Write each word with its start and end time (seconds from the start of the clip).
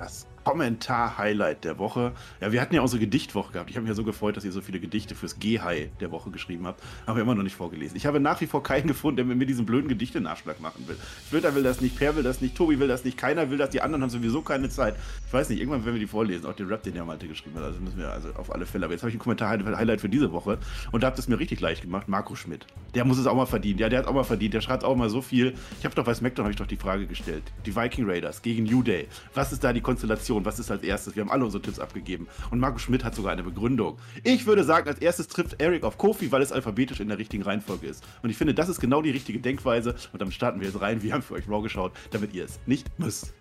das 0.00 0.26
Kommentar-Highlight 0.44 1.64
der 1.64 1.78
Woche. 1.78 2.12
Ja, 2.40 2.52
wir 2.52 2.60
hatten 2.60 2.74
ja 2.74 2.80
unsere 2.80 3.00
Gedichtwoche 3.00 3.52
gehabt. 3.52 3.70
Ich 3.70 3.76
habe 3.76 3.82
mich 3.82 3.90
ja 3.90 3.94
so 3.94 4.04
gefreut, 4.04 4.36
dass 4.36 4.44
ihr 4.44 4.52
so 4.52 4.60
viele 4.60 4.80
Gedichte 4.80 5.14
fürs 5.14 5.38
G-High 5.38 5.90
der 6.00 6.10
Woche 6.10 6.30
geschrieben 6.30 6.66
habt. 6.66 6.82
Aber 7.06 7.20
immer 7.20 7.34
noch 7.34 7.42
nicht 7.42 7.56
vorgelesen. 7.56 7.96
Ich 7.96 8.06
habe 8.06 8.20
nach 8.20 8.40
wie 8.40 8.46
vor 8.46 8.62
keinen 8.62 8.86
gefunden, 8.86 9.16
der 9.16 9.36
mir 9.36 9.46
diesen 9.46 9.66
blöden 9.66 9.88
Gedichte-Nachschlag 9.88 10.60
machen 10.60 10.86
will. 10.88 10.96
Splitter 11.26 11.54
will 11.54 11.62
das 11.62 11.80
nicht, 11.80 11.98
Per 11.98 12.16
will 12.16 12.22
das 12.22 12.40
nicht, 12.40 12.56
Tobi 12.56 12.78
will 12.78 12.88
das 12.88 13.04
nicht, 13.04 13.16
keiner 13.16 13.50
will 13.50 13.58
das, 13.58 13.70
die 13.70 13.80
anderen 13.80 14.02
haben 14.02 14.10
sowieso 14.10 14.42
keine 14.42 14.68
Zeit. 14.68 14.96
Ich 15.26 15.32
weiß 15.32 15.48
nicht, 15.50 15.60
irgendwann 15.60 15.84
werden 15.84 15.96
wir 15.96 16.00
die 16.00 16.06
vorlesen. 16.06 16.46
Auch 16.46 16.54
den 16.54 16.68
Rap, 16.68 16.82
den 16.82 16.94
der 16.94 17.04
Malte 17.04 17.28
geschrieben 17.28 17.56
hat. 17.56 17.64
Also 17.64 17.80
müssen 17.80 17.98
wir 17.98 18.10
also 18.10 18.30
auf 18.34 18.52
alle 18.52 18.66
Fälle. 18.66 18.86
Aber 18.86 18.94
jetzt 18.94 19.02
habe 19.02 19.10
ich 19.10 19.16
ein 19.16 19.20
Kommentar-Highlight 19.20 20.00
für 20.00 20.08
diese 20.08 20.32
Woche. 20.32 20.58
Und 20.92 21.02
da 21.02 21.08
habt 21.08 21.18
ihr 21.18 21.20
es 21.20 21.28
mir 21.28 21.38
richtig 21.38 21.60
leicht 21.60 21.82
gemacht. 21.82 22.08
Marco 22.08 22.34
Schmidt. 22.34 22.66
Der 22.94 23.04
muss 23.04 23.18
es 23.18 23.26
auch 23.26 23.36
mal 23.36 23.46
verdienen. 23.46 23.78
Ja, 23.78 23.88
der 23.88 24.00
hat 24.00 24.06
auch 24.06 24.14
mal 24.14 24.24
verdient. 24.24 24.54
Der 24.54 24.60
schreibt 24.60 24.84
auch 24.84 24.96
mal 24.96 25.10
so 25.10 25.22
viel. 25.22 25.54
Ich 25.78 25.84
habe 25.84 25.94
doch 25.94 26.04
bei 26.04 26.14
SmackDown 26.14 26.44
habe 26.44 26.52
ich 26.52 26.58
doch 26.58 26.66
die 26.66 26.76
Frage 26.76 27.06
gestellt. 27.06 27.42
Die 27.66 27.76
Viking 27.76 28.08
Raiders 28.08 28.42
gegen 28.42 28.64
New 28.64 28.82
Day. 28.82 29.06
Was 29.34 29.52
ist 29.52 29.62
da 29.62 29.72
die 29.72 29.80
Konstellation? 29.80 30.29
Was 30.44 30.58
ist 30.58 30.70
als 30.70 30.82
erstes? 30.82 31.16
Wir 31.16 31.22
haben 31.22 31.30
alle 31.30 31.44
unsere 31.44 31.62
Tipps 31.62 31.78
abgegeben. 31.78 32.28
Und 32.50 32.60
Marco 32.60 32.78
Schmidt 32.78 33.04
hat 33.04 33.14
sogar 33.14 33.32
eine 33.32 33.42
Begründung. 33.42 33.98
Ich 34.22 34.46
würde 34.46 34.64
sagen, 34.64 34.88
als 34.88 35.00
erstes 35.00 35.28
trifft 35.28 35.60
Eric 35.60 35.82
auf 35.84 35.98
Kofi, 35.98 36.30
weil 36.30 36.42
es 36.42 36.52
alphabetisch 36.52 37.00
in 37.00 37.08
der 37.08 37.18
richtigen 37.18 37.42
Reihenfolge 37.42 37.86
ist. 37.86 38.04
Und 38.22 38.30
ich 38.30 38.36
finde, 38.36 38.54
das 38.54 38.68
ist 38.68 38.80
genau 38.80 39.02
die 39.02 39.10
richtige 39.10 39.40
Denkweise. 39.40 39.94
Und 40.12 40.20
damit 40.20 40.34
starten 40.34 40.60
wir 40.60 40.68
jetzt 40.68 40.80
rein. 40.80 41.02
Wir 41.02 41.12
haben 41.12 41.22
für 41.22 41.34
euch 41.34 41.48
Raw 41.48 41.62
geschaut, 41.62 41.92
damit 42.12 42.32
ihr 42.32 42.44
es 42.44 42.60
nicht 42.66 42.86
müsst. 42.98 43.34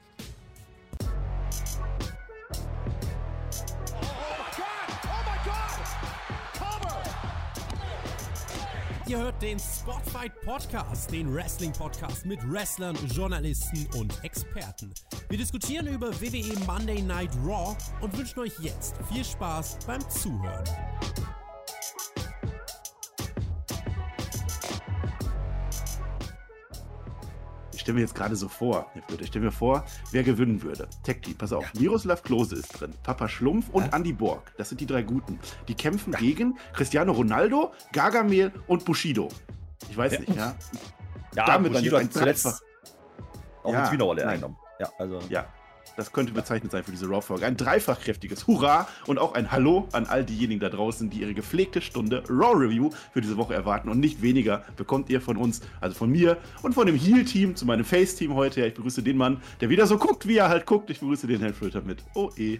Ihr 9.09 9.17
hört 9.17 9.41
den 9.41 9.57
Spotfight 9.57 10.39
Podcast, 10.41 11.11
den 11.11 11.33
Wrestling 11.33 11.73
Podcast 11.73 12.27
mit 12.27 12.39
Wrestlern, 12.47 12.95
Journalisten 13.07 13.87
und 13.97 14.23
Experten. 14.23 14.93
Wir 15.29 15.39
diskutieren 15.39 15.87
über 15.87 16.13
WWE 16.21 16.59
Monday 16.67 17.01
Night 17.01 17.31
Raw 17.43 17.75
und 18.01 18.15
wünschen 18.15 18.41
euch 18.41 18.53
jetzt 18.59 18.93
viel 19.11 19.25
Spaß 19.25 19.79
beim 19.87 20.07
Zuhören. 20.11 20.63
Stelle 27.89 27.95
mir 27.95 28.01
jetzt 28.01 28.13
gerade 28.13 28.35
so 28.35 28.47
vor, 28.47 28.85
ich 29.19 29.27
stelle 29.27 29.45
mir 29.45 29.51
vor, 29.51 29.83
wer 30.11 30.21
gewinnen 30.21 30.61
würde. 30.61 30.87
Tech 31.01 31.21
Team, 31.21 31.35
pass 31.35 31.51
auf, 31.51 31.63
ja. 31.73 31.81
Miroslav 31.81 32.21
Klose 32.21 32.55
ist 32.55 32.79
drin, 32.79 32.93
Papa 33.01 33.27
Schlumpf 33.27 33.69
und 33.69 33.85
ja. 33.85 33.95
Andy 33.95 34.13
Borg. 34.13 34.51
Das 34.57 34.69
sind 34.69 34.79
die 34.79 34.85
drei 34.85 35.01
Guten. 35.01 35.39
Die 35.67 35.73
kämpfen 35.73 36.13
ja. 36.13 36.19
gegen 36.19 36.59
Cristiano 36.73 37.13
Ronaldo, 37.13 37.71
Gargamel 37.91 38.51
und 38.67 38.85
Bushido. 38.85 39.29
Ich 39.89 39.97
weiß 39.97 40.13
ja. 40.13 40.19
nicht, 40.19 40.35
ja. 40.35 40.55
Ja, 41.35 41.45
Damit 41.45 41.73
Bushido 41.73 41.97
dann 41.97 42.05
hat 42.05 42.13
zuletzt 42.13 42.63
auch 43.63 43.73
ja, 43.73 43.85
eine 43.85 43.97
Tweener 43.97 44.27
eingenommen. 44.27 44.57
Ja, 44.79 44.89
also. 44.99 45.19
Ja, 45.29 45.47
das 46.00 46.14
könnte 46.14 46.31
bezeichnet 46.31 46.72
sein 46.72 46.83
für 46.83 46.92
diese 46.92 47.08
Raw-Folge. 47.08 47.45
Ein 47.45 47.58
dreifach 47.58 48.00
kräftiges 48.00 48.47
Hurra 48.47 48.88
und 49.05 49.19
auch 49.19 49.33
ein 49.33 49.52
Hallo 49.52 49.89
an 49.92 50.06
all 50.06 50.23
diejenigen 50.23 50.61
da 50.61 50.69
draußen, 50.69 51.09
die 51.09 51.19
ihre 51.19 51.33
gepflegte 51.33 51.81
Stunde 51.81 52.23
Raw-Review 52.30 52.89
für 53.11 53.19
diese 53.19 53.36
Woche 53.36 53.53
erwarten. 53.53 53.89
Und 53.89 54.00
nicht 54.00 54.22
weniger 54.22 54.64
bekommt 54.78 55.09
ihr 55.09 55.19
von 55.19 55.36
uns, 55.36 55.61
also 55.81 55.95
von 55.95 56.09
mir 56.09 56.38
und 56.61 56.73
von 56.73 56.88
dem 56.88 56.95
Heal-Team 56.95 57.58
zu 57.58 57.66
meinem 57.66 57.83
Face-Team 57.83 58.33
heute. 58.33 58.61
Ja, 58.61 58.67
ich 58.67 58.75
begrüße 58.75 59.03
den 59.03 59.17
Mann, 59.17 59.41
der 59.59 59.69
wieder 59.69 59.88
so 59.88 59.97
guckt, 59.97 60.25
wie 60.25 60.38
er 60.38 60.47
halt 60.47 60.66
guckt. 60.66 60.89
Ich 60.89 61.02
begrüße 61.02 61.28
den 61.28 61.41
Herrn 61.41 61.53
Flöter 61.53 61.81
mit 61.81 62.02
Oh 62.16 62.30
eh. 62.38 62.59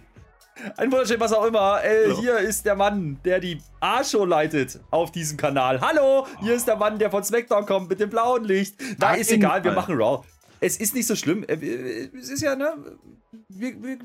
Ein 0.76 0.92
wunderschön, 0.92 1.18
was 1.18 1.32
auch 1.32 1.46
immer. 1.46 1.82
Äh, 1.82 2.12
hier 2.16 2.38
ist 2.38 2.66
der 2.66 2.76
Mann, 2.76 3.18
der 3.24 3.40
die 3.40 3.58
A-Show 3.80 4.26
leitet 4.26 4.80
auf 4.90 5.12
diesem 5.12 5.38
Kanal. 5.38 5.80
Hallo, 5.80 6.26
hier 6.42 6.52
ist 6.52 6.68
der 6.68 6.76
Mann, 6.76 6.98
der 6.98 7.10
von 7.10 7.24
SmackDown 7.24 7.64
kommt 7.64 7.88
mit 7.88 8.00
dem 8.00 8.10
blauen 8.10 8.44
Licht. 8.44 8.74
Da 8.98 9.14
ist 9.14 9.32
egal, 9.32 9.64
wir 9.64 9.72
machen 9.72 9.96
Raw. 9.96 10.22
Es 10.60 10.76
ist 10.76 10.94
nicht 10.94 11.06
so 11.06 11.16
schlimm. 11.16 11.42
Äh, 11.44 12.10
es 12.18 12.28
ist 12.28 12.42
ja, 12.42 12.54
ne? 12.54 12.74
Wir, 13.48 13.82
wir, 13.82 13.98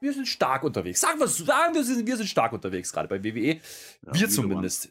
wir 0.00 0.12
sind 0.12 0.28
stark 0.28 0.62
unterwegs. 0.62 1.00
Sagen 1.00 1.20
wir 1.20 1.28
sagen 1.28 1.74
wir 1.74 1.84
sind, 1.84 2.06
wir 2.06 2.16
sind 2.16 2.28
stark 2.28 2.52
unterwegs, 2.52 2.92
gerade 2.92 3.08
bei 3.08 3.22
WWE. 3.22 3.54
Ja, 3.54 3.60
wir 4.14 4.28
zumindest. 4.28 4.90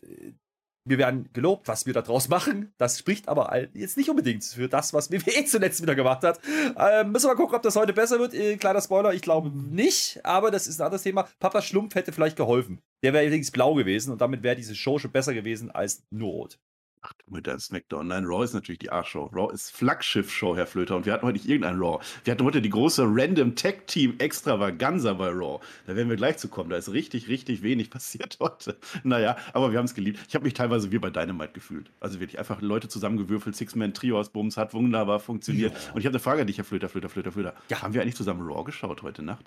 Wir 0.89 0.97
werden 0.97 1.29
gelobt, 1.33 1.67
was 1.67 1.85
wir 1.85 1.93
da 1.93 2.01
draus 2.01 2.29
machen. 2.29 2.73
Das 2.77 2.99
spricht 2.99 3.27
aber 3.27 3.67
jetzt 3.73 3.97
nicht 3.97 4.09
unbedingt 4.09 4.45
für 4.45 4.69
das, 4.69 4.93
was 4.93 5.11
WWE 5.11 5.43
zuletzt 5.45 5.81
wieder 5.81 5.95
gemacht 5.95 6.23
hat. 6.23 6.39
Ähm, 6.77 7.11
müssen 7.11 7.25
wir 7.25 7.33
mal 7.33 7.35
gucken, 7.35 7.57
ob 7.57 7.61
das 7.61 7.75
heute 7.75 7.91
besser 7.91 8.19
wird. 8.19 8.33
Äh, 8.33 8.55
kleiner 8.55 8.81
Spoiler, 8.81 9.13
ich 9.13 9.21
glaube 9.21 9.49
nicht, 9.49 10.21
aber 10.23 10.49
das 10.49 10.65
ist 10.65 10.79
ein 10.79 10.85
anderes 10.85 11.03
Thema. 11.03 11.27
Papa 11.39 11.61
Schlumpf 11.61 11.95
hätte 11.95 12.13
vielleicht 12.13 12.37
geholfen. 12.37 12.81
Der 13.03 13.11
wäre 13.11 13.25
übrigens 13.25 13.51
blau 13.51 13.73
gewesen 13.73 14.13
und 14.13 14.21
damit 14.21 14.43
wäre 14.43 14.55
diese 14.55 14.75
Show 14.75 14.97
schon 14.97 15.11
besser 15.11 15.33
gewesen 15.33 15.71
als 15.71 16.03
nur 16.09 16.31
rot. 16.31 16.59
Ach 17.01 17.13
du 17.13 17.33
mit 17.33 17.47
deinem 17.47 17.59
SmackDown. 17.59 18.07
Nein, 18.07 18.25
Raw 18.25 18.43
ist 18.43 18.53
natürlich 18.53 18.79
die 18.79 18.91
A-Show. 18.91 19.29
Raw 19.33 19.53
ist 19.53 19.71
Flaggschiff-Show, 19.71 20.55
Herr 20.55 20.67
Flöter. 20.67 20.95
Und 20.95 21.05
wir 21.05 21.13
hatten 21.13 21.25
heute 21.25 21.37
nicht 21.37 21.47
irgendein 21.47 21.77
Raw. 21.77 22.03
Wir 22.23 22.31
hatten 22.31 22.43
heute 22.43 22.61
die 22.61 22.69
große 22.69 23.03
Random 23.07 23.55
Tech 23.55 23.81
Team 23.87 24.15
Extravaganza 24.17 25.13
bei 25.13 25.29
Raw. 25.29 25.59
Da 25.85 25.95
werden 25.95 26.09
wir 26.09 26.15
gleich 26.15 26.37
zu 26.37 26.47
kommen. 26.47 26.69
Da 26.69 26.77
ist 26.77 26.91
richtig, 26.91 27.27
richtig 27.27 27.61
wenig 27.61 27.89
passiert 27.97 28.37
heute. 28.39 28.77
Naja, 29.03 29.37
aber 29.53 29.71
wir 29.71 29.77
haben 29.77 29.85
es 29.85 29.95
geliebt. 29.95 30.19
Ich 30.27 30.35
habe 30.35 30.45
mich 30.45 30.53
teilweise 30.53 30.91
wie 30.91 30.99
bei 30.99 31.09
Dynamite 31.09 31.53
gefühlt. 31.53 31.91
Also 31.99 32.19
wirklich 32.19 32.39
einfach 32.39 32.61
Leute 32.61 32.87
zusammengewürfelt. 32.87 33.55
Six-Man-Trio 33.55 34.19
aus 34.19 34.29
Bums 34.29 34.57
hat 34.57 34.73
wunderbar 34.73 35.19
funktioniert. 35.19 35.73
Ja. 35.73 35.93
Und 35.93 35.99
ich 35.99 36.05
habe 36.05 36.13
eine 36.13 36.19
Frage 36.19 36.41
an 36.41 36.47
dich, 36.47 36.57
Herr 36.57 36.65
Flöter, 36.65 36.89
Flöter, 36.89 37.09
Flöter, 37.09 37.31
Flöter. 37.31 37.53
Ja. 37.69 37.81
Haben 37.81 37.93
wir 37.93 38.01
eigentlich 38.01 38.15
zusammen 38.15 38.41
Raw 38.41 38.63
geschaut 38.63 39.03
heute 39.03 39.21
Nacht? 39.21 39.45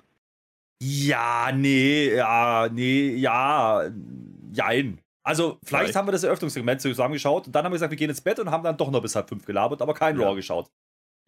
Ja, 0.83 1.51
nee, 1.51 2.15
ja, 2.15 2.67
nee, 2.71 3.15
ja, 3.15 3.87
jein. 4.51 4.97
Also, 5.23 5.59
vielleicht 5.63 5.95
haben 5.95 6.07
wir 6.07 6.11
das 6.11 6.23
Eröffnungssegment 6.23 6.81
zusammengeschaut 6.81 7.47
und 7.47 7.53
dann 7.53 7.63
haben 7.63 7.71
wir 7.71 7.75
gesagt, 7.75 7.91
wir 7.91 7.97
gehen 7.97 8.09
ins 8.09 8.21
Bett 8.21 8.39
und 8.39 8.49
haben 8.49 8.63
dann 8.63 8.77
doch 8.77 8.89
noch 8.89 9.01
bis 9.01 9.15
halb 9.15 9.29
fünf 9.29 9.45
gelabert, 9.45 9.81
aber 9.81 9.93
kein 9.93 10.19
ja. 10.19 10.25
Raw 10.25 10.35
geschaut. 10.35 10.71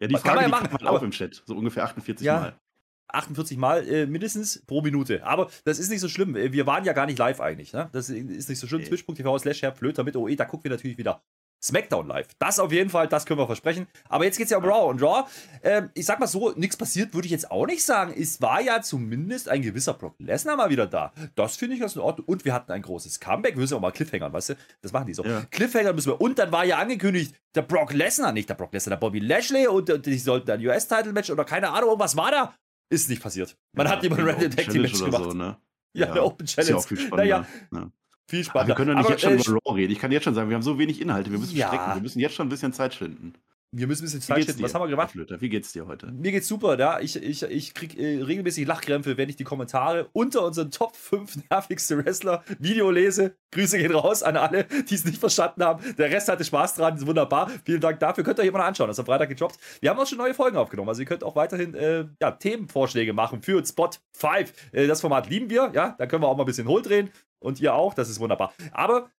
Ja, 0.00 0.08
die 0.08 0.14
Frage, 0.14 0.24
kann 0.24 0.34
man 0.34 0.44
ja 0.44 0.48
machen, 0.48 0.68
man 0.72 0.86
auch 0.88 1.02
im 1.02 1.12
Chat, 1.12 1.42
so 1.46 1.54
ungefähr 1.54 1.84
48 1.84 2.26
ja, 2.26 2.40
Mal. 2.40 2.60
48 3.08 3.56
Mal 3.56 3.88
äh, 3.88 4.06
mindestens 4.06 4.64
pro 4.66 4.82
Minute. 4.82 5.24
Aber 5.24 5.48
das 5.64 5.78
ist 5.78 5.90
nicht 5.90 6.00
so 6.00 6.08
schlimm. 6.08 6.34
Wir 6.34 6.66
waren 6.66 6.84
ja 6.84 6.92
gar 6.92 7.06
nicht 7.06 7.18
live 7.18 7.40
eigentlich. 7.40 7.72
Ne? 7.72 7.88
Das 7.92 8.08
ist 8.10 8.48
nicht 8.48 8.58
so 8.58 8.66
schlimm. 8.66 8.80
Nee. 8.80 8.88
Twitch.tv 8.88 9.38
slash 9.38 9.62
Herr 9.62 9.72
Flöter 9.72 10.02
mit 10.02 10.16
OE, 10.16 10.34
da 10.34 10.44
gucken 10.44 10.64
wir 10.64 10.70
natürlich 10.72 10.98
wieder 10.98 11.22
SmackDown 11.64 12.06
live. 12.06 12.28
Das 12.38 12.58
auf 12.58 12.72
jeden 12.72 12.90
Fall, 12.90 13.08
das 13.08 13.24
können 13.24 13.40
wir 13.40 13.46
versprechen. 13.46 13.86
Aber 14.08 14.24
jetzt 14.24 14.36
geht 14.36 14.44
es 14.44 14.50
ja 14.50 14.58
um 14.58 14.64
Raw. 14.64 14.90
Und 14.90 15.02
Raw, 15.02 15.26
äh, 15.62 15.82
ich 15.94 16.04
sag 16.04 16.20
mal 16.20 16.26
so, 16.26 16.52
nichts 16.52 16.76
passiert, 16.76 17.14
würde 17.14 17.26
ich 17.26 17.32
jetzt 17.32 17.50
auch 17.50 17.66
nicht 17.66 17.84
sagen. 17.84 18.14
Es 18.16 18.42
war 18.42 18.60
ja 18.60 18.82
zumindest 18.82 19.48
ein 19.48 19.62
gewisser 19.62 19.94
Brock 19.94 20.14
Lesnar 20.18 20.56
mal 20.56 20.68
wieder 20.68 20.86
da. 20.86 21.12
Das 21.34 21.56
finde 21.56 21.74
ich 21.74 21.80
ganz 21.80 21.96
in 21.96 22.02
Ordnung. 22.02 22.26
Und 22.26 22.44
wir 22.44 22.52
hatten 22.52 22.70
ein 22.70 22.82
großes 22.82 23.18
Comeback. 23.18 23.54
Wir 23.54 23.60
müssen 23.60 23.74
auch 23.74 23.80
mal 23.80 23.92
Cliffhanger, 23.92 24.32
weißt 24.32 24.50
du? 24.50 24.54
Das 24.82 24.92
machen 24.92 25.06
die 25.06 25.14
so. 25.14 25.24
Ja. 25.24 25.42
Cliffhanger 25.50 25.94
müssen 25.94 26.12
wir. 26.12 26.20
Und 26.20 26.38
dann 26.38 26.52
war 26.52 26.64
ja 26.64 26.78
angekündigt, 26.78 27.34
der 27.54 27.62
Brock 27.62 27.92
Lesnar, 27.92 28.32
nicht 28.32 28.48
der 28.48 28.54
Brock 28.54 28.72
Lesnar, 28.72 28.96
der 28.96 29.00
Bobby 29.00 29.20
Lashley 29.20 29.66
und, 29.66 29.88
und 29.88 30.04
die 30.04 30.18
sollten 30.18 30.50
ein 30.50 30.66
US-Title-Match 30.66 31.30
oder 31.30 31.44
keine 31.44 31.70
Ahnung, 31.70 31.98
was 31.98 32.16
war 32.16 32.30
da? 32.30 32.54
Ist 32.90 33.08
nicht 33.08 33.22
passiert. 33.22 33.56
Man 33.72 33.86
ja, 33.86 33.92
hat 33.92 34.02
jemand 34.02 34.22
Random 34.22 34.50
Tag 34.50 34.68
Team 34.68 34.82
Match 34.82 35.02
gemacht. 35.02 35.24
So, 35.24 35.32
ne? 35.32 35.56
Ja, 35.94 36.06
ja, 36.06 36.12
eine 36.12 36.22
Open 36.24 36.46
Challenge. 36.46 36.78
Ist 36.78 36.90
ja 36.90 36.96
auch 36.96 36.98
viel 36.98 37.08
naja, 37.08 37.46
ja. 37.72 37.90
Viel 38.26 38.44
Spaß. 38.44 38.66
Wir 38.66 38.74
können 38.74 38.90
doch 38.90 38.96
nicht 38.96 39.04
Aber, 39.04 39.14
jetzt 39.14 39.22
schon 39.22 39.38
äh, 39.38 39.42
über 39.42 39.60
Raw 39.66 39.74
reden. 39.74 39.92
Ich 39.92 39.98
kann 39.98 40.10
jetzt 40.12 40.24
schon 40.24 40.34
sagen, 40.34 40.48
wir 40.48 40.54
haben 40.54 40.62
so 40.62 40.78
wenig 40.78 41.00
Inhalte. 41.00 41.30
Wir 41.30 41.38
müssen 41.38 41.56
ja. 41.56 41.68
strecken. 41.68 41.94
Wir 41.94 42.02
müssen 42.02 42.20
jetzt 42.20 42.34
schon 42.34 42.46
ein 42.46 42.50
bisschen 42.50 42.72
Zeit 42.72 42.94
schinden. 42.94 43.34
Wir 43.76 43.88
müssen 43.88 44.02
ein 44.02 44.06
bisschen 44.06 44.20
Zeit 44.20 44.44
schinden. 44.44 44.62
Was 44.62 44.72
haben 44.72 44.82
wir 44.82 44.88
gemacht? 44.88 45.10
Flöter, 45.10 45.40
wie 45.40 45.48
geht's 45.48 45.72
dir 45.72 45.88
heute? 45.88 46.06
Mir 46.12 46.30
geht's 46.30 46.46
super, 46.46 46.78
ja. 46.78 47.00
Ich, 47.00 47.20
ich, 47.20 47.42
ich 47.42 47.74
krieg 47.74 47.98
äh, 47.98 48.22
regelmäßig 48.22 48.68
Lachkrämpfe, 48.68 49.16
wenn 49.16 49.28
ich 49.28 49.34
die 49.34 49.42
Kommentare 49.42 50.08
unter 50.12 50.44
unseren 50.44 50.70
Top 50.70 50.94
5 50.94 51.38
nervigste 51.50 51.98
Wrestler 51.98 52.44
Video 52.60 52.92
lese. 52.92 53.36
Grüße 53.50 53.76
gehen 53.76 53.92
raus 53.92 54.22
an 54.22 54.36
alle, 54.36 54.64
die 54.88 54.94
es 54.94 55.04
nicht 55.04 55.18
verstanden 55.18 55.64
haben. 55.64 55.82
Der 55.96 56.08
Rest 56.08 56.28
hatte 56.28 56.44
Spaß 56.44 56.76
dran, 56.76 56.96
ist 56.96 57.06
wunderbar. 57.06 57.50
Vielen 57.64 57.80
Dank 57.80 57.98
dafür. 57.98 58.22
Könnt 58.22 58.38
ihr 58.38 58.44
euch 58.44 58.52
noch 58.52 58.60
anschauen. 58.60 58.86
Das 58.86 58.94
ist 58.94 59.00
am 59.00 59.06
Freitag 59.06 59.28
gedroppt. 59.28 59.58
Wir 59.80 59.90
haben 59.90 59.98
auch 59.98 60.06
schon 60.06 60.18
neue 60.18 60.34
Folgen 60.34 60.56
aufgenommen. 60.56 60.88
Also 60.88 61.02
ihr 61.02 61.06
könnt 61.06 61.24
auch 61.24 61.34
weiterhin 61.34 61.74
äh, 61.74 62.06
ja, 62.22 62.30
Themenvorschläge 62.30 63.12
machen 63.12 63.42
für 63.42 63.64
Spot 63.66 63.90
5. 64.12 64.52
Äh, 64.70 64.86
das 64.86 65.00
Format 65.00 65.28
lieben 65.28 65.50
wir, 65.50 65.72
ja. 65.74 65.96
Da 65.98 66.06
können 66.06 66.22
wir 66.22 66.28
auch 66.28 66.36
mal 66.36 66.44
ein 66.44 66.46
bisschen 66.46 66.68
hohl 66.68 66.82
drehen. 66.82 67.10
Und 67.44 67.60
ihr 67.60 67.74
auch, 67.74 67.94
das 67.94 68.08
ist 68.08 68.20
wunderbar. 68.20 68.54
Aber, 68.72 69.10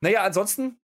naja, 0.00 0.22
ansonsten, 0.22 0.78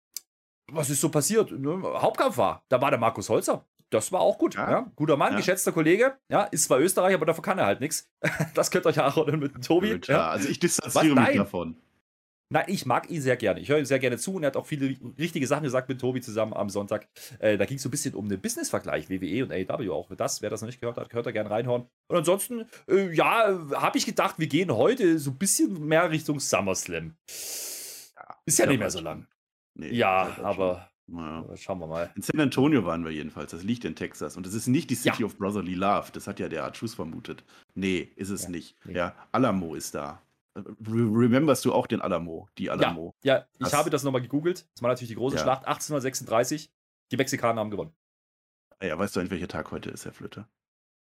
was 0.70 0.88
ist 0.88 1.00
so 1.00 1.10
passiert? 1.10 1.50
Ne? 1.50 1.82
Hauptkampf 1.82 2.36
war, 2.38 2.62
da 2.68 2.80
war 2.80 2.90
der 2.90 3.00
Markus 3.00 3.28
Holzer. 3.28 3.64
Das 3.90 4.10
war 4.10 4.20
auch 4.20 4.38
gut. 4.38 4.54
Ja. 4.54 4.70
ja. 4.70 4.92
Guter 4.96 5.16
Mann, 5.16 5.32
ja. 5.32 5.38
geschätzter 5.38 5.72
Kollege. 5.72 6.16
Ja, 6.28 6.44
ist 6.44 6.64
zwar 6.64 6.80
Österreich, 6.80 7.14
aber 7.14 7.26
dafür 7.26 7.42
kann 7.42 7.58
er 7.58 7.66
halt 7.66 7.80
nichts. 7.80 8.08
Das 8.54 8.70
könnt 8.70 8.86
ihr 8.86 8.90
euch 8.90 9.00
auch 9.00 9.26
mit 9.26 9.64
Tobi. 9.64 10.00
Ja, 10.06 10.30
also 10.30 10.48
ich 10.48 10.58
distanziere 10.58 11.14
mich 11.14 11.36
davon. 11.36 11.76
Nein, 12.48 12.64
ich 12.68 12.86
mag 12.86 13.10
ihn 13.10 13.20
sehr 13.20 13.36
gerne. 13.36 13.60
Ich 13.60 13.68
höre 13.68 13.78
ihm 13.78 13.84
sehr 13.84 13.98
gerne 13.98 14.18
zu 14.18 14.34
und 14.34 14.44
er 14.44 14.48
hat 14.48 14.56
auch 14.56 14.66
viele 14.66 14.94
richtige 15.18 15.46
Sachen 15.46 15.64
gesagt 15.64 15.88
mit 15.88 16.00
Tobi 16.00 16.20
zusammen 16.20 16.52
am 16.54 16.70
Sonntag. 16.70 17.08
Äh, 17.40 17.58
da 17.58 17.64
ging 17.64 17.76
es 17.76 17.82
so 17.82 17.88
ein 17.88 17.90
bisschen 17.90 18.14
um 18.14 18.28
den 18.28 18.40
Business-Vergleich, 18.40 19.10
WWE 19.10 19.44
und 19.44 19.52
AEW 19.52 19.92
auch. 19.92 20.14
Das, 20.16 20.42
wer 20.42 20.50
das 20.50 20.60
noch 20.60 20.68
nicht 20.68 20.80
gehört 20.80 20.96
hat, 20.96 21.12
hört 21.12 21.26
er 21.26 21.32
gerne 21.32 21.50
reinhauen. 21.50 21.86
Und 22.08 22.16
ansonsten, 22.16 22.66
äh, 22.88 23.12
ja, 23.12 23.58
habe 23.74 23.98
ich 23.98 24.06
gedacht, 24.06 24.38
wir 24.38 24.46
gehen 24.46 24.70
heute 24.70 25.18
so 25.18 25.30
ein 25.30 25.38
bisschen 25.38 25.86
mehr 25.86 26.10
Richtung 26.10 26.38
SummerSlam. 26.38 27.16
Ja, 28.16 28.36
ist 28.44 28.58
ja 28.58 28.66
nicht 28.66 28.78
mehr 28.78 28.90
so 28.90 29.00
lang. 29.00 29.26
Nee, 29.74 29.92
ja, 29.92 30.36
aber 30.42 30.88
naja. 31.08 31.44
Schauen 31.56 31.78
wir 31.78 31.86
mal. 31.86 32.10
In 32.16 32.22
San 32.22 32.40
Antonio 32.40 32.84
waren 32.84 33.04
wir 33.04 33.12
jedenfalls. 33.12 33.52
Das 33.52 33.62
liegt 33.62 33.84
in 33.84 33.94
Texas. 33.94 34.36
Und 34.36 34.44
das 34.44 34.54
ist 34.54 34.66
nicht 34.66 34.90
die 34.90 34.96
City 34.96 35.20
ja. 35.20 35.26
of 35.26 35.38
Brotherly 35.38 35.74
Love. 35.74 36.10
Das 36.12 36.26
hat 36.26 36.40
ja 36.40 36.48
der 36.48 36.64
Art 36.64 36.76
Schuss 36.76 36.94
vermutet. 36.94 37.44
Nee, 37.74 38.10
ist 38.16 38.30
es 38.30 38.44
ja, 38.44 38.50
nicht. 38.50 38.76
Nee. 38.84 38.94
Ja, 38.94 39.14
Alamo 39.30 39.74
ist 39.74 39.94
da. 39.94 40.22
Rememberst 40.86 41.64
du 41.64 41.72
auch 41.72 41.86
den 41.86 42.00
Alamo? 42.00 42.48
Die 42.58 42.70
Alamo? 42.70 43.14
Ja, 43.22 43.34
ja 43.34 43.46
ich 43.52 43.58
das, 43.58 43.72
habe 43.74 43.90
das 43.90 44.02
nochmal 44.02 44.22
gegoogelt. 44.22 44.66
Das 44.74 44.82
war 44.82 44.90
natürlich 44.90 45.10
die 45.10 45.16
große 45.16 45.36
ja. 45.36 45.42
Schlacht 45.42 45.66
1836. 45.66 46.70
Die 47.12 47.16
Mexikaner 47.16 47.60
haben 47.60 47.70
gewonnen. 47.70 47.94
Ja, 48.82 48.98
weißt 48.98 49.16
du, 49.16 49.20
an 49.20 49.30
welcher 49.30 49.48
Tag 49.48 49.70
heute 49.70 49.90
ist, 49.90 50.04
Herr 50.04 50.12
Flöter? 50.12 50.48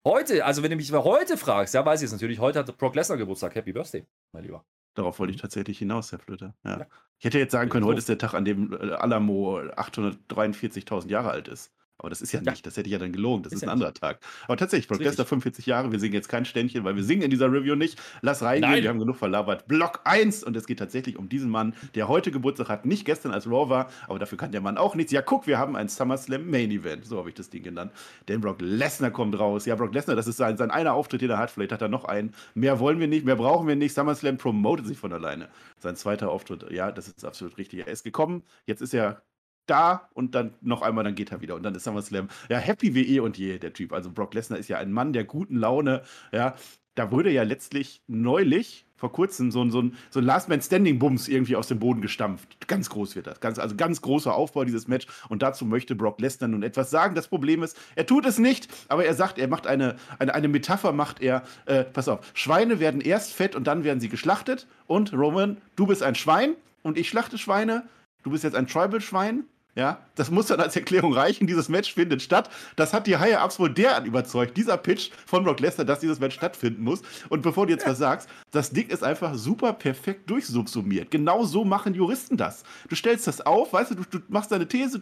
Heute, 0.06 0.45
also 0.45 0.63
wenn 0.63 0.71
du 0.71 0.77
mich 0.77 0.91
heute 0.94 1.38
fragst, 1.38 1.74
ja, 1.74 1.86
weiß 1.86 2.01
ich 2.01 2.06
es 2.06 2.12
natürlich, 2.12 2.39
heute 2.39 2.59
hat 2.59 2.77
Brock 2.77 2.95
Lesnar 2.95 3.18
Geburtstag. 3.18 3.56
Happy 3.56 3.74
Birthday, 3.74 4.06
mein 4.31 4.44
Lieber. 4.44 4.65
Darauf 4.94 5.19
wollte 5.19 5.33
ich 5.33 5.42
tatsächlich 5.42 5.77
hinaus, 5.77 6.12
Herr 6.12 6.19
Flöter. 6.19 6.56
Ja. 6.63 6.80
Ja. 6.80 6.88
Ich 7.18 7.25
hätte 7.25 7.38
jetzt 7.38 7.51
sagen 7.51 7.69
können, 7.69 7.85
heute 7.85 8.00
ist 8.00 8.09
der 8.09 8.18
Tag, 8.18 8.33
an 8.33 8.45
dem 8.45 8.74
äh, 8.74 8.92
Alamo 8.94 9.59
843.000 9.59 11.09
Jahre 11.09 11.31
alt 11.31 11.47
ist. 11.47 11.74
Aber 12.00 12.10
das 12.10 12.22
ist 12.22 12.31
ja 12.31 12.40
nicht, 12.40 12.66
das 12.66 12.78
hätte 12.78 12.88
ich 12.88 12.94
ja 12.94 12.98
dann 12.98 13.12
gelogen, 13.12 13.44
das 13.44 13.51
ist, 13.51 13.60
ist 13.60 13.63
ein 13.63 13.69
anderer 13.69 13.94
Tag. 13.94 14.19
Aber 14.46 14.56
tatsächlich, 14.56 14.88
Brock 14.88 15.01
Lesnar 15.01 15.28
45 15.28 15.66
Jahre, 15.66 15.92
wir 15.92 16.00
singen 16.00 16.13
jetzt 16.13 16.30
kein 16.30 16.46
Ständchen, 16.46 16.86
weil 16.86 16.96
wir 16.96 17.04
singen 17.04 17.24
in 17.24 17.30
dieser 17.30 17.51
Review 17.51 17.75
nicht. 17.75 18.01
Lass 18.22 18.42
reingehen, 18.42 18.72
Nein. 18.72 18.84
wir 18.84 18.90
haben 18.90 19.00
genug 19.00 19.18
verlabert. 19.18 19.68
Block 19.68 20.00
1 20.06 20.46
und 20.46 20.56
es 20.56 20.66
geht 20.66 20.80
tatsächlich 20.80 21.18
um 21.18 21.28
diesen 21.28 21.50
Mann, 21.50 21.74
der 21.96 22.07
heute 22.07 22.31
Geburtstag 22.31 22.69
hat, 22.69 22.86
nicht 22.86 23.04
gestern 23.04 23.34
als 23.34 23.48
Raw 23.48 23.69
war, 23.69 23.90
aber 24.07 24.18
dafür 24.18 24.38
kann 24.38 24.54
der 24.54 24.62
Mann 24.62 24.78
auch 24.78 24.96
nichts. 24.96 25.12
Ja, 25.12 25.22
guck, 25.22 25.46
wir 25.46 25.57
haben 25.57 25.75
ein 25.75 25.90
SummerSlam 25.90 26.50
Main 26.50 26.72
Event, 26.72 27.06
so 27.06 27.18
habe 27.18 27.30
ich 27.30 27.36
das 27.36 27.50
Ding 27.50 27.63
genannt. 27.63 27.92
Denn 28.30 28.40
Brock 28.40 28.62
Lesnar 28.62 29.12
kommt 29.12 29.38
raus. 29.38 29.66
Ja, 29.66 29.75
Brock 29.75 29.94
Lesnar, 29.94 30.16
das 30.16 30.28
ist 30.28 30.38
sein, 30.38 30.56
sein 30.56 30.72
einer 30.72 30.94
Auftritt, 30.94 31.22
den 31.22 31.30
er 31.30 31.38
hat, 31.38 31.52
vielleicht 31.52 31.74
hat 31.74 31.81
er 31.81 31.90
noch 31.90 32.06
einen. 32.06 32.34
Mehr 32.54 32.80
wollen 32.80 33.02
wir 33.02 33.07
nicht, 33.07 33.25
mehr 33.25 33.36
brauchen 33.36 33.68
wir 33.68 33.75
nicht. 33.75 33.94
SummerSlam 33.94 34.38
promotet 34.38 34.88
sich 34.88 34.98
von 34.98 35.12
alleine. 35.12 35.50
Sein 35.80 35.98
zweiter 35.98 36.30
Auftritt, 36.30 36.72
ja, 36.72 36.94
das 36.94 37.10
ist 37.10 37.25
absolut 37.25 37.57
richtig. 37.57 37.80
Er 37.80 37.88
ist 37.88 38.04
gekommen, 38.04 38.44
jetzt 38.66 38.81
ist 38.81 38.94
er 38.94 39.22
da 39.69 40.10
und 40.13 40.36
dann 40.36 40.54
noch 40.62 40.81
einmal, 40.81 41.04
dann 41.04 41.16
geht 41.16 41.31
er 41.31 41.42
wieder 41.42 41.56
und 41.56 41.63
dann 41.63 41.75
ist 41.75 41.83
SummerSlam. 41.83 42.27
Ja, 42.50 42.57
happy 42.57 42.95
wie 42.95 43.16
eh 43.16 43.19
und 43.19 43.38
je, 43.38 43.60
der 43.60 43.74
Typ. 43.74 43.94
Also 43.94 44.12
Brock 44.12 44.33
Lesnar 44.33 44.60
ist 44.60 44.69
ja 44.69 44.77
ein 44.77 44.92
Mann 44.92 45.13
der 45.13 45.24
guten 45.24 45.56
Laune. 45.56 46.04
Ja, 46.31 46.56
da 46.95 47.12
wurde 47.12 47.31
ja 47.31 47.44
letztlich 47.44 48.01
neulich 48.07 48.86
vor 49.00 49.13
kurzem 49.13 49.50
so 49.50 49.63
ein, 49.63 49.71
so 49.71 49.81
ein, 49.81 49.95
so 50.10 50.19
ein 50.19 50.25
Last 50.25 50.50
Man 50.50 50.62
Standing 50.62 51.00
Bums 51.00 51.30
irgendwie 51.30 51.56
aus 51.56 51.69
dem 51.69 51.80
Boden 51.80 52.01
gestampft. 52.01 52.68
Ganz 52.68 52.89
groß 52.89 53.16
wird 53.16 53.27
das. 53.27 53.39
Ganz, 53.39 53.57
also 53.57 53.77
ganz 53.77 54.01
großer 54.01 54.36
Aufbau 54.36 54.66
dieses 54.66 54.89
Match. 54.89 55.07
Und 55.30 55.42
dazu 55.42 55.66
möchte 55.66 55.95
Brock 55.95 56.19
Lesnar 56.19 56.50
nun 56.50 56.62
etwas 56.62 56.92
sagen. 56.92 57.16
Das 57.16 57.30
Problem 57.30 57.63
ist, 57.63 57.77
er 57.95 58.06
tut 58.06 58.25
es 58.25 58.38
nicht, 58.38 58.68
aber 58.89 59.06
er 59.06 59.13
sagt, 59.13 59.39
er 59.39 59.48
macht 59.48 59.66
eine, 59.66 59.95
eine, 60.19 60.36
eine 60.36 60.50
Metapher, 60.50 60.92
macht 60.92 61.21
er, 61.21 61.44
äh, 61.66 61.86
pass 61.86 62.10
auf, 62.10 62.19
Schweine 62.33 62.81
werden 62.81 63.00
erst 63.00 63.33
fett 63.33 63.56
und 63.56 63.68
dann 63.68 63.86
werden 63.86 64.01
sie 64.01 64.10
geschlachtet. 64.10 64.68
Und 64.86 65.13
Roman, 65.13 65.57
du 65.77 65.88
bist 65.88 66.04
ein 66.04 66.16
Schwein 66.16 66.56
und 66.83 66.98
ich 66.98 67.07
schlachte 67.07 67.38
Schweine. 67.38 67.88
Du 68.24 68.31
bist 68.31 68.44
jetzt 68.44 68.56
ein 68.56 68.68
Tribal-Schwein 68.68 69.45
ja, 69.80 70.06
das 70.16 70.30
muss 70.30 70.48
dann 70.48 70.60
als 70.60 70.76
Erklärung 70.76 71.14
reichen. 71.14 71.48
Dieses 71.48 71.70
Match 71.70 71.94
findet 71.94 72.22
statt. 72.22 72.50
Das 72.76 72.94
hat 72.94 73.08
die 73.08 73.18
Higher 73.18 73.44
Ups 73.44 73.60
wohl 73.60 73.74
derart 73.74 74.06
überzeugt, 74.06 74.58
dieser 74.58 74.76
Pitch 74.76 75.10
von 75.26 75.46
Brock 75.46 75.62
Lesnar, 75.62 75.86
dass 75.86 76.00
dieses 76.00 76.20
Match 76.20 76.36
stattfinden 76.36 76.84
muss. 76.84 77.02
Und 77.30 77.42
bevor 77.42 77.66
du 77.66 77.72
jetzt 77.72 77.88
was 77.88 77.98
sagst, 77.98 78.30
das 78.52 78.72
Ding 78.72 78.90
ist 78.90 79.04
einfach 79.04 79.36
super 79.36 79.72
perfekt 79.72 80.30
durchsubsumiert. 80.30 81.12
Genau 81.12 81.46
so 81.46 81.64
machen 81.64 81.94
Juristen 81.94 82.36
das. 82.36 82.64
Du 82.90 82.96
stellst 82.96 83.26
das 83.26 83.40
auf, 83.40 83.72
weißt 83.72 83.92
du, 83.92 83.96
du, 83.96 84.04
du 84.04 84.20
machst 84.28 84.52
deine 84.52 84.68
These, 84.68 85.02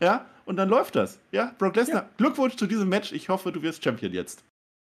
ja, 0.00 0.26
und 0.44 0.56
dann 0.56 0.68
läuft 0.68 0.94
das. 0.94 1.18
Ja, 1.32 1.52
Brock 1.58 1.74
Lesnar, 1.74 2.02
ja. 2.02 2.10
Glückwunsch 2.16 2.54
zu 2.54 2.68
diesem 2.68 2.88
Match. 2.88 3.10
Ich 3.10 3.28
hoffe, 3.28 3.50
du 3.50 3.62
wirst 3.62 3.82
Champion 3.82 4.12
jetzt. 4.12 4.44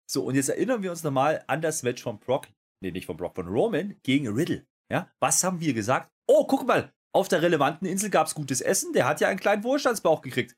So, 0.07 0.25
und 0.25 0.35
jetzt 0.35 0.51
erinnern 0.51 0.83
wir 0.83 0.91
uns 0.91 1.03
nochmal 1.03 1.43
an 1.47 1.63
das 1.63 1.83
Match 1.83 2.03
von 2.03 2.19
Brock, 2.19 2.49
nee, 2.83 2.91
nicht 2.91 3.07
von 3.07 3.17
Brock, 3.17 3.35
von 3.35 3.49
Roman 3.49 3.97
gegen 4.03 4.29
Riddle. 4.29 4.67
Ja, 4.93 5.11
was 5.21 5.43
haben 5.43 5.61
wir 5.61 5.73
gesagt? 5.73 6.11
Oh, 6.27 6.47
guck 6.47 6.67
mal, 6.67 6.93
auf 7.14 7.28
der 7.28 7.43
relevanten 7.43 7.87
Insel 7.87 8.11
gab 8.11 8.26
es 8.26 8.34
gutes 8.34 8.61
Essen. 8.61 8.93
Der 8.93 9.06
hat 9.06 9.20
ja 9.20 9.28
einen 9.28 9.38
kleinen 9.38 9.62
Wohlstandsbauch 9.64 10.20
gekriegt. 10.20 10.56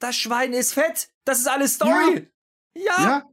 Das 0.00 0.16
Schwein 0.16 0.52
ist 0.52 0.72
fett. 0.72 1.10
Das 1.24 1.38
ist 1.40 1.48
alles 1.48 1.74
Story. 1.74 2.30
Ja. 2.76 2.82
ja. 2.98 3.04
ja. 3.04 3.24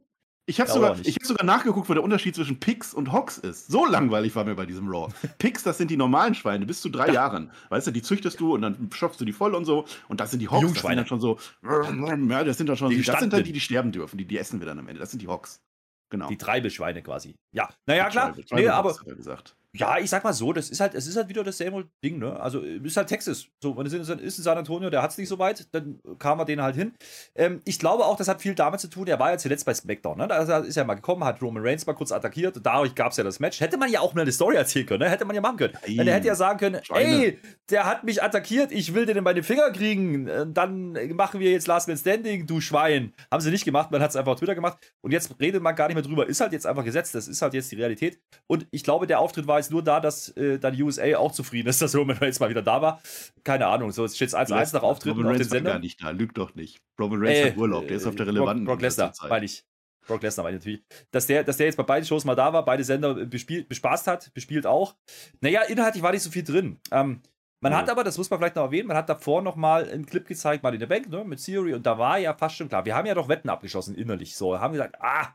Ich 0.46 0.60
habe 0.60 0.68
sogar, 0.68 0.96
hab 0.96 1.24
sogar 1.24 1.46
nachgeguckt, 1.46 1.88
wo 1.88 1.94
der 1.94 2.02
Unterschied 2.02 2.34
zwischen 2.34 2.58
Pix 2.58 2.92
und 2.92 3.12
Hox 3.12 3.38
ist. 3.38 3.68
So 3.68 3.86
langweilig 3.86 4.34
war 4.34 4.44
mir 4.44 4.56
bei 4.56 4.66
diesem 4.66 4.88
Raw. 4.88 5.12
Pix, 5.38 5.62
das 5.62 5.78
sind 5.78 5.90
die 5.90 5.96
normalen 5.96 6.34
Schweine 6.34 6.66
bis 6.66 6.80
zu 6.80 6.88
drei 6.88 7.06
ja. 7.06 7.14
Jahren. 7.14 7.52
Weißt 7.68 7.86
du, 7.86 7.92
die 7.92 8.02
züchtest 8.02 8.40
du 8.40 8.54
und 8.54 8.62
dann 8.62 8.90
schopfst 8.92 9.20
du 9.20 9.24
die 9.24 9.32
voll 9.32 9.54
und 9.54 9.64
so. 9.64 9.84
Und 10.08 10.20
das 10.20 10.32
sind 10.32 10.40
die 10.40 10.48
Hox. 10.48 10.72
Das 10.72 10.82
sind 10.82 10.96
dann 10.96 11.06
schon 11.06 11.20
so. 11.20 11.38
Ja, 11.62 12.44
das 12.44 12.58
sind 12.58 12.68
dann 12.68 12.76
schon. 12.76 12.90
Die 12.90 13.02
das 13.02 13.20
sind 13.20 13.32
dann 13.32 13.44
die, 13.44 13.52
die 13.52 13.60
sterben 13.60 13.92
dürfen. 13.92 14.18
Die, 14.18 14.24
die 14.24 14.36
essen 14.36 14.60
wir 14.60 14.66
dann 14.66 14.80
am 14.80 14.88
Ende. 14.88 14.98
Das 14.98 15.10
sind 15.10 15.22
die 15.22 15.28
Hox. 15.28 15.62
Genau. 16.10 16.28
Die 16.28 16.36
Treibeschweine 16.36 17.02
quasi. 17.02 17.36
Ja, 17.52 17.68
naja, 17.86 18.10
klar. 18.10 18.32
Treibe, 18.32 18.44
Treibe 18.44 18.62
nee, 18.62 18.68
aber. 18.68 18.94
Gesagt. 18.94 19.56
Ja, 19.74 19.96
ich 19.98 20.10
sag 20.10 20.22
mal 20.22 20.34
so, 20.34 20.52
das 20.52 20.68
ist 20.68 20.80
halt, 20.80 20.94
es 20.94 21.06
ist 21.06 21.16
halt 21.16 21.30
wieder 21.30 21.42
dasselbe 21.42 21.88
Ding, 22.04 22.18
ne? 22.18 22.38
Also 22.38 22.60
ist 22.60 22.96
halt 22.96 23.08
Texas. 23.08 23.46
So, 23.62 23.74
wenn 23.76 23.86
es 23.86 23.92
ist 23.94 24.38
in 24.38 24.44
San 24.44 24.58
Antonio, 24.58 24.90
der 24.90 25.00
hat 25.00 25.12
es 25.12 25.18
nicht 25.18 25.30
so 25.30 25.38
weit, 25.38 25.66
dann 25.72 25.98
kam 26.18 26.38
er 26.40 26.44
den 26.44 26.60
halt 26.60 26.76
hin. 26.76 26.92
Ähm, 27.34 27.62
ich 27.64 27.78
glaube 27.78 28.04
auch, 28.04 28.16
das 28.16 28.28
hat 28.28 28.42
viel 28.42 28.54
damit 28.54 28.80
zu 28.80 28.88
tun, 28.88 29.06
er 29.06 29.18
war 29.18 29.30
ja 29.30 29.38
zuletzt 29.38 29.64
bei 29.64 29.72
SmackDown, 29.72 30.18
ne? 30.18 30.28
Da 30.28 30.58
ist 30.58 30.76
er 30.76 30.84
mal 30.84 30.94
gekommen, 30.94 31.24
hat 31.24 31.40
Roman 31.40 31.66
Reigns 31.66 31.86
mal 31.86 31.94
kurz 31.94 32.12
attackiert 32.12 32.54
und 32.58 32.66
dadurch 32.66 32.94
gab 32.94 33.12
es 33.12 33.16
ja 33.16 33.24
das 33.24 33.40
Match. 33.40 33.60
Hätte 33.60 33.78
man 33.78 33.90
ja 33.90 34.00
auch 34.00 34.12
mal 34.12 34.20
eine 34.20 34.32
Story 34.32 34.56
erzählen 34.56 34.84
können, 34.84 35.04
ne? 35.04 35.08
Hätte 35.08 35.24
man 35.24 35.34
ja 35.34 35.40
machen 35.40 35.56
können. 35.56 35.72
Nein. 35.86 36.06
Er 36.06 36.14
hätte 36.16 36.26
ja 36.26 36.34
sagen 36.34 36.58
können, 36.58 36.84
Schweine. 36.84 37.24
ey, 37.24 37.38
der 37.70 37.86
hat 37.86 38.04
mich 38.04 38.22
attackiert, 38.22 38.72
ich 38.72 38.92
will 38.92 39.06
den 39.06 39.16
in 39.16 39.24
meine 39.24 39.42
Finger 39.42 39.70
kriegen, 39.70 40.52
dann 40.52 40.92
machen 41.14 41.40
wir 41.40 41.50
jetzt 41.50 41.66
Last 41.66 41.88
Man 41.88 41.96
Standing, 41.96 42.46
du 42.46 42.60
Schwein. 42.60 43.14
Haben 43.30 43.40
sie 43.40 43.50
nicht 43.50 43.64
gemacht, 43.64 43.90
man 43.90 44.02
hat 44.02 44.10
es 44.10 44.16
einfach 44.16 44.32
auf 44.32 44.38
Twitter 44.38 44.54
gemacht 44.54 44.76
und 45.00 45.12
jetzt 45.12 45.34
redet 45.40 45.62
man 45.62 45.74
gar 45.74 45.88
nicht 45.88 45.94
mehr 45.94 46.04
drüber. 46.04 46.26
Ist 46.26 46.42
halt 46.42 46.52
jetzt 46.52 46.66
einfach 46.66 46.84
gesetzt, 46.84 47.14
das 47.14 47.26
ist 47.26 47.40
halt 47.40 47.54
jetzt 47.54 47.72
die 47.72 47.76
Realität. 47.76 48.20
Und 48.46 48.66
ich 48.70 48.84
glaube, 48.84 49.06
der 49.06 49.18
Auftritt 49.18 49.46
war 49.46 49.61
jetzt 49.62 49.70
nur 49.70 49.82
da, 49.82 50.00
dass 50.00 50.28
äh, 50.36 50.58
dann 50.58 50.80
USA 50.80 51.16
auch 51.16 51.32
zufrieden 51.32 51.68
ist, 51.68 51.80
dass 51.82 51.94
Roman 51.94 52.16
Reigns 52.18 52.40
mal 52.40 52.50
wieder 52.50 52.62
da 52.62 52.82
war. 52.82 53.02
Keine 53.44 53.66
Ahnung, 53.66 53.90
so 53.92 54.06
steht 54.08 54.28
es 54.28 54.34
1-1 54.34 54.74
nach 54.74 54.82
Auftritten 54.82 55.18
Roman 55.18 55.32
auf 55.32 55.38
Reigns 55.38 55.50
Sender. 55.50 55.72
gar 55.72 55.78
nicht 55.78 56.02
da, 56.02 56.10
lügt 56.10 56.38
doch 56.38 56.54
nicht. 56.54 56.80
Roman 57.00 57.20
Reigns 57.20 57.38
äh, 57.38 57.50
hat 57.50 57.56
Urlaub, 57.56 57.88
der 57.88 57.96
ist 57.96 58.06
auf 58.06 58.14
der 58.14 58.26
relevanten 58.26 58.64
Brock, 58.64 58.76
Brock 58.76 58.82
Lesnar, 58.82 59.12
meine 59.28 59.44
ich. 59.46 59.64
Brock 60.06 60.22
Lesnar 60.22 60.44
meine 60.44 60.56
ich 60.56 60.62
natürlich. 60.62 60.84
Dass 61.10 61.26
der, 61.26 61.44
dass 61.44 61.56
der 61.56 61.66
jetzt 61.66 61.76
bei 61.76 61.84
beiden 61.84 62.06
Shows 62.06 62.24
mal 62.24 62.34
da 62.34 62.52
war, 62.52 62.64
beide 62.64 62.84
Sender 62.84 63.14
bespielt, 63.26 63.68
bespaßt 63.68 64.06
hat, 64.06 64.34
bespielt 64.34 64.66
auch. 64.66 64.96
Naja, 65.40 65.62
inhaltlich 65.62 66.02
war 66.02 66.12
nicht 66.12 66.22
so 66.22 66.30
viel 66.30 66.44
drin. 66.44 66.78
Ähm, 66.90 67.22
man 67.62 67.70
ja. 67.70 67.78
hat 67.78 67.90
aber, 67.90 68.02
das 68.02 68.18
muss 68.18 68.28
man 68.28 68.40
vielleicht 68.40 68.56
noch 68.56 68.64
erwähnen, 68.64 68.88
man 68.88 68.96
hat 68.96 69.08
davor 69.08 69.40
noch 69.40 69.54
mal 69.54 69.88
einen 69.88 70.04
Clip 70.04 70.26
gezeigt, 70.26 70.64
mal 70.64 70.74
in 70.74 70.80
der 70.80 70.88
Bank, 70.88 71.08
ne, 71.08 71.24
mit 71.24 71.42
Theory, 71.42 71.74
und 71.74 71.86
da 71.86 71.96
war 71.96 72.18
ja 72.18 72.34
fast 72.34 72.56
schon 72.56 72.68
klar, 72.68 72.84
wir 72.84 72.96
haben 72.96 73.06
ja 73.06 73.14
doch 73.14 73.28
Wetten 73.28 73.48
abgeschlossen 73.48 73.94
innerlich, 73.94 74.34
so, 74.36 74.58
haben 74.58 74.72
gesagt, 74.72 74.96
ah, 75.00 75.28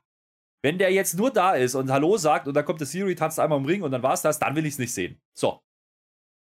wenn 0.63 0.77
der 0.77 0.91
jetzt 0.91 1.17
nur 1.17 1.31
da 1.31 1.53
ist 1.53 1.75
und 1.75 1.91
Hallo 1.91 2.17
sagt 2.17 2.47
und 2.47 2.53
dann 2.53 2.65
kommt 2.65 2.79
der 2.79 2.87
Siri, 2.87 3.15
tanzt 3.15 3.39
einmal 3.39 3.59
im 3.59 3.65
Ring 3.65 3.83
und 3.83 3.91
dann 3.91 4.03
war 4.03 4.13
es 4.13 4.21
das, 4.21 4.39
dann 4.39 4.55
will 4.55 4.65
ich 4.65 4.73
es 4.73 4.79
nicht 4.79 4.93
sehen. 4.93 5.19
So. 5.33 5.61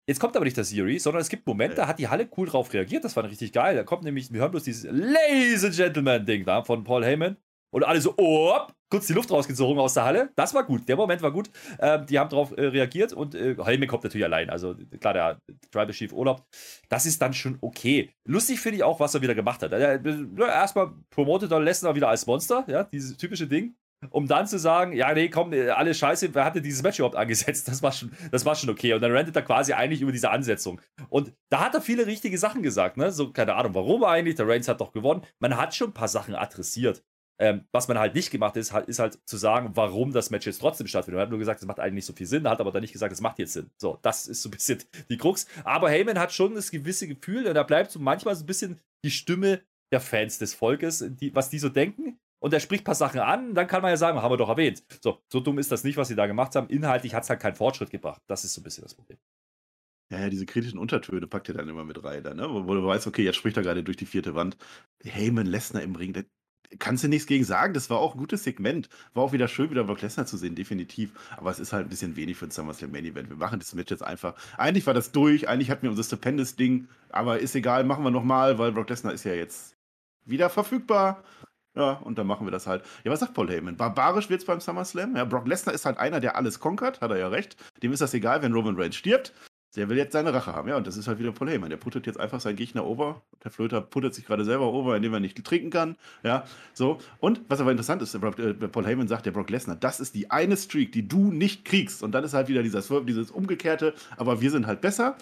Jetzt 0.07 0.21
kommt 0.21 0.37
aber 0.37 0.45
nicht 0.45 0.57
der 0.57 0.65
Siri, 0.65 0.99
sondern 0.99 1.23
es 1.23 1.31
gibt 1.31 1.47
Momente, 1.47 1.77
da 1.77 1.87
hat 1.87 1.99
die 1.99 2.09
Halle 2.09 2.29
cool 2.37 2.47
drauf 2.47 2.73
reagiert, 2.75 3.05
das 3.05 3.17
war 3.17 3.25
richtig 3.25 3.53
geil. 3.53 3.75
Da 3.75 3.85
kommt 3.85 4.05
nämlich, 4.05 4.31
wir 4.33 4.41
hören 4.41 4.51
bloß 4.51 4.65
dieses 4.65 4.85
Ladies 4.85 5.65
and 5.65 5.75
Gentlemen-Ding 5.75 6.45
da 6.45 6.63
von 6.63 6.85
Paul 6.85 7.05
Heyman. 7.05 7.37
Und 7.71 7.83
alle 7.83 8.01
so, 8.01 8.15
oh, 8.19 8.57
kurz 8.89 9.09
die 9.09 9.15
Luft 9.15 9.33
rausgezogen 9.33 9.81
aus 9.81 9.95
der 9.95 10.05
Halle. 10.05 10.31
Das 10.37 10.55
war 10.55 10.63
gut, 10.63 10.89
der 10.89 10.95
Moment 10.95 11.23
war 11.23 11.33
gut. 11.33 11.51
Ähm, 11.81 12.07
die 12.07 12.21
haben 12.21 12.31
darauf 12.31 12.53
äh, 12.57 12.67
reagiert 12.67 13.13
und 13.13 13.35
äh, 13.35 13.57
Heyman 13.57 13.89
kommt 13.89 14.05
natürlich 14.05 14.25
allein. 14.25 14.49
Also 14.49 14.77
klar, 15.01 15.13
der 15.13 15.39
Tribal 15.73 15.91
Chief 15.91 16.13
Urlaub. 16.13 16.47
Das 16.89 17.05
ist 17.05 17.21
dann 17.21 17.33
schon 17.33 17.59
okay. 17.63 18.15
Lustig 18.29 18.61
finde 18.61 18.77
ich 18.77 18.85
auch, 18.85 19.01
was 19.01 19.15
er 19.17 19.23
wieder 19.23 19.35
gemacht 19.35 19.61
hat. 19.63 19.73
Er, 19.73 20.01
erstmal 20.39 20.93
promotet 21.11 21.51
er 21.51 21.59
Lesnar 21.59 21.97
wieder 21.97 22.09
als 22.09 22.27
Monster, 22.27 22.65
ja, 22.69 22.85
dieses 22.85 23.17
typische 23.17 23.49
Ding 23.49 23.75
um 24.11 24.27
dann 24.27 24.47
zu 24.47 24.59
sagen, 24.59 24.93
ja, 24.93 25.13
nee, 25.13 25.29
komm, 25.29 25.53
äh, 25.53 25.71
alles 25.71 25.99
scheiße, 25.99 26.35
wer 26.35 26.45
hatte 26.45 26.63
dieses 26.63 26.83
Match 26.83 26.99
überhaupt 26.99 27.17
angesetzt? 27.17 27.69
Das 27.75 27.83
war 27.83 27.93
schon, 27.93 28.13
das 28.31 28.45
war 28.45 28.55
schon 28.55 28.71
okay. 28.71 28.93
Und 28.95 29.01
dann 29.01 29.11
rentet 29.11 29.35
er 29.35 29.43
quasi 29.43 29.73
eigentlich 29.73 30.01
über 30.01 30.13
diese 30.13 30.31
Ansetzung. 30.31 30.81
Und 31.09 31.33
da 31.51 31.61
hat 31.61 31.75
er 31.75 31.81
viele 31.81 32.07
richtige 32.07 32.39
Sachen 32.39 32.63
gesagt, 32.63 32.97
ne? 32.97 33.11
So, 33.11 33.33
keine 33.33 33.55
Ahnung, 33.55 33.75
warum 33.75 34.05
eigentlich, 34.05 34.37
der 34.37 34.47
Reigns 34.47 34.69
hat 34.69 34.81
doch 34.81 34.93
gewonnen. 34.93 35.23
Man 35.41 35.57
hat 35.57 35.75
schon 35.75 35.91
ein 35.91 35.95
paar 35.95 36.09
Sachen 36.09 36.35
adressiert. 36.35 37.03
Ähm, 37.41 37.65
was 37.73 37.89
man 37.89 37.99
halt 37.99 38.15
nicht 38.15 38.31
gemacht 38.31 38.57
ist, 38.57 38.73
ist 38.87 39.01
halt 39.01 39.19
zu 39.27 39.37
sagen, 39.37 39.73
warum 39.75 40.13
das 40.13 40.31
Match 40.31 40.47
jetzt 40.47 40.61
trotzdem 40.61 40.87
stattfindet. 40.87 41.17
Man 41.17 41.23
hat 41.23 41.31
nur 41.31 41.41
gesagt, 41.41 41.61
es 41.61 41.67
macht 41.67 41.81
eigentlich 41.81 41.95
nicht 41.95 42.07
so 42.07 42.13
viel 42.13 42.27
Sinn, 42.27 42.49
hat 42.49 42.61
aber 42.61 42.71
dann 42.71 42.83
nicht 42.83 42.93
gesagt, 42.93 43.13
es 43.13 43.21
macht 43.21 43.41
jetzt 43.41 43.55
Sinn. 43.55 43.71
So, 43.77 43.99
das 44.03 44.29
ist 44.29 44.43
so 44.43 44.49
ein 44.49 44.53
bisschen 44.53 44.79
die 45.11 45.17
Krux. 45.17 45.47
Aber 45.65 45.91
Heyman 45.91 46.19
hat 46.19 46.33
schon 46.33 46.55
das 46.55 46.71
gewisse 46.71 47.09
Gefühl 47.09 47.47
und 47.47 47.55
da 47.55 47.65
bleibt 47.65 47.91
so 47.91 47.99
manchmal 47.99 48.37
so 48.37 48.45
ein 48.45 48.47
bisschen 48.47 48.81
die 49.05 49.11
Stimme 49.11 49.63
der 49.93 50.01
Fans 50.01 50.39
des 50.39 50.55
Volkes, 50.55 51.05
die, 51.09 51.35
was 51.35 51.51
die 51.51 51.59
so 51.59 51.69
denken 51.69 52.19
und 52.45 52.53
er 52.53 52.61
spricht 52.61 52.83
ein 52.83 52.85
paar 52.85 52.95
Sachen 52.95 53.21
an, 53.21 53.55
dann 53.55 53.67
kann 53.67 53.81
man 53.81 53.91
ja 53.91 53.97
sagen, 53.97 54.21
haben 54.21 54.31
wir 54.31 54.37
doch 54.37 54.51
erwähnt. 54.51 54.83
So, 55.03 55.23
so 55.29 55.41
dumm 55.41 55.59
ist 55.59 55.73
das 55.73 55.83
nicht, 55.83 55.97
was 55.97 56.09
sie 56.09 56.15
da 56.15 56.27
gemacht 56.27 56.55
haben. 56.55 56.69
Inhaltlich 56.69 57.15
hat 57.15 57.23
es 57.23 57.31
halt 57.31 57.41
keinen 57.41 57.55
Fortschritt 57.55 57.89
gebracht. 57.89 58.21
Das 58.27 58.45
ist 58.45 58.53
so 58.53 58.61
ein 58.61 58.65
bisschen 58.65 58.85
das 58.85 58.93
Problem. 58.93 59.17
Ja, 60.11 60.21
ja, 60.21 60.29
diese 60.29 60.45
kritischen 60.45 60.79
Untertöne 60.79 61.27
packt 61.27 61.49
er 61.49 61.55
dann 61.55 61.71
immer 61.71 61.87
mit 61.87 62.05
rein, 62.05 62.23
ne? 62.23 62.47
wo, 62.51 62.67
wo 62.67 62.75
du 62.75 62.85
weißt, 62.87 63.07
okay, 63.07 63.25
jetzt 63.25 63.37
spricht 63.37 63.57
er 63.57 63.63
gerade 63.63 63.83
durch 63.83 63.97
die 63.97 64.05
vierte 64.05 64.35
Wand. 64.35 64.59
Heyman 65.03 65.47
Lesnar 65.47 65.83
im 65.83 65.97
Ring, 65.97 66.13
da 66.13 66.21
kannst 66.79 67.03
du 67.03 67.09
nichts 67.09 67.27
gegen 67.27 67.45
sagen. 67.45 67.73
Das 67.73 67.89
war 67.89 67.97
auch 67.97 68.13
ein 68.15 68.19
gutes 68.19 68.45
Segment. 68.45 68.91
War 69.15 69.25
auch 69.25 69.33
wieder 69.33 69.49
schön, 69.49 69.71
wieder 69.71 69.85
Brock 69.85 70.03
Lesnar 70.03 70.27
zu 70.27 70.37
sehen, 70.37 70.55
definitiv. 70.55 71.13
Aber 71.39 71.51
es 71.51 71.59
ist 71.59 71.73
halt 71.73 71.87
ein 71.87 71.89
bisschen 71.89 72.15
wenig 72.15 72.37
für 72.37 72.45
ein 72.45 72.51
SummerSlam 72.51 72.93
Main 72.93 73.07
Event. 73.07 73.31
Wir 73.31 73.39
machen 73.39 73.59
das 73.59 73.75
Match 73.75 73.91
jetzt 73.91 74.03
einfach. 74.03 74.35
Eigentlich 74.59 74.87
war 74.87 74.93
das 74.93 75.13
durch, 75.13 75.49
eigentlich 75.49 75.71
hatten 75.71 75.85
wir 75.85 75.91
unser 75.91 76.05
Stupendous 76.05 76.57
Ding, 76.57 76.89
aber 77.09 77.39
ist 77.39 77.55
egal, 77.55 77.85
machen 77.85 78.05
wir 78.05 78.11
nochmal, 78.11 78.59
weil 78.59 78.73
Brock 78.73 78.91
Lesnar 78.91 79.15
ist 79.15 79.25
ja 79.25 79.33
jetzt 79.33 79.79
wieder 80.27 80.51
verfügbar. 80.51 81.25
Ja, 81.77 81.95
und 81.95 82.19
dann 82.19 82.27
machen 82.27 82.47
wir 82.47 82.53
das 82.53 82.67
halt. 82.67 82.85
Ja, 83.03 83.11
was 83.11 83.21
sagt 83.21 83.35
Paul 83.35 83.51
Heyman? 83.51 83.77
Barbarisch 83.77 84.31
wird's 84.31 84.45
beim 84.45 84.61
SummerSlam. 84.61 85.17
Ja, 85.17 85.25
Brock 85.25 85.47
Lesnar 85.47 85.75
ist 85.75 85.87
halt 85.87 85.99
einer, 85.99 86.21
der 86.21 86.37
alles 86.37 86.61
konkert, 86.61 87.01
hat 87.01 87.11
er 87.11 87.19
ja 87.19 87.29
recht. 87.29 87.57
Dem 87.83 87.93
ist 87.93 88.01
das 88.01 88.15
egal, 88.15 88.43
wenn 88.43 88.53
Roman 88.53 88.77
Reigns 88.77 88.97
stirbt. 88.97 89.33
Der 89.77 89.89
will 89.89 89.97
jetzt 89.97 90.13
seine 90.13 90.33
Rache 90.33 90.53
haben, 90.53 90.69
ja, 90.69 90.77
und 90.77 90.87
das 90.87 90.97
ist 90.97 91.09
halt 91.09 91.19
wieder 91.19 91.33
Paul 91.33 91.51
Heyman. 91.51 91.69
Der 91.69 91.77
puttet 91.77 92.07
jetzt 92.07 92.21
einfach 92.21 92.39
seinen 92.39 92.55
Gegner 92.55 92.87
over. 92.87 93.23
Der 93.43 93.51
Flöter 93.51 93.81
puttet 93.81 94.15
sich 94.15 94.25
gerade 94.25 94.45
selber 94.45 94.73
over, 94.73 94.97
indem 94.97 95.15
er 95.15 95.19
nicht 95.19 95.45
trinken 95.45 95.71
kann. 95.71 95.97
Ja, 96.23 96.45
so. 96.75 96.99
Und 97.19 97.41
was 97.49 97.61
aber 97.61 97.73
interessant 97.73 98.01
ist, 98.01 98.15
äh, 98.15 98.21
Paul 98.21 98.87
Heyman 98.87 99.09
sagt, 99.09 99.27
der 99.27 99.33
Brock 99.33 99.51
Lesnar, 99.51 99.75
das 99.75 99.99
ist 99.99 100.15
die 100.15 100.31
eine 100.31 100.57
Streak, 100.57 100.93
die 100.93 101.09
du 101.09 101.33
nicht 101.33 101.65
kriegst. 101.65 102.05
Und 102.05 102.13
dann 102.13 102.23
ist 102.23 102.35
halt 102.35 102.47
wieder 102.47 102.63
dieses, 102.63 102.89
dieses 103.05 103.33
umgekehrte, 103.33 103.95
aber 104.17 104.41
wir 104.41 104.53
sind 104.53 104.69
halt 104.69 104.81
besser. 104.81 105.17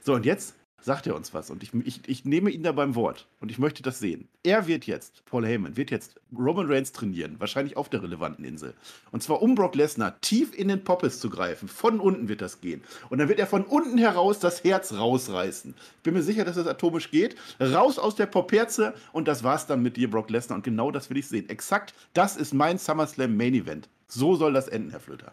So, 0.00 0.14
und 0.14 0.24
jetzt 0.24 0.56
sagt 0.80 1.06
er 1.06 1.14
uns 1.14 1.34
was. 1.34 1.50
Und 1.50 1.62
ich, 1.62 1.74
ich, 1.74 2.00
ich 2.06 2.24
nehme 2.24 2.50
ihn 2.50 2.62
da 2.62 2.72
beim 2.72 2.94
Wort. 2.94 3.26
Und 3.40 3.50
ich 3.50 3.58
möchte 3.58 3.82
das 3.82 3.98
sehen. 3.98 4.28
Er 4.42 4.66
wird 4.66 4.86
jetzt, 4.86 5.24
Paul 5.26 5.46
Heyman, 5.46 5.76
wird 5.76 5.90
jetzt 5.90 6.20
Roman 6.36 6.70
Reigns 6.70 6.92
trainieren. 6.92 7.36
Wahrscheinlich 7.38 7.76
auf 7.76 7.88
der 7.88 8.02
relevanten 8.02 8.44
Insel. 8.44 8.74
Und 9.10 9.22
zwar 9.22 9.42
um 9.42 9.54
Brock 9.54 9.74
Lesnar 9.74 10.20
tief 10.20 10.56
in 10.56 10.68
den 10.68 10.84
Poppes 10.84 11.20
zu 11.20 11.30
greifen. 11.30 11.68
Von 11.68 12.00
unten 12.00 12.28
wird 12.28 12.40
das 12.40 12.60
gehen. 12.60 12.82
Und 13.10 13.18
dann 13.18 13.28
wird 13.28 13.38
er 13.38 13.46
von 13.46 13.64
unten 13.64 13.98
heraus 13.98 14.38
das 14.38 14.64
Herz 14.64 14.92
rausreißen. 14.92 15.74
Ich 15.96 16.02
bin 16.02 16.14
mir 16.14 16.22
sicher, 16.22 16.44
dass 16.44 16.56
das 16.56 16.66
atomisch 16.66 17.10
geht. 17.10 17.36
Raus 17.60 17.98
aus 17.98 18.14
der 18.14 18.26
Popperze. 18.26 18.94
Und 19.12 19.28
das 19.28 19.44
war's 19.44 19.66
dann 19.66 19.82
mit 19.82 19.96
dir, 19.96 20.10
Brock 20.10 20.30
Lesnar. 20.30 20.56
Und 20.56 20.64
genau 20.64 20.90
das 20.90 21.10
will 21.10 21.16
ich 21.16 21.28
sehen. 21.28 21.48
Exakt 21.48 21.94
das 22.14 22.36
ist 22.36 22.54
mein 22.54 22.78
SummerSlam 22.78 23.36
Main 23.36 23.54
Event. 23.54 23.88
So 24.06 24.36
soll 24.36 24.52
das 24.52 24.68
enden, 24.68 24.90
Herr 24.90 25.00
Flöter. 25.00 25.32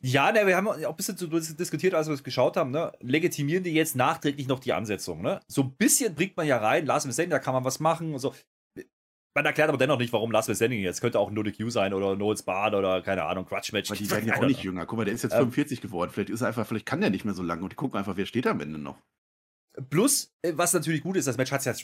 Ja, 0.00 0.32
ne, 0.32 0.46
wir 0.46 0.56
haben 0.56 0.68
auch 0.68 0.76
ein 0.76 0.96
bisschen 0.96 1.16
diskutiert, 1.56 1.94
als 1.94 2.08
wir 2.08 2.14
es 2.14 2.24
geschaut 2.24 2.56
haben. 2.56 2.70
Ne? 2.70 2.92
Legitimieren 3.00 3.64
die 3.64 3.72
jetzt 3.72 3.96
nachträglich 3.96 4.48
noch 4.48 4.58
die 4.58 4.72
Ansetzung? 4.72 5.22
Ne? 5.22 5.40
So 5.46 5.62
ein 5.62 5.76
bisschen 5.76 6.14
bringt 6.14 6.36
man 6.36 6.46
ja 6.46 6.58
rein, 6.58 6.86
Last 6.86 7.12
Standing, 7.12 7.30
da 7.30 7.38
kann 7.38 7.54
man 7.54 7.64
was 7.64 7.80
machen 7.80 8.12
und 8.12 8.18
so. 8.18 8.34
Man 9.34 9.44
erklärt 9.44 9.68
aber 9.68 9.78
dennoch 9.78 9.98
nicht, 9.98 10.12
warum 10.12 10.32
Last 10.32 10.52
Standing 10.54 10.80
jetzt. 10.80 11.00
Könnte 11.00 11.20
auch 11.20 11.30
No 11.30 11.44
The 11.44 11.52
Q 11.52 11.70
sein 11.70 11.94
oder 11.94 12.16
Noels 12.16 12.42
Bad 12.42 12.74
oder 12.74 13.02
keine 13.02 13.24
Ahnung, 13.24 13.44
Quatsch 13.44 13.72
Match. 13.72 13.90
Aber 13.90 13.98
die 13.98 14.10
werden 14.10 14.28
ja 14.28 14.36
auch 14.36 14.46
nicht 14.46 14.62
jünger. 14.62 14.86
Guck 14.86 14.98
mal, 14.98 15.04
der 15.04 15.14
ist 15.14 15.22
jetzt 15.22 15.32
ähm, 15.32 15.52
45 15.52 15.80
geworden. 15.80 16.10
Vielleicht 16.12 16.30
ist 16.30 16.40
er 16.40 16.48
einfach, 16.48 16.66
vielleicht 16.66 16.86
kann 16.86 17.00
der 17.00 17.10
nicht 17.10 17.24
mehr 17.24 17.34
so 17.34 17.42
lange 17.42 17.62
und 17.62 17.72
die 17.72 17.76
gucken 17.76 17.98
einfach, 17.98 18.16
wer 18.16 18.26
steht 18.26 18.46
am 18.46 18.60
Ende 18.60 18.78
noch. 18.78 18.98
Plus, 19.90 20.32
äh, 20.42 20.54
was 20.56 20.72
natürlich 20.72 21.02
gut 21.02 21.16
ist, 21.16 21.28
das 21.28 21.36
Match 21.36 21.52
hat 21.52 21.60
es 21.60 21.66
ja 21.66 21.74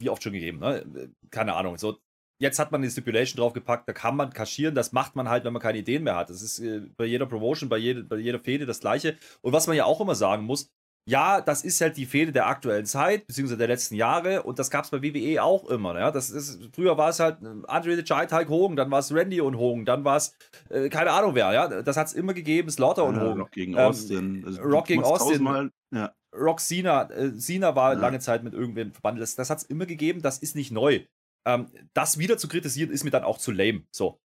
wie 0.00 0.08
oft 0.08 0.22
schon 0.22 0.32
gegeben, 0.32 0.60
ne? 0.60 1.12
Keine 1.30 1.54
Ahnung. 1.54 1.76
So 1.78 1.98
jetzt 2.40 2.58
hat 2.58 2.72
man 2.72 2.82
die 2.82 2.90
Stipulation 2.90 3.38
draufgepackt, 3.38 3.88
da 3.88 3.92
kann 3.92 4.16
man 4.16 4.32
kaschieren, 4.32 4.74
das 4.74 4.92
macht 4.92 5.14
man 5.14 5.28
halt, 5.28 5.44
wenn 5.44 5.52
man 5.52 5.62
keine 5.62 5.78
Ideen 5.78 6.02
mehr 6.02 6.16
hat. 6.16 6.30
Das 6.30 6.42
ist 6.42 6.58
äh, 6.58 6.80
bei 6.96 7.04
jeder 7.04 7.26
Promotion, 7.26 7.68
bei, 7.68 7.76
jede, 7.76 8.02
bei 8.02 8.16
jeder 8.16 8.40
Fehde 8.40 8.66
das 8.66 8.80
Gleiche. 8.80 9.16
Und 9.42 9.52
was 9.52 9.66
man 9.66 9.76
ja 9.76 9.84
auch 9.84 10.00
immer 10.00 10.14
sagen 10.14 10.44
muss, 10.44 10.70
ja, 11.06 11.40
das 11.40 11.64
ist 11.64 11.80
halt 11.80 11.96
die 11.96 12.06
Fehde 12.06 12.30
der 12.30 12.46
aktuellen 12.46 12.86
Zeit, 12.86 13.26
beziehungsweise 13.26 13.58
der 13.58 13.68
letzten 13.68 13.94
Jahre, 13.94 14.42
und 14.42 14.58
das 14.58 14.70
gab 14.70 14.84
es 14.84 14.90
bei 14.90 15.02
WWE 15.02 15.42
auch 15.42 15.68
immer. 15.68 15.98
Ja? 15.98 16.10
Das 16.10 16.30
ist, 16.30 16.60
früher 16.74 16.96
war 16.96 17.10
es 17.10 17.20
halt 17.20 17.42
äh, 17.42 17.46
Andre 17.66 17.96
the 17.96 18.02
Giant, 18.02 18.32
Hulk 18.32 18.48
Hogan, 18.48 18.76
dann 18.76 18.90
war 18.90 19.00
es 19.00 19.12
Randy 19.14 19.40
und 19.40 19.56
Hogan, 19.56 19.84
dann 19.84 20.04
war 20.04 20.16
es 20.16 20.34
äh, 20.70 20.88
keine 20.88 21.12
Ahnung 21.12 21.34
wer, 21.34 21.52
ja. 21.52 21.82
Das 21.82 21.96
hat 21.96 22.08
es 22.08 22.12
immer 22.14 22.32
gegeben, 22.34 22.70
Slaughter 22.70 23.04
und 23.04 23.20
Hogan. 23.20 23.40
Rock 23.40 23.52
gegen 23.52 23.72
ähm, 23.72 23.78
Austin. 23.78 24.42
Also, 24.46 24.62
Rock 24.62 24.86
gegen 24.86 25.02
Austin. 25.02 25.42
Mal, 25.42 25.70
ja. 25.92 26.12
Rock 26.34 26.60
Cena, 26.60 27.10
äh, 27.10 27.36
Cena 27.36 27.74
war 27.74 27.94
ja. 27.94 27.98
lange 27.98 28.20
Zeit 28.20 28.44
mit 28.44 28.54
irgendwem 28.54 28.92
verbandelt. 28.92 29.22
Das, 29.22 29.34
das 29.34 29.50
hat 29.50 29.58
es 29.58 29.64
immer 29.64 29.86
gegeben, 29.86 30.22
das 30.22 30.38
ist 30.38 30.54
nicht 30.54 30.70
neu. 30.70 31.00
Ähm, 31.46 31.68
das 31.94 32.18
wieder 32.18 32.38
zu 32.38 32.48
kritisieren, 32.48 32.90
ist 32.90 33.04
mir 33.04 33.10
dann 33.10 33.24
auch 33.24 33.38
zu 33.38 33.50
lame. 33.50 33.84
So. 33.90 34.20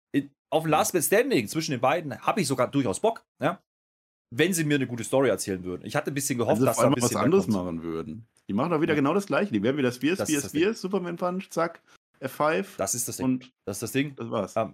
Auf 0.49 0.67
Last 0.67 0.93
Man 0.93 1.01
Standing 1.01 1.47
zwischen 1.47 1.71
den 1.71 1.81
beiden 1.81 2.19
habe 2.19 2.41
ich 2.41 2.47
sogar 2.47 2.69
durchaus 2.69 2.99
Bock, 2.99 3.25
ja? 3.41 3.59
wenn 4.35 4.53
sie 4.53 4.63
mir 4.63 4.75
eine 4.75 4.87
gute 4.87 5.03
Story 5.03 5.29
erzählen 5.29 5.63
würden. 5.63 5.85
Ich 5.85 5.95
hatte 5.95 6.11
ein 6.11 6.13
bisschen 6.13 6.37
gehofft, 6.37 6.61
also 6.61 6.65
dass 6.65 6.77
sie 6.77 6.85
ein 6.85 6.95
was 6.97 7.15
anderes 7.15 7.47
machen 7.47 7.83
würden. 7.83 8.27
Die 8.47 8.53
machen 8.53 8.71
doch 8.71 8.81
wieder 8.81 8.93
ja. 8.93 8.99
genau 8.99 9.13
das 9.13 9.27
gleiche. 9.27 9.51
Die 9.51 9.61
werden 9.61 9.77
wieder 9.77 9.91
Spears, 9.91 10.17
das 10.17 10.29
Spears, 10.29 10.49
Spears, 10.49 10.81
Superman 10.81 11.15
Punch, 11.15 11.49
zack, 11.49 11.81
F5. 12.19 12.65
Das 12.77 12.95
ist 12.95 13.07
das 13.07 13.17
Ding. 13.17 13.25
Und 13.25 13.53
das 13.65 13.77
ist 13.77 13.83
das 13.83 13.91
Ding. 13.91 14.15
Das 14.15 14.29
war's. 14.29 14.55
Ähm, 14.55 14.73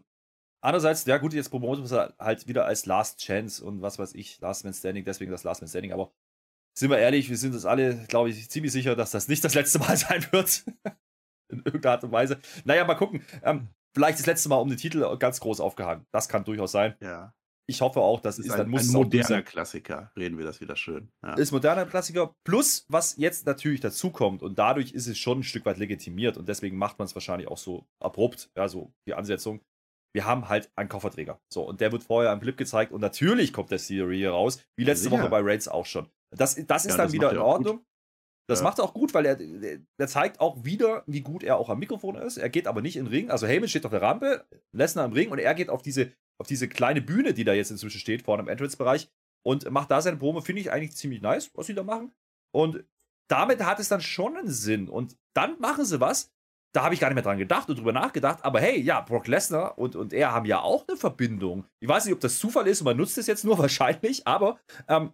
andererseits, 0.62 1.05
ja 1.05 1.17
gut, 1.17 1.34
jetzt 1.34 1.50
promoten 1.50 1.89
wir 1.89 2.13
halt 2.17 2.48
wieder 2.48 2.65
als 2.65 2.86
Last 2.86 3.19
Chance 3.19 3.63
und 3.63 3.81
was 3.81 4.00
weiß 4.00 4.15
ich, 4.15 4.39
Last 4.39 4.63
Man 4.63 4.74
Standing, 4.74 5.03
deswegen 5.03 5.31
das 5.31 5.43
Last 5.43 5.62
Man 5.62 5.69
Standing, 5.69 5.91
aber 5.91 6.12
sind 6.77 6.89
wir 6.89 6.98
ehrlich, 6.98 7.29
wir 7.29 7.38
sind 7.38 7.53
uns 7.53 7.65
alle, 7.65 8.05
glaube 8.08 8.29
ich, 8.29 8.50
ziemlich 8.50 8.72
sicher, 8.72 8.96
dass 8.96 9.12
das 9.12 9.27
nicht 9.27 9.43
das 9.43 9.55
letzte 9.55 9.79
Mal 9.79 9.98
sein 9.98 10.25
wird 10.31 10.63
in 11.60 11.60
irgendeiner 11.60 11.94
Art 11.94 12.03
und 12.03 12.12
Weise. 12.12 12.39
Naja, 12.63 12.86
mal 12.86 12.96
gucken. 12.96 13.24
Ähm, 13.44 13.68
vielleicht 13.94 14.20
das 14.20 14.25
letzte 14.25 14.50
Mal 14.50 14.58
um 14.58 14.70
den 14.70 14.77
Titel 14.77 15.18
ganz 15.18 15.39
groß 15.39 15.60
aufgehangen. 15.60 16.06
Das 16.12 16.29
kann 16.29 16.44
durchaus 16.44 16.72
sein. 16.72 16.96
Ja. 17.01 17.34
Ich 17.68 17.82
hoffe 17.82 18.00
auch, 18.01 18.20
dass 18.20 18.39
ist 18.39 18.48
es 18.48 18.51
ein, 18.53 18.58
dann 18.58 18.70
muss 18.70 18.89
ein 18.89 18.94
moderner 18.94 19.44
Klassiker. 19.44 20.12
Reden 20.18 20.39
wir 20.39 20.46
das 20.46 20.60
wieder 20.60 20.75
schön. 20.75 21.12
Ja. 21.24 21.36
Ist 21.36 21.51
moderner 21.51 21.86
Klassiker. 21.86 22.34
Plus, 22.44 22.86
was 22.88 23.15
jetzt 23.18 23.46
natürlich 23.46 23.79
dazukommt 23.79 24.41
und 24.41 24.58
dadurch 24.58 24.91
ist 24.91 25.06
es 25.06 25.20
schon 25.20 25.39
ein 25.39 25.44
Stück 25.44 25.65
weit 25.65 25.77
legitimiert 25.77 26.38
und 26.38 26.50
deswegen 26.50 26.77
macht 26.77 26.98
man 26.98 27.06
es 27.06 27.13
wahrscheinlich 27.13 27.48
auch 27.48 27.60
so 27.60 27.86
abrupt, 28.00 28.50
ja, 28.58 28.68
so 28.68 28.91
die 29.08 29.13
Ansetzung. 29.13 29.62
Wir 30.15 30.25
haben 30.25 30.50
halt 30.50 30.72
einen 30.75 30.89
Kofferträger. 30.89 31.39
So, 31.53 31.62
und 31.62 31.79
der 31.79 31.91
wird 31.91 32.01
vorher 32.01 32.32
am 32.32 32.39
Clip 32.39 32.58
gezeigt 32.58 32.91
und 32.91 33.01
natürlich 33.01 33.53
kommt 33.53 33.70
der 33.70 33.77
Theory 33.77 34.18
hier 34.18 34.32
raus, 34.32 34.60
wie 34.75 34.84
letzte 34.84 35.10
ja, 35.10 35.12
Woche 35.12 35.29
bei 35.29 35.39
Raids 35.39 35.68
auch 35.68 35.86
schon. 35.86 36.10
Das, 36.36 36.56
das 36.56 36.86
ist 36.86 36.91
ja, 36.91 36.98
dann 36.98 37.06
das 37.06 37.13
wieder 37.13 37.32
in 37.32 37.38
Ordnung. 37.38 37.77
Gut. 37.77 37.86
Das 38.50 38.60
ja. 38.60 38.63
macht 38.63 38.79
er 38.79 38.86
auch 38.86 38.96
gut, 38.96 39.13
weil 39.13 39.27
er, 39.27 39.38
er 39.39 40.08
zeigt 40.08 40.39
auch 40.39 40.63
wieder, 40.65 41.03
wie 41.06 41.22
gut 41.22 41.44
er 41.44 41.58
auch 41.58 41.70
am 41.70 41.77
Mikrofon 41.77 42.15
ist. 42.15 42.38
Er 42.38 42.50
geht 42.50 42.65
aber 42.65 42.82
nicht 42.82 42.96
in 42.96 43.06
den 43.06 43.13
Ring. 43.13 43.29
Also 43.29 43.46
Heyman 43.46 43.70
steht 43.70 43.86
auf 43.86 43.91
der 43.91 44.01
Rampe, 44.01 44.44
Lesnar 44.72 45.06
im 45.06 45.13
Ring 45.13 45.29
und 45.29 45.38
er 45.38 45.53
geht 45.53 45.70
auf 45.70 45.84
diese, 45.84 46.12
auf 46.39 46.48
diese 46.48 46.68
kleine 46.68 47.01
Bühne, 47.01 47.36
die 47.36 47.44
da 47.44 47.53
jetzt 47.53 47.70
inzwischen 47.70 48.00
steht, 48.00 48.24
vorne 48.24 48.41
im 48.41 48.50
Entrance-Bereich 48.50 49.08
und 49.46 49.70
macht 49.70 49.91
da 49.91 50.01
seine 50.01 50.18
Promo. 50.18 50.41
Finde 50.41 50.62
ich 50.62 50.72
eigentlich 50.72 50.96
ziemlich 50.96 51.22
nice, 51.22 51.51
was 51.53 51.68
sie 51.68 51.75
da 51.75 51.84
machen. 51.84 52.12
Und 52.51 52.84
damit 53.29 53.63
hat 53.63 53.79
es 53.79 53.88
dann 53.88 54.01
schon 54.01 54.36
einen 54.36 54.50
Sinn. 54.50 54.89
Und 54.89 55.15
dann 55.36 55.60
machen 55.60 55.86
sie 55.86 56.01
was. 56.01 56.32
Da 56.74 56.84
habe 56.84 56.96
ich 56.96 57.00
gar 57.00 57.10
nicht 57.10 57.15
mehr 57.15 57.24
dran 57.24 57.38
gedacht 57.38 57.70
und 57.70 57.77
drüber 57.77 57.94
nachgedacht. 57.94 58.44
Aber 58.44 58.60
hey, 58.60 58.82
ja, 58.82 59.01
Brock 59.01 59.27
Lesnar 59.27 59.77
und, 59.77 59.96
und 59.96 60.12
er 60.12 60.32
haben 60.32 60.46
ja 60.46 60.62
auch 60.62 60.88
eine 60.88 60.98
Verbindung. 60.98 61.65
Ich 61.79 61.88
weiß 61.88 62.06
nicht, 62.06 62.15
ob 62.15 62.20
das 62.20 62.39
Zufall 62.39 62.68
ist 62.68 62.82
und 62.82 62.86
man 62.86 62.98
nutzt 62.98 63.20
es 63.20 63.27
jetzt 63.27 63.46
nur 63.46 63.58
wahrscheinlich, 63.60 64.25
aber 64.25 64.60
ähm, 64.88 65.12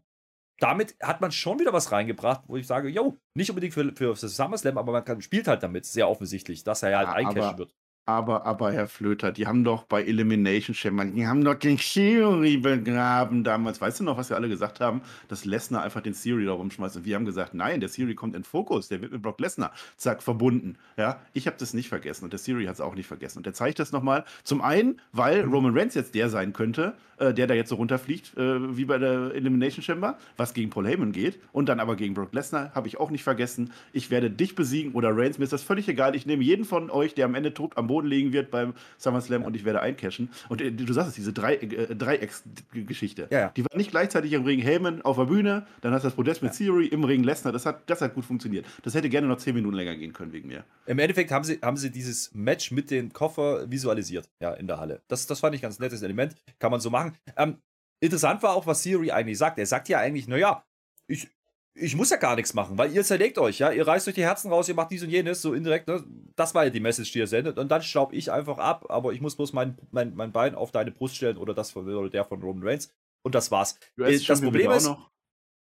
damit 0.60 0.96
hat 1.02 1.22
man 1.22 1.32
schon 1.32 1.60
wieder 1.60 1.74
was 1.74 1.92
reingebracht, 1.92 2.44
wo 2.48 2.56
ich 2.56 2.68
sage, 2.68 2.90
jo, 2.90 3.18
nicht 3.34 3.50
unbedingt 3.50 3.74
für, 3.74 3.84
für 3.96 4.12
das 4.12 4.22
SummerSlam, 4.36 4.78
aber 4.78 4.92
man 4.92 5.04
kann, 5.04 5.22
spielt 5.22 5.48
halt 5.48 5.64
damit 5.64 5.86
sehr 5.86 6.10
offensichtlich, 6.10 6.64
dass 6.64 6.84
er 6.84 6.92
ja 6.92 6.98
halt 7.00 7.08
ja, 7.10 7.14
eincashen 7.16 7.58
wird. 7.58 7.76
Aber, 8.08 8.46
aber, 8.46 8.72
Herr 8.72 8.88
Flöter, 8.88 9.32
die 9.32 9.48
haben 9.48 9.64
doch 9.64 9.84
bei 9.84 10.04
Elimination 10.04 10.76
Chamber, 10.76 11.06
die 11.06 11.26
haben 11.26 11.44
doch 11.44 11.56
den 11.56 11.78
Theory 11.78 12.58
begraben 12.58 13.44
damals. 13.44 13.82
Weißt 13.82 14.00
du 14.00 14.04
noch, 14.04 14.16
was 14.16 14.30
wir 14.30 14.38
alle 14.38 14.48
gesagt 14.48 14.80
haben? 14.80 15.02
Dass 15.28 15.44
Lesnar 15.44 15.82
einfach 15.82 16.02
den 16.02 16.14
Theory 16.14 16.46
da 16.46 16.52
rumschmeißt. 16.52 16.98
Und 16.98 17.06
wir 17.06 17.16
haben 17.16 17.26
gesagt, 17.26 17.56
nein, 17.56 17.80
der 17.80 17.90
Theory 17.90 18.14
kommt 18.14 18.36
in 18.36 18.44
Fokus, 18.44 18.90
der 18.90 19.02
wird 19.02 19.12
mit 19.12 19.24
Brock 19.24 19.40
Lesnar, 19.40 19.72
zack, 19.98 20.22
verbunden. 20.22 20.78
Ja, 20.98 21.20
ich 21.34 21.48
habe 21.48 21.58
das 21.60 21.74
nicht 21.74 21.90
vergessen 21.90 22.26
und 22.26 22.34
der 22.34 22.40
Theory 22.40 22.66
hat 22.66 22.76
es 22.76 22.82
auch 22.82 22.94
nicht 22.94 23.08
vergessen. 23.08 23.40
Und 23.40 23.48
der 23.48 23.54
zeigt 23.54 23.80
das 23.80 23.92
nochmal. 23.92 24.24
Zum 24.44 24.62
einen, 24.62 25.02
weil 25.12 25.44
mhm. 25.44 25.54
Roman 25.54 25.76
Reigns 25.76 25.96
jetzt 25.96 26.14
der 26.14 26.30
sein 26.30 26.54
könnte, 26.54 26.94
äh, 27.18 27.34
der 27.34 27.48
da 27.48 27.56
jetzt 27.56 27.70
so 27.70 27.76
runterfliegt, 27.76 28.38
äh, 28.38 28.78
wie 28.78 28.86
bei 28.86 29.00
der 29.00 29.34
Elimination 29.34 29.82
Chamber, 29.82 30.20
was 30.38 30.54
gegen 30.54 30.70
Paul 30.70 30.88
Heyman 30.88 31.12
geht. 31.12 31.40
Und 31.52 31.70
dann 31.70 31.80
aber 31.80 31.96
gegen 31.96 32.14
Brock 32.14 32.34
Lesnar, 32.34 32.72
habe 32.76 32.88
ich 32.88 33.00
auch 33.00 33.10
nicht 33.10 33.24
vergessen. 33.24 33.72
Ich 33.94 34.12
werde 34.12 34.30
dich 34.30 34.54
besiegen 34.54 34.92
oder 34.94 35.18
Reigns, 35.18 35.40
mir 35.40 35.46
ist 35.46 35.54
das 35.54 35.64
völlig 35.64 35.88
egal. 35.88 36.16
Ich 36.16 36.28
nehme 36.28 36.44
jeden 36.44 36.66
von 36.66 36.92
euch, 36.92 37.16
der 37.16 37.26
am 37.26 37.34
Ende 37.34 37.52
tot 37.54 37.78
am 37.78 37.88
Boden 37.88 37.95
Boden 37.96 38.08
liegen 38.08 38.34
wird 38.34 38.52
beim 38.52 38.74
SummerSlam 38.98 39.42
ja. 39.42 39.48
und 39.48 39.56
ich 39.56 39.64
werde 39.64 39.82
eincashen. 39.82 40.30
Und 40.50 40.60
äh, 40.62 40.70
du 40.70 40.92
sagst 40.92 41.10
es, 41.10 41.16
diese 41.16 41.32
Drei, 41.32 41.56
äh, 41.56 41.96
Dreiecksgeschichte. 41.96 43.28
Ja, 43.32 43.40
ja. 43.40 43.50
Die 43.56 43.64
war 43.64 43.78
nicht 43.78 43.92
gleichzeitig 43.92 44.34
im 44.34 44.44
Ring 44.44 44.60
Heyman 44.60 45.02
auf 45.04 45.16
der 45.16 45.26
Bühne, 45.26 45.66
dann 45.80 45.94
hast 45.94 46.04
du 46.04 46.08
das 46.08 46.16
Podest 46.16 46.44
mit 46.44 46.52
Theory 46.52 46.88
im 46.88 47.06
Ring 47.06 47.24
Lesnar. 47.24 47.54
Das 47.54 47.66
hat, 47.66 47.90
das 47.90 48.02
hat 48.02 48.14
gut 48.14 48.26
funktioniert. 48.26 48.66
Das 48.84 48.96
hätte 48.96 49.08
gerne 49.08 49.28
noch 49.28 49.38
zehn 49.38 49.56
Minuten 49.56 49.76
länger 49.76 49.96
gehen 49.96 50.12
können 50.12 50.34
wegen 50.34 50.50
mir. 50.50 50.66
Im 50.86 51.00
Endeffekt 51.00 51.32
haben 51.32 51.46
sie, 51.46 51.60
haben 51.62 51.78
sie 51.78 51.90
dieses 51.90 52.34
Match 52.34 52.72
mit 52.72 52.92
dem 52.92 53.14
Koffer 53.14 53.72
visualisiert, 53.72 54.30
ja, 54.42 54.54
in 54.54 54.68
der 54.68 54.78
Halle. 54.78 55.02
Das, 55.08 55.26
das 55.26 55.40
fand 55.40 55.56
ich 55.56 55.62
ganz 55.62 55.80
nettes 55.80 56.02
Element. 56.02 56.36
Kann 56.60 56.72
man 56.72 56.82
so 56.82 56.90
machen. 56.90 57.14
Ähm, 57.38 57.58
interessant 58.02 58.44
war 58.44 58.56
auch, 58.56 58.68
was 58.68 58.84
Theory 58.84 59.12
eigentlich 59.12 59.38
sagt. 59.38 59.58
Er 59.58 59.66
sagt 59.66 59.88
ja 59.88 60.00
eigentlich, 60.00 60.28
naja, 60.28 60.66
ich, 61.08 61.30
ich 61.78 61.96
muss 61.96 62.10
ja 62.10 62.18
gar 62.18 62.36
nichts 62.36 62.54
machen, 62.54 62.78
weil 62.78 62.92
ihr 62.94 63.04
zerlegt 63.04 63.38
euch, 63.38 63.60
ja. 63.60 63.72
Ihr 63.72 63.86
reißt 63.86 64.08
euch 64.08 64.16
die 64.16 64.24
Herzen 64.24 64.50
raus, 64.50 64.70
ihr 64.70 64.76
macht 64.76 64.92
dies 64.92 65.04
und 65.04 65.10
jenes, 65.10 65.42
so 65.42 65.54
indirekt, 65.54 65.88
ne? 65.88 66.04
Das 66.36 66.56
war 66.56 66.64
ja 66.64 66.70
die 66.70 66.80
Message, 66.80 67.12
die 67.12 67.20
ihr 67.20 67.28
sendet. 67.28 67.58
Und 67.58 67.70
dann 67.70 67.82
staub 67.82 68.14
ich 68.14 68.32
einfach 68.32 68.58
ab, 68.58 68.86
aber 68.90 69.12
ich 69.12 69.22
muss 69.22 69.36
bloß 69.36 69.52
mein, 69.54 69.78
mein, 69.92 70.16
mein 70.16 70.32
Bein 70.32 70.56
auf 70.56 70.72
deine 70.72 70.92
Brust 70.92 71.18
stellen 71.18 71.38
oder 71.38 71.54
das 71.54 71.72
von, 71.72 71.88
oder 71.88 72.10
der 72.10 72.24
von 72.24 72.42
Roman 72.42 72.68
Reigns. 72.68 72.94
Und 73.24 73.36
das 73.36 73.52
war's. 73.52 73.78
Äh, 73.98 74.20
das 74.20 74.42
Problem 74.42 74.72
ist. 74.72 74.86
Noch. 74.86 75.12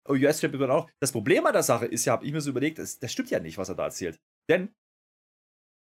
Oh, 0.07 0.13
US 0.13 0.39
Champion 0.39 0.69
auch. 0.71 0.89
Das 1.01 1.11
Problem 1.11 1.45
an 1.45 1.53
der 1.53 1.63
Sache 1.63 1.85
ist 1.85 2.05
ja, 2.05 2.13
habe 2.13 2.25
ich 2.25 2.31
mir 2.31 2.39
so 2.39 2.51
überlegt, 2.51 2.77
das, 2.77 2.99
das 2.99 3.11
stimmt 3.11 3.31
ja 3.31 3.39
nicht, 3.39 3.57
was 3.57 3.69
er 3.69 3.75
da 3.75 3.85
erzählt. 3.85 4.19
Denn 4.49 4.73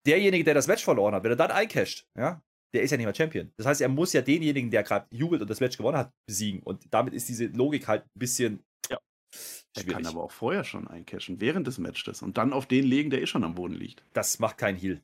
derjenige, 0.07 0.43
der 0.43 0.53
das 0.53 0.67
Match 0.67 0.83
verloren 0.83 1.13
hat, 1.13 1.23
wenn 1.23 1.31
er 1.31 1.37
dann 1.37 1.51
eincasht, 1.51 2.07
ja, 2.17 2.41
der 2.73 2.83
ist 2.83 2.91
ja 2.91 2.97
nicht 2.97 3.05
mehr 3.05 3.15
Champion. 3.15 3.51
Das 3.57 3.67
heißt, 3.67 3.81
er 3.81 3.89
muss 3.89 4.13
ja 4.13 4.21
denjenigen, 4.21 4.71
der 4.71 4.83
gerade 4.83 5.07
jubelt 5.11 5.41
und 5.41 5.49
das 5.49 5.59
Match 5.59 5.77
gewonnen 5.77 5.97
hat, 5.97 6.11
besiegen. 6.27 6.61
Und 6.63 6.81
damit 6.93 7.13
ist 7.13 7.27
diese 7.27 7.45
Logik 7.47 7.87
halt 7.87 8.03
ein 8.03 8.19
bisschen 8.19 8.63
ja. 8.89 8.99
Er 9.75 9.83
kann 9.83 10.05
aber 10.05 10.23
auch 10.23 10.31
vorher 10.31 10.63
schon 10.63 10.87
eincashen, 10.87 11.41
während 11.41 11.67
des 11.67 11.77
Matches 11.77 12.21
und 12.21 12.37
dann 12.37 12.53
auf 12.53 12.65
den 12.65 12.85
legen, 12.85 13.09
der 13.09 13.21
eh 13.21 13.27
schon 13.27 13.43
am 13.43 13.55
Boden 13.55 13.73
liegt. 13.73 14.03
Das 14.13 14.39
macht 14.39 14.57
kein 14.57 14.75
Heal. 14.75 15.01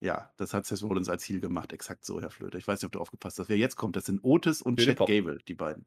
Ja, 0.00 0.30
das 0.36 0.52
hat 0.52 0.66
Seth 0.66 0.82
Rollins 0.82 1.08
als 1.08 1.26
Heal 1.26 1.40
gemacht, 1.40 1.72
exakt 1.72 2.04
so, 2.04 2.20
Herr 2.20 2.30
Flöter. 2.30 2.58
Ich 2.58 2.68
weiß 2.68 2.80
nicht, 2.80 2.86
ob 2.86 2.92
du 2.92 3.00
aufgepasst 3.00 3.38
hast. 3.38 3.48
Wer 3.48 3.56
jetzt 3.56 3.76
kommt, 3.76 3.96
das 3.96 4.04
sind 4.04 4.22
Otis 4.22 4.60
und 4.60 4.78
Chad 4.78 4.98
Gable, 4.98 5.38
die 5.48 5.54
beiden. 5.54 5.86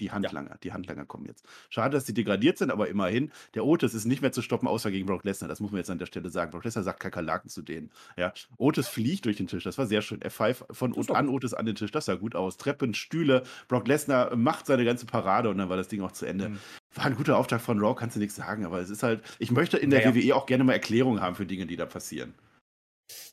Die 0.00 0.10
Handlanger, 0.10 0.50
ja. 0.50 0.56
die 0.62 0.72
Handlanger 0.72 1.06
kommen 1.06 1.26
jetzt. 1.26 1.46
Schade, 1.70 1.96
dass 1.96 2.06
sie 2.06 2.14
degradiert 2.14 2.58
sind, 2.58 2.70
aber 2.70 2.88
immerhin, 2.88 3.32
der 3.54 3.64
Otis 3.64 3.94
ist 3.94 4.04
nicht 4.04 4.22
mehr 4.22 4.32
zu 4.32 4.42
stoppen, 4.42 4.68
außer 4.68 4.90
gegen 4.90 5.06
Brock 5.06 5.24
Lesnar. 5.24 5.48
Das 5.48 5.60
muss 5.60 5.70
man 5.70 5.78
jetzt 5.78 5.90
an 5.90 5.98
der 5.98 6.06
Stelle 6.06 6.28
sagen. 6.28 6.50
Brock 6.50 6.64
Lesnar 6.64 6.84
sagt 6.84 7.00
Kakerlaken 7.00 7.48
zu 7.48 7.62
denen. 7.62 7.90
Ja. 8.16 8.32
Otis 8.58 8.88
fliegt 8.88 9.24
durch 9.24 9.36
den 9.38 9.46
Tisch, 9.46 9.64
das 9.64 9.78
war 9.78 9.86
sehr 9.86 10.02
schön. 10.02 10.20
F5 10.20 10.72
von 10.72 10.92
und 10.92 11.10
an 11.10 11.28
Otis 11.28 11.54
an 11.54 11.66
den 11.66 11.76
Tisch, 11.76 11.90
das 11.90 12.06
sah 12.06 12.14
gut 12.14 12.34
aus. 12.34 12.56
Treppen, 12.56 12.94
Stühle, 12.94 13.42
Brock 13.68 13.88
Lesnar 13.88 14.36
macht 14.36 14.66
seine 14.66 14.84
ganze 14.84 15.06
Parade 15.06 15.48
und 15.48 15.58
dann 15.58 15.68
war 15.68 15.76
das 15.76 15.88
Ding 15.88 16.02
auch 16.02 16.12
zu 16.12 16.26
Ende. 16.26 16.50
Mhm. 16.50 16.58
War 16.94 17.06
ein 17.06 17.16
guter 17.16 17.36
Auftrag 17.36 17.60
von 17.60 17.78
Raw, 17.78 17.94
kannst 17.94 18.16
du 18.16 18.20
nichts 18.20 18.36
sagen, 18.36 18.64
aber 18.64 18.80
es 18.80 18.90
ist 18.90 19.02
halt, 19.02 19.22
ich 19.38 19.50
möchte 19.50 19.76
in 19.76 19.90
der 19.90 20.00
naja. 20.00 20.14
WWE 20.14 20.36
auch 20.36 20.46
gerne 20.46 20.64
mal 20.64 20.72
Erklärungen 20.72 21.20
haben 21.20 21.36
für 21.36 21.46
Dinge, 21.46 21.66
die 21.66 21.76
da 21.76 21.86
passieren. 21.86 22.34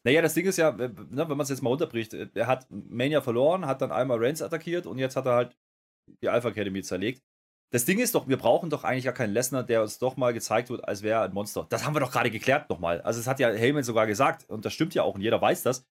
Naja, 0.03 0.21
das 0.21 0.33
Ding 0.33 0.45
ist 0.45 0.57
ja, 0.57 0.71
ne, 0.71 0.93
wenn 0.95 1.27
man 1.29 1.41
es 1.41 1.49
jetzt 1.49 1.61
mal 1.61 1.71
unterbricht, 1.71 2.13
er 2.13 2.47
hat 2.47 2.67
Mania 2.69 3.21
verloren, 3.21 3.65
hat 3.65 3.81
dann 3.81 3.91
einmal 3.91 4.19
Reigns 4.19 4.41
attackiert 4.41 4.85
und 4.85 4.99
jetzt 4.99 5.15
hat 5.15 5.25
er 5.25 5.33
halt 5.33 5.57
die 6.21 6.29
Alpha 6.29 6.49
Academy 6.49 6.81
zerlegt 6.81 7.21
das 7.73 7.85
Ding 7.85 7.97
ist 7.97 8.13
doch, 8.13 8.27
wir 8.27 8.37
brauchen 8.37 8.69
doch 8.69 8.83
eigentlich 8.83 9.05
gar 9.05 9.15
keinen 9.15 9.33
Lesnar, 9.33 9.63
der 9.63 9.81
uns 9.81 9.97
doch 9.97 10.15
mal 10.15 10.31
gezeigt 10.31 10.69
wird, 10.69 10.87
als 10.87 11.01
wäre 11.01 11.21
er 11.21 11.25
ein 11.25 11.33
Monster. 11.33 11.65
Das 11.69 11.83
haben 11.83 11.95
wir 11.95 12.01
doch 12.01 12.11
gerade 12.11 12.29
geklärt 12.29 12.69
nochmal. 12.69 13.01
Also, 13.01 13.19
es 13.19 13.25
hat 13.25 13.39
ja 13.39 13.49
Heyman 13.49 13.83
sogar 13.83 14.05
gesagt, 14.05 14.47
und 14.47 14.63
das 14.63 14.73
stimmt 14.73 14.93
ja 14.93 15.01
auch, 15.01 15.15
und 15.15 15.21
jeder 15.21 15.41
weiß 15.41 15.63
das. 15.63 15.83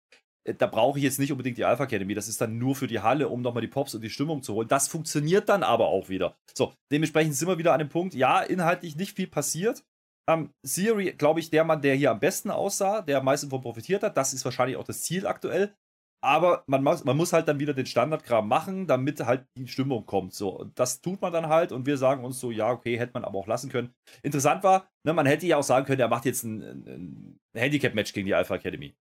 Äh, 0.44 0.54
da 0.54 0.68
brauche 0.68 0.98
ich 0.98 1.04
jetzt 1.04 1.18
nicht 1.18 1.32
unbedingt 1.32 1.58
die 1.58 1.64
Alpha 1.64 1.82
Academy. 1.82 2.14
Das 2.14 2.28
ist 2.28 2.40
dann 2.40 2.56
nur 2.56 2.76
für 2.76 2.86
die 2.86 3.00
Halle, 3.00 3.28
um 3.28 3.42
nochmal 3.42 3.62
die 3.62 3.68
Pops 3.68 3.96
und 3.96 4.02
die 4.02 4.10
Stimmung 4.10 4.44
zu 4.44 4.54
holen. 4.54 4.68
Das 4.68 4.86
funktioniert 4.86 5.48
dann 5.48 5.64
aber 5.64 5.88
auch 5.88 6.08
wieder. 6.08 6.36
So, 6.54 6.72
dementsprechend 6.92 7.34
sind 7.34 7.48
wir 7.48 7.58
wieder 7.58 7.72
an 7.72 7.80
dem 7.80 7.88
Punkt, 7.88 8.14
ja, 8.14 8.42
inhaltlich 8.42 8.94
nicht 8.94 9.16
viel 9.16 9.26
passiert. 9.26 9.82
Ähm, 10.30 10.50
Theory, 10.64 11.14
glaube 11.18 11.40
ich, 11.40 11.50
der 11.50 11.64
Mann, 11.64 11.82
der 11.82 11.96
hier 11.96 12.12
am 12.12 12.20
besten 12.20 12.52
aussah, 12.52 13.02
der 13.02 13.18
am 13.18 13.24
meisten 13.24 13.50
von 13.50 13.60
profitiert 13.60 14.04
hat. 14.04 14.16
Das 14.16 14.32
ist 14.32 14.44
wahrscheinlich 14.44 14.76
auch 14.76 14.84
das 14.84 15.02
Ziel 15.02 15.26
aktuell. 15.26 15.74
Aber 16.24 16.62
man 16.68 16.84
muss, 16.84 17.02
man 17.02 17.16
muss 17.16 17.32
halt 17.32 17.48
dann 17.48 17.58
wieder 17.58 17.74
den 17.74 17.86
Standardkram 17.86 18.46
machen, 18.46 18.86
damit 18.86 19.18
halt 19.20 19.44
die 19.56 19.66
Stimmung 19.66 20.06
kommt. 20.06 20.32
So, 20.34 20.50
und 20.50 20.78
das 20.78 21.00
tut 21.00 21.20
man 21.20 21.32
dann 21.32 21.48
halt 21.48 21.72
und 21.72 21.84
wir 21.84 21.96
sagen 21.96 22.24
uns 22.24 22.38
so, 22.38 22.52
ja, 22.52 22.70
okay, 22.70 22.96
hätte 22.96 23.14
man 23.14 23.24
aber 23.24 23.38
auch 23.38 23.48
lassen 23.48 23.70
können. 23.70 23.92
Interessant 24.22 24.62
war, 24.62 24.88
ne, 25.04 25.12
man 25.12 25.26
hätte 25.26 25.46
ja 25.46 25.56
auch 25.56 25.64
sagen 25.64 25.84
können, 25.84 26.00
er 26.00 26.08
macht 26.08 26.24
jetzt 26.24 26.44
ein, 26.44 26.60
ein, 26.62 27.40
Handicap-Match 27.54 28.12
gegen 28.12 28.26
die 28.26 28.34
Alpha 28.34 28.54
Academy. 28.54 28.94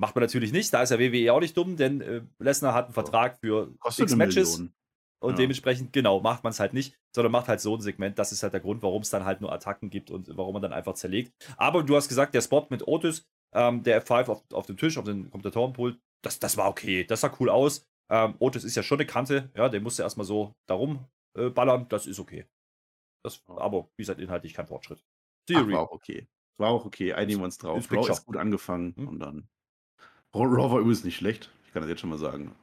Macht 0.00 0.16
man 0.16 0.22
natürlich 0.22 0.52
nicht, 0.52 0.74
da 0.74 0.82
ist 0.82 0.90
ja 0.90 0.98
WWE 0.98 1.32
auch 1.32 1.40
nicht 1.40 1.56
dumm, 1.56 1.76
denn 1.76 2.00
äh, 2.00 2.22
Lesnar 2.40 2.74
hat 2.74 2.86
einen 2.86 2.94
Vertrag 2.94 3.38
für 3.38 3.72
Kostet 3.78 4.08
six 4.08 4.16
Matches. 4.16 4.58
Million. 4.58 4.74
Und 5.22 5.34
Ja. 5.34 5.36
dementsprechend, 5.36 5.92
genau, 5.92 6.18
macht 6.18 6.42
man 6.42 6.50
es 6.50 6.58
halt 6.58 6.74
nicht, 6.74 6.98
sondern 7.14 7.30
macht 7.30 7.46
halt 7.46 7.60
so 7.60 7.76
ein 7.76 7.80
Segment. 7.80 8.18
Das 8.18 8.32
ist 8.32 8.42
halt 8.42 8.54
der 8.54 8.60
Grund, 8.60 8.82
warum 8.82 9.02
es 9.02 9.10
dann 9.10 9.24
halt 9.24 9.40
nur 9.40 9.52
Attacken 9.52 9.88
gibt 9.88 10.10
und 10.10 10.36
warum 10.36 10.54
man 10.54 10.62
dann 10.62 10.72
einfach 10.72 10.94
zerlegt. 10.94 11.32
Aber 11.56 11.84
du 11.84 11.94
hast 11.94 12.08
gesagt, 12.08 12.34
der 12.34 12.40
Spot 12.40 12.66
mit 12.70 12.88
Otis, 12.88 13.28
ähm, 13.52 13.82
der 13.82 14.04
F5 14.04 14.28
auf, 14.28 14.42
auf 14.52 14.66
dem 14.66 14.76
Tisch, 14.76 14.98
auf 14.98 15.04
dem 15.04 15.30
Kommentatorenpult, 15.30 15.98
das, 16.22 16.38
das 16.38 16.56
war 16.56 16.68
okay. 16.68 17.04
Das 17.04 17.20
sah 17.20 17.34
cool 17.40 17.50
aus. 17.50 17.86
Ähm, 18.10 18.34
Otis 18.38 18.64
ist 18.64 18.74
ja 18.74 18.82
schon 18.82 18.98
eine 18.98 19.06
Kante, 19.06 19.50
ja, 19.56 19.68
der 19.68 19.80
musste 19.80 20.02
erstmal 20.02 20.26
so 20.26 20.54
darum 20.66 21.06
äh, 21.36 21.50
ballern. 21.50 21.86
Das 21.88 22.06
ist 22.06 22.18
okay. 22.18 22.46
Das, 23.24 23.42
aber 23.46 23.88
wie 23.96 24.02
gesagt, 24.02 24.20
inhaltlich 24.20 24.54
kein 24.54 24.66
Fortschritt. 24.66 25.02
Ach, 25.02 25.46
Theory. 25.46 25.72
war 25.72 25.80
auch 25.80 25.92
okay. 25.92 26.26
War 26.58 26.70
auch 26.70 26.84
okay. 26.84 27.12
Einigen 27.12 27.40
wir 27.40 27.44
uns 27.44 27.58
drauf. 27.58 27.90
Raw 27.90 28.10
ist 28.10 28.26
gut 28.26 28.36
angefangen 28.36 28.94
Hm. 28.96 29.08
und 29.08 29.18
dann. 29.20 29.48
Raw, 30.34 30.44
Raw 30.44 30.70
war 30.72 30.80
übrigens 30.80 31.04
nicht 31.04 31.16
schlecht. 31.16 31.50
Ich 31.66 31.72
kann 31.72 31.82
das 31.82 31.88
jetzt 31.88 32.00
schon 32.00 32.10
mal 32.10 32.18
sagen. 32.18 32.54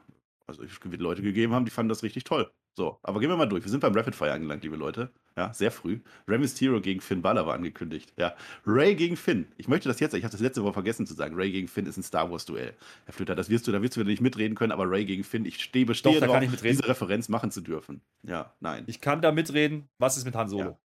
Also, 0.48 0.64
es 0.64 0.80
wird 0.84 1.02
Leute 1.02 1.22
gegeben 1.22 1.54
haben, 1.54 1.66
die 1.66 1.72
fanden 1.72 1.90
das 1.90 2.04
richtig 2.04 2.24
toll. 2.24 2.52
So, 2.80 2.98
aber 3.04 3.20
gehen 3.20 3.28
wir 3.28 3.36
mal 3.36 3.46
durch. 3.46 3.66
Wir 3.66 3.70
sind 3.70 3.82
beim 3.82 3.94
Rapid 3.94 4.16
Fire 4.16 4.32
angelangt, 4.32 4.64
liebe 4.64 4.78
Leute. 4.78 5.12
Ja, 5.36 5.54
sehr 5.54 5.70
früh. 5.70 6.00
Rey 6.30 6.38
Mysterio 6.38 6.80
gegen 6.80 7.02
Finn 7.02 7.22
Balor 7.22 7.46
war 7.46 7.54
angekündigt. 7.54 8.14
Ja, 8.16 8.38
Ray 8.66 8.96
gegen 8.96 9.18
Finn. 9.18 9.52
Ich 9.58 9.68
möchte 9.68 9.90
das 9.90 10.00
jetzt, 10.00 10.14
ich 10.14 10.24
habe 10.24 10.32
das 10.32 10.40
letzte 10.40 10.64
Woche 10.64 10.72
vergessen 10.72 11.06
zu 11.06 11.14
sagen. 11.14 11.36
Ray 11.36 11.52
gegen 11.52 11.68
Finn 11.68 11.86
ist 11.88 11.98
ein 11.98 12.04
Star 12.04 12.32
Wars 12.32 12.46
Duell. 12.46 12.74
Herr 13.04 13.14
Flöter, 13.14 13.36
das 13.36 13.50
wirst 13.50 13.68
du, 13.68 13.74
da 13.74 13.82
wirst 13.82 13.98
du 13.98 14.00
wieder 14.00 14.10
nicht 14.10 14.22
mitreden 14.22 14.56
können, 14.56 14.72
aber 14.72 14.90
Ray 14.90 15.04
gegen 15.04 15.26
Finn, 15.26 15.44
ich 15.44 15.62
stehe 15.62 15.86
bestehe 15.86 16.22
Doch, 16.22 16.28
drauf, 16.28 16.40
diese 16.40 16.88
Referenz 16.88 17.28
machen 17.28 17.52
zu 17.52 17.60
dürfen. 17.60 18.00
Ja, 18.24 18.54
nein. 18.62 18.86
Ich 18.88 19.02
kann 19.02 19.22
da 19.22 19.34
mitreden. 19.34 19.90
Was 19.98 20.16
ist 20.16 20.24
mit 20.24 20.36
Han 20.36 20.48
Solo? 20.48 20.80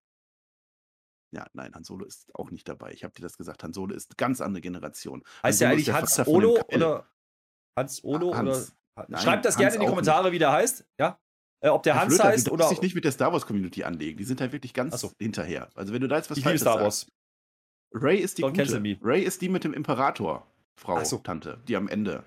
Ja. 1.30 1.42
Ja, 1.42 1.46
nein, 1.52 1.76
Han 1.76 1.84
Solo 1.84 2.06
ist 2.06 2.34
auch 2.34 2.50
nicht 2.50 2.68
dabei. 2.68 2.90
Ich 2.90 3.04
habe 3.04 3.14
dir 3.14 3.22
das 3.22 3.36
gesagt. 3.36 3.62
Han 3.62 3.72
Solo 3.72 3.94
ist 3.94 4.10
eine 4.10 4.16
ganz 4.16 4.40
andere 4.40 4.62
Generation. 4.62 5.22
Heißt 5.44 5.62
ist 5.62 5.68
eigentlich 5.68 5.92
Hans 5.92 6.18
Olo 6.26 6.60
oder 6.72 7.06
Hans 7.76 8.02
Olo 8.02 8.34
Hans. 8.34 8.74
oder 8.96 9.06
Nein, 9.08 9.22
Schreibt 9.22 9.44
das 9.44 9.54
Hans 9.54 9.60
gerne 9.60 9.74
in 9.76 9.80
die 9.82 9.86
Kommentare, 9.86 10.32
wie 10.32 10.40
der 10.40 10.50
heißt. 10.50 10.84
Ja? 10.98 11.20
Äh, 11.64 11.70
ob 11.70 11.82
der 11.82 11.94
Hans 11.94 12.14
Flöter, 12.14 12.28
heißt 12.28 12.46
du 12.46 12.50
oder. 12.50 12.64
darfst 12.64 12.72
dich 12.72 12.82
nicht 12.82 12.94
mit 12.94 13.04
der 13.04 13.12
Star 13.12 13.32
Wars 13.32 13.46
Community 13.46 13.84
anlegen. 13.84 14.18
Die 14.18 14.24
sind 14.24 14.38
halt 14.42 14.52
wirklich 14.52 14.74
ganz 14.74 15.00
so. 15.00 15.10
hinterher. 15.18 15.70
Also 15.74 15.94
wenn 15.94 16.02
du 16.02 16.08
da 16.08 16.16
jetzt 16.16 16.30
was 16.30 16.36
ich 16.36 16.44
liebe 16.44 16.58
Star. 16.58 16.78
Wars. 16.78 17.06
Ray 17.94 18.18
ist 18.18 18.36
die 18.36 18.44
Don't 18.44 18.50
gute. 18.50 18.98
Ray 19.02 19.22
ist 19.22 19.40
die 19.40 19.48
mit 19.48 19.64
dem 19.64 19.72
Imperator, 19.72 20.46
Frau, 20.76 21.02
so. 21.04 21.18
Tante, 21.18 21.58
die 21.66 21.76
am 21.76 21.88
Ende. 21.88 22.24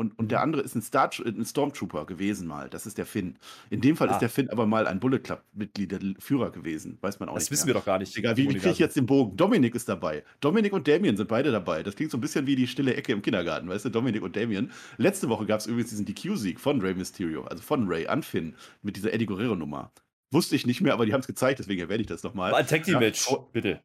Und, 0.00 0.18
und 0.18 0.24
Mhm. 0.24 0.28
der 0.28 0.40
andere 0.40 0.62
ist 0.62 0.74
ein, 0.74 0.80
Star, 0.80 1.10
ein 1.26 1.44
Stormtrooper 1.44 2.06
gewesen 2.06 2.48
mal. 2.48 2.70
Das 2.70 2.86
ist 2.86 2.96
der 2.96 3.04
Finn. 3.04 3.36
In 3.68 3.82
dem 3.82 3.96
Fall 3.98 4.08
Ah. 4.08 4.12
ist 4.12 4.20
der 4.20 4.30
Finn 4.30 4.48
aber 4.48 4.64
mal 4.66 4.86
ein 4.86 4.98
Bullet 4.98 5.18
Club-Mitglied, 5.18 5.92
der 5.92 6.00
Führer 6.18 6.50
gewesen. 6.50 6.96
Weiß 7.02 7.20
man 7.20 7.28
auch 7.28 7.34
Das 7.34 7.44
nicht 7.44 7.50
wissen 7.50 7.66
mehr. 7.66 7.74
wir 7.74 7.80
doch 7.80 7.84
gar 7.84 7.98
nicht. 7.98 8.16
Egal, 8.16 8.34
wie, 8.38 8.48
wie 8.48 8.54
kriege 8.54 8.70
ich 8.70 8.78
jetzt 8.78 8.96
den 8.96 9.04
Bogen? 9.04 9.36
Dominik 9.36 9.74
ist 9.74 9.90
dabei. 9.90 10.24
Dominik 10.40 10.72
und 10.72 10.88
Damien 10.88 11.18
sind 11.18 11.28
beide 11.28 11.52
dabei. 11.52 11.82
Das 11.82 11.96
klingt 11.96 12.10
so 12.12 12.16
ein 12.16 12.22
bisschen 12.22 12.46
wie 12.46 12.56
die 12.56 12.66
stille 12.66 12.94
Ecke 12.94 13.12
im 13.12 13.20
Kindergarten, 13.20 13.68
weißt 13.68 13.84
du? 13.84 13.90
Dominik 13.90 14.22
und 14.22 14.34
Damien. 14.36 14.70
Letzte 14.96 15.28
Woche 15.28 15.44
gab 15.44 15.60
es 15.60 15.66
übrigens 15.66 15.90
diesen 15.90 16.06
DQ-Sieg 16.06 16.58
von 16.60 16.80
Rey 16.80 16.94
Mysterio, 16.94 17.44
also 17.44 17.62
von 17.62 17.86
Ray 17.86 18.06
an 18.06 18.22
Finn, 18.22 18.54
mit 18.80 18.96
dieser 18.96 19.12
Eddie 19.12 19.26
Guerrero-Nummer. 19.26 19.92
Wusste 20.32 20.56
ich 20.56 20.64
nicht 20.66 20.80
mehr, 20.80 20.94
aber 20.94 21.04
die 21.04 21.12
haben 21.12 21.20
es 21.20 21.26
gezeigt, 21.26 21.58
deswegen 21.58 21.80
erwähne 21.82 22.00
ich 22.02 22.06
das 22.06 22.22
nochmal. 22.22 22.54
Ein 22.54 22.66
Tag 22.66 22.84
Team 22.84 22.94
Ja, 22.94 23.00
Match, 23.00 23.20
vor- 23.20 23.50
bitte. 23.52 23.80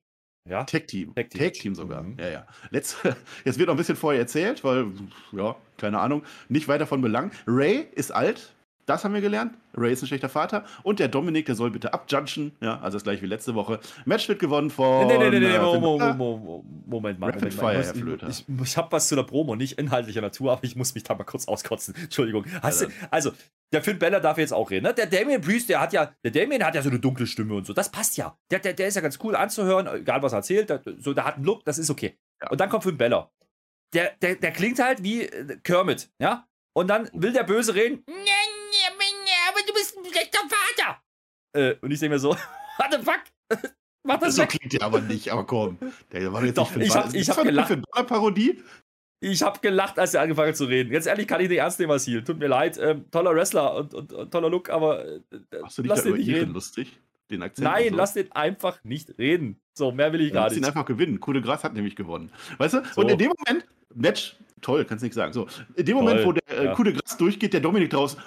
Ja? 0.48 0.64
Tag 0.64 0.88
Team. 0.88 1.14
Tag 1.16 1.30
Team 1.30 1.52
Team, 1.54 1.72
Match. 1.74 1.78
sogar. 1.78 2.04
Mhm. 2.04 2.18
Ja, 2.20 2.30
ja. 2.30 2.48
Letzt, 2.70 2.98
jetzt 3.46 3.58
wird 3.58 3.68
noch 3.68 3.74
ein 3.74 3.78
bisschen 3.78 3.96
vorher 3.96 4.22
erzählt, 4.22 4.64
weil, 4.64 4.88
ja, 5.32 5.56
keine 5.78 6.00
Ahnung, 6.00 6.24
nicht 6.50 6.68
weiter 6.68 6.88
von 6.88 7.02
Belang. 7.02 7.32
Ray 7.48 7.88
ist 7.96 8.12
alt, 8.12 8.55
das 8.86 9.04
haben 9.04 9.14
wir 9.14 9.22
gelernt. 9.22 9.56
Ray 9.76 9.94
ist 9.94 10.04
ein 10.04 10.08
schlechter 10.08 10.30
Vater. 10.30 10.64
Und 10.84 11.00
der 11.00 11.08
Dominik, 11.08 11.46
der 11.48 11.56
soll 11.56 11.72
bitte 11.72 11.94
abjudgen. 11.94 12.52
Ja, 12.62 12.80
also 12.82 12.98
das 12.98 13.04
gleiche 13.04 13.22
wie 13.24 13.26
letzte 13.28 13.56
Woche. 13.56 13.80
Match 14.06 14.28
wird 14.30 14.40
gewonnen 14.40 14.70
von. 14.70 15.08
Nee, 15.08 15.18
nee, 15.18 15.30
nee, 15.32 15.40
nee, 15.40 15.48
äh, 15.56 15.60
Mo- 15.60 15.72
Finn 15.74 15.82
Mo- 15.82 15.98
Balor. 15.98 16.14
Mo- 16.16 16.38
Mo- 16.38 16.66
Moment 16.86 17.20
mal. 17.20 17.28
Rapid 17.32 17.42
Moment 17.42 17.60
Fire. 17.60 17.84
Herr 17.84 17.96
Flöter. 17.96 18.28
Ich, 18.30 18.46
ich, 18.48 18.62
ich 18.62 18.78
habe 18.78 18.92
was 18.92 19.08
zu 19.08 19.16
der 19.16 19.24
Promo, 19.24 19.56
nicht 19.56 19.78
inhaltlicher 19.80 20.22
Natur, 20.22 20.52
aber 20.54 20.64
ich 20.64 20.76
muss 20.76 20.94
mich 20.94 21.04
da 21.04 21.16
mal 21.16 21.24
kurz 21.24 21.48
auskotzen. 21.48 21.96
Entschuldigung. 22.02 22.44
Du, 22.44 22.88
also, 23.12 23.32
der 23.74 23.82
Finn 23.82 23.98
Bella 24.00 24.20
darf 24.20 24.38
jetzt 24.38 24.54
auch 24.54 24.70
reden. 24.70 24.84
Ne? 24.86 24.94
Der 24.94 25.08
Damien 25.08 25.42
Priest, 25.42 25.68
der 25.70 25.82
hat 25.82 25.92
ja, 25.92 26.14
der 26.24 26.32
Damien 26.32 26.64
hat 26.64 26.76
ja 26.76 26.82
so 26.82 26.90
eine 26.90 27.00
dunkle 27.00 27.26
Stimme 27.28 27.56
und 27.56 27.66
so. 27.66 27.74
Das 27.74 27.90
passt 27.92 28.16
ja. 28.18 28.38
Der, 28.52 28.60
der, 28.60 28.74
der 28.74 28.88
ist 28.88 28.96
ja 28.96 29.02
ganz 29.02 29.18
cool 29.24 29.36
anzuhören, 29.36 29.88
egal 29.88 30.22
was 30.22 30.32
er 30.34 30.38
erzählt. 30.38 30.70
Der, 30.70 30.82
so, 31.00 31.14
der 31.14 31.26
hat 31.26 31.36
einen 31.38 31.46
Look, 31.46 31.66
das 31.66 31.78
ist 31.80 31.90
okay. 31.90 32.18
Ja. 32.42 32.50
Und 32.52 32.62
dann 32.62 32.70
kommt 32.70 32.84
Finn 32.84 32.98
Bella. 32.98 33.32
Der, 33.94 34.12
der, 34.22 34.36
der 34.36 34.52
klingt 34.52 34.78
halt 34.80 35.04
wie 35.04 35.24
äh, 35.24 35.58
Kermit, 35.64 36.10
ja? 36.20 36.48
Und 36.74 36.88
dann 36.90 37.10
will 37.14 37.32
der 37.34 37.44
Böse 37.44 37.74
reden. 37.74 38.04
Aber 39.50 39.60
du 39.66 39.74
bist 39.74 39.98
ein 39.98 40.06
schlechter 40.12 40.40
Vater. 40.40 41.02
Äh, 41.56 41.76
und 41.82 41.92
ich 41.92 42.00
denke 42.00 42.16
mir 42.16 42.20
so, 42.20 42.30
what 42.78 42.88
the 42.92 42.98
fuck? 43.00 43.22
Mach 44.04 44.20
das 44.20 44.36
So 44.36 44.44
weg. 44.44 44.50
klingt 44.50 44.74
der 44.74 44.84
aber 44.84 45.02
nicht, 45.02 45.32
aber 45.32 45.46
komm. 45.46 45.78
Der 46.12 46.32
war 46.32 46.44
jetzt 46.46 46.58
Doch, 46.58 46.76
nicht 46.76 46.88
ich 46.88 46.94
Balor. 46.94 47.06
hab- 47.08 47.14
ich 47.16 47.30
hab 47.30 47.38
eine 47.40 47.50
gelacht. 47.50 47.70
Balor-Parodie? 47.92 48.62
Ich 49.22 49.42
habe 49.42 49.60
gelacht, 49.60 49.98
als 49.98 50.14
er 50.14 50.22
angefangen 50.22 50.50
hat 50.50 50.58
zu 50.58 50.66
reden. 50.66 50.92
Ganz 50.92 51.08
ehrlich, 51.08 51.28
kann 51.28 51.42
ich 51.42 51.50
nicht 51.50 51.58
ernst 51.58 51.80
nehmen 51.80 51.92
als 51.94 52.06
Heal. 52.06 52.24
Tut 52.24 52.38
mir 52.38 52.48
leid. 52.48 52.78
Ähm, 52.78 53.06
toller 53.10 53.34
Wrestler 53.34 53.76
und, 53.76 53.94
und, 53.96 54.14
und 54.14 54.30
toller 54.32 54.50
Look, 54.52 54.70
aber 54.70 55.04
äh, 55.06 55.20
Hast 55.64 55.78
du 55.78 55.82
dich 55.82 55.90
lass 55.90 56.00
da 56.00 56.04
den 56.04 56.10
über 56.10 56.18
nicht 56.20 56.36
reden. 56.36 56.54
lustig? 56.54 57.00
Den 57.32 57.42
Akzent? 57.42 57.64
Nein, 57.68 57.90
so? 57.90 57.96
lass 57.96 58.14
den 58.14 58.32
einfach 58.34 58.84
nicht 58.84 59.18
reden. 59.18 59.60
So, 59.74 59.92
mehr 59.92 60.14
will 60.14 60.22
ich 60.22 60.28
Ja, 60.28 60.34
gar 60.36 60.44
lass 60.44 60.54
ihn 60.54 60.60
nicht. 60.60 60.68
einfach 60.68 60.86
gewinnen. 60.86 61.20
Coole 61.20 61.42
Gras 61.42 61.64
hat 61.64 61.74
nämlich 61.74 61.96
gewonnen. 61.96 62.32
Weißt 62.60 62.76
du? 62.76 62.84
So. 62.94 63.02
Und 63.02 63.10
in 63.10 63.18
dem 63.18 63.32
Moment, 63.48 63.66
Match, 63.96 64.36
toll, 64.62 64.86
kannst 64.86 65.04
nicht 65.04 65.16
sagen. 65.16 65.34
So, 65.34 65.48
in 65.76 65.86
dem 65.86 65.96
Toll, 65.98 66.04
Moment, 66.06 66.26
wo 66.26 66.32
der 66.34 66.44
äh, 66.60 66.66
ja. 66.66 66.76
Coup 66.76 66.84
de 66.84 66.94
Gras 66.94 67.18
durchgeht, 67.18 67.54
der 67.54 67.62
Dominik 67.62 67.90
draußen. 67.90 68.20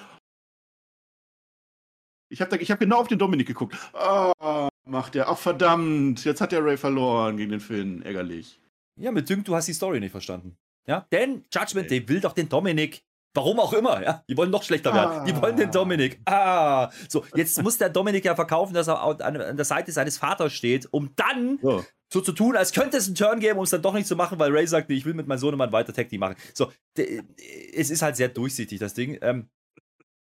Ich 2.38 2.42
habe 2.42 2.56
hab 2.56 2.78
genau 2.78 2.98
auf 3.00 3.08
den 3.08 3.18
Dominik 3.18 3.48
geguckt. 3.48 3.76
Ah, 3.92 4.68
macht 4.84 5.14
der. 5.16 5.28
Ach, 5.28 5.36
verdammt. 5.38 6.24
Jetzt 6.24 6.40
hat 6.40 6.52
der 6.52 6.64
Ray 6.64 6.76
verloren 6.76 7.36
gegen 7.36 7.50
den 7.50 7.60
Finn. 7.60 8.02
Ärgerlich. 8.02 8.60
Ja, 8.96 9.10
mit 9.10 9.28
dünkt, 9.28 9.48
du 9.48 9.56
hast 9.56 9.66
die 9.66 9.72
Story 9.72 9.98
nicht 9.98 10.12
verstanden. 10.12 10.56
Ja, 10.86 11.06
denn 11.10 11.44
Judgment. 11.52 11.90
Day 11.90 12.08
will 12.08 12.20
doch 12.20 12.32
den 12.32 12.48
Dominik. 12.48 13.02
Warum 13.34 13.58
auch 13.60 13.72
immer, 13.72 14.02
ja. 14.02 14.24
Die 14.28 14.36
wollen 14.36 14.50
noch 14.50 14.62
schlechter 14.62 14.94
werden. 14.94 15.24
Die 15.26 15.36
wollen 15.40 15.56
den 15.56 15.68
Ah. 15.68 15.72
Dominik. 15.72 16.20
Ah. 16.26 16.90
So, 17.08 17.24
jetzt 17.34 17.60
muss 17.62 17.76
der 17.76 17.90
Dominik 17.90 18.24
ja 18.24 18.34
verkaufen, 18.36 18.72
dass 18.72 18.88
er 18.88 19.02
an, 19.02 19.56
der 19.56 19.64
Seite 19.64 19.90
seines 19.92 20.16
Vaters 20.16 20.52
steht, 20.52 20.88
um 20.92 21.10
dann 21.16 21.58
So. 21.60 21.84
so 22.12 22.20
zu 22.20 22.32
tun, 22.32 22.56
als 22.56 22.72
könnte 22.72 22.96
es 22.96 23.06
einen 23.06 23.14
Turn 23.16 23.38
geben, 23.40 23.58
um 23.58 23.64
es 23.64 23.70
dann 23.70 23.82
doch 23.82 23.94
nicht 23.94 24.06
zu 24.06 24.16
machen, 24.16 24.38
weil 24.38 24.50
Ray 24.50 24.66
sagt, 24.66 24.88
nee, 24.88 24.94
ich 24.96 25.04
will 25.04 25.14
mit 25.14 25.26
meinem 25.26 25.38
Sohnemann 25.38 25.72
weiter 25.72 25.92
Tag 25.92 26.08
Team 26.08 26.20
machen. 26.20 26.36
So, 26.54 26.72
es 26.96 27.90
ist 27.90 28.02
halt 28.02 28.16
sehr 28.16 28.28
durchsichtig, 28.28 28.78
das 28.78 28.94
Ding. 28.94 29.18
Ähm, 29.22 29.48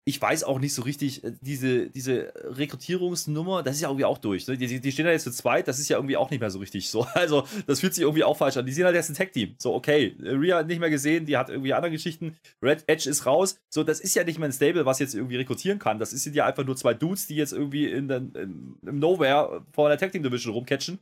ich 0.06 0.22
weiß 0.22 0.44
auch 0.44 0.60
nicht 0.60 0.74
so 0.74 0.82
richtig, 0.82 1.24
äh, 1.24 1.34
diese, 1.42 1.90
diese 1.90 2.34
Rekrutierungsnummer, 2.36 3.64
das 3.64 3.76
ist 3.76 3.82
ja 3.82 3.88
irgendwie 3.90 4.06
auch 4.06 4.18
durch. 4.18 4.46
Ne? 4.48 4.58
Die, 4.58 4.80
die- 4.82 4.92
stehen 4.92 5.06
ja 5.06 5.12
jetzt 5.14 5.24
zu 5.24 5.32
zweit, 5.32 5.68
das 5.68 5.80
ist 5.80 5.88
ja 5.88 5.98
irgendwie 5.98 6.18
auch 6.18 6.30
nicht 6.30 6.42
mehr 6.42 6.50
so 6.50 6.60
richtig 6.60 6.90
so. 6.90 7.08
Also, 7.14 7.48
das 7.68 7.80
fühlt 7.80 7.94
sich 7.94 8.02
irgendwie 8.02 8.24
auch 8.24 8.36
falsch 8.36 8.58
an. 8.58 8.66
Die 8.66 8.74
sind 8.74 8.84
halt 8.86 8.96
jetzt 8.96 9.10
ein 9.10 9.16
Tag-Team. 9.16 9.56
So, 9.60 9.74
okay, 9.74 10.16
Rhea 10.20 10.58
hat 10.58 10.68
nicht 10.68 10.80
mehr 10.80 10.90
gesehen, 10.90 11.26
die 11.26 11.38
hat 11.38 11.50
irgendwie 11.50 11.74
andere 11.74 11.92
Geschichten. 11.92 12.36
Red 12.62 12.84
Edge 12.88 13.10
ist 13.10 13.26
raus. 13.26 13.58
So, 13.70 13.84
das 13.84 14.00
ist 14.02 14.16
ja 14.16 14.24
nicht 14.24 14.40
mehr 14.40 14.50
ein 14.50 14.54
Stable, 14.54 14.86
was 14.86 15.00
jetzt 15.00 15.16
irgendwie 15.16 15.38
rekrutieren 15.38 15.80
kann. 15.80 16.00
Das 16.00 16.12
sind 16.12 16.36
ja 16.36 16.46
einfach 16.46 16.66
nur 16.66 16.76
zwei 16.76 16.94
Dudes, 16.94 17.28
die 17.28 17.36
jetzt 17.36 17.54
irgendwie 17.54 17.86
in 17.90 18.08
den, 18.10 18.32
im, 18.34 18.78
im 18.86 19.00
Nowhere 19.00 19.66
vor 19.72 19.88
der 19.90 19.98
Tag-Team-Division 19.98 20.54
rumcatchen. 20.54 21.00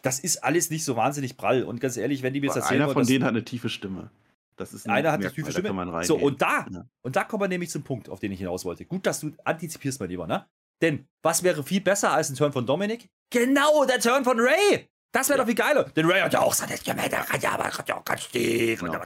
Das 0.00 0.20
ist 0.20 0.42
alles 0.42 0.70
nicht 0.70 0.84
so 0.84 0.96
wahnsinnig 0.96 1.36
prall. 1.36 1.64
Und 1.64 1.80
ganz 1.80 1.98
ehrlich, 1.98 2.22
wenn 2.22 2.32
die 2.32 2.40
mir 2.40 2.46
jetzt 2.46 2.56
erzählen 2.56 2.82
einer 2.82 2.92
von 2.92 3.06
denen 3.06 3.24
hat 3.24 3.30
eine 3.30 3.44
tiefe 3.44 3.68
Stimme. 3.68 4.10
Das 4.62 4.72
ist 4.72 4.86
ein 4.86 4.92
einer 4.92 5.12
hat 5.12 5.20
Merkmal, 5.20 5.34
tiefe 5.52 5.60
Stimme. 5.60 6.04
so, 6.04 6.16
und 6.16 6.40
da, 6.40 6.66
Ja. 6.70 6.84
und 7.02 7.16
da 7.16 7.24
kommen 7.24 7.42
wir 7.42 7.48
nämlich 7.48 7.70
zum 7.70 7.82
Punkt, 7.82 8.08
auf 8.08 8.20
den 8.20 8.30
ich 8.32 8.38
hinaus 8.38 8.64
wollte. 8.64 8.84
Gut, 8.84 9.06
dass 9.06 9.20
du 9.20 9.32
antizipierst, 9.44 9.98
mein 10.00 10.08
Lieber, 10.08 10.26
ne? 10.26 10.46
Denn 10.80 11.06
was 11.22 11.42
wäre 11.42 11.62
viel 11.62 11.80
besser 11.80 12.12
als 12.12 12.30
ein 12.30 12.36
Turn 12.36 12.52
von 12.52 12.66
Dominik? 12.66 13.08
Genau, 13.30 13.84
der 13.84 14.00
Turn 14.00 14.24
von 14.24 14.38
Ray! 14.38 14.88
Das 15.14 15.28
wäre 15.28 15.38
doch 15.40 15.46
viel 15.46 15.54
geiler. 15.54 15.84
Denn 15.84 16.06
Ray 16.10 16.20
hat 16.22 16.32
ja 16.32 16.40
auch 16.40 16.54
seine 16.54 16.76
Stimme, 16.76 17.02
der 17.08 17.24
ja, 17.40 17.58
hat 17.58 17.88
ja 17.88 17.96
auch 17.96 18.04
ganz 18.04 18.28
tief. 18.28 18.80
Genau. 18.80 18.94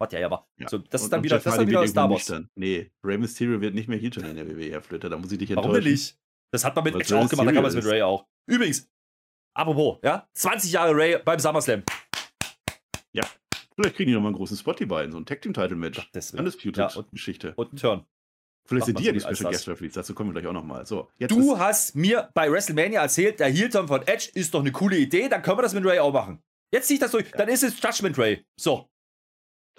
Hat 0.00 0.12
ja, 0.12 0.18
ja, 0.18 0.26
aber. 0.26 0.48
Ja. 0.58 0.68
So, 0.68 0.78
das 0.78 1.02
Und- 1.02 1.04
ist 1.06 1.12
dann 1.12 1.22
wieder, 1.22 1.36
Jeff 1.36 1.44
das 1.44 1.56
dann 1.56 1.68
wieder 1.68 1.86
Star 1.86 2.10
Wars. 2.10 2.32
Nee, 2.56 2.90
Rey 3.04 3.18
Mysterio 3.18 3.60
wird 3.60 3.74
nicht 3.74 3.88
mehr 3.88 3.98
Heel-Turn 3.98 4.26
in 4.26 4.34
der 4.36 4.48
WWE, 4.48 4.70
Herr 4.70 4.82
Flöter. 4.82 5.08
Da 5.10 5.16
muss 5.16 5.30
ich 5.30 5.38
dich 5.38 5.50
enttäuschen. 5.50 5.70
Warum 5.70 5.84
nicht? 5.84 6.18
Das 6.50 6.64
hat 6.64 6.74
man 6.74 6.82
mit 6.84 6.94
Edge 6.96 7.14
Ray 7.14 7.22
auch 7.24 7.28
gemacht, 7.30 7.46
da 7.46 7.52
kann 7.52 7.62
man 7.62 7.68
es 7.70 7.76
mit 7.76 7.86
Ray 7.86 8.02
auch. 8.02 8.26
Übrigens, 8.50 8.88
apropos, 9.54 9.98
ja, 10.02 10.26
20 10.34 10.72
Jahre 10.72 10.96
Ray 10.96 11.18
beim 11.24 11.38
SummerSlam. 11.38 11.84
Vielleicht 13.76 13.96
kriegen 13.96 14.08
die 14.08 14.14
noch 14.14 14.20
mal 14.22 14.28
einen 14.28 14.36
großen 14.36 14.56
Spot, 14.56 14.72
die 14.74 14.86
beiden. 14.86 15.12
So 15.12 15.18
ein 15.18 15.26
Tag-Team-Title-Match. 15.26 16.10
Undisputed 16.36 16.76
Ja, 16.76 16.86
und- 16.94 17.10
Geschichte. 17.10 17.54
Und 17.56 17.72
ein 17.72 17.76
Turn. 17.76 18.06
Vielleicht 18.64 18.86
sind 18.86 18.98
die 19.00 19.04
ja 19.04 19.12
die 19.12 19.20
Special. 19.20 19.50
Guest 19.50 19.68
Referees, 19.68 19.94
dazu 19.94 20.14
kommen 20.14 20.30
wir 20.30 20.40
gleich 20.40 20.46
auch 20.48 20.52
nochmal. 20.52 20.86
So, 20.86 21.10
Du 21.18 21.58
hast 21.58 21.96
mir 21.96 22.30
bei 22.32 22.50
WrestleMania 22.50 23.02
erzählt, 23.02 23.40
der 23.40 23.48
Heel-Turn 23.48 23.88
von 23.88 24.02
Edge 24.06 24.30
ist 24.34 24.54
doch 24.54 24.60
eine 24.60 24.70
coole 24.70 24.96
Idee, 24.98 25.28
dann 25.28 25.42
können 25.42 25.58
wir 25.58 25.62
das 25.62 25.74
mit 25.74 25.84
Ray 25.84 25.98
auch 25.98 26.12
machen. 26.12 26.40
Jetzt 26.72 26.86
ziehe 26.86 26.94
ich 26.96 27.00
das 27.00 27.10
durch, 27.10 27.28
dann 27.32 27.48
ist 27.48 27.64
es 27.64 27.80
Judgment 27.82 28.16
Ray. 28.18 28.46
So. 28.56 28.88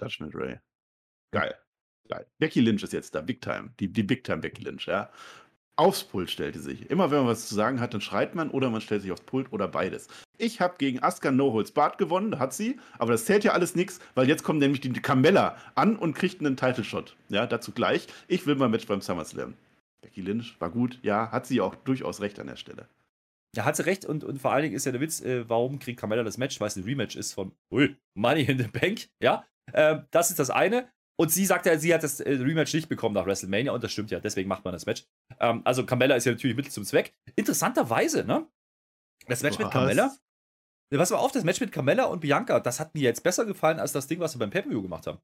Judgment 0.00 0.34
Ray. 0.34 0.58
Geil. 1.32 1.54
Geil. 2.08 2.26
Becky 2.38 2.60
Lynch 2.60 2.82
ist 2.82 2.92
jetzt 2.92 3.14
da, 3.14 3.22
Big 3.22 3.40
Time. 3.40 3.72
Die, 3.80 3.90
die 3.90 4.02
Big 4.02 4.22
Time 4.22 4.38
Becky 4.38 4.62
Lynch, 4.62 4.86
ja. 4.86 5.10
Aufs 5.76 6.04
Pult 6.04 6.30
stellte 6.30 6.60
sich. 6.60 6.88
Immer 6.88 7.10
wenn 7.10 7.18
man 7.18 7.26
was 7.26 7.48
zu 7.48 7.54
sagen 7.54 7.80
hat, 7.80 7.94
dann 7.94 8.00
schreit 8.00 8.36
man 8.36 8.50
oder 8.50 8.70
man 8.70 8.80
stellt 8.80 9.02
sich 9.02 9.10
aufs 9.10 9.22
Pult 9.22 9.52
oder 9.52 9.66
beides. 9.66 10.06
Ich 10.38 10.60
habe 10.60 10.76
gegen 10.78 11.02
Asuka 11.02 11.32
No 11.32 11.52
Holds 11.52 11.72
Bart 11.72 11.98
gewonnen, 11.98 12.38
hat 12.38 12.54
sie, 12.54 12.78
aber 12.96 13.12
das 13.12 13.24
zählt 13.24 13.42
ja 13.42 13.52
alles 13.52 13.74
nichts, 13.74 13.98
weil 14.14 14.28
jetzt 14.28 14.44
kommt 14.44 14.60
nämlich 14.60 14.80
die 14.80 14.92
Carmella 14.92 15.56
an 15.74 15.96
und 15.96 16.14
kriegt 16.14 16.40
einen 16.40 16.56
Title 16.56 16.84
Shot. 16.84 17.16
Ja, 17.28 17.46
dazu 17.46 17.72
gleich. 17.72 18.06
Ich 18.28 18.46
will 18.46 18.54
mal 18.54 18.68
Match 18.68 18.86
beim 18.86 19.00
SummerSlam. 19.00 19.54
Becky 20.00 20.20
Lynch 20.20 20.56
war 20.60 20.70
gut, 20.70 21.00
ja, 21.02 21.32
hat 21.32 21.46
sie 21.46 21.60
auch 21.60 21.74
durchaus 21.74 22.20
recht 22.20 22.38
an 22.38 22.46
der 22.46 22.56
Stelle. 22.56 22.88
Ja, 23.56 23.64
hat 23.64 23.76
sie 23.76 23.86
recht 23.86 24.04
und, 24.04 24.22
und 24.22 24.40
vor 24.40 24.52
allen 24.52 24.62
Dingen 24.62 24.76
ist 24.76 24.86
ja 24.86 24.92
der 24.92 25.00
Witz, 25.00 25.20
äh, 25.22 25.48
warum 25.48 25.78
kriegt 25.80 25.98
Carmella 25.98 26.22
das 26.22 26.38
Match, 26.38 26.60
weil 26.60 26.68
es 26.68 26.76
ein 26.76 26.84
Rematch 26.84 27.16
ist 27.16 27.32
von 27.32 27.52
Money 28.14 28.42
in 28.42 28.58
the 28.58 28.68
Bank, 28.68 29.08
ja. 29.20 29.44
Ähm, 29.72 30.04
das 30.10 30.30
ist 30.30 30.38
das 30.38 30.50
eine. 30.50 30.88
Und 31.16 31.30
sie 31.30 31.46
sagt 31.46 31.66
ja, 31.66 31.78
sie 31.78 31.94
hat 31.94 32.02
das 32.02 32.20
äh, 32.20 32.32
Rematch 32.32 32.74
nicht 32.74 32.88
bekommen 32.88 33.14
nach 33.14 33.26
WrestleMania 33.26 33.72
und 33.72 33.84
das 33.84 33.92
stimmt 33.92 34.10
ja, 34.10 34.20
deswegen 34.20 34.48
macht 34.48 34.64
man 34.64 34.72
das 34.72 34.84
Match. 34.86 35.04
Ähm, 35.38 35.62
also 35.64 35.86
Carmella 35.86 36.16
ist 36.16 36.24
ja 36.24 36.32
natürlich 36.32 36.56
Mittel 36.56 36.72
zum 36.72 36.84
Zweck. 36.84 37.14
Interessanterweise, 37.36 38.24
ne? 38.24 38.46
Das 39.28 39.42
Match 39.42 39.58
mit 39.58 39.68
Was? 39.68 39.72
Carmella. 39.72 40.14
Was 40.90 41.10
war 41.10 41.20
auf, 41.20 41.32
das 41.32 41.44
Match 41.44 41.60
mit 41.60 41.72
Carmella 41.72 42.04
und 42.04 42.20
Bianca, 42.20 42.60
das 42.60 42.78
hat 42.78 42.94
mir 42.94 43.02
jetzt 43.02 43.22
besser 43.22 43.44
gefallen 43.44 43.80
als 43.80 43.92
das 43.92 44.06
Ding, 44.06 44.20
was 44.20 44.34
wir 44.34 44.38
beim 44.38 44.50
Pay-Per-View 44.50 44.82
gemacht 44.82 45.06
haben. 45.06 45.18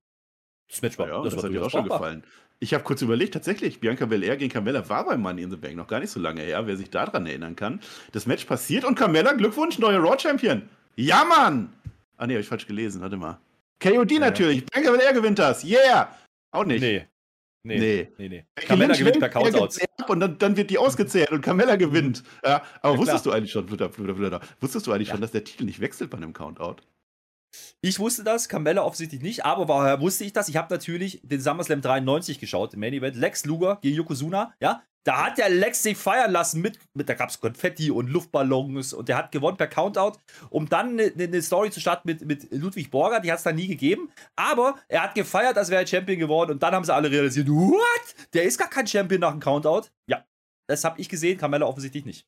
Das 0.68 0.83
Match 0.83 0.98
war, 0.98 1.09
Ja, 1.09 1.22
das, 1.22 1.37
war 1.37 1.44
hat 1.44 1.50
dir 1.50 1.64
auch 1.64 1.70
schon 1.70 1.85
gefallen. 1.85 2.24
Ich 2.61 2.74
habe 2.74 2.85
kurz 2.85 3.03
überlegt, 3.03 3.35
tatsächlich, 3.35 3.81
Bianca 3.81 4.07
Belair 4.07 4.37
gegen 4.37 4.53
Carmella 4.53 4.88
war 4.88 5.05
beim 5.07 5.20
Money 5.20 5.42
in 5.42 5.50
the 5.50 5.57
Bank 5.57 5.76
noch 5.76 5.88
gar 5.88 6.00
nicht 6.00 6.11
so 6.11 6.20
lange 6.20 6.42
her, 6.42 6.66
wer 6.66 6.76
sich 6.76 6.90
daran 6.90 7.26
erinnern 7.26 7.57
kann. 7.57 7.81
Das 8.12 8.26
Match 8.26 8.44
passiert 8.44 8.85
und 8.85 8.94
Carmella, 8.94 9.33
Glückwunsch, 9.33 9.79
neue 9.79 9.98
Raw 9.98 10.18
Champion. 10.18 10.68
Ja, 10.96 11.24
Mann! 11.24 11.72
Ah, 12.16 12.26
nee, 12.26 12.35
hab 12.35 12.40
ich 12.40 12.48
falsch 12.48 12.66
gelesen, 12.66 13.00
warte 13.00 13.16
mal. 13.16 13.38
KOD 13.81 14.12
Ja. 14.12 14.19
natürlich, 14.21 14.64
Bianca 14.66 14.90
Belair 14.93 15.12
gewinnt 15.12 15.38
das, 15.38 15.64
yeah! 15.64 16.14
Auch 16.53 16.64
nicht. 16.64 16.81
Nee. 16.81 17.07
Nee. 17.62 17.79
Nee. 17.79 18.09
Nee, 18.19 18.29
nee. 18.29 18.45
Carmella 18.55 18.95
gewinnt 18.95 19.19
per 19.19 19.29
er 19.29 19.33
Countouts. 19.33 19.79
Und 20.09 20.21
dann, 20.21 20.38
dann 20.38 20.57
wird 20.57 20.71
die 20.71 20.79
ausgezählt 20.79 21.31
und 21.31 21.43
Carmella 21.43 21.77
gewinnt. 21.77 22.23
Ja, 22.45 22.62
aber 22.81 22.95
Ja, 22.95 22.99
wusstest 22.99 23.23
klar. 23.25 23.35
du 23.35 23.38
eigentlich 23.38 23.53
schon, 23.53 23.69
Flutter, 23.69 23.90
Flutter, 23.90 24.14
Flutter, 24.16 24.40
wusstest 24.61 24.87
du 24.87 24.93
eigentlich 24.93 25.09
Ja. 25.09 25.14
schon, 25.14 25.21
dass 25.21 25.31
der 25.33 25.45
Titel 25.45 25.64
nicht 25.64 25.81
wechselt 25.81 26.11
bei 26.11 26.16
einem 26.16 26.33
Countout? 26.33 26.77
Ich 27.83 27.99
wusste 27.99 28.25
das, 28.25 28.49
Carmella 28.49 28.83
offensichtlich 28.83 29.21
nicht, 29.23 29.45
aber 29.45 29.69
woher 29.69 30.01
wusste 30.01 30.25
ich 30.25 30.33
das? 30.33 30.49
Ich 30.49 30.57
habe 30.57 30.73
natürlich 30.73 31.21
den 31.23 31.40
SummerSlam 31.40 31.81
93 31.83 32.38
geschaut, 32.38 32.75
im 32.75 32.81
Main 32.81 32.93
Event. 32.95 33.16
Lex 33.16 33.45
Luger 33.45 33.79
gegen 33.83 33.97
Yokozuna, 33.97 34.55
ja. 34.61 34.83
Da 35.05 35.25
hat 35.25 35.39
der 35.39 35.49
Lex 35.49 35.83
sich 35.83 35.97
feiern 35.97 36.31
lassen 36.31 36.61
mit, 36.61 36.79
mit 36.93 37.09
da 37.09 37.15
gab 37.15 37.31
es 37.31 37.41
Konfetti 37.41 37.91
und 37.91 38.09
Luftballons 38.09 38.93
und 38.93 39.09
der 39.09 39.17
hat 39.17 39.33
gewonnen 39.33 39.57
per 39.57 39.67
Countout, 39.67 40.19
um 40.51 40.69
dann 40.69 41.01
eine 41.01 41.11
ne, 41.17 41.43
Story 41.43 41.71
zu 41.71 41.81
starten 41.81 42.07
mit, 42.07 42.25
mit 42.27 42.53
Ludwig 42.53 42.91
Borger, 42.91 43.21
die 43.21 43.33
hat 43.33 43.39
es 43.39 43.45
dann 43.45 43.57
nie 43.57 43.69
gegeben, 43.69 44.11
aber 44.37 44.77
er 44.89 45.03
hat 45.03 45.15
gefeiert, 45.15 45.57
als 45.57 45.71
wäre 45.71 45.83
er 45.83 45.87
Champion 45.87 46.19
geworden 46.19 46.51
und 46.53 46.63
dann 46.63 46.75
haben 46.75 46.85
sie 46.85 46.95
alle 46.95 47.11
realisiert, 47.11 47.49
what? 47.49 48.15
Der 48.35 48.43
ist 48.45 48.59
gar 48.59 48.69
kein 48.69 48.87
Champion 48.87 49.21
nach 49.23 49.31
dem 49.31 49.41
Countout. 49.41 49.89
Ja, 50.07 50.25
das 50.67 50.85
habe 50.85 51.01
ich 51.01 51.09
gesehen, 51.09 51.39
Carmella 51.39 51.67
offensichtlich 51.67 52.05
nicht. 52.05 52.27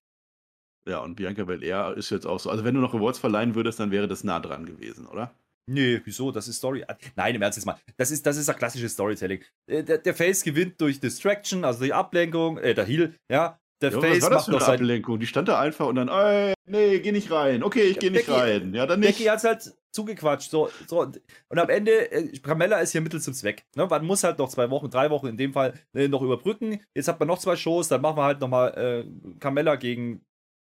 Ja, 0.89 0.99
und 0.99 1.15
Bianca 1.15 1.45
Belair 1.45 1.95
ist 1.97 2.11
jetzt 2.11 2.27
auch 2.27 2.41
so. 2.41 2.51
Also, 2.51 2.65
wenn 2.65 2.75
du 2.75 2.81
noch 2.81 2.95
Awards 2.95 3.19
verleihen 3.19 3.55
würdest, 3.55 3.79
dann 3.79 3.93
wäre 3.93 4.09
das 4.09 4.25
nah 4.25 4.41
dran 4.41 4.67
gewesen, 4.67 5.07
oder? 5.07 5.33
Nee, 5.67 6.01
wieso? 6.05 6.33
Das 6.33 6.49
ist 6.49 6.57
Story. 6.57 6.85
Nein, 7.15 7.35
im 7.37 7.43
Ernst 7.43 7.57
jetzt 7.59 7.67
mal. 7.67 7.77
Das 7.97 8.11
ist, 8.11 8.27
das 8.27 8.37
ist 8.37 8.49
ein 8.51 8.57
klassisches 8.57 8.93
Storytelling. 8.93 9.43
Äh, 9.67 9.85
Der, 9.85 9.99
der 9.99 10.15
Face 10.15 10.43
gewinnt 10.43 10.81
durch 10.81 10.99
Distraction, 11.01 11.65
also 11.65 11.81
durch 11.81 11.95
Ablenkung, 11.95 12.59
äh, 12.59 12.75
der 12.75 12.85
Heal, 12.85 13.15
ja. 13.31 13.59
Der 13.81 13.91
Ja, 13.91 13.97
was 13.97 14.05
Face 14.05 14.23
war 14.23 14.31
das 14.31 14.37
macht 14.39 14.45
für 14.47 14.51
noch 14.53 14.59
eine 14.59 14.67
sein. 14.67 14.75
Ablenkung? 14.81 15.19
Die 15.21 15.27
stand 15.27 15.49
da 15.49 15.61
einfach 15.61 15.87
und 15.87 15.97
dann, 15.97 16.09
ey, 16.09 16.55
nee, 16.69 17.01
geh 17.01 17.11
nicht 17.13 17.31
rein. 17.33 17.63
Okay, 17.65 17.83
ich 17.83 17.99
geh 17.99 18.11
nicht 18.11 18.27
Becky- 18.27 18.39
rein. 18.39 18.75
Ja, 18.75 18.87
dann 18.87 19.01
nicht. 19.01 19.17
Becky 19.19 19.25
hat's 19.29 19.43
halt 19.45 19.73
zugequatscht. 19.93 20.51
So, 20.51 20.71
so. 20.87 21.01
Und 21.01 21.59
am 21.59 21.69
Ende, 21.69 22.11
äh, 22.13 22.29
Carmella 22.39 22.79
ist 22.79 22.93
hier 22.93 23.01
Mittel 23.01 23.21
zum 23.21 23.35
Zweck. 23.35 23.65
Ne? 23.77 23.87
Man 23.87 24.05
muss 24.05 24.23
halt 24.25 24.39
noch 24.39 24.49
zwei 24.49 24.71
Wochen, 24.71 24.89
drei 24.89 25.11
Wochen 25.11 25.27
in 25.27 25.37
dem 25.37 25.53
Fall 25.53 25.75
äh, 25.95 26.07
noch 26.09 26.23
überbrücken. 26.23 26.81
Jetzt 26.95 27.09
hat 27.09 27.19
man 27.19 27.27
noch 27.29 27.39
zwei 27.39 27.57
Shows, 27.57 27.89
dann 27.89 28.03
machen 28.03 28.17
wir 28.17 28.25
halt 28.25 28.41
nochmal 28.41 28.73
äh, 29.05 29.39
Carmella 29.41 29.75
gegen, 29.77 30.25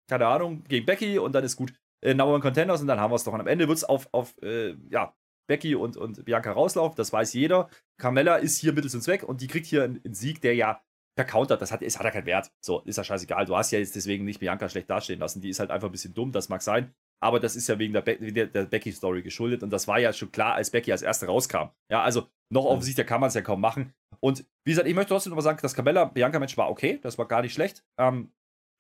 keine 0.09 0.26
Ahnung, 0.26 0.62
gegen 0.68 0.87
Becky 0.87 1.18
und 1.18 1.33
dann 1.33 1.42
ist 1.44 1.57
gut. 1.57 1.72
Äh, 2.03 2.15
Number 2.15 2.35
One 2.35 2.43
Contenders 2.43 2.81
und 2.81 2.87
dann 2.87 3.01
haben 3.01 3.11
wir 3.11 3.17
es 3.17 3.25
doch. 3.25 3.33
Und 3.33 3.41
am 3.41 3.47
Ende 3.47 3.69
wird 3.69 3.79
es 3.79 3.85
auf, 3.85 4.09
auf 4.13 4.35
äh, 4.43 4.75
ja, 4.91 5.15
Becky 5.49 5.75
und, 5.75 5.97
und 5.97 6.25
Bianca 6.25 6.53
rauslaufen, 6.53 6.97
das 6.97 7.13
weiß 7.13 7.33
jeder. 7.33 7.69
Carmella 7.99 8.37
ist 8.37 8.59
hier 8.59 8.73
Mittel 8.73 8.91
zum 8.91 9.01
Zweck 9.01 9.23
und 9.23 9.41
die 9.41 9.49
kriegt 9.49 9.67
hier 9.67 9.85
einen, 9.85 10.01
einen 10.05 10.15
Sieg, 10.15 10.41
der 10.41 10.55
ja 10.55 10.83
per 11.17 11.25
Counter, 11.25 11.57
das 11.57 11.73
hat, 11.73 11.83
ist, 11.83 11.99
hat 11.99 12.05
ja 12.05 12.11
keinen 12.11 12.27
Wert. 12.27 12.51
So, 12.65 12.81
ist 12.81 12.97
ja 12.97 13.05
scheißegal. 13.05 13.45
Du 13.45 13.57
hast 13.57 13.71
ja 13.73 13.79
jetzt 13.79 13.97
deswegen 13.97 14.25
nicht 14.25 14.41
Bianca 14.41 14.69
schlecht 14.69 14.89
dastehen 14.89 15.21
lassen. 15.21 15.41
Die 15.41 15.51
ist 15.51 15.61
halt 15.61 15.71
einfach 15.71 15.89
ein 15.89 15.93
bisschen 15.93 16.15
dumm, 16.15 16.33
das 16.33 16.49
mag 16.49 16.63
sein. 16.63 16.95
Aber 17.23 17.41
das 17.41 17.57
ist 17.57 17.69
ja 17.69 17.79
wegen 17.79 17.93
der, 17.93 18.01
Be 18.01 18.17
der, 18.17 18.47
der 18.47 18.65
Becky-Story 18.65 19.23
geschuldet. 19.23 19.63
Und 19.63 19.71
das 19.71 19.87
war 19.87 19.99
ja 19.99 20.13
schon 20.13 20.33
klar, 20.33 20.55
als 20.55 20.71
Becky 20.71 20.93
als 20.93 21.03
Erste 21.03 21.27
rauskam. 21.27 21.69
Ja, 21.91 22.03
also 22.03 22.29
noch 22.49 22.65
offensichtlicher 22.65 23.07
kann 23.07 23.21
man 23.21 23.29
es 23.29 23.35
ja 23.35 23.43
kaum 23.43 23.61
machen. 23.61 23.93
Und 24.21 24.47
wie 24.65 24.71
gesagt, 24.71 24.89
ich 24.89 24.95
möchte 24.95 25.11
trotzdem 25.11 25.31
nochmal 25.31 25.43
sagen, 25.43 25.59
das 25.61 25.75
Carmella-Bianca-Match 25.75 26.57
war 26.57 26.71
okay. 26.71 26.99
Das 27.03 27.19
war 27.19 27.29
gar 27.29 27.43
nicht 27.43 27.53
schlecht. 27.53 27.85
Ähm, 27.99 28.33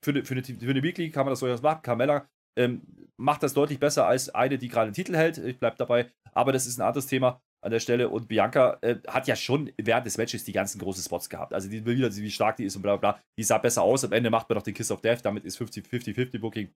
für, 0.02 0.12
eine, 0.12 0.24
für, 0.24 0.34
eine, 0.34 0.42
für 0.42 0.70
eine 0.70 0.82
Weekly 0.82 1.10
kann 1.10 1.26
man 1.26 1.32
das 1.32 1.40
durchaus 1.40 1.62
machen. 1.62 1.82
Carmella 1.82 2.26
ähm, 2.56 2.82
macht 3.16 3.42
das 3.42 3.54
deutlich 3.54 3.78
besser 3.78 4.06
als 4.06 4.30
eine, 4.30 4.58
die 4.58 4.68
gerade 4.68 4.90
den 4.90 4.94
Titel 4.94 5.16
hält. 5.16 5.38
Ich 5.38 5.58
bleib 5.58 5.76
dabei. 5.76 6.10
Aber 6.32 6.52
das 6.52 6.66
ist 6.66 6.78
ein 6.78 6.86
anderes 6.86 7.06
Thema 7.06 7.42
an 7.62 7.70
der 7.70 7.80
Stelle. 7.80 8.08
Und 8.08 8.28
Bianca 8.28 8.78
äh, 8.80 8.96
hat 9.06 9.26
ja 9.26 9.36
schon 9.36 9.72
während 9.76 10.06
des 10.06 10.16
Matches 10.16 10.44
die 10.44 10.52
ganzen 10.52 10.78
großen 10.78 11.02
Spots 11.02 11.28
gehabt. 11.28 11.52
Also 11.52 11.68
die 11.68 11.84
wieder, 11.84 12.14
wie 12.14 12.30
stark 12.30 12.56
die 12.56 12.64
ist 12.64 12.76
und 12.76 12.82
bla 12.82 12.96
bla 12.96 13.12
bla. 13.12 13.22
Die 13.38 13.44
sah 13.44 13.58
besser 13.58 13.82
aus. 13.82 14.04
Am 14.04 14.12
Ende 14.12 14.30
macht 14.30 14.48
man 14.48 14.56
noch 14.56 14.62
den 14.62 14.74
Kiss 14.74 14.90
of 14.90 15.00
Death. 15.00 15.24
Damit 15.24 15.44
ist 15.44 15.60
50-50 15.60 16.40
Booking. 16.40 16.72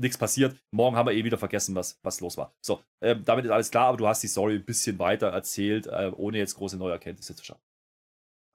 Nichts 0.00 0.18
passiert. 0.18 0.56
Morgen 0.72 0.96
haben 0.96 1.06
wir 1.06 1.14
eh 1.14 1.22
wieder 1.22 1.38
vergessen, 1.38 1.76
was, 1.76 2.00
was 2.02 2.20
los 2.20 2.36
war. 2.36 2.52
So, 2.60 2.82
ähm, 3.00 3.22
damit 3.24 3.44
ist 3.44 3.52
alles 3.52 3.70
klar, 3.70 3.86
aber 3.86 3.96
du 3.96 4.08
hast 4.08 4.24
die 4.24 4.28
Story 4.28 4.56
ein 4.56 4.64
bisschen 4.64 4.98
weiter 4.98 5.28
erzählt, 5.28 5.86
äh, 5.86 6.10
ohne 6.16 6.38
jetzt 6.38 6.56
große 6.56 6.76
neue 6.76 6.92
Erkenntnisse 6.92 7.36
zu 7.36 7.44
schaffen. 7.44 7.62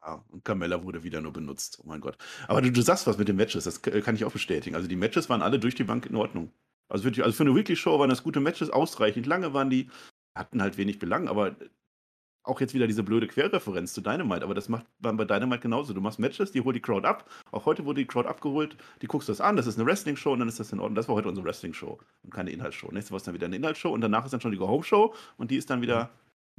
Ja, 0.02 0.24
und 0.30 0.46
Carmella 0.46 0.84
wurde 0.84 1.04
wieder 1.04 1.20
nur 1.22 1.34
benutzt. 1.34 1.80
Oh 1.84 1.88
mein 1.88 2.00
Gott. 2.00 2.18
Aber 2.48 2.62
du, 2.62 2.72
du 2.72 2.82
sagst 2.82 3.06
was 3.06 3.18
mit 3.18 3.28
den 3.28 3.36
Matches, 3.36 3.66
das 3.66 3.82
k- 3.82 4.00
kann 4.02 4.16
ich 4.16 4.24
auch 4.26 4.32
bestätigen. 4.32 4.76
Also 4.76 4.88
die 4.88 4.96
Matches 4.96 5.30
waren 5.30 5.42
alle 5.42 5.60
durch 5.60 5.76
die 5.76 5.84
Bank 5.84 6.06
in 6.06 6.16
Ordnung. 6.16 6.52
Also, 6.88 7.04
wirklich, 7.04 7.24
also 7.24 7.36
für 7.36 7.44
eine 7.44 7.54
Weekly-Show 7.56 8.00
waren 8.00 8.10
das 8.10 8.24
gute 8.24 8.40
Matches, 8.40 8.70
ausreichend 8.70 9.28
lange 9.28 9.54
waren 9.54 9.70
die, 9.70 9.90
hatten 10.36 10.62
halt 10.62 10.78
wenig 10.78 11.00
Belang, 11.00 11.28
aber 11.28 11.56
auch 12.44 12.62
jetzt 12.62 12.74
wieder 12.74 12.88
diese 12.88 13.04
blöde 13.04 13.28
Querreferenz 13.28 13.94
zu 13.94 14.02
Dynamite, 14.02 14.44
aber 14.44 14.56
das 14.56 14.70
macht 14.70 14.88
man 15.00 15.18
bei 15.18 15.26
Dynamite 15.26 15.60
genauso. 15.62 15.94
Du 15.94 16.02
machst 16.02 16.18
Matches, 16.18 16.52
die 16.52 16.62
holt 16.62 16.76
die 16.76 16.82
Crowd 16.82 17.06
ab. 17.08 17.30
Auch 17.52 17.66
heute 17.66 17.86
wurde 17.86 18.02
die 18.02 18.08
Crowd 18.08 18.28
abgeholt, 18.28 18.76
die 19.04 19.08
guckst 19.08 19.30
das 19.30 19.40
an, 19.42 19.56
das 19.56 19.68
ist 19.68 19.78
eine 19.78 19.86
Wrestling-Show 19.86 20.32
und 20.32 20.40
dann 20.40 20.48
ist 20.48 20.60
das 20.60 20.72
in 20.72 20.80
Ordnung. 20.80 20.96
Das 20.96 21.08
war 21.08 21.16
heute 21.16 21.28
unsere 21.28 21.46
Wrestling-Show 21.46 22.00
und 22.24 22.34
keine 22.34 22.50
Inhaltsshow. 22.50 22.90
Nächste 22.92 23.12
Woche 23.12 23.18
ist 23.18 23.28
dann 23.28 23.36
wieder 23.36 23.46
eine 23.46 23.58
Inhaltsshow 23.58 23.92
und 23.92 24.02
danach 24.02 24.26
ist 24.26 24.32
dann 24.32 24.42
schon 24.42 24.52
die 24.52 24.58
Go-Home-Show 24.58 25.14
und 25.38 25.52
die 25.52 25.58
ist 25.58 25.70
dann 25.70 25.82
wieder 25.82 26.10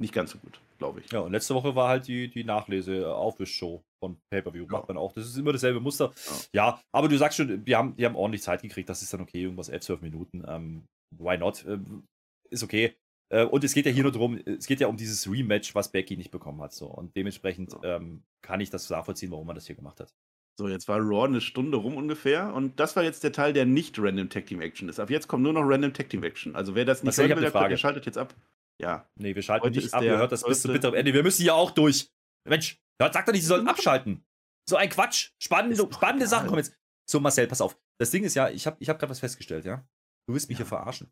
nicht 0.01 0.13
ganz 0.13 0.31
so 0.31 0.39
gut, 0.39 0.59
glaube 0.77 0.99
ich. 0.99 1.11
Ja, 1.11 1.19
und 1.19 1.31
letzte 1.31 1.55
Woche 1.55 1.75
war 1.75 1.87
halt 1.87 2.07
die, 2.07 2.29
die 2.29 2.43
Nachlese-Aufwischshow 2.43 3.81
von 4.03 4.17
Pay-Per-View. 4.31 4.65
Ja. 4.65 4.71
Macht 4.71 4.87
man 4.87 4.97
auch. 4.97 5.13
Das 5.13 5.25
ist 5.25 5.37
immer 5.37 5.53
dasselbe 5.53 5.79
Muster. 5.79 6.11
Ja, 6.53 6.81
aber 6.91 7.07
du 7.07 7.17
sagst 7.17 7.37
schon, 7.37 7.65
wir 7.65 7.77
haben, 7.77 7.95
die 7.95 8.05
haben 8.05 8.15
ordentlich 8.15 8.41
Zeit 8.41 8.61
gekriegt. 8.61 8.89
Das 8.89 9.01
ist 9.01 9.13
dann 9.13 9.21
okay, 9.21 9.43
irgendwas 9.43 9.69
11, 9.69 9.83
12 9.83 10.01
Minuten. 10.01 10.43
Ähm, 10.47 10.83
why 11.17 11.37
not? 11.37 11.65
Ähm, 11.67 12.03
ist 12.49 12.63
okay. 12.63 12.95
Äh, 13.29 13.45
und 13.45 13.63
es 13.63 13.73
geht 13.73 13.85
ja 13.85 13.91
hier 13.91 14.03
nur 14.03 14.11
darum, 14.11 14.39
es 14.45 14.65
geht 14.65 14.81
ja 14.81 14.87
um 14.87 14.97
dieses 14.97 15.31
Rematch, 15.31 15.73
was 15.73 15.91
Becky 15.91 16.17
nicht 16.17 16.31
bekommen 16.31 16.61
hat. 16.61 16.73
So. 16.73 16.87
Und 16.87 17.15
dementsprechend 17.15 17.75
ähm, 17.83 18.23
kann 18.41 18.59
ich 18.59 18.69
das 18.69 18.89
nachvollziehen, 18.89 19.31
warum 19.31 19.47
man 19.47 19.55
das 19.55 19.67
hier 19.67 19.75
gemacht 19.75 19.99
hat. 19.99 20.13
So, 20.59 20.67
jetzt 20.67 20.87
war 20.87 20.99
Raw 20.99 21.25
eine 21.25 21.41
Stunde 21.41 21.77
rum 21.77 21.95
ungefähr 21.95 22.53
und 22.53 22.79
das 22.79 22.95
war 22.95 23.03
jetzt 23.03 23.23
der 23.23 23.31
Teil, 23.31 23.53
der 23.53 23.65
nicht 23.65 23.97
Random 23.97 24.29
Tag 24.29 24.47
Team 24.47 24.61
Action 24.61 24.89
ist. 24.89 24.99
Ab 24.99 25.09
jetzt 25.09 25.27
kommt 25.27 25.43
nur 25.43 25.53
noch 25.53 25.63
Random 25.63 25.93
Tag 25.93 26.09
Team 26.09 26.23
Action. 26.23 26.55
Also 26.55 26.75
wer 26.75 26.85
das 26.85 27.01
nicht 27.01 27.05
Marcel, 27.05 27.25
ich 27.25 27.31
hören 27.31 27.53
will, 27.53 27.69
der 27.69 27.77
schaltet 27.77 28.05
jetzt 28.05 28.17
ab. 28.17 28.35
Ja. 28.81 29.09
Nee, 29.15 29.35
wir 29.35 29.41
schalten 29.41 29.65
Heute 29.65 29.79
nicht 29.79 29.93
ab, 29.93 30.01
ihr 30.03 30.17
hört 30.17 30.31
das 30.31 30.43
bis 30.43 30.61
zum 30.61 30.69
12. 30.69 30.73
bitteren 30.81 30.95
Ende. 30.95 31.13
Wir 31.13 31.23
müssen 31.23 31.41
hier 31.43 31.55
auch 31.55 31.71
durch. 31.71 32.11
Mensch, 32.47 32.79
hört- 32.99 33.13
sagt 33.13 33.27
doch 33.27 33.33
nicht, 33.33 33.41
sie 33.43 33.47
sollen 33.47 33.67
abschalten. 33.67 34.25
So 34.69 34.75
ein 34.75 34.89
Quatsch. 34.89 35.31
Spannende, 35.41 35.75
spannende. 35.91 36.27
Sachen 36.27 36.47
kommen 36.47 36.59
jetzt. 36.59 36.75
So, 37.09 37.19
Marcel, 37.19 37.47
pass 37.47 37.61
auf. 37.61 37.77
Das 37.99 38.11
Ding 38.11 38.23
ist 38.23 38.35
ja, 38.35 38.49
ich 38.49 38.65
habe 38.67 38.77
ich 38.79 38.89
hab 38.89 38.99
gerade 38.99 39.09
was 39.11 39.19
festgestellt, 39.19 39.65
ja. 39.65 39.85
Du 40.27 40.33
willst 40.33 40.49
mich 40.49 40.57
Ja. 40.57 40.63
hier 40.63 40.67
verarschen. 40.67 41.11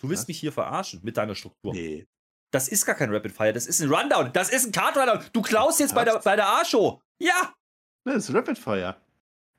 Du 0.00 0.08
willst 0.08 0.22
Was? 0.24 0.28
mich 0.28 0.38
hier 0.40 0.52
verarschen 0.52 1.00
mit 1.02 1.16
deiner 1.16 1.34
Struktur. 1.34 1.72
Nee. 1.72 2.06
Das 2.52 2.68
ist 2.68 2.84
gar 2.86 2.94
kein 2.94 3.12
Rapid 3.12 3.32
Fire, 3.32 3.52
das 3.52 3.66
ist 3.66 3.80
ein 3.80 3.92
Rundown. 3.92 4.32
Das 4.32 4.50
ist 4.50 4.66
ein 4.66 4.72
Card 4.72 4.96
Rundown. 4.96 5.24
Du 5.32 5.42
klaust 5.42 5.80
jetzt 5.80 5.94
bei 5.94 6.04
der, 6.04 6.18
bei 6.20 6.36
der 6.36 6.46
A-Show. 6.48 7.00
Ja, 7.20 7.54
Das 8.04 8.28
ist 8.28 8.34
Rapid 8.34 8.58
Fire. 8.58 8.96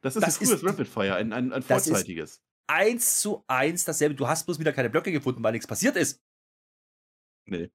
Das 0.01 0.15
ist 0.15 0.21
Das 0.25 0.35
ein 0.39 0.45
frühes 0.47 0.61
ist- 0.61 0.63
Rapid 0.63 0.87
Fire, 0.87 1.15
ein, 1.15 1.33
ein, 1.33 1.51
ein 1.51 1.63
Das 1.67 1.81
ist- 1.85 1.89
vorzeitiges. 1.89 2.41
eins 2.67 3.19
zu 3.19 3.43
eins 3.47 3.83
dasselbe. 3.83 4.15
Du 4.15 4.27
hast 4.27 4.45
bloß 4.45 4.59
wieder 4.59 4.71
keine 4.73 4.89
Blöcke 4.89 5.11
gefunden, 5.11 5.43
weil 5.43 5.51
nichts 5.51 5.67
passiert 5.67 5.95
ist. 5.97 6.21
Nee. 7.47 7.71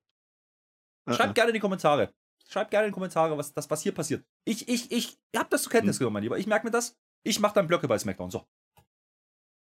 Schreib 1.10 1.34
gerne 1.34 1.50
in 1.50 1.54
die 1.54 1.60
Kommentare. 1.60 2.12
Schreib 2.48 2.70
gerne 2.70 2.86
in 2.86 2.92
die 2.92 2.94
Kommentare, 2.94 3.36
was, 3.36 3.52
das, 3.52 3.68
was 3.70 3.82
hier 3.82 3.92
passiert. 3.92 4.24
Ich, 4.44 4.68
ich, 4.68 4.92
ich 4.92 5.18
hab 5.36 5.50
das 5.50 5.62
zur 5.62 5.72
Kenntnis 5.72 5.96
Hm. 5.96 6.00
genommen, 6.00 6.14
mein 6.14 6.22
Lieber. 6.22 6.38
Ich 6.38 6.46
merke 6.46 6.66
mir 6.66 6.70
das. 6.70 6.96
Ich 7.24 7.40
mache 7.40 7.54
dann 7.54 7.66
Blöcke 7.66 7.88
bei 7.88 7.98
SmackDown. 7.98 8.30
So. 8.30 8.46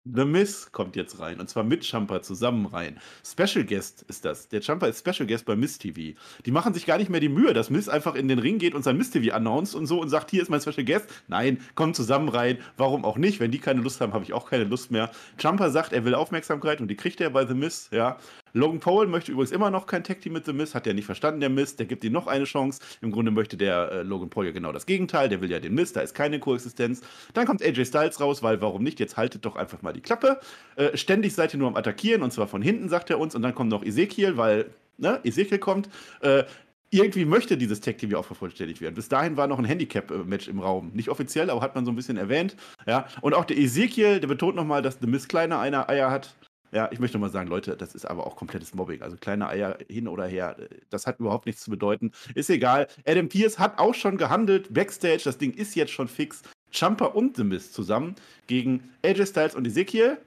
The 0.07 0.23
Miss 0.23 0.71
kommt 0.71 0.95
jetzt 0.95 1.19
rein 1.19 1.39
und 1.39 1.49
zwar 1.49 1.63
mit 1.63 1.83
Champa 1.83 2.21
zusammen 2.21 2.67
rein. 2.67 2.99
Special 3.25 3.65
Guest 3.65 4.03
ist 4.03 4.23
das. 4.23 4.47
Der 4.49 4.61
Champa 4.61 4.85
ist 4.85 4.99
Special 4.99 5.25
Guest 5.25 5.45
bei 5.45 5.55
Miss 5.55 5.79
TV. 5.79 6.15
Die 6.45 6.51
machen 6.51 6.75
sich 6.75 6.85
gar 6.85 6.99
nicht 6.99 7.09
mehr 7.09 7.19
die 7.21 7.29
Mühe, 7.29 7.53
dass 7.53 7.71
Miss 7.71 7.89
einfach 7.89 8.13
in 8.13 8.27
den 8.27 8.37
Ring 8.37 8.59
geht 8.59 8.75
und 8.75 8.83
sein 8.83 8.97
Miss 8.97 9.09
TV 9.09 9.33
announced 9.35 9.73
und 9.73 9.87
so 9.87 9.99
und 9.99 10.09
sagt, 10.09 10.29
hier 10.29 10.43
ist 10.43 10.49
mein 10.49 10.61
Special 10.61 10.85
Guest. 10.85 11.09
Nein, 11.27 11.59
kommt 11.73 11.95
zusammen 11.95 12.29
rein. 12.29 12.59
Warum 12.77 13.03
auch 13.03 13.17
nicht? 13.17 13.39
Wenn 13.39 13.49
die 13.49 13.57
keine 13.57 13.81
Lust 13.81 13.99
haben, 13.99 14.13
habe 14.13 14.23
ich 14.23 14.33
auch 14.33 14.47
keine 14.47 14.65
Lust 14.65 14.91
mehr. 14.91 15.09
Champa 15.41 15.71
sagt, 15.71 15.91
er 15.91 16.05
will 16.05 16.13
Aufmerksamkeit 16.13 16.81
und 16.81 16.87
die 16.87 16.95
kriegt 16.95 17.19
er 17.19 17.31
bei 17.31 17.47
The 17.47 17.55
Miss, 17.55 17.89
ja. 17.91 18.19
Logan 18.55 18.79
Paul 18.79 19.07
möchte 19.07 19.33
übrigens 19.33 19.51
immer 19.51 19.69
noch 19.69 19.85
kein 19.85 20.05
Tag 20.05 20.21
Team 20.21 20.31
mit 20.31 20.45
The 20.45 20.53
Miz, 20.53 20.73
hat 20.73 20.87
er 20.87 20.93
nicht 20.93 21.05
verstanden, 21.05 21.41
der 21.41 21.49
Miz. 21.49 21.75
Der 21.75 21.85
gibt 21.85 22.05
ihm 22.05 22.13
noch 22.13 22.25
eine 22.25 22.45
Chance. 22.45 22.79
Im 23.01 23.11
Grunde 23.11 23.29
möchte 23.29 23.57
der 23.57 23.91
äh, 23.91 24.01
Logan 24.03 24.29
Paul 24.29 24.45
ja 24.45 24.53
genau 24.53 24.71
das 24.71 24.85
Gegenteil. 24.85 25.27
Der 25.27 25.41
will 25.41 25.51
ja 25.51 25.59
den 25.59 25.73
Miz, 25.73 25.91
da 25.91 25.99
ist 25.99 26.15
keine 26.15 26.39
Koexistenz. 26.39 27.01
Dann 27.33 27.45
kommt 27.45 27.61
AJ 27.61 27.83
Styles 27.83 28.21
raus, 28.21 28.43
weil 28.43 28.61
warum 28.61 28.81
nicht? 28.81 29.01
Jetzt 29.01 29.17
haltet 29.17 29.45
doch 29.45 29.57
einfach 29.57 29.81
mal 29.81 29.91
die 29.91 29.99
Klappe. 29.99 30.39
Äh, 30.77 30.95
ständig 30.95 31.35
seid 31.35 31.53
ihr 31.53 31.57
nur 31.57 31.67
am 31.67 31.75
Attackieren 31.75 32.23
und 32.23 32.31
zwar 32.31 32.47
von 32.47 32.61
hinten, 32.61 32.87
sagt 32.87 33.09
er 33.09 33.19
uns. 33.19 33.35
Und 33.35 33.41
dann 33.41 33.53
kommt 33.53 33.71
noch 33.71 33.83
Ezekiel, 33.83 34.37
weil 34.37 34.67
ne, 34.97 35.19
Ezekiel 35.25 35.59
kommt. 35.59 35.89
Äh, 36.21 36.45
irgendwie 36.91 37.25
möchte 37.25 37.57
dieses 37.57 37.81
Tag 37.81 37.97
Team 37.97 38.11
ja 38.11 38.19
auch 38.19 38.25
vervollständigt 38.25 38.79
werden. 38.79 38.95
Bis 38.95 39.09
dahin 39.09 39.35
war 39.35 39.47
noch 39.47 39.59
ein 39.59 39.65
Handicap-Match 39.65 40.47
im 40.47 40.59
Raum. 40.61 40.91
Nicht 40.93 41.09
offiziell, 41.09 41.49
aber 41.49 41.59
hat 41.59 41.75
man 41.75 41.83
so 41.83 41.91
ein 41.91 41.95
bisschen 41.97 42.15
erwähnt. 42.15 42.55
Ja. 42.87 43.07
Und 43.19 43.33
auch 43.33 43.43
der 43.43 43.57
Ezekiel, 43.57 44.21
der 44.21 44.27
betont 44.29 44.55
nochmal, 44.55 44.81
dass 44.81 44.99
The 45.01 45.07
Miz 45.07 45.27
kleine 45.27 45.59
Eier 45.59 46.09
hat. 46.09 46.33
Ja, 46.75 46.89
ich 46.91 46.99
möchte 46.99 47.17
mal 47.17 47.29
sagen, 47.29 47.47
Leute, 47.47 47.77
das 47.77 47.95
ist 47.95 48.03
aber 48.03 48.27
auch 48.27 48.35
komplettes 48.35 48.73
Mobbing. 48.73 49.01
Also 49.01 49.15
kleine 49.15 49.47
Eier 49.47 49.77
hin 49.87 50.09
oder 50.09 50.25
her, 50.25 50.57
das 50.89 51.07
hat 51.07 51.21
überhaupt 51.21 51.45
nichts 51.45 51.61
zu 51.61 51.71
bedeuten. 51.71 52.11
Ist 52.33 52.49
egal. 52.49 52.87
Adam 53.07 53.29
Pierce 53.29 53.59
hat 53.59 53.79
auch 53.79 53.93
schon 53.93 54.17
gehandelt. 54.17 54.73
Backstage, 54.73 55.21
das 55.23 55.37
Ding 55.37 55.53
ist 55.53 55.75
jetzt 55.75 55.93
schon 55.93 56.09
fix. 56.09 56.41
Jumper 56.73 57.15
und 57.15 57.37
The 57.37 57.45
Mist 57.45 57.73
zusammen 57.73 58.15
gegen 58.47 58.89
AJ 59.05 59.27
Styles 59.27 59.55
und 59.55 59.65
Ezekiel. 59.65 60.17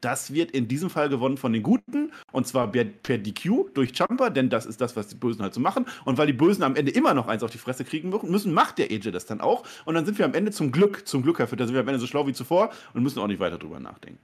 Das 0.00 0.32
wird 0.32 0.52
in 0.52 0.68
diesem 0.68 0.88
Fall 0.88 1.10
gewonnen 1.10 1.36
von 1.36 1.52
den 1.52 1.62
Guten 1.62 2.12
und 2.32 2.46
zwar 2.46 2.72
per, 2.72 3.18
DQ 3.18 3.74
durch 3.74 3.92
Jumper, 3.92 4.30
denn 4.30 4.48
das 4.48 4.64
ist 4.64 4.80
das, 4.80 4.96
was 4.96 5.08
die 5.08 5.16
Bösen 5.16 5.42
halt 5.42 5.52
so 5.52 5.60
machen. 5.60 5.84
Und 6.06 6.16
weil 6.16 6.28
die 6.28 6.32
Bösen 6.32 6.62
am 6.62 6.76
Ende 6.76 6.92
immer 6.92 7.12
noch 7.12 7.28
eins 7.28 7.42
auf 7.42 7.50
die 7.50 7.58
Fresse 7.58 7.84
kriegen 7.84 8.08
müssen, 8.08 8.54
macht 8.54 8.78
der 8.78 8.86
AJ 8.86 9.10
das 9.10 9.26
dann 9.26 9.42
auch. 9.42 9.64
Und 9.84 9.96
dann 9.96 10.06
sind 10.06 10.16
wir 10.18 10.24
am 10.24 10.32
Ende 10.32 10.50
zum 10.50 10.72
Glück, 10.72 11.06
zum 11.06 11.22
Glück, 11.22 11.38
Herr 11.40 11.48
Fütter, 11.48 11.66
sind 11.66 11.74
wir 11.74 11.82
am 11.82 11.88
Ende 11.88 12.00
so 12.00 12.06
schlau 12.06 12.26
wie 12.26 12.32
zuvor 12.32 12.70
und 12.94 13.02
müssen 13.02 13.18
auch 13.18 13.26
nicht 13.26 13.40
weiter 13.40 13.58
drüber 13.58 13.80
nachdenken. 13.80 14.18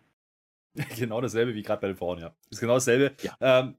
genau 0.96 1.20
dasselbe 1.20 1.54
wie 1.54 1.62
gerade 1.62 1.80
bei 1.80 1.88
den 1.88 1.96
Frauen, 1.96 2.18
ja. 2.18 2.34
Ist 2.50 2.60
genau 2.60 2.74
dasselbe. 2.74 3.14
Ja. 3.22 3.37
Ähm, 3.40 3.76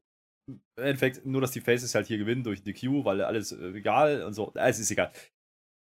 Im 0.49 0.83
Endeffekt 0.83 1.25
nur, 1.25 1.41
dass 1.41 1.51
die 1.51 1.61
Faces 1.61 1.93
halt 1.95 2.07
hier 2.07 2.17
gewinnen 2.17 2.43
durch 2.43 2.63
die 2.63 2.73
Q, 2.73 3.03
weil 3.05 3.21
alles 3.21 3.51
äh, 3.51 3.69
egal 3.69 4.23
und 4.23 4.33
so. 4.33 4.51
Es 4.55 4.79
ist 4.79 4.91
egal. 4.91 5.11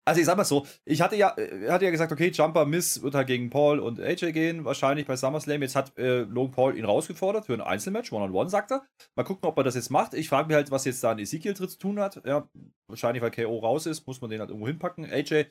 Also 0.07 0.21
ich 0.21 0.27
sag 0.27 0.37
mal 0.37 0.45
so, 0.45 0.67
ich 0.85 1.01
hatte 1.01 1.17
ja, 1.17 1.35
äh, 1.39 1.71
hatte 1.71 1.87
ja 1.87 1.91
gesagt, 1.91 2.13
okay, 2.13 2.29
Jumper 2.29 2.67
Miss 2.67 3.03
wird 3.03 3.15
halt 3.15 3.27
gegen 3.27 3.49
Paul 3.49 3.79
und 3.79 3.99
AJ 3.99 4.33
gehen, 4.33 4.65
wahrscheinlich 4.65 5.07
bei 5.07 5.17
SummerSlam. 5.17 5.63
Jetzt 5.63 5.77
hat 5.77 5.97
äh, 5.99 6.23
Logan 6.23 6.51
Paul 6.53 6.77
ihn 6.77 6.85
rausgefordert 6.85 7.47
für 7.47 7.55
ein 7.55 7.63
Einzelmatch, 7.63 8.13
One-on-One, 8.13 8.51
sagt 8.51 8.73
er. 8.73 8.87
Mal 9.17 9.25
gucken, 9.25 9.49
ob 9.49 9.57
er 9.57 9.65
das 9.65 9.77
jetzt 9.77 9.91
macht. 9.91 10.13
Ich 10.13 10.29
frage 10.29 10.49
mich 10.49 10.57
halt, 10.57 10.71
was 10.71 10.85
jetzt 10.85 11.03
da 11.03 11.13
ein 11.13 11.19
Ezekiel-Tritt 11.19 11.71
zu 11.71 11.79
tun 11.79 12.01
hat. 12.01 12.21
Ja, 12.27 12.49
wahrscheinlich, 12.87 13.23
weil 13.23 13.31
KO 13.31 13.59
raus 13.59 13.87
ist, 13.87 14.07
muss 14.07 14.21
man 14.21 14.31
den 14.31 14.41
halt 14.41 14.51
irgendwo 14.51 14.67
hinpacken. 14.67 15.11
AJ 15.11 15.47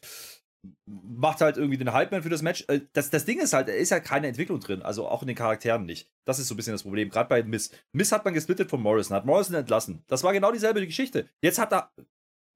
macht 0.86 1.41
halt 1.41 1.58
irgendwie 1.58 1.78
den 1.78 1.91
Hype-Man 1.93 2.23
für 2.23 2.30
das 2.30 2.41
Match. 2.41 2.65
Äh, 2.67 2.82
das, 2.93 3.10
das 3.10 3.26
Ding 3.26 3.39
ist 3.39 3.54
halt, 3.54 3.67
er 3.69 3.78
ist 3.78 3.89
ja 3.89 3.99
keine 3.99 4.28
Entwicklung 4.28 4.60
drin, 4.60 4.82
also 4.82 5.08
auch 5.08 5.21
in 5.21 5.28
den 5.28 5.36
Charakteren 5.36 5.86
nicht. 5.86 6.10
Das 6.26 6.39
ist 6.39 6.47
so 6.47 6.54
ein 6.54 6.58
bisschen 6.58 6.73
das 6.73 6.84
Problem, 6.84 7.10
gerade 7.10 7.30
bei 7.30 7.43
Miss. 7.43 7.71
Miss 7.91 8.12
hat 8.12 8.26
man 8.26 8.34
gesplittet 8.34 8.69
von 8.69 8.82
Morrison, 8.82 9.15
hat 9.15 9.26
Morrison 9.26 9.56
entlassen. 9.56 10.04
Das 10.08 10.23
war 10.23 10.34
genau 10.34 10.52
dieselbe 10.52 10.86
Geschichte. 10.86 11.30
Jetzt 11.41 11.60
hat 11.60 11.73
er. 11.73 11.91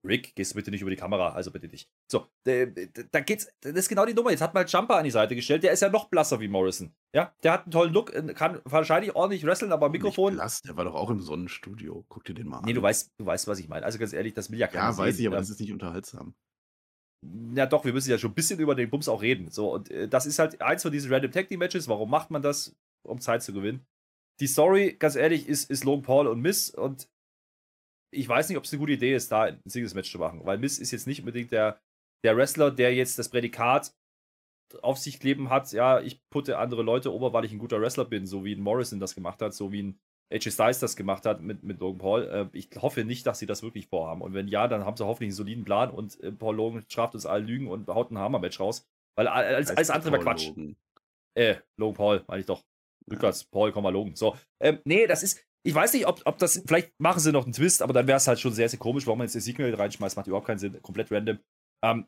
Rick, 0.06 0.36
gehst 0.36 0.52
du 0.52 0.56
bitte 0.56 0.72
nicht 0.72 0.82
über 0.82 0.91
die 0.91 0.96
Kamera, 0.96 1.34
also 1.34 1.52
bitte 1.52 1.67
nicht. 1.67 1.89
So, 2.10 2.28
da 2.46 3.20
geht's, 3.20 3.50
das 3.62 3.74
ist 3.74 3.89
genau 3.89 4.06
die 4.06 4.13
Nummer. 4.13 4.30
Jetzt 4.32 4.41
hat 4.41 4.54
man 4.54 4.62
halt 4.62 4.72
Jumper 4.72 4.96
an 4.96 5.04
die 5.04 5.12
Seite 5.12 5.36
gestellt, 5.36 5.63
der 5.63 5.74
ist 5.74 5.82
ja 5.82 5.89
noch 5.89 6.08
blasser 6.08 6.39
wie 6.39 6.48
Morrison. 6.48 6.93
Ja, 7.13 7.34
der 7.43 7.52
hat 7.52 7.63
einen 7.63 7.72
tollen 7.72 7.91
Look, 7.91 8.13
äh, 8.13 8.22
kann 8.34 8.62
wahrscheinlich 8.63 9.15
ordentlich 9.15 9.43
wresteln, 9.46 9.74
aber 9.74 9.89
Mikrofon. 9.89 10.34
Nicht 10.34 10.39
blass, 10.39 10.62
der 10.62 10.78
war 10.78 10.86
doch 10.86 10.93
auch 10.93 11.10
im 11.10 11.20
Sonnenstudio. 11.20 12.06
Guck 12.08 12.24
dir 12.24 12.36
den 12.36 12.48
mal 12.48 12.60
an. 12.60 12.65
Nee, 12.65 12.74
du 12.74 12.82
weißt, 12.82 13.15
du 13.17 13.26
weißt, 13.26 13.48
was 13.48 13.60
ich 13.60 13.67
meine. 13.67 13.86
Also 13.86 14.00
ganz 14.00 14.13
ehrlich, 14.13 14.34
das 14.34 14.50
will 14.50 14.60
ja 14.60 14.67
keiner 14.67 14.91
Ja, 14.91 14.98
weiß 14.98 15.15
sehen. 15.17 15.24
ich, 15.24 15.28
aber 15.28 15.38
das 15.38 15.50
ist 15.50 15.60
nicht 15.60 15.74
unterhaltsam 15.74 16.36
ja 17.56 17.65
doch, 17.65 17.86
wir 17.86 17.93
müssen 17.93 18.12
ja 18.12 18.17
schon 18.17 18.32
ein 18.32 18.36
bisschen 18.36 18.60
über 18.60 18.75
den 18.75 18.89
Bums 18.89 19.08
auch 19.08 19.21
reden. 19.21 19.49
So, 19.49 19.73
und 19.73 19.89
äh, 19.91 20.08
das 20.08 20.25
ist 20.25 20.39
halt 20.39 20.62
eins 20.62 20.84
von 20.84 20.91
diesen 20.91 21.12
Random 21.12 21.32
Tag 21.32 21.47
Team 21.47 21.60
Matches. 21.60 21.88
Warum 21.88 22.10
macht 22.10 22.32
man 22.32 22.41
das? 22.41 22.75
Um 23.03 23.19
Zeit 23.19 23.41
zu 23.41 23.53
gewinnen. 23.53 23.86
Die 24.39 24.47
Story, 24.47 24.95
ganz 24.99 25.15
ehrlich, 25.15 25.47
ist, 25.47 25.69
ist 25.69 25.84
Logan 25.84 26.03
Paul 26.03 26.27
und 26.27 26.41
Miss 26.41 26.69
und 26.69 27.10
ich 28.13 28.27
weiß 28.27 28.49
nicht, 28.49 28.58
ob 28.58 28.63
es 28.63 28.71
eine 28.71 28.80
gute 28.80 28.93
Idee 28.93 29.15
ist, 29.15 29.32
da 29.32 29.43
ein 29.43 29.62
Singles 29.65 29.93
Match 29.93 30.12
zu 30.12 30.19
machen, 30.19 30.45
weil 30.45 30.58
Miss 30.58 30.80
ist 30.80 30.91
jetzt 30.91 31.08
nicht 31.08 31.19
unbedingt 31.19 31.51
der, 31.51 31.80
der 32.23 32.38
Wrestler, 32.38 32.71
der 32.71 32.93
jetzt 32.93 33.19
das 33.19 33.30
Prädikat 33.30 33.93
auf 34.82 34.97
sich 34.97 35.19
kleben 35.19 35.49
hat, 35.49 35.71
ja, 35.71 36.01
ich 36.01 36.21
putte 36.30 36.58
andere 36.58 36.84
Leute 36.84 37.13
ober, 37.13 37.34
weil 37.34 37.45
ich 37.45 37.51
ein 37.51 37.60
guter 37.60 37.80
Wrestler 37.82 38.06
bin, 38.06 38.25
so 38.25 38.43
wie 38.43 38.53
ein 38.53 38.62
Morrison 38.62 38.99
das 38.99 39.15
gemacht 39.15 39.41
hat, 39.41 39.53
so 39.53 39.71
wie 39.71 39.84
ein 39.84 39.99
AJ 40.32 40.52
Styles 40.52 40.80
das 40.80 40.96
gemacht 40.96 41.26
hat 41.26 41.42
mit, 41.42 41.63
mit 41.63 41.80
Logan 41.80 42.00
Paul. 42.00 42.50
Äh, 42.54 42.58
ich 42.58 42.70
hoffe 42.82 43.04
nicht, 43.06 43.26
dass 43.26 43.40
sie 43.40 43.46
das 43.46 43.63
wirklich 43.63 43.88
vorhaben. 43.88 44.22
Und 44.22 44.34
wenn 44.34 44.48
ja, 44.48 44.68
dann 44.68 44.86
haben 44.86 44.98
sie 44.98 45.06
hoffentlich 45.06 45.30
einen 45.30 45.36
soliden 45.36 45.63
Plan 45.63 45.90
und 45.90 46.20
äh, 46.22 46.32
Paul 46.32 46.56
Logan 46.56 46.86
straft 46.90 47.16
uns 47.16 47.26
alle 47.26 47.44
Lügen 47.44 47.68
und 47.68 47.88
haut 47.88 48.12
ein 48.12 48.18
Hammer-Match 48.18 48.60
raus. 48.60 48.86
Weil 49.16 49.28
alles, 49.28 49.72
alles 49.72 49.90
andere 49.90 50.12
war 50.12 50.20
Quatsch. 50.20 50.48
Logan. 50.50 50.76
Äh, 51.36 51.56
Logan 51.78 51.96
Paul, 51.96 52.24
meine 52.28 52.42
ich 52.42 52.46
doch. 52.46 52.63
Rückwärts, 53.10 53.44
ja. 53.44 53.48
Paul, 53.52 53.72
Logan. 53.72 54.16
So. 54.16 54.36
Ähm, 54.62 54.80
nee, 54.84 55.08
das 55.08 55.24
ist. 55.24 55.44
Ich 55.63 55.74
weiß 55.74 55.94
nicht, 55.94 56.08
ob, 56.08 56.22
ob 56.26 56.38
das. 56.38 56.62
Vielleicht 56.66 56.92
machen 57.00 57.20
sie 57.20 57.32
noch 57.32 57.46
einen 57.46 57.54
Twist, 57.54 57.82
aber 57.82 57.94
dann 57.94 58.08
wäre 58.08 58.18
es 58.18 58.28
halt 58.28 58.40
schon 58.40 58.54
sehr, 58.54 58.70
sehr 58.70 58.80
komisch, 58.80 59.06
warum 59.06 59.20
man 59.20 59.28
jetzt 59.28 59.36
das 59.36 59.46
Signal 59.46 59.74
reinschmeißt. 59.74 60.16
Macht 60.18 60.28
überhaupt 60.28 60.48
keinen 60.48 60.60
Sinn. 60.60 60.82
Komplett 60.82 61.12
random. 61.12 61.40
Ähm, 61.84 62.06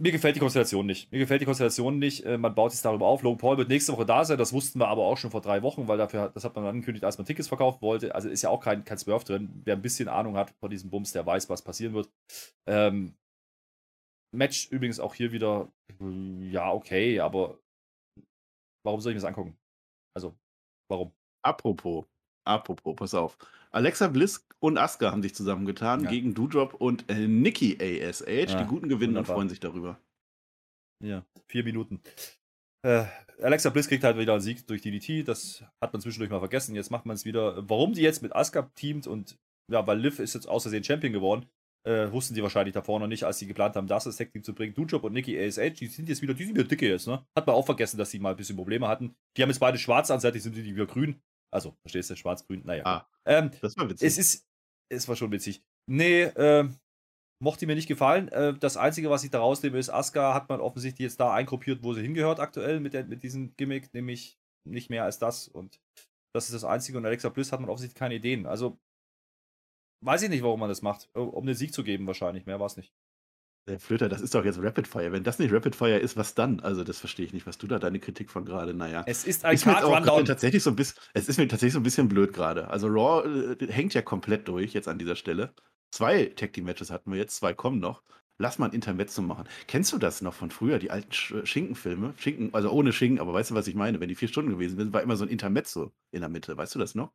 mir 0.00 0.12
gefällt 0.12 0.34
die 0.34 0.40
Konstellation 0.40 0.86
nicht. 0.86 1.12
Mir 1.12 1.18
gefällt 1.18 1.42
die 1.42 1.44
Konstellation 1.44 1.98
nicht. 1.98 2.24
Äh, 2.24 2.38
man 2.38 2.54
baut 2.54 2.72
sich 2.72 2.80
darüber 2.80 3.06
auf. 3.06 3.22
Logan 3.22 3.38
Paul 3.38 3.58
wird 3.58 3.68
nächste 3.68 3.92
Woche 3.92 4.06
da 4.06 4.24
sein. 4.24 4.38
Das 4.38 4.52
wussten 4.52 4.78
wir 4.78 4.88
aber 4.88 5.04
auch 5.04 5.18
schon 5.18 5.30
vor 5.30 5.42
drei 5.42 5.62
Wochen, 5.62 5.88
weil 5.88 5.98
dafür, 5.98 6.30
das 6.30 6.44
hat 6.44 6.56
man 6.56 6.64
angekündigt, 6.64 7.04
als 7.04 7.18
man 7.18 7.26
Tickets 7.26 7.48
verkaufen 7.48 7.82
wollte. 7.82 8.14
Also 8.14 8.30
ist 8.30 8.42
ja 8.42 8.48
auch 8.48 8.60
kein, 8.60 8.84
kein 8.84 8.96
Smurf 8.96 9.24
drin. 9.24 9.60
Wer 9.64 9.76
ein 9.76 9.82
bisschen 9.82 10.08
Ahnung 10.08 10.36
hat 10.36 10.52
von 10.58 10.70
diesem 10.70 10.88
Bums, 10.90 11.12
der 11.12 11.26
weiß, 11.26 11.50
was 11.50 11.62
passieren 11.62 11.92
wird. 11.92 12.10
Ähm, 12.66 13.14
Match 14.34 14.70
übrigens 14.70 15.00
auch 15.00 15.14
hier 15.14 15.32
wieder, 15.32 15.70
ja, 16.50 16.72
okay, 16.72 17.20
aber 17.20 17.58
warum 18.84 19.00
soll 19.00 19.12
ich 19.12 19.16
mir 19.16 19.20
das 19.20 19.28
angucken? 19.28 19.58
Also, 20.16 20.34
warum? 20.88 21.12
Apropos, 21.44 22.06
apropos, 22.54 22.96
pass 22.96 23.14
auf. 23.14 23.36
Alexa 23.70 24.08
Bliss 24.08 24.46
und 24.58 24.78
Asuka 24.78 25.10
haben 25.10 25.22
sich 25.22 25.34
zusammengetan 25.34 26.04
ja. 26.04 26.10
gegen 26.10 26.34
Doudrop 26.34 26.74
und 26.74 27.08
äh, 27.08 27.26
Nikki 27.26 27.78
ASH. 27.80 28.22
Ja, 28.26 28.62
die 28.62 28.68
Guten 28.68 28.88
gewinnen 28.88 29.14
wunderbar. 29.14 29.30
und 29.30 29.36
freuen 29.36 29.48
sich 29.48 29.60
darüber. 29.60 29.98
Ja, 31.02 31.24
vier 31.46 31.64
Minuten. 31.64 32.00
Äh, 32.82 33.04
Alexa 33.40 33.70
Bliss 33.70 33.88
kriegt 33.88 34.04
halt 34.04 34.18
wieder 34.18 34.32
einen 34.32 34.42
Sieg 34.42 34.66
durch 34.66 34.82
DDT. 34.82 35.26
Das 35.26 35.64
hat 35.80 35.92
man 35.92 36.02
zwischendurch 36.02 36.30
mal 36.30 36.40
vergessen. 36.40 36.74
Jetzt 36.74 36.90
macht 36.90 37.06
man 37.06 37.14
es 37.14 37.24
wieder. 37.24 37.68
Warum 37.68 37.92
die 37.92 38.02
jetzt 38.02 38.22
mit 38.22 38.34
Asuka 38.34 38.70
teamt 38.74 39.06
und 39.06 39.38
ja, 39.70 39.86
weil 39.86 39.98
Liv 39.98 40.18
ist 40.18 40.34
jetzt 40.34 40.48
außersehen 40.48 40.82
Champion 40.82 41.12
geworden, 41.12 41.46
äh, 41.84 42.10
wussten 42.12 42.34
sie 42.34 42.42
wahrscheinlich 42.42 42.74
davor 42.74 43.00
noch 43.00 43.06
nicht, 43.06 43.24
als 43.24 43.38
sie 43.38 43.46
geplant 43.46 43.76
haben, 43.76 43.86
das 43.86 44.06
als 44.06 44.16
Tag-Team 44.16 44.42
zu 44.42 44.54
bringen. 44.54 44.74
Doudrop 44.74 45.04
und 45.04 45.12
Nikki 45.12 45.38
ASH, 45.38 45.74
die 45.78 45.86
sind 45.86 46.08
jetzt 46.08 46.20
wieder, 46.22 46.34
die 46.34 46.44
sind 46.44 46.54
wieder 46.54 46.68
dicke 46.68 46.88
jetzt, 46.88 47.06
ne? 47.06 47.24
Hat 47.36 47.46
man 47.46 47.56
auch 47.56 47.64
vergessen, 47.64 47.96
dass 47.96 48.10
sie 48.10 48.18
mal 48.18 48.32
ein 48.32 48.36
bisschen 48.36 48.56
Probleme 48.56 48.88
hatten. 48.88 49.14
Die 49.36 49.42
haben 49.42 49.48
jetzt 49.48 49.60
beide 49.60 49.78
schwarz 49.78 50.10
an, 50.10 50.20
sind 50.20 50.34
die 50.56 50.64
wieder 50.64 50.86
grün. 50.86 51.20
Also, 51.52 51.76
verstehst 51.82 52.10
du, 52.10 52.16
schwarz-grün, 52.16 52.62
naja. 52.64 52.84
Ah, 52.84 53.08
ähm, 53.24 53.50
das 53.60 53.76
war 53.76 53.88
witzig. 53.88 54.06
Es 54.06 54.18
ist, 54.18 54.46
es 54.88 55.08
war 55.08 55.16
schon 55.16 55.32
witzig. 55.32 55.62
Nee, 55.86 56.22
äh, 56.22 56.68
mochte 57.42 57.66
mir 57.66 57.74
nicht 57.74 57.88
gefallen. 57.88 58.28
Äh, 58.28 58.54
das 58.58 58.76
Einzige, 58.76 59.10
was 59.10 59.24
ich 59.24 59.30
da 59.30 59.40
rausnehme, 59.40 59.78
ist, 59.78 59.90
Asuka 59.90 60.34
hat 60.34 60.48
man 60.48 60.60
offensichtlich 60.60 61.04
jetzt 61.04 61.20
da 61.20 61.32
eingruppiert, 61.32 61.82
wo 61.82 61.92
sie 61.92 62.02
hingehört 62.02 62.38
aktuell 62.38 62.80
mit, 62.80 62.94
der, 62.94 63.04
mit 63.04 63.22
diesem 63.22 63.54
Gimmick, 63.56 63.92
nämlich 63.94 64.38
nicht 64.68 64.90
mehr 64.90 65.04
als 65.04 65.18
das. 65.18 65.48
Und 65.48 65.80
das 66.34 66.44
ist 66.44 66.54
das 66.54 66.64
Einzige. 66.64 66.98
Und 66.98 67.06
Alexa 67.06 67.28
Bliss 67.28 67.50
hat 67.50 67.60
man 67.60 67.70
offensichtlich 67.70 67.98
keine 67.98 68.14
Ideen. 68.14 68.46
Also, 68.46 68.78
weiß 70.04 70.22
ich 70.22 70.30
nicht, 70.30 70.42
warum 70.42 70.60
man 70.60 70.68
das 70.68 70.82
macht. 70.82 71.10
Um 71.14 71.46
den 71.46 71.56
Sieg 71.56 71.74
zu 71.74 71.82
geben, 71.82 72.06
wahrscheinlich. 72.06 72.46
Mehr 72.46 72.60
war 72.60 72.66
es 72.66 72.76
nicht. 72.76 72.92
Der 73.70 73.78
Flöter, 73.78 74.08
das 74.08 74.20
ist 74.20 74.34
doch 74.34 74.44
jetzt 74.44 74.60
Rapid 74.60 74.88
Fire. 74.88 75.12
Wenn 75.12 75.22
das 75.22 75.38
nicht 75.38 75.52
Rapid 75.52 75.76
Fire 75.76 75.96
ist, 75.96 76.16
was 76.16 76.34
dann? 76.34 76.58
Also, 76.58 76.82
das 76.82 76.98
verstehe 76.98 77.24
ich 77.24 77.32
nicht, 77.32 77.46
was 77.46 77.56
du 77.56 77.68
da 77.68 77.78
deine 77.78 78.00
Kritik 78.00 78.28
von 78.28 78.44
gerade. 78.44 78.74
Naja. 78.74 79.04
Es 79.06 79.24
ist 79.24 79.44
ein 79.44 79.54
ist 79.54 79.62
Card 79.62 79.84
Rundown. 79.84 80.24
Tatsächlich 80.24 80.60
so 80.60 80.70
ein 80.70 80.76
bisschen, 80.76 81.00
es 81.14 81.28
ist 81.28 81.38
mir 81.38 81.46
tatsächlich 81.46 81.74
so 81.74 81.78
ein 81.78 81.84
bisschen 81.84 82.08
blöd 82.08 82.32
gerade. 82.32 82.66
Also, 82.68 82.88
Raw 82.88 83.54
äh, 83.60 83.72
hängt 83.72 83.94
ja 83.94 84.02
komplett 84.02 84.48
durch 84.48 84.72
jetzt 84.72 84.88
an 84.88 84.98
dieser 84.98 85.14
Stelle. 85.14 85.54
Zwei 85.92 86.24
Tag 86.24 86.52
Team 86.52 86.64
Matches 86.64 86.90
hatten 86.90 87.12
wir 87.12 87.18
jetzt, 87.18 87.36
zwei 87.36 87.54
kommen 87.54 87.78
noch. 87.78 88.02
Lass 88.38 88.58
mal 88.58 88.66
ein 88.66 88.72
Intermezzo 88.72 89.22
machen. 89.22 89.44
Kennst 89.68 89.92
du 89.92 89.98
das 89.98 90.20
noch 90.20 90.34
von 90.34 90.50
früher, 90.50 90.80
die 90.80 90.90
alten 90.90 91.12
Sch 91.12 91.34
Schinkenfilme? 91.44 92.14
Schinken, 92.16 92.52
also 92.52 92.70
ohne 92.70 92.92
Schinken, 92.92 93.20
aber 93.20 93.32
weißt 93.34 93.52
du, 93.52 93.54
was 93.54 93.68
ich 93.68 93.76
meine? 93.76 94.00
Wenn 94.00 94.08
die 94.08 94.16
vier 94.16 94.28
Stunden 94.28 94.50
gewesen 94.50 94.78
sind, 94.78 94.92
war 94.92 95.02
immer 95.02 95.16
so 95.16 95.24
ein 95.24 95.30
Intermezzo 95.30 95.92
in 96.10 96.22
der 96.22 96.28
Mitte. 96.28 96.56
Weißt 96.56 96.74
du 96.74 96.80
das 96.80 96.96
noch? 96.96 97.12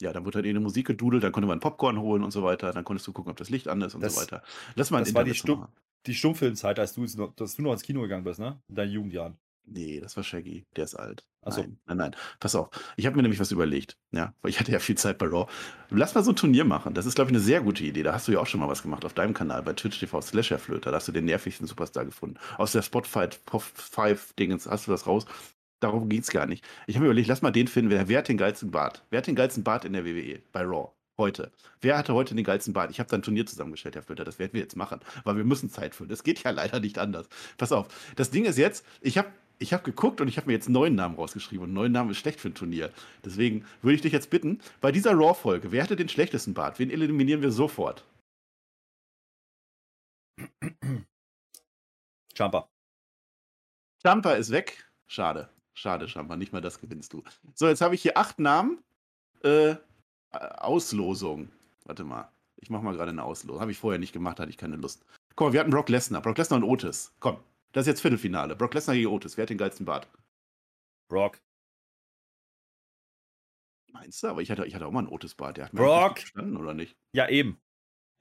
Ja, 0.00 0.12
dann 0.12 0.24
wurde 0.24 0.38
halt 0.38 0.46
eine 0.46 0.60
Musik 0.60 0.86
gedudelt, 0.86 1.22
dann 1.22 1.32
konnte 1.32 1.46
man 1.46 1.60
Popcorn 1.60 2.00
holen 2.00 2.22
und 2.22 2.30
so 2.30 2.42
weiter. 2.42 2.72
Dann 2.72 2.84
konntest 2.84 3.06
du 3.06 3.12
gucken, 3.12 3.30
ob 3.30 3.36
das 3.36 3.50
Licht 3.50 3.68
an 3.68 3.82
ist 3.82 3.94
und 3.94 4.02
das, 4.02 4.14
so 4.14 4.20
weiter. 4.20 4.42
Lass 4.74 4.90
mal 4.90 5.00
das 5.00 5.14
war 5.14 5.24
die, 5.24 5.34
Stumm, 5.34 5.66
die 6.06 6.14
Stummfilmzeit, 6.14 6.78
als 6.78 6.94
du, 6.94 7.04
noch, 7.16 7.34
dass 7.34 7.56
du 7.56 7.62
noch 7.62 7.72
ins 7.72 7.82
Kino 7.82 8.00
gegangen 8.00 8.24
bist, 8.24 8.40
ne? 8.40 8.60
In 8.68 8.74
deinen 8.74 8.92
Jugendjahren. 8.92 9.38
Nee, 9.66 10.00
das 10.00 10.16
war 10.16 10.24
Shaggy. 10.24 10.66
Der 10.74 10.84
ist 10.84 10.94
alt. 10.94 11.24
Ach 11.42 11.52
so. 11.52 11.62
Nein, 11.62 11.78
nein, 11.86 11.96
nein. 11.96 12.16
Pass 12.38 12.54
auf. 12.54 12.70
Ich 12.96 13.06
habe 13.06 13.16
mir 13.16 13.22
nämlich 13.22 13.40
was 13.40 13.52
überlegt. 13.52 13.96
Ja, 14.10 14.34
weil 14.42 14.50
ich 14.50 14.58
hatte 14.58 14.72
ja 14.72 14.78
viel 14.78 14.96
Zeit 14.96 15.16
bei 15.18 15.26
Raw. 15.26 15.50
Lass 15.90 16.14
mal 16.14 16.24
so 16.24 16.32
ein 16.32 16.36
Turnier 16.36 16.64
machen. 16.64 16.92
Das 16.94 17.06
ist, 17.06 17.14
glaube 17.14 17.30
ich, 17.30 17.36
eine 17.36 17.42
sehr 17.42 17.60
gute 17.60 17.84
Idee. 17.84 18.02
Da 18.02 18.12
hast 18.12 18.26
du 18.26 18.32
ja 18.32 18.40
auch 18.40 18.46
schon 18.46 18.60
mal 18.60 18.68
was 18.68 18.82
gemacht 18.82 19.04
auf 19.04 19.14
deinem 19.14 19.32
Kanal 19.32 19.62
bei 19.62 19.72
Twitch 19.72 20.00
TV 20.00 20.20
slash 20.20 20.52
Flöter. 20.54 20.90
Da 20.90 20.96
hast 20.96 21.08
du 21.08 21.12
den 21.12 21.24
nervigsten 21.24 21.66
Superstar 21.66 22.04
gefunden. 22.04 22.38
Aus 22.58 22.72
der 22.72 22.82
Spotify 22.82 23.28
Top 23.46 23.62
5 23.62 24.34
Dingens 24.34 24.66
hast 24.66 24.86
du 24.86 24.90
das 24.90 25.06
raus. 25.06 25.24
Darum 25.80 26.08
ging 26.08 26.20
es 26.20 26.30
gar 26.30 26.46
nicht. 26.46 26.64
Ich 26.86 26.94
habe 26.94 27.04
mir 27.04 27.10
überlegt, 27.10 27.28
lass 27.28 27.42
mal 27.42 27.50
den 27.50 27.66
finden. 27.66 27.90
Wer, 27.90 28.08
wer 28.08 28.18
hat 28.18 28.28
den 28.28 28.36
geilsten 28.36 28.70
Bart? 28.70 29.02
Wer 29.10 29.18
hat 29.18 29.26
den 29.26 29.34
geilsten 29.34 29.64
Bart 29.64 29.84
in 29.84 29.94
der 29.94 30.04
WWE 30.04 30.40
bei 30.52 30.62
Raw? 30.62 30.90
Heute. 31.18 31.52
Wer 31.80 31.98
hatte 31.98 32.14
heute 32.14 32.34
den 32.34 32.44
geilsten 32.44 32.72
Bart? 32.72 32.90
Ich 32.90 32.98
habe 32.98 33.08
da 33.10 33.16
ein 33.16 33.22
Turnier 33.22 33.44
zusammengestellt, 33.46 33.94
Herr 33.94 34.02
Flöter. 34.02 34.24
Das 34.24 34.38
werden 34.38 34.52
wir 34.52 34.60
jetzt 34.60 34.76
machen, 34.76 35.00
weil 35.24 35.36
wir 35.36 35.44
müssen 35.44 35.70
Zeit 35.70 35.94
füllen. 35.94 36.10
Das 36.10 36.22
geht 36.22 36.42
ja 36.42 36.50
leider 36.50 36.80
nicht 36.80 36.98
anders. 36.98 37.28
Pass 37.58 37.72
auf. 37.72 37.88
Das 38.16 38.30
Ding 38.30 38.44
ist 38.44 38.58
jetzt, 38.58 38.86
ich 39.00 39.18
habe 39.18 39.28
ich 39.58 39.74
habe 39.74 39.82
geguckt 39.82 40.22
und 40.22 40.28
ich 40.28 40.38
habe 40.38 40.46
mir 40.46 40.54
jetzt 40.54 40.68
einen 40.68 40.74
neuen 40.74 40.94
Namen 40.94 41.16
rausgeschrieben. 41.16 41.64
Und 41.64 41.74
neuen 41.74 41.92
Namen 41.92 42.10
ist 42.10 42.16
schlecht 42.18 42.40
für 42.40 42.48
ein 42.48 42.54
Turnier. 42.54 42.90
Deswegen 43.24 43.66
würde 43.82 43.96
ich 43.96 44.00
dich 44.00 44.12
jetzt 44.12 44.30
bitten, 44.30 44.60
bei 44.80 44.90
dieser 44.90 45.12
Raw-Folge, 45.12 45.70
wer 45.70 45.82
hatte 45.82 45.96
den 45.96 46.08
schlechtesten 46.08 46.54
Bart? 46.54 46.78
Wen 46.78 46.90
eliminieren 46.90 47.42
wir 47.42 47.52
sofort? 47.52 48.04
Jumper. 52.34 52.70
Jumper 54.02 54.36
ist 54.38 54.50
weg. 54.50 54.90
Schade. 55.06 55.50
Schade, 55.80 56.04
Jumper. 56.04 56.36
Nicht 56.36 56.52
mal 56.52 56.60
das 56.60 56.78
gewinnst 56.78 57.14
du. 57.14 57.22
So, 57.54 57.66
jetzt 57.66 57.80
habe 57.80 57.94
ich 57.94 58.02
hier 58.02 58.18
acht 58.18 58.38
Namen. 58.38 58.82
Äh, 59.42 59.76
Auslosung. 60.30 61.50
Warte 61.86 62.04
mal. 62.04 62.30
Ich 62.56 62.68
mache 62.68 62.84
mal 62.84 62.92
gerade 62.92 63.12
eine 63.12 63.24
Auslosung. 63.24 63.62
Habe 63.62 63.70
ich 63.70 63.78
vorher 63.78 63.98
nicht 63.98 64.12
gemacht, 64.12 64.38
hatte 64.38 64.50
ich 64.50 64.58
keine 64.58 64.76
Lust. 64.76 65.06
Guck 65.36 65.46
mal, 65.46 65.52
wir 65.54 65.60
hatten 65.60 65.70
Brock 65.70 65.88
Lesnar. 65.88 66.20
Brock 66.20 66.36
Lesnar 66.36 66.58
und 66.58 66.68
Otis. 66.68 67.14
Komm, 67.18 67.38
das 67.72 67.84
ist 67.84 67.86
jetzt 67.86 68.00
Viertelfinale. 68.02 68.56
Brock 68.56 68.74
Lesnar 68.74 68.94
gegen 68.94 69.06
Otis. 69.06 69.38
Wer 69.38 69.44
hat 69.44 69.48
den 69.48 69.56
geilsten 69.56 69.86
Bart? 69.86 70.06
Brock. 71.08 71.40
Meinst 73.90 74.22
du? 74.22 74.26
Aber 74.26 74.42
ich 74.42 74.50
hatte, 74.50 74.66
ich 74.66 74.74
hatte 74.74 74.86
auch 74.86 74.92
mal 74.92 74.98
einen 74.98 75.08
Otis-Bart. 75.08 75.56
Der 75.56 75.64
hat 75.64 75.72
mir 75.72 75.80
Brock. 75.80 76.18
verstanden, 76.18 76.58
oder 76.58 76.74
nicht? 76.74 76.94
Ja, 77.14 77.26
eben. 77.30 77.58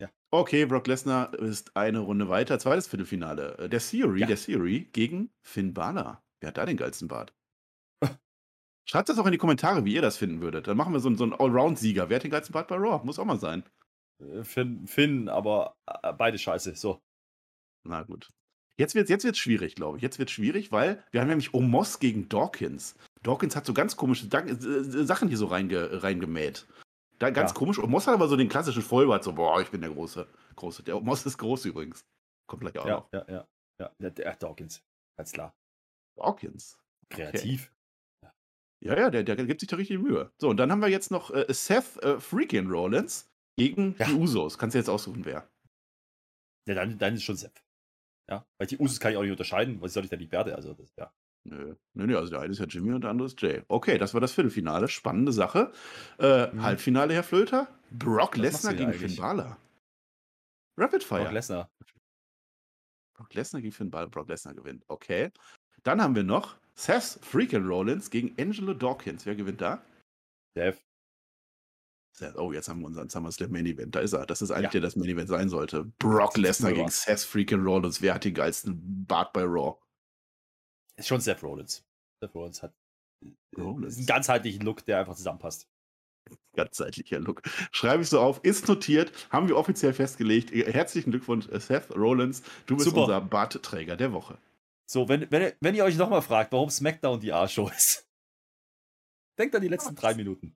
Ja. 0.01 0.09
Okay, 0.31 0.65
Brock 0.65 0.87
Lesnar 0.87 1.33
ist 1.33 1.75
eine 1.75 1.99
Runde 1.99 2.29
weiter. 2.29 2.57
Zweites 2.57 2.87
Viertelfinale. 2.87 3.57
Äh, 3.57 3.67
der 3.67 3.81
Theory, 3.81 4.21
ja. 4.21 4.27
der 4.27 4.37
Theory 4.37 4.87
gegen 4.93 5.29
Finn 5.41 5.73
Balor. 5.73 6.23
Wer 6.39 6.47
hat 6.47 6.57
da 6.57 6.65
den 6.65 6.77
geilsten 6.77 7.09
Bart? 7.09 7.33
Schreibt 8.89 9.07
das 9.07 9.19
auch 9.19 9.25
in 9.27 9.31
die 9.31 9.37
Kommentare, 9.37 9.85
wie 9.85 9.93
ihr 9.93 10.01
das 10.01 10.17
finden 10.17 10.41
würdet. 10.41 10.65
Dann 10.65 10.75
machen 10.75 10.93
wir 10.93 10.99
so, 10.99 11.13
so 11.15 11.23
einen 11.23 11.35
Allround-Sieger. 11.35 12.09
Wer 12.09 12.15
hat 12.15 12.23
den 12.23 12.31
geilsten 12.31 12.53
Bart 12.53 12.69
bei 12.69 12.75
Raw? 12.75 13.05
Muss 13.05 13.19
auch 13.19 13.25
mal 13.25 13.39
sein. 13.39 13.63
Äh, 14.19 14.43
Finn, 14.43 14.87
Finn 14.87 15.29
aber 15.29 15.75
äh, 15.85 16.11
beide 16.11 16.39
scheiße. 16.39 16.73
So. 16.73 16.99
Na 17.83 18.01
gut. 18.01 18.31
Jetzt 18.77 18.95
wird 18.95 19.03
es 19.03 19.11
jetzt 19.11 19.25
wird's 19.25 19.37
schwierig, 19.37 19.75
glaube 19.75 19.97
ich. 19.97 20.01
Jetzt 20.01 20.17
wird 20.17 20.29
es 20.29 20.33
schwierig, 20.33 20.71
weil 20.71 21.03
wir 21.11 21.21
haben 21.21 21.27
nämlich 21.27 21.53
Omos 21.53 21.99
gegen 21.99 22.29
Dawkins. 22.29 22.95
Dawkins 23.21 23.55
hat 23.55 23.67
so 23.67 23.75
ganz 23.75 23.95
komische 23.95 24.25
äh, 24.25 25.05
Sachen 25.05 25.27
hier 25.27 25.37
so 25.37 25.45
reinge 25.45 26.01
reingemäht. 26.01 26.65
Da, 27.19 27.29
ganz 27.29 27.51
ja. 27.51 27.57
komisch. 27.57 27.77
Omos 27.77 28.07
hat 28.07 28.15
aber 28.15 28.27
so 28.27 28.37
den 28.37 28.49
klassischen 28.49 28.81
Vollbart, 28.81 29.23
so, 29.23 29.33
boah, 29.33 29.61
ich 29.61 29.69
bin 29.69 29.81
der 29.81 29.91
Große. 29.91 30.25
Große. 30.55 30.81
Der 30.81 30.97
Omos 30.97 31.23
ist 31.27 31.37
groß 31.37 31.65
übrigens. 31.65 32.03
Kommt 32.47 32.63
gleich 32.63 32.79
auch 32.79 32.87
ja, 32.87 32.95
noch. 32.95 33.09
Ja, 33.13 33.25
ja, 33.29 33.47
ja. 33.79 33.91
Der, 33.99 34.09
der 34.09 34.35
Dawkins. 34.35 34.81
Ganz 35.15 35.31
klar. 35.31 35.53
Dawkins. 36.15 36.79
Kreativ. 37.11 37.71
Ja, 38.81 38.97
ja, 38.97 39.09
der, 39.09 39.23
der 39.23 39.35
gibt 39.35 39.59
sich 39.59 39.69
da 39.69 39.75
richtig 39.75 39.99
Mühe. 39.99 40.31
So, 40.37 40.49
und 40.49 40.57
dann 40.57 40.71
haben 40.71 40.81
wir 40.81 40.87
jetzt 40.87 41.11
noch 41.11 41.31
äh, 41.31 41.45
Seth 41.49 42.01
äh, 42.01 42.19
Freakin' 42.19 42.69
Rollins 42.69 43.29
gegen 43.57 43.95
ja. 43.99 44.05
die 44.05 44.13
Usos. 44.13 44.57
Kannst 44.57 44.73
du 44.73 44.79
jetzt 44.79 44.89
aussuchen, 44.89 45.25
wer? 45.25 45.49
Ja, 46.65 46.75
dann, 46.75 46.97
dann 46.97 47.15
ist 47.15 47.23
schon 47.23 47.35
Seth. 47.35 47.61
Ja, 48.29 48.45
weil 48.57 48.67
die 48.67 48.77
Usos 48.77 48.99
kann 48.99 49.11
ich 49.11 49.17
auch 49.17 49.23
nicht 49.23 49.31
unterscheiden. 49.31 49.81
Was 49.81 49.93
soll 49.93 50.05
ich 50.05 50.09
da 50.09 50.15
nicht 50.15 50.31
werde? 50.31 50.55
Also, 50.55 50.73
das, 50.73 50.93
ja. 50.95 51.11
Nö, 51.45 51.75
nö, 51.93 52.05
nö, 52.05 52.17
also 52.17 52.29
der 52.31 52.41
eine 52.41 52.51
ist 52.51 52.59
ja 52.59 52.65
Jimmy 52.65 52.93
und 52.93 53.01
der 53.01 53.11
andere 53.11 53.27
ist 53.27 53.41
Jay. 53.41 53.63
Okay, 53.67 53.97
das 53.97 54.13
war 54.13 54.21
das 54.21 54.33
Viertelfinale. 54.33 54.87
Spannende 54.87 55.31
Sache. 55.31 55.71
Äh, 56.19 56.47
mhm. 56.47 56.61
Halbfinale, 56.61 57.13
Herr 57.13 57.23
Flöter. 57.23 57.67
Brock 57.91 58.37
Lesnar 58.37 58.73
gegen 58.73 58.93
Finn 58.93 59.15
Balor. 59.15 59.57
Rapid 60.77 61.03
Fire. 61.03 61.23
Brock 61.23 61.33
Lesnar. 61.33 61.69
Brock 63.13 63.33
Lesnar 63.33 63.61
gegen 63.61 63.73
Finn 63.73 63.89
Balor. 63.89 64.09
Brock 64.09 64.29
Lesnar 64.29 64.53
gewinnt. 64.53 64.83
Okay. 64.87 65.31
Dann 65.83 66.01
haben 66.01 66.15
wir 66.15 66.23
noch 66.23 66.57
Seth 66.79 67.19
Freakin' 67.21 67.67
Rollins 67.67 68.09
gegen 68.09 68.33
Angelo 68.39 68.73
Dawkins. 68.73 69.25
Wer 69.25 69.35
gewinnt 69.35 69.59
da? 69.59 69.83
Seth. 70.55 70.81
Oh, 72.35 72.53
jetzt 72.53 72.69
haben 72.69 72.79
wir 72.79 72.87
unseren 72.87 73.09
SummerSlam 73.09 73.51
Main 73.51 73.65
Event. 73.65 73.95
Da 73.95 73.99
ist 73.99 74.13
er. 74.13 74.25
Das 74.25 74.41
ist 74.41 74.51
eigentlich 74.51 74.65
ja. 74.65 74.79
der 74.79 74.81
das 74.81 74.95
Main 74.95 75.09
Event 75.09 75.27
sein 75.27 75.49
sollte. 75.49 75.83
Brock 75.99 76.37
Lesnar 76.37 76.71
gegen 76.71 76.89
Seth 76.89 77.19
Freakin' 77.19 77.63
Rollins. 77.63 78.01
Wer 78.01 78.13
hat 78.13 78.23
den 78.23 78.33
geilsten 78.33 79.05
Bart 79.05 79.33
bei 79.33 79.43
Raw? 79.43 79.77
Ist 80.95 81.09
schon 81.09 81.19
Seth 81.19 81.43
Rollins. 81.43 81.83
Seth 82.21 82.33
Rollins 82.33 82.63
hat 82.63 82.73
Rollins. 83.57 83.97
einen 83.97 84.05
ganzheitlichen 84.05 84.61
Look, 84.61 84.85
der 84.85 84.99
einfach 84.99 85.15
zusammenpasst. 85.15 85.67
Ganzheitlicher 86.55 87.19
Look. 87.19 87.41
Schreibe 87.73 88.03
ich 88.03 88.09
so 88.09 88.21
auf. 88.21 88.39
Ist 88.43 88.69
notiert. 88.69 89.11
Haben 89.31 89.49
wir 89.49 89.57
offiziell 89.57 89.93
festgelegt. 89.93 90.51
Herzlichen 90.51 91.11
Glückwunsch, 91.11 91.49
Seth 91.51 91.93
Rollins. 91.93 92.41
Du 92.67 92.75
bist 92.75 92.87
Super. 92.87 93.01
unser 93.01 93.21
Bartträger 93.21 93.97
der 93.97 94.13
Woche. 94.13 94.37
So, 94.89 95.07
wenn, 95.07 95.29
wenn, 95.29 95.53
wenn 95.61 95.75
ihr 95.75 95.83
euch 95.83 95.97
nochmal 95.97 96.23
fragt, 96.23 96.51
warum 96.51 96.71
SmackDown 96.71 97.19
die 97.19 97.31
A-Show 97.31 97.69
ist, 97.77 98.09
denkt 99.37 99.55
an 99.55 99.61
die 99.61 99.67
letzten 99.67 99.95
drei 99.95 100.15
Minuten. 100.15 100.55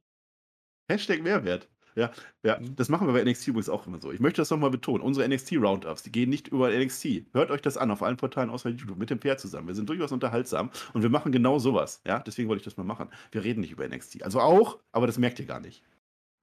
Hashtag 0.89 1.21
Mehrwert. 1.21 1.69
Ja, 1.95 2.11
ja, 2.41 2.59
mhm. 2.59 2.75
das 2.75 2.89
machen 2.89 3.05
wir 3.05 3.13
bei 3.13 3.23
NXT 3.23 3.49
übrigens 3.49 3.69
auch 3.69 3.85
immer 3.85 4.01
so. 4.01 4.11
Ich 4.11 4.19
möchte 4.19 4.41
das 4.41 4.49
nochmal 4.49 4.71
betonen. 4.71 5.03
Unsere 5.03 5.27
NXT-Roundups, 5.29 6.01
die 6.01 6.11
gehen 6.11 6.31
nicht 6.31 6.47
über 6.47 6.71
NXT. 6.71 7.27
Hört 7.33 7.51
euch 7.51 7.61
das 7.61 7.77
an 7.77 7.91
auf 7.91 8.01
allen 8.01 8.17
Portalen 8.17 8.49
außer 8.49 8.69
YouTube 8.69 8.97
mit 8.97 9.11
dem 9.11 9.19
Pair 9.19 9.37
zusammen. 9.37 9.67
Wir 9.67 9.75
sind 9.75 9.87
durchaus 9.87 10.11
unterhaltsam 10.11 10.71
und 10.93 11.03
wir 11.03 11.11
machen 11.11 11.31
genau 11.31 11.59
sowas. 11.59 12.01
Ja, 12.03 12.17
deswegen 12.17 12.49
wollte 12.49 12.61
ich 12.61 12.65
das 12.65 12.75
mal 12.75 12.83
machen. 12.83 13.09
Wir 13.31 13.43
reden 13.43 13.61
nicht 13.61 13.71
über 13.71 13.87
NXT. 13.87 14.23
Also 14.23 14.39
auch, 14.39 14.79
aber 14.91 15.05
das 15.05 15.19
merkt 15.19 15.39
ihr 15.39 15.45
gar 15.45 15.59
nicht. 15.59 15.83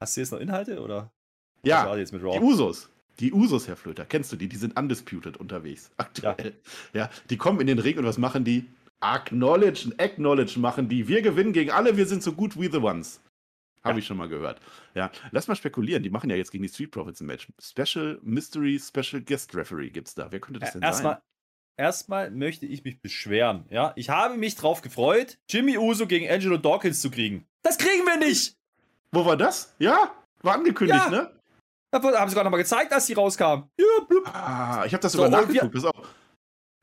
Hast 0.00 0.16
du 0.16 0.20
jetzt 0.20 0.30
noch 0.30 0.38
Inhalte 0.38 0.80
oder? 0.80 1.12
Ja, 1.64 1.92
die 1.96 2.40
Usos. 2.40 2.88
Die 3.20 3.32
Usos, 3.32 3.68
Herr 3.68 3.76
Flöter, 3.76 4.06
kennst 4.06 4.32
du 4.32 4.36
die? 4.36 4.48
Die 4.48 4.56
sind 4.56 4.78
undisputed 4.78 5.36
unterwegs. 5.36 5.90
Aktuell. 5.98 6.54
Ja. 6.94 7.02
ja, 7.02 7.10
die 7.28 7.36
kommen 7.36 7.60
in 7.60 7.66
den 7.66 7.78
Ring 7.78 7.98
und 7.98 8.04
was 8.04 8.18
machen 8.18 8.44
die? 8.44 8.66
Acknowledge, 9.00 9.92
acknowledge 9.98 10.58
machen 10.58 10.88
die. 10.88 11.06
Wir 11.08 11.22
gewinnen 11.22 11.52
gegen 11.52 11.70
alle, 11.70 11.96
wir 11.96 12.06
sind 12.06 12.22
so 12.22 12.32
gut 12.32 12.58
wie 12.58 12.70
the 12.70 12.78
ones. 12.78 13.20
Habe 13.82 13.94
ja. 13.94 13.98
ich 13.98 14.06
schon 14.06 14.16
mal 14.16 14.28
gehört. 14.28 14.60
Ja, 14.94 15.10
lass 15.30 15.48
mal 15.48 15.54
spekulieren. 15.54 16.02
Die 16.02 16.10
machen 16.10 16.28
ja 16.28 16.36
jetzt 16.36 16.50
gegen 16.50 16.62
die 16.62 16.68
Street 16.68 16.90
Profits 16.90 17.20
ein 17.20 17.26
Match. 17.26 17.48
Special 17.58 18.18
Mystery 18.22 18.78
Special 18.78 19.22
Guest 19.22 19.54
Referee 19.54 19.88
gibt's 19.88 20.14
da. 20.14 20.30
Wer 20.30 20.40
könnte 20.40 20.60
das 20.60 20.72
denn 20.72 20.82
erstmal, 20.82 21.14
sein? 21.14 21.22
Erstmal 21.78 22.30
möchte 22.30 22.66
ich 22.66 22.84
mich 22.84 23.00
beschweren. 23.00 23.64
Ja, 23.70 23.92
ich 23.96 24.10
habe 24.10 24.36
mich 24.36 24.54
drauf 24.54 24.82
gefreut, 24.82 25.38
Jimmy 25.48 25.78
Uso 25.78 26.06
gegen 26.06 26.28
Angelo 26.28 26.58
Dawkins 26.58 27.00
zu 27.00 27.10
kriegen. 27.10 27.46
Das 27.62 27.78
kriegen 27.78 28.04
wir 28.04 28.18
nicht. 28.18 28.54
Wo 29.12 29.24
war 29.24 29.38
das? 29.38 29.74
Ja, 29.78 30.14
war 30.42 30.54
angekündigt, 30.54 31.00
ja. 31.04 31.10
ne? 31.10 31.39
Da 31.90 32.00
haben 32.02 32.28
sie 32.28 32.34
gerade 32.34 32.44
nochmal 32.44 32.60
gezeigt, 32.60 32.92
als 32.92 33.06
sie 33.06 33.14
rauskamen. 33.14 33.64
Ja, 33.78 34.04
blub. 34.08 34.28
Ah, 34.32 34.84
ich 34.86 34.92
habe 34.92 35.02
das 35.02 35.12
sogar 35.12 35.30
so, 35.30 35.36
nachgeguckt. 35.36 35.74
Pass 35.74 35.84
auf. 35.84 36.08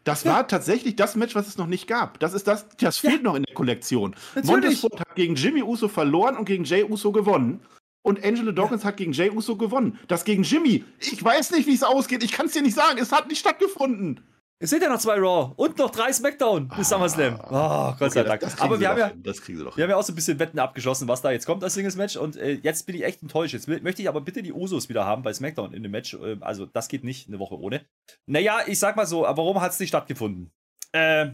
Das 0.04 0.24
ja. 0.24 0.34
war 0.34 0.48
tatsächlich 0.48 0.96
das 0.96 1.15
Match, 1.15 1.36
was 1.36 1.48
es 1.48 1.58
noch 1.58 1.67
nicht 1.67 1.88
gab. 1.88 2.20
Das 2.20 2.34
ist 2.34 2.48
das, 2.48 2.67
das 2.78 2.98
fehlt 2.98 3.15
ja. 3.15 3.22
noch 3.22 3.36
in 3.36 3.43
der 3.43 3.54
Kollektion. 3.54 4.15
Montesford 4.43 5.02
hat 5.02 5.15
gegen 5.15 5.36
Jimmy 5.36 5.63
Uso 5.63 5.89
verloren 5.89 6.38
und 6.38 6.46
gegen 6.46 6.63
Jay 6.63 6.84
Uso 6.84 7.12
gewonnen. 7.12 7.62
Und 8.04 8.24
Angelo 8.24 8.54
Dawkins 8.54 8.84
ja. 8.84 8.89
hat 8.89 8.98
gegen 8.98 9.12
Jay 9.12 9.30
Uso 9.30 9.58
gewonnen. 9.58 10.00
Das 10.08 10.24
gegen 10.24 10.43
Jimmy. 10.43 10.86
Ich 11.00 11.22
weiß 11.22 11.52
nicht, 11.52 11.67
wie 11.67 11.74
es 11.74 11.84
ausgeht. 11.84 12.24
Ich 12.24 12.32
kann 12.32 12.46
es 12.46 12.54
dir 12.54 12.62
nicht 12.62 12.76
sagen. 12.76 13.00
Es 13.00 13.12
hat 13.12 13.28
nicht 13.28 13.39
stattgefunden. 13.39 14.22
Es 14.60 14.72
sind 14.72 14.82
ja 14.82 14.89
noch 14.89 14.98
zwei 14.98 15.20
Raw 15.20 15.54
und 15.56 15.78
noch 15.78 15.91
drei 15.91 16.12
SmackDown 16.12 16.70
bis 16.70 16.91
ah, 16.91 16.96
SummerSlam. 16.96 17.39
Oh, 17.43 17.93
Gott 18.00 18.12
sei 18.12 18.24
Dank. 18.24 18.41
Aber 18.60 18.80
wir 18.80 18.89
haben, 18.89 18.98
ja, 18.98 19.12
das 19.15 19.39
kriegen 19.39 19.60
sie 19.60 19.63
doch 19.63 19.78
wir 19.78 19.84
haben 19.84 19.91
ja 19.91 19.98
auch 19.98 20.04
so 20.04 20.12
ein 20.12 20.15
bisschen 20.15 20.39
Wetten 20.39 20.58
abgeschlossen, 20.58 21.08
was 21.08 21.22
da 21.22 21.30
jetzt 21.30 21.46
kommt 21.46 21.63
als 21.63 21.76
Singles-Match. 21.76 22.17
Und 22.17 22.38
äh, 22.38 22.54
jetzt 22.54 22.88
bin 22.88 22.96
ich 22.96 23.04
echt 23.04 23.22
enttäuscht. 23.22 23.54
Jetzt 23.54 23.67
möchte 23.67 24.02
ich 24.02 24.10
aber 24.10 24.22
bitte 24.22 24.41
die 24.41 24.52
Usos 24.52 24.89
wieder 24.89 25.06
haben 25.06 25.22
bei 25.22 25.32
SmackDown 25.32 25.74
in 25.74 25.84
dem 25.84 25.91
Match. 25.91 26.15
Äh, 26.15 26.38
also, 26.41 26.65
das 26.65 26.88
geht 26.88 27.04
nicht 27.04 27.28
eine 27.28 27.38
Woche 27.38 27.60
ohne. 27.60 27.86
Naja, 28.26 28.62
ich 28.65 28.80
sag 28.80 28.96
mal 28.96 29.06
so, 29.06 29.28
aber 29.28 29.43
warum 29.43 29.62
hat 29.62 29.74
es 29.74 29.80
nicht 29.80 29.89
stattgefunden? 29.89 30.52
Äh, 30.91 31.28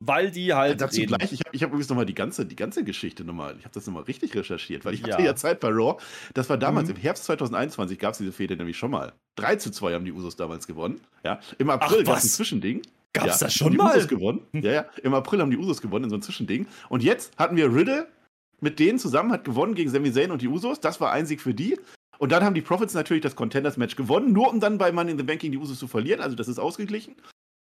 weil 0.00 0.30
die 0.30 0.52
halt. 0.54 0.80
Dazu 0.80 1.00
reden. 1.00 1.16
gleich, 1.16 1.32
ich 1.32 1.40
habe 1.40 1.56
ich 1.56 1.62
hab 1.62 1.70
übrigens 1.70 1.88
nochmal 1.88 2.06
die 2.06 2.14
ganze, 2.14 2.46
die 2.46 2.56
ganze 2.56 2.84
Geschichte 2.84 3.24
nochmal, 3.24 3.56
ich 3.58 3.64
habe 3.64 3.74
das 3.74 3.86
nochmal 3.86 4.04
richtig 4.04 4.34
recherchiert, 4.34 4.84
weil 4.84 4.94
ich 4.94 5.02
hatte 5.02 5.22
ja, 5.22 5.28
ja 5.28 5.36
Zeit 5.36 5.60
bei 5.60 5.68
Raw. 5.68 5.96
Das 6.34 6.50
war 6.50 6.58
damals, 6.58 6.88
mhm. 6.88 6.96
im 6.96 7.00
Herbst 7.00 7.24
2021 7.24 7.98
gab 7.98 8.12
es 8.12 8.18
diese 8.18 8.32
Fehde 8.32 8.56
nämlich 8.56 8.76
schon 8.76 8.90
mal. 8.90 9.12
3 9.36 9.56
zu 9.56 9.70
2 9.70 9.94
haben 9.94 10.04
die 10.04 10.12
Usos 10.12 10.36
damals 10.36 10.66
gewonnen. 10.66 11.00
Ja. 11.24 11.40
Im 11.58 11.70
April 11.70 12.04
gab 12.04 12.18
es 12.18 12.24
ein 12.24 12.28
Zwischending. 12.28 12.82
Gab 13.12 13.26
es 13.26 13.40
ja, 13.40 13.46
das 13.46 13.54
schon 13.54 13.72
die 13.72 13.78
mal? 13.78 13.96
Usos 13.96 14.08
gewonnen. 14.08 14.42
Ja, 14.52 14.72
ja. 14.72 14.86
Im 15.02 15.14
April 15.14 15.40
haben 15.40 15.50
die 15.50 15.56
Usos 15.56 15.80
gewonnen 15.80 16.04
in 16.04 16.10
so 16.10 16.16
ein 16.16 16.22
Zwischending. 16.22 16.66
Und 16.88 17.02
jetzt 17.02 17.36
hatten 17.38 17.56
wir 17.56 17.72
Riddle 17.72 18.08
mit 18.60 18.78
denen 18.78 18.98
zusammen, 18.98 19.32
hat 19.32 19.44
gewonnen 19.44 19.74
gegen 19.74 19.90
Sami 19.90 20.12
Zayn 20.12 20.30
und 20.30 20.42
die 20.42 20.48
Usos. 20.48 20.80
Das 20.80 21.00
war 21.00 21.12
ein 21.12 21.26
Sieg 21.26 21.40
für 21.40 21.54
die. 21.54 21.78
Und 22.18 22.32
dann 22.32 22.44
haben 22.44 22.54
die 22.54 22.62
Profits 22.62 22.94
natürlich 22.94 23.22
das 23.22 23.36
Contenders-Match 23.36 23.96
gewonnen, 23.96 24.32
nur 24.32 24.50
um 24.50 24.60
dann 24.60 24.78
bei 24.78 24.90
Money 24.92 25.12
in 25.12 25.18
the 25.18 25.24
Banking 25.24 25.52
die 25.52 25.58
Usos 25.58 25.78
zu 25.78 25.86
verlieren. 25.86 26.20
Also 26.20 26.36
das 26.36 26.48
ist 26.48 26.58
ausgeglichen. 26.58 27.14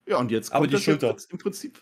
Ja, 0.06 0.18
und 0.18 0.30
jetzt 0.30 0.52
Aber 0.52 0.66
die 0.66 0.78
Schulter. 0.78 1.16
im 1.30 1.38
Prinzip. 1.38 1.80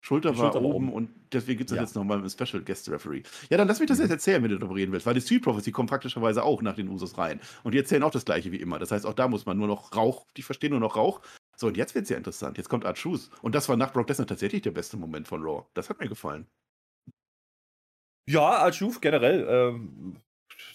Schulter, 0.00 0.30
war, 0.30 0.52
Schulter 0.52 0.62
oben, 0.62 0.92
und 0.92 1.10
deswegen 1.30 1.58
gibt 1.58 1.70
es 1.70 1.76
ja. 1.76 1.82
jetzt 1.82 1.94
nochmal 1.94 2.18
einen 2.18 2.30
Special 2.30 2.62
Guest 2.62 2.90
Referee. 2.90 3.22
Ja, 3.50 3.58
dann 3.58 3.68
lass 3.68 3.80
mich 3.80 3.88
das 3.88 3.98
mhm. 3.98 4.04
jetzt 4.04 4.12
erzählen, 4.12 4.42
wenn 4.42 4.50
du 4.50 4.58
darüber 4.58 4.76
reden 4.76 4.92
willst, 4.92 5.06
weil 5.06 5.14
die 5.14 5.20
Street 5.20 5.42
Profits, 5.42 5.64
die 5.64 5.72
kommen 5.72 5.88
praktischerweise 5.88 6.42
auch 6.42 6.62
nach 6.62 6.74
den 6.74 6.88
Usos 6.88 7.18
rein. 7.18 7.40
Und 7.64 7.72
die 7.72 7.78
erzählen 7.78 8.02
auch 8.02 8.10
das 8.10 8.24
gleiche 8.24 8.50
wie 8.50 8.56
immer. 8.56 8.78
Das 8.78 8.90
heißt, 8.90 9.04
auch 9.04 9.12
da 9.12 9.28
muss 9.28 9.44
man 9.44 9.58
nur 9.58 9.66
noch 9.66 9.94
Rauch, 9.94 10.26
die 10.36 10.42
verstehen 10.42 10.70
nur 10.70 10.80
noch 10.80 10.96
Rauch. 10.96 11.20
So, 11.56 11.66
und 11.66 11.76
jetzt 11.76 11.94
wird 11.94 12.04
es 12.04 12.08
ja 12.08 12.16
interessant. 12.16 12.56
Jetzt 12.56 12.70
kommt 12.70 12.86
Art 12.86 12.96
Shoes. 12.96 13.30
Und 13.42 13.54
das 13.54 13.68
war 13.68 13.76
nach 13.76 13.92
Brock 13.92 14.08
Lesnar 14.08 14.26
tatsächlich 14.26 14.62
der 14.62 14.70
beste 14.70 14.96
Moment 14.96 15.28
von 15.28 15.42
Raw. 15.42 15.66
Das 15.74 15.90
hat 15.90 16.00
mir 16.00 16.08
gefallen. 16.08 16.46
Ja, 18.26 18.40
Art 18.40 18.74
Schuf 18.74 19.02
generell. 19.02 19.46
Ähm, 19.46 20.16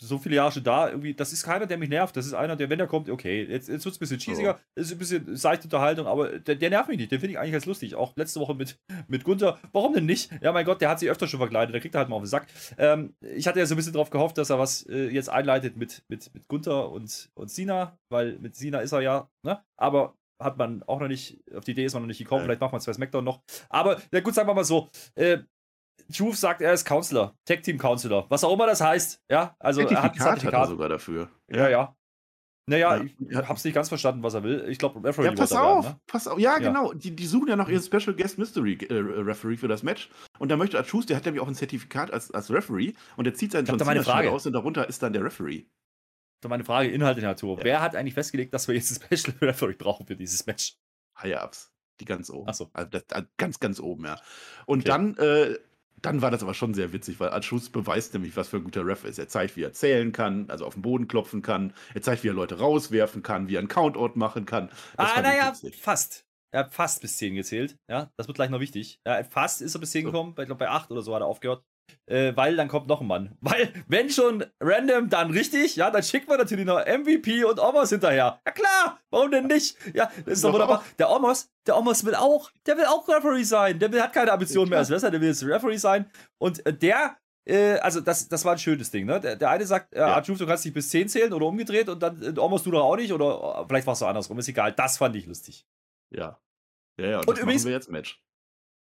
so 0.08 0.18
viele 0.18 0.36
Jahre 0.36 0.51
schon 0.51 0.64
da. 0.64 0.89
Irgendwie, 0.89 1.14
das 1.14 1.34
ist 1.34 1.43
keiner, 1.43 1.66
der 1.66 1.78
mich 1.78 1.89
nervt. 1.89 2.16
Das 2.16 2.26
ist 2.26 2.34
einer, 2.34 2.56
der, 2.56 2.70
wenn 2.70 2.78
der 2.78 2.88
kommt, 2.88 3.10
okay, 3.10 3.43
jetzt, 3.43 3.70
jetzt 3.70 3.86
wird 3.86 3.93
es 3.93 3.97
ein 3.97 3.99
bisschen 3.99 4.20
cheesiger, 4.20 4.60
oh. 4.60 4.80
ist 4.80 4.91
ein 4.91 4.97
bisschen 4.97 5.36
seichte 5.36 5.66
Unterhaltung, 5.66 6.08
aber 6.08 6.39
der, 6.39 6.56
der 6.56 6.70
nervt 6.70 6.89
mich 6.89 6.97
nicht. 6.97 7.12
Den 7.12 7.20
finde 7.20 7.34
ich 7.34 7.39
eigentlich 7.39 7.53
ganz 7.53 7.66
lustig. 7.66 7.95
Auch 7.95 8.16
letzte 8.16 8.39
Woche 8.39 8.53
mit, 8.53 8.80
mit 9.08 9.24
Gunther. 9.24 9.60
Warum 9.72 9.93
denn 9.93 10.06
nicht? 10.06 10.32
Ja, 10.41 10.51
mein 10.51 10.66
Gott, 10.66 10.82
der 10.82 10.89
hat 10.89 10.99
sich 10.99 11.10
öfter 11.10 11.28
schon 11.28 11.39
verkleidet. 11.39 11.74
Da 11.74 11.80
kriegt 11.80 11.95
er 11.95 11.99
halt 11.99 12.10
mal 12.10 12.16
auf 12.16 12.24
den 12.24 12.28
Sack. 12.28 12.47
Ähm, 12.78 13.16
ich 13.22 13.47
hatte 13.47 13.60
ja 13.60 13.66
so 13.66 13.76
ein 13.76 13.78
bisschen 13.78 13.93
drauf 13.93 14.10
gehofft, 14.10 14.38
dass 14.38 14.49
er 14.49 14.60
was 14.60 14.88
äh, 14.88 15.10
jetzt 15.10 15.30
einleitet 15.30 15.78
mit, 15.78 16.03
mit, 16.08 16.34
mit 16.34 16.47
Gunther 16.47 16.91
und, 16.91 17.30
und 17.34 17.51
Sina, 17.51 17.97
weil 18.10 18.38
mit 18.39 18.56
Sina 18.56 18.80
ist 18.80 18.91
er 18.91 19.01
ja, 19.01 19.30
ne? 19.43 19.64
Aber 19.78 20.16
hat 20.39 20.58
man 20.58 20.84
auch 20.84 20.99
noch 20.99 21.08
nicht, 21.08 21.41
auf 21.56 21.64
die 21.64 21.72
Idee 21.72 21.86
ist 21.86 21.93
man 21.93 22.03
noch 22.03 22.08
nicht 22.08 22.18
gekommen. 22.18 22.43
Vielleicht 22.43 22.62
macht 22.62 22.72
man 22.72 22.82
zwei 22.82 22.93
Smackdown 22.93 23.24
noch. 23.24 23.41
Aber, 23.70 24.01
na 24.12 24.20
gut, 24.20 24.34
sagen 24.34 24.47
wir 24.47 24.53
mal 24.53 24.66
so, 24.66 24.89
äh, 25.16 25.39
Juve 26.08 26.36
sagt, 26.36 26.62
er 26.62 26.74
ist 26.74 26.86
Counselor, 26.86 27.36
Tech 27.46 27.62
Team 27.62 27.78
Counselor, 27.78 28.26
was 28.30 28.43
auch 28.43 28.54
immer 28.54 28.68
das 28.68 28.82
heißt. 28.82 29.22
Ja, 29.30 29.56
also 29.60 29.82
er 29.82 30.04
hat 30.04 30.14
ein 30.14 30.20
Zertifikat 30.20 30.54
hat 30.54 30.54
er 30.54 30.68
sogar 30.68 30.89
dafür. 30.89 31.30
Ja, 31.50 31.70
ja. 31.70 31.96
Naja, 32.68 32.98
ja. 32.98 33.04
ich 33.04 33.36
hab's 33.36 33.64
nicht 33.64 33.76
ganz 33.76 33.89
verstanden, 33.89 34.24
was 34.24 34.34
er 34.34 34.43
will. 34.43 34.66
Ich 34.70 34.80
glaube, 34.80 35.04
Referee 35.04 35.28
Ja, 35.28 35.34
pass 35.34 35.52
auf, 35.52 35.86
werden, 35.86 35.96
ne? 35.96 36.02
pass 36.08 36.28
auf. 36.28 36.39
Ja, 36.39 36.54
ja, 36.54 36.58
genau. 36.58 36.93
Die, 36.93 37.16
die 37.16 37.28
suchen 37.28 37.48
ja 37.48 37.56
noch 37.56 37.70
ihren 37.70 37.84
Special 37.84 38.16
Guest 38.16 38.39
Mystery 38.39 38.74
äh, 38.89 38.93
Referee 38.93 39.58
für 39.58 39.68
das 39.68 39.84
Match. 39.84 40.10
Und 40.39 40.50
da 40.50 40.58
möchte 40.58 40.80
Achus, 40.80 41.06
der 41.06 41.16
hat 41.16 41.26
nämlich 41.26 41.43
auch 41.43 41.48
ein 41.48 41.54
Zertifikat 41.54 42.12
als, 42.12 42.32
als 42.32 42.50
Referee. 42.50 42.93
Und 43.18 43.26
der 43.26 43.36
zieht 43.36 43.52
seinen 43.52 43.66
John 43.66 43.78
Cena 43.78 44.02
Frage 44.02 44.32
aus 44.32 44.48
und 44.48 44.54
darunter 44.54 44.89
ist 44.89 45.04
dann 45.04 45.14
der 45.14 45.24
Referee. 45.24 45.66
Da 46.41 46.50
meine 46.50 46.64
Frage, 46.64 46.89
Inhalt 46.89 47.18
in 47.18 47.22
der 47.22 47.32
Natur. 47.32 47.60
Ja. 47.60 47.64
Wer 47.64 47.82
hat 47.82 47.96
eigentlich 47.96 48.16
festgelegt, 48.16 48.54
dass 48.54 48.68
wir 48.68 48.74
jetzt 48.74 48.91
ein 48.91 49.18
Special 49.18 49.38
Referee 49.41 49.76
brauchen 49.76 50.08
für 50.08 50.16
dieses 50.16 50.48
Match? 50.48 50.76
High-Ups. 51.22 51.72
Die 52.00 52.06
ganz 52.06 52.32
oben. 52.32 52.50
Achso. 52.50 52.72
Also 52.74 52.89
das, 52.89 53.04
ganz, 53.38 53.60
ganz 53.60 53.80
oben, 53.80 54.06
ja. 54.06 54.20
Und 54.66 54.80
okay. 54.80 54.89
dann 54.89 55.18
äh, 55.18 55.60
dann 56.06 56.22
war 56.22 56.32
das 56.32 56.43
aber 56.43 56.53
schon 56.53 56.74
sehr 56.74 56.93
witzig, 56.93 57.20
weil 57.20 57.30
Atschus 57.32 57.70
beweist 57.70 58.14
nämlich, 58.14 58.36
was 58.38 58.49
für 58.49 58.58
ein 58.58 58.64
guter 58.64 58.86
Ref 58.86 59.03
ist. 59.03 59.20
Er 59.20 59.28
zeigt, 59.28 59.56
wie 59.56 59.64
er 59.64 59.74
zählen 59.74 60.12
kann, 60.12 60.49
also 60.49 60.66
auf 60.66 60.74
den 60.74 60.82
Boden 60.82 61.08
klopfen 61.08 61.41
kann. 61.41 61.74
Er 61.93 62.01
zeigt, 62.01 62.24
wie 62.24 62.30
er 62.30 62.34
Leute 62.34 62.60
rauswerfen 62.60 63.24
kann, 63.24 63.47
wie 63.47 63.56
er 63.56 63.60
einen 63.60 63.68
Countout 63.68 64.12
machen 64.16 64.45
kann. 64.45 64.70
Das 64.97 65.12
ah, 65.16 65.22
naja, 65.22 65.53
fast. 65.80 66.26
Er 66.51 66.62
hat 66.62 66.74
fast 66.74 67.01
bis 67.01 67.18
10 67.18 67.36
gezählt. 67.36 67.78
Ja, 67.89 68.12
das 68.16 68.28
wird 68.28 68.36
gleich 68.38 68.49
noch 68.49 68.62
wichtig. 68.62 69.01
Ja, 69.06 69.22
fast 69.26 69.62
ist 69.62 69.76
er 69.76 69.80
bis 69.80 69.91
10 69.91 70.06
gekommen. 70.06 70.30
Ich 70.30 70.45
glaube, 70.45 70.56
bei 70.56 70.70
8 70.70 70.89
oder 70.91 71.01
so 71.01 71.14
hat 71.14 71.22
er 71.22 71.28
aufgehört. 71.28 71.66
Äh, 72.08 72.36
weil 72.36 72.56
dann 72.56 72.68
kommt 72.68 72.88
noch 72.88 73.02
ein 73.02 73.08
Mann. 73.08 73.36
Weil, 73.42 73.74
wenn 73.88 74.10
schon 74.10 74.46
random, 74.60 75.10
dann 75.10 75.32
richtig, 75.32 75.76
ja, 75.76 75.90
dann 75.90 76.04
schickt 76.04 76.28
man 76.28 76.38
natürlich 76.38 76.66
noch 76.66 76.86
MVP 76.86 77.44
und 77.44 77.60
Omos 77.60 77.90
hinterher. 77.90 78.40
Ja 78.46 78.52
klar, 78.52 79.00
warum 79.10 79.32
denn 79.32 79.48
nicht? 79.48 79.76
Ja, 79.94 80.12
das 80.26 80.36
ist 80.36 80.44
doch 80.44 80.54
wunderbar. 80.54 80.84
Der 81.00 81.10
Omos, 81.10 81.50
der 81.66 81.78
Omos 81.78 82.06
will 82.06 82.16
auch, 82.16 82.52
der 82.68 82.78
will 82.78 82.86
auch 82.86 83.08
Referee 83.08 83.44
sein. 83.44 83.80
Der 83.80 83.92
will, 83.92 84.02
hat 84.02 84.14
keine 84.14 84.32
Ambition 84.32 84.70
mehr 84.70 84.80
als 84.80 84.90
Wrestler, 84.90 85.12
der 85.12 85.22
will 85.22 85.30
jetzt 85.30 85.44
Referee 85.44 85.78
sein. 85.78 86.10
Und 86.38 86.64
äh, 86.66 86.74
der, 86.74 87.18
äh, 87.46 87.78
also 87.80 88.02
das, 88.02 88.28
das 88.28 88.46
war 88.46 88.54
ein 88.54 88.60
schönes 88.60 88.92
Ding, 88.92 89.06
ne? 89.06 89.20
Der, 89.20 89.36
der 89.36 89.50
eine 89.50 89.66
sagt, 89.66 89.94
äh, 89.94 90.00
ja. 90.00 90.16
Arjuf, 90.16 90.38
du 90.38 90.46
kannst 90.46 90.64
dich 90.66 90.74
bis 90.74 90.90
10 90.90 91.10
zählen 91.10 91.34
oder 91.34 91.48
umgedreht 91.48 91.90
und 91.90 92.02
dann 92.04 92.22
äh, 92.22 92.40
Omos 92.40 92.64
du 92.64 92.72
doch 92.72 92.84
auch 92.84 92.98
nicht 92.98 93.14
oder 93.14 93.62
äh, 93.62 93.68
vielleicht 93.68 93.88
war 93.88 93.94
es 93.94 94.00
so 94.00 94.06
andersrum, 94.06 94.38
ist 94.38 94.48
egal. 94.48 94.74
Das 94.74 94.98
fand 94.98 95.16
ich 95.16 95.26
lustig. 95.26 95.66
Ja. 96.12 96.40
Ja, 97.00 97.08
ja, 97.08 97.20
und, 97.20 97.28
und 97.28 97.38
das 97.38 97.44
übrigens, 97.44 97.64
machen 97.64 97.70
wir 97.70 97.76
jetzt 97.76 97.92
Match. 97.92 98.22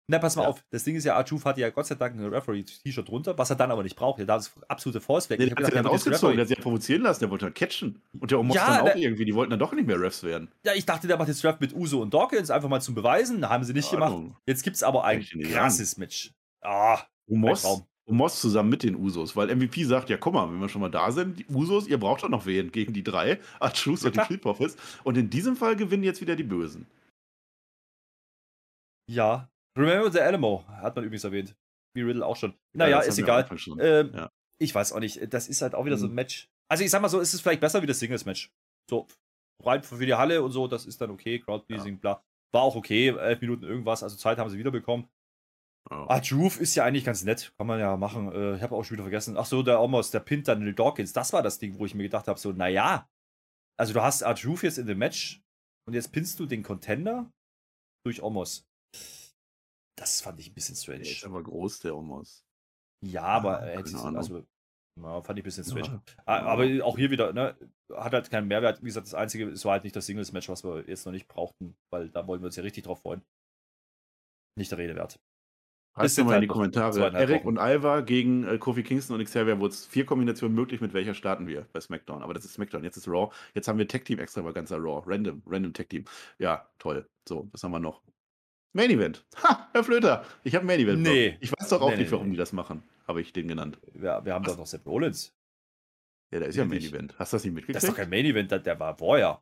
Na, 0.10 0.18
pass 0.18 0.36
mal 0.36 0.42
ja. 0.42 0.50
auf. 0.50 0.64
Das 0.72 0.84
Ding 0.84 0.96
ist 0.96 1.04
ja, 1.04 1.16
Arjuf 1.16 1.46
hatte 1.46 1.62
ja 1.62 1.70
Gott 1.70 1.86
sei 1.86 1.94
Dank 1.94 2.16
ein 2.16 2.26
Referee-T-Shirt 2.26 3.08
drunter, 3.08 3.38
was 3.38 3.52
er 3.52 3.56
dann 3.56 3.70
aber 3.70 3.84
nicht 3.84 3.96
braucht. 3.96 4.18
Ja, 4.18 4.26
da 4.26 4.38
ist 4.38 4.52
absolute 4.68 5.02
Force 5.02 5.30
weg. 5.30 5.38
Nee, 5.38 5.46
der 5.46 5.56
hat 5.56 5.66
sich 5.66 5.74
dann 5.76 5.86
ausgezogen, 5.86 6.36
der 6.36 6.42
hat 6.42 6.48
sich 6.48 6.58
ja 6.58 6.64
provozieren 6.64 7.04
lassen, 7.04 7.20
der 7.20 7.30
wollte 7.30 7.46
dann 7.46 7.54
catchen. 7.54 8.02
Und 8.20 8.32
der 8.32 8.40
Omos 8.40 8.56
ja, 8.56 8.78
dann 8.78 8.88
auch 8.88 8.96
irgendwie, 8.96 9.24
die 9.24 9.36
wollten 9.36 9.52
dann 9.52 9.60
doch 9.60 9.72
nicht 9.72 9.86
mehr 9.86 10.02
Refs 10.02 10.24
werden. 10.24 10.50
Ja, 10.66 10.74
ich 10.74 10.88
dachte, 10.88 11.08
der 11.08 11.18
macht 11.18 11.28
jetzt 11.28 11.46
Ref 11.46 11.60
mit 11.60 11.76
Uso 11.76 12.02
und 12.02 12.12
Dawkins, 12.12 12.50
einfach 12.50 12.70
mal 12.70 12.82
zum 12.82 12.96
Beweisen. 12.96 13.48
Haben 13.48 13.64
sie 13.64 13.74
nicht 13.74 13.92
gemacht. 13.92 14.18
Jetzt 14.48 14.64
gibt 14.64 14.78
es 14.78 14.82
aber 14.82 15.04
ein 15.04 15.24
krasses 15.44 15.98
Match. 15.98 16.32
Ah, 16.62 17.02
Umos, 17.28 17.84
Umos 18.06 18.42
zusammen 18.42 18.70
mit 18.70 18.82
den 18.82 18.96
Usos, 18.96 19.36
weil 19.36 19.56
MVP 19.56 19.84
sagt, 19.84 20.10
ja 20.10 20.18
guck 20.18 20.34
mal, 20.34 20.52
wenn 20.52 20.60
wir 20.60 20.70
schon 20.70 20.82
mal 20.82 20.90
da 20.90 21.12
sind, 21.12 21.38
die 21.38 21.46
Usos, 21.46 21.88
ihr 21.88 22.00
braucht 22.00 22.24
doch 22.24 22.30
noch 22.30 22.48
wen 22.48 22.72
gegen 22.72 22.94
die 22.94 23.04
drei, 23.04 23.40
Archus 23.60 24.04
und 24.06 24.16
die 24.16 24.22
Killpoffes. 24.22 24.76
Und 25.04 25.18
in 25.20 25.30
diesem 25.30 25.56
Fall 25.56 25.76
gewinnen 25.76 26.04
jetzt 26.04 26.20
wieder 26.20 26.36
die 26.36 26.44
Bösen. 26.44 26.88
Ja, 29.08 29.50
Remember 29.78 30.12
the 30.12 30.20
Alamo 30.20 30.66
hat 30.68 30.96
man 30.96 31.06
übrigens 31.06 31.24
erwähnt. 31.24 31.56
Wie 31.96 32.02
Riddle 32.02 32.26
auch 32.26 32.36
schon. 32.36 32.54
Naja, 32.76 33.02
ja, 33.02 33.08
ist 33.08 33.18
egal. 33.18 33.48
Ähm, 33.80 34.12
ja. 34.14 34.32
Ich 34.62 34.74
weiß 34.74 34.94
auch 34.94 35.00
nicht. 35.00 35.34
Das 35.34 35.48
ist 35.48 35.62
halt 35.62 35.76
auch 35.76 35.86
wieder 35.86 35.96
mhm. 35.96 36.02
so 36.02 36.06
ein 36.08 36.12
mhm. 36.12 36.16
Match. 36.16 36.50
Also 36.70 36.84
ich 36.84 36.92
sag 36.92 37.02
mal 37.02 37.10
so, 37.10 37.20
ist 37.20 37.34
es 37.34 37.42
vielleicht 37.42 37.62
besser 37.62 37.82
wie 37.82 37.88
das 37.88 38.00
Singles-Match. 38.00 38.52
So, 38.90 39.08
rein 39.64 39.84
für 39.84 40.06
die 40.06 40.14
Halle 40.14 40.44
und 40.44 40.52
so, 40.52 40.68
das 40.68 40.86
ist 40.86 41.02
dann 41.02 41.10
okay. 41.10 41.40
Crowdpleasing, 41.40 41.96
ja. 41.96 42.00
bla. 42.00 42.24
War 42.52 42.62
auch 42.64 42.76
okay. 42.76 43.10
Elf 43.10 43.42
Minuten 43.42 43.64
irgendwas. 43.64 44.04
Also 44.04 44.18
Zeit 44.18 44.38
haben 44.38 44.50
sie 44.50 44.58
wieder 44.58 44.72
bekommen. 44.72 45.08
Oh. 45.90 46.06
Ah, 46.08 46.20
Juve 46.20 46.60
ist 46.60 46.76
ja 46.76 46.84
eigentlich 46.84 47.06
ganz 47.06 47.24
nett. 47.24 47.54
Kann 47.58 47.68
man 47.68 47.80
ja 47.80 47.98
machen. 47.98 48.32
Äh, 48.32 48.56
ich 48.56 48.62
habe 48.62 48.76
auch 48.76 48.84
schon 48.84 48.96
wieder 48.96 49.04
vergessen. 49.04 49.38
Ach 49.38 49.46
so, 49.46 49.64
der 49.64 49.82
Omos, 49.82 50.12
der 50.12 50.20
pinnt 50.20 50.48
dann 50.48 50.62
den 50.62 50.76
Dawkins. 50.76 51.14
Das 51.14 51.34
war 51.34 51.42
das 51.42 51.60
Ding, 51.60 51.80
wo 51.80 51.86
ich 51.86 51.96
mir 51.96 52.04
gedacht 52.04 52.28
habe, 52.28 52.40
so, 52.40 52.52
naja. 52.52 53.10
Also 53.80 53.94
du 53.94 54.02
hast 54.02 54.24
Arjuve 54.24 54.66
jetzt 54.66 54.78
in 54.78 54.88
dem 54.88 54.98
Match 54.98 55.42
und 55.88 55.94
jetzt 55.94 56.12
pinnst 56.12 56.40
du 56.40 56.46
den 56.46 56.64
Contender 56.64 57.32
durch 58.06 58.22
Omos. 58.22 58.68
Das 60.00 60.22
fand 60.22 60.40
ich 60.40 60.50
ein 60.50 60.54
bisschen 60.54 60.76
strange. 60.76 61.02
Der 61.02 61.12
ist 61.12 61.26
aber 61.26 61.44
groß, 61.44 61.80
der 61.82 61.96
Omos. 61.96 62.46
Ja, 63.02 63.24
aber 63.24 63.60
er 63.60 63.80
hätte 63.80 63.98
also 63.98 64.44
ja, 65.02 65.22
fand 65.22 65.40
ich 65.40 65.44
ein 65.44 65.46
bisschen 65.46 65.64
strange. 65.64 66.02
Ja. 66.08 66.24
Aber 66.26 66.64
auch 66.86 66.98
hier 66.98 67.12
wieder, 67.12 67.34
ne, 67.34 67.56
hat 67.94 68.14
halt 68.14 68.30
keinen 68.30 68.48
Mehrwert. 68.48 68.82
Wie 68.82 68.86
gesagt, 68.86 69.08
das 69.08 69.14
einzige 69.14 69.46
ist 69.46 69.66
war 69.66 69.74
halt 69.74 69.84
nicht 69.84 69.96
das 69.96 70.06
Singles-Match, 70.06 70.50
was 70.50 70.64
wir 70.64 70.88
jetzt 70.88 71.06
noch 71.06 71.12
nicht 71.12 71.28
brauchten, 71.28 71.76
weil 71.90 72.10
da 72.10 72.28
wollen 72.28 72.42
wir 72.42 72.48
uns 72.48 72.56
ja 72.56 72.64
richtig 72.64 72.86
drauf 72.86 73.02
freuen. 73.02 73.22
Nicht 74.58 74.72
der 74.72 74.78
Rede 74.78 74.96
wert. 74.96 75.20
Heißt 75.98 76.18
mal 76.20 76.24
in 76.24 76.32
halt 76.32 76.44
die 76.44 76.48
Kommentare. 76.48 77.12
Eric 77.14 77.46
und 77.46 77.58
Alva 77.58 78.02
gegen 78.02 78.46
äh, 78.46 78.58
Kofi 78.58 78.84
Kingston 78.84 79.18
und 79.18 79.26
Xavier 79.26 79.60
Woods. 79.60 79.86
Vier 79.86 80.06
Kombinationen 80.06 80.56
möglich, 80.56 80.80
mit 80.80 80.94
welcher 80.94 81.14
starten 81.14 81.48
wir 81.48 81.68
bei 81.74 81.82
SmackDown. 81.82 82.22
Aber 82.22 82.34
das 82.34 82.46
ist 82.46 82.54
SmackDown, 82.54 82.84
jetzt 82.84 82.96
ist 82.96 83.08
Raw. 83.08 83.34
Jetzt 83.54 83.68
haben 83.68 83.78
wir 83.78 83.88
Tech 83.88 84.04
Team 84.04 84.20
extra 84.20 84.42
bei 84.42 84.54
ganzer 84.54 84.78
Raw. 84.78 85.04
Random, 85.06 85.42
random 85.46 85.74
Tech 85.74 85.88
Team. 85.90 86.06
Ja, 86.38 86.70
toll. 86.78 87.10
So, 87.28 87.50
was 87.52 87.64
haben 87.64 87.72
wir 87.72 87.80
noch? 87.80 88.02
Main 88.74 88.92
Event. 88.92 89.26
Ha, 89.44 89.70
Herr 89.74 89.84
Flöter, 89.84 90.26
ich 90.44 90.56
habe 90.56 90.66
Main 90.66 90.80
Event. 90.80 91.02
Nee. 91.02 91.38
Ich 91.40 91.52
weiß 91.52 91.70
doch 91.70 91.82
auch 91.82 91.90
nee, 91.90 91.98
nicht, 91.98 92.12
warum 92.12 92.28
nee. 92.28 92.32
die 92.34 92.38
das 92.38 92.54
machen. 92.54 92.84
Habe 93.08 93.22
ich 93.22 93.34
den 93.34 93.48
genannt. 93.48 93.80
Ja, 93.96 94.24
wir 94.24 94.34
haben 94.34 94.46
Was? 94.46 94.54
doch 94.54 94.60
noch 94.60 94.68
Seth 94.68 94.86
Rollins. 94.86 95.36
Ja, 96.32 96.40
der 96.40 96.50
ist 96.50 96.56
ja 96.56 96.66
Main 96.66 96.82
Event. 96.82 97.18
Hast 97.18 97.34
du 97.34 97.38
das 97.38 97.44
nicht 97.44 97.54
mitgekriegt? 97.54 97.76
Das 97.76 97.84
ist 97.84 97.90
doch 97.90 97.98
kein 97.98 98.10
Main 98.10 98.26
Event, 98.26 98.52
der 98.52 98.80
war 98.80 98.96
vorher. 98.98 99.42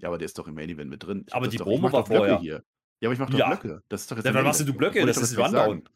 Ja, 0.00 0.08
aber 0.08 0.18
der 0.18 0.26
ist 0.26 0.38
doch 0.38 0.46
im 0.46 0.54
Main 0.54 0.68
Event 0.68 0.90
mit 0.90 1.02
drin. 1.02 1.24
Ich 1.26 1.34
aber 1.34 1.48
die 1.48 1.58
Promo 1.58 1.90
war 1.92 2.06
vorher. 2.06 2.38
Hier. 2.38 2.64
Ja, 3.00 3.08
aber 3.08 3.14
ich 3.14 3.18
mache 3.18 3.32
doch 3.32 3.38
ja. 3.38 3.48
Blöcke. 3.48 3.82
Das 3.88 4.02
ist 4.02 4.10
doch 4.10 4.16
jetzt 4.16 4.26
ja, 4.26 4.32
dann 4.32 4.44
machst 4.44 4.66
du 4.66 4.72
Blöcke, 4.72 5.04
das, 5.04 5.16
das 5.16 5.32
ist 5.32 5.38
Rundown. 5.38 5.88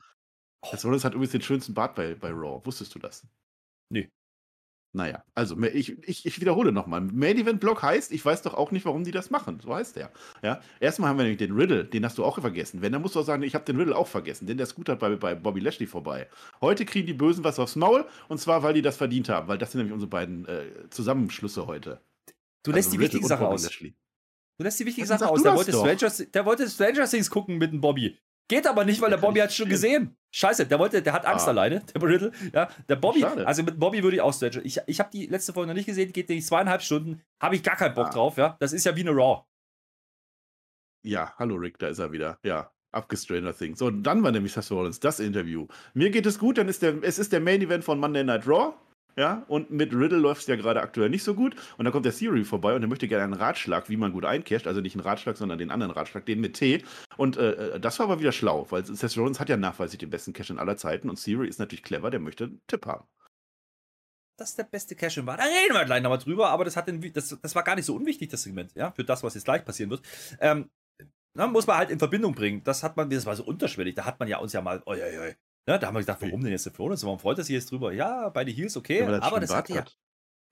Seth 0.64 0.84
Rollins 0.84 1.04
hat 1.04 1.14
übrigens 1.14 1.32
den 1.32 1.42
schönsten 1.42 1.74
Bart 1.74 1.94
bei, 1.94 2.14
bei 2.14 2.30
Raw. 2.30 2.64
Wusstest 2.64 2.94
du 2.94 2.98
das? 2.98 3.26
Nee. 3.90 4.10
Naja, 4.94 5.22
also 5.34 5.60
ich, 5.62 6.02
ich, 6.08 6.24
ich 6.24 6.40
wiederhole 6.40 6.72
nochmal. 6.72 7.02
Main 7.02 7.36
Event 7.36 7.60
Block 7.60 7.82
heißt, 7.82 8.10
ich 8.10 8.24
weiß 8.24 8.42
doch 8.42 8.54
auch 8.54 8.70
nicht, 8.70 8.86
warum 8.86 9.04
die 9.04 9.10
das 9.10 9.28
machen. 9.28 9.60
So 9.60 9.74
heißt 9.74 9.96
der. 9.96 10.10
Ja? 10.42 10.60
Erstmal 10.80 11.10
haben 11.10 11.18
wir 11.18 11.24
nämlich 11.24 11.38
den 11.38 11.54
Riddle, 11.54 11.84
den 11.84 12.04
hast 12.04 12.16
du 12.16 12.24
auch 12.24 12.40
vergessen. 12.40 12.80
Wenn, 12.80 12.92
dann 12.92 13.02
musst 13.02 13.14
du 13.14 13.20
auch 13.20 13.24
sagen, 13.24 13.42
ich 13.42 13.54
habe 13.54 13.66
den 13.66 13.76
Riddle 13.76 13.94
auch 13.94 14.08
vergessen, 14.08 14.46
denn 14.46 14.56
der 14.56 14.66
Scooter 14.66 14.96
bei, 14.96 15.14
bei 15.16 15.34
Bobby 15.34 15.60
Lashley 15.60 15.86
vorbei. 15.86 16.28
Heute 16.62 16.86
kriegen 16.86 17.06
die 17.06 17.12
Bösen 17.12 17.44
was 17.44 17.58
aufs 17.58 17.76
Maul 17.76 18.06
und 18.28 18.38
zwar, 18.38 18.62
weil 18.62 18.74
die 18.74 18.82
das 18.82 18.96
verdient 18.96 19.28
haben, 19.28 19.46
weil 19.46 19.58
das 19.58 19.72
sind 19.72 19.80
nämlich 19.80 19.92
unsere 19.92 20.08
beiden 20.08 20.46
äh, 20.46 20.88
Zusammenschlüsse 20.90 21.66
heute. 21.66 22.00
Du 22.62 22.72
lässt 22.72 22.88
also 22.88 22.96
die 22.96 23.04
wichtige 23.04 23.26
Sache 23.26 23.46
aus. 23.46 23.64
Lashley. 23.64 23.94
Du 24.58 24.64
lässt 24.64 24.80
die 24.80 24.86
wichtige 24.86 25.06
Sache 25.06 25.28
aus. 25.28 25.42
Der 25.42 25.54
wollte, 25.54 25.72
Stranger, 25.72 26.30
der 26.32 26.44
wollte 26.44 26.68
Stranger 26.68 27.06
Things 27.06 27.30
gucken 27.30 27.58
mit 27.58 27.72
dem 27.72 27.80
Bobby. 27.80 28.18
Geht 28.48 28.66
aber 28.66 28.84
nicht, 28.84 29.00
weil 29.00 29.10
der 29.10 29.18
Bobby 29.18 29.40
hat 29.40 29.52
schon 29.52 29.68
gesehen. 29.68 30.17
Scheiße, 30.30 30.66
der 30.66 30.78
wollte, 30.78 31.02
der 31.02 31.12
hat 31.12 31.24
Angst 31.24 31.46
ah. 31.46 31.50
alleine, 31.50 31.80
der 31.94 32.02
Riddle. 32.02 32.32
Ja, 32.52 32.68
der 32.88 32.96
Bobby, 32.96 33.20
Schade. 33.20 33.46
also 33.46 33.62
mit 33.62 33.78
Bobby 33.78 34.02
würde 34.02 34.16
ich 34.16 34.22
auch 34.22 34.34
stretchen. 34.34 34.64
Ich, 34.64 34.78
ich 34.86 35.00
habe 35.00 35.10
die 35.10 35.26
letzte 35.26 35.52
Folge 35.52 35.68
noch 35.68 35.74
nicht 35.74 35.86
gesehen, 35.86 36.12
geht 36.12 36.28
nämlich 36.28 36.46
zweieinhalb 36.46 36.82
Stunden, 36.82 37.22
habe 37.40 37.56
ich 37.56 37.62
gar 37.62 37.76
keinen 37.76 37.94
Bock 37.94 38.08
ah. 38.08 38.10
drauf, 38.10 38.36
ja. 38.36 38.56
Das 38.60 38.72
ist 38.72 38.84
ja 38.84 38.94
wie 38.94 39.00
eine 39.00 39.10
Raw. 39.10 39.44
Ja, 41.02 41.32
hallo 41.38 41.54
Rick, 41.56 41.78
da 41.78 41.88
ist 41.88 41.98
er 41.98 42.12
wieder. 42.12 42.38
Ja, 42.42 42.70
abgestranger 42.92 43.56
Thing. 43.56 43.76
So, 43.76 43.90
dann 43.90 44.22
war 44.22 44.32
nämlich 44.32 44.52
Seth 44.52 44.70
Rollins 44.70 45.00
das 45.00 45.20
Interview. 45.20 45.66
Mir 45.94 46.10
geht 46.10 46.26
es 46.26 46.38
gut, 46.38 46.58
dann 46.58 46.68
ist 46.68 46.82
der, 46.82 47.02
es 47.02 47.18
ist 47.18 47.32
der 47.32 47.40
Main 47.40 47.62
Event 47.62 47.84
von 47.84 47.98
Monday 47.98 48.24
Night 48.24 48.46
Raw. 48.46 48.74
Ja, 49.18 49.44
und 49.48 49.72
mit 49.72 49.92
Riddle 49.92 50.16
läuft 50.18 50.42
es 50.42 50.46
ja 50.46 50.54
gerade 50.54 50.80
aktuell 50.80 51.08
nicht 51.08 51.24
so 51.24 51.34
gut. 51.34 51.56
Und 51.76 51.84
dann 51.84 51.90
kommt 51.92 52.06
der 52.06 52.14
Theory 52.14 52.44
vorbei 52.44 52.76
und 52.76 52.82
er 52.82 52.88
möchte 52.88 53.08
gerne 53.08 53.24
einen 53.24 53.32
Ratschlag, 53.32 53.88
wie 53.88 53.96
man 53.96 54.12
gut 54.12 54.24
eincasht. 54.24 54.68
Also 54.68 54.80
nicht 54.80 54.94
einen 54.94 55.04
Ratschlag, 55.04 55.36
sondern 55.36 55.58
den 55.58 55.72
anderen 55.72 55.90
Ratschlag, 55.90 56.24
den 56.24 56.40
mit 56.40 56.54
T. 56.54 56.84
Und 57.16 57.36
äh, 57.36 57.74
äh, 57.74 57.80
das 57.80 57.98
war 57.98 58.06
aber 58.06 58.20
wieder 58.20 58.30
schlau, 58.30 58.64
weil 58.70 58.84
Seth 58.84 59.16
Rollins 59.16 59.40
hat 59.40 59.48
ja 59.48 59.56
nachweislich 59.56 59.98
den 59.98 60.10
besten 60.10 60.32
Cash 60.34 60.50
in 60.50 60.60
aller 60.60 60.76
Zeiten 60.76 61.10
und 61.10 61.20
Theory 61.20 61.48
ist 61.48 61.58
natürlich 61.58 61.82
clever, 61.82 62.10
der 62.10 62.20
möchte 62.20 62.44
einen 62.44 62.60
Tipp 62.68 62.86
haben. 62.86 63.08
Das 64.36 64.50
ist 64.50 64.58
der 64.58 64.64
beste 64.64 64.94
Cash 64.94 65.16
in 65.16 65.26
war. 65.26 65.36
Da 65.36 65.42
reden 65.42 65.74
wir 65.74 65.84
gleich 65.84 66.00
nochmal 66.00 66.18
drüber, 66.18 66.50
aber 66.50 66.64
das, 66.64 66.76
hat 66.76 66.86
den, 66.86 67.12
das, 67.12 67.36
das 67.42 67.54
war 67.56 67.64
gar 67.64 67.74
nicht 67.74 67.86
so 67.86 67.96
unwichtig, 67.96 68.30
das 68.30 68.44
Segment, 68.44 68.72
ja, 68.76 68.92
für 68.92 69.02
das, 69.02 69.24
was 69.24 69.34
jetzt 69.34 69.46
gleich 69.46 69.64
passieren 69.64 69.90
wird. 69.90 70.02
Ähm, 70.38 70.70
na, 71.34 71.48
muss 71.48 71.66
man 71.66 71.76
halt 71.76 71.90
in 71.90 71.98
Verbindung 71.98 72.36
bringen. 72.36 72.62
Das 72.62 72.84
hat 72.84 72.96
man, 72.96 73.10
das 73.10 73.26
war 73.26 73.34
so 73.34 73.44
unterschwellig. 73.44 73.96
Da 73.96 74.04
hat 74.04 74.20
man 74.20 74.28
ja 74.28 74.38
uns 74.38 74.52
ja 74.52 74.62
mal, 74.62 74.80
oi, 74.86 75.02
oi, 75.02 75.18
oi, 75.18 75.34
ja, 75.68 75.78
da 75.78 75.86
haben 75.86 75.94
wir 75.94 76.00
gedacht, 76.00 76.20
warum 76.20 76.42
denn 76.42 76.50
jetzt 76.50 76.66
der 76.66 76.72
Florence? 76.72 77.04
Warum 77.04 77.18
freut 77.18 77.38
er 77.38 77.44
sich 77.44 77.54
jetzt 77.54 77.70
drüber? 77.70 77.92
Ja, 77.92 78.28
bei 78.30 78.44
den 78.44 78.54
Heels 78.54 78.76
okay, 78.76 79.00
ja, 79.00 79.20
aber 79.20 79.40
das 79.40 79.54
hat 79.54 79.68
ja 79.68 79.84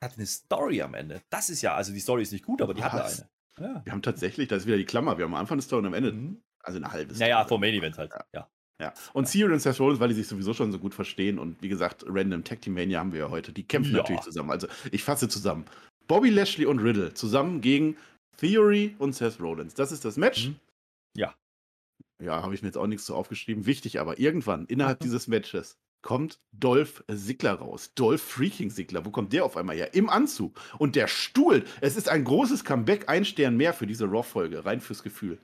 hat 0.02 0.16
eine 0.16 0.26
Story 0.26 0.82
am 0.82 0.94
Ende. 0.94 1.22
Das 1.30 1.50
ist 1.50 1.62
ja, 1.62 1.74
also 1.74 1.92
die 1.92 2.00
Story 2.00 2.22
ist 2.22 2.32
nicht 2.32 2.44
gut, 2.44 2.62
aber 2.62 2.74
die 2.74 2.84
hat 2.84 2.92
eine. 2.92 3.28
Ja. 3.58 3.82
Wir 3.84 3.92
haben 3.92 4.02
tatsächlich, 4.02 4.48
das 4.48 4.62
ist 4.62 4.66
wieder 4.66 4.76
die 4.76 4.84
Klammer, 4.84 5.16
wir 5.16 5.24
haben 5.24 5.32
am 5.34 5.40
Anfang 5.40 5.56
des 5.56 5.64
Story 5.64 5.80
und 5.80 5.86
am 5.86 5.94
Ende, 5.94 6.12
mhm. 6.12 6.42
also 6.62 6.76
eine 6.76 6.92
halbe 6.92 7.14
Naja, 7.14 7.44
vom 7.46 7.60
Main 7.60 7.74
Event 7.74 7.96
halt, 7.96 8.12
ja. 8.34 8.48
Ja. 8.78 8.92
Und 9.14 9.30
Theory 9.30 9.54
und 9.54 9.60
Seth 9.60 9.80
Rollins, 9.80 10.00
weil 10.00 10.08
die 10.08 10.14
sich 10.14 10.28
sowieso 10.28 10.52
schon 10.52 10.70
so 10.70 10.78
gut 10.78 10.92
verstehen 10.92 11.38
und 11.38 11.62
wie 11.62 11.68
gesagt, 11.70 12.04
Random 12.06 12.44
Tag 12.44 12.60
Team 12.60 12.74
Mania 12.74 12.98
haben 12.98 13.12
wir 13.12 13.20
ja 13.20 13.30
heute, 13.30 13.50
die 13.52 13.66
kämpfen 13.66 13.92
ja. 13.92 13.98
natürlich 13.98 14.20
zusammen. 14.20 14.50
Also 14.50 14.68
ich 14.90 15.02
fasse 15.02 15.28
zusammen. 15.30 15.64
Bobby 16.06 16.28
Lashley 16.28 16.66
und 16.66 16.80
Riddle 16.80 17.14
zusammen 17.14 17.62
gegen 17.62 17.96
Theory 18.36 18.94
und 18.98 19.14
Seth 19.14 19.40
Rollins. 19.40 19.72
Das 19.72 19.92
ist 19.92 20.04
das 20.04 20.18
Match. 20.18 20.48
Mhm. 20.48 20.56
Ja. 21.16 21.34
Ja, 22.22 22.42
habe 22.42 22.54
ich 22.54 22.62
mir 22.62 22.68
jetzt 22.68 22.78
auch 22.78 22.86
nichts 22.86 23.04
zu 23.04 23.14
aufgeschrieben. 23.14 23.66
Wichtig 23.66 24.00
aber, 24.00 24.18
irgendwann 24.18 24.66
innerhalb 24.66 25.00
dieses 25.00 25.26
Matches 25.28 25.78
kommt 26.02 26.40
Dolph 26.52 27.04
Ziggler 27.12 27.54
raus. 27.54 27.92
Dolph 27.94 28.22
Freaking 28.22 28.70
Ziggler. 28.70 29.04
Wo 29.04 29.10
kommt 29.10 29.32
der 29.32 29.44
auf 29.44 29.56
einmal 29.56 29.76
her? 29.76 29.92
Im 29.94 30.08
Anzug. 30.08 30.58
Und 30.78 30.94
der 30.94 31.08
Stuhl. 31.08 31.64
Es 31.80 31.96
ist 31.96 32.08
ein 32.08 32.24
großes 32.24 32.64
Comeback, 32.64 33.08
ein 33.08 33.24
Stern 33.24 33.56
mehr 33.56 33.74
für 33.74 33.86
diese 33.86 34.06
Raw-Folge. 34.06 34.64
Rein 34.64 34.80
fürs 34.80 35.02
Gefühl. 35.02 35.40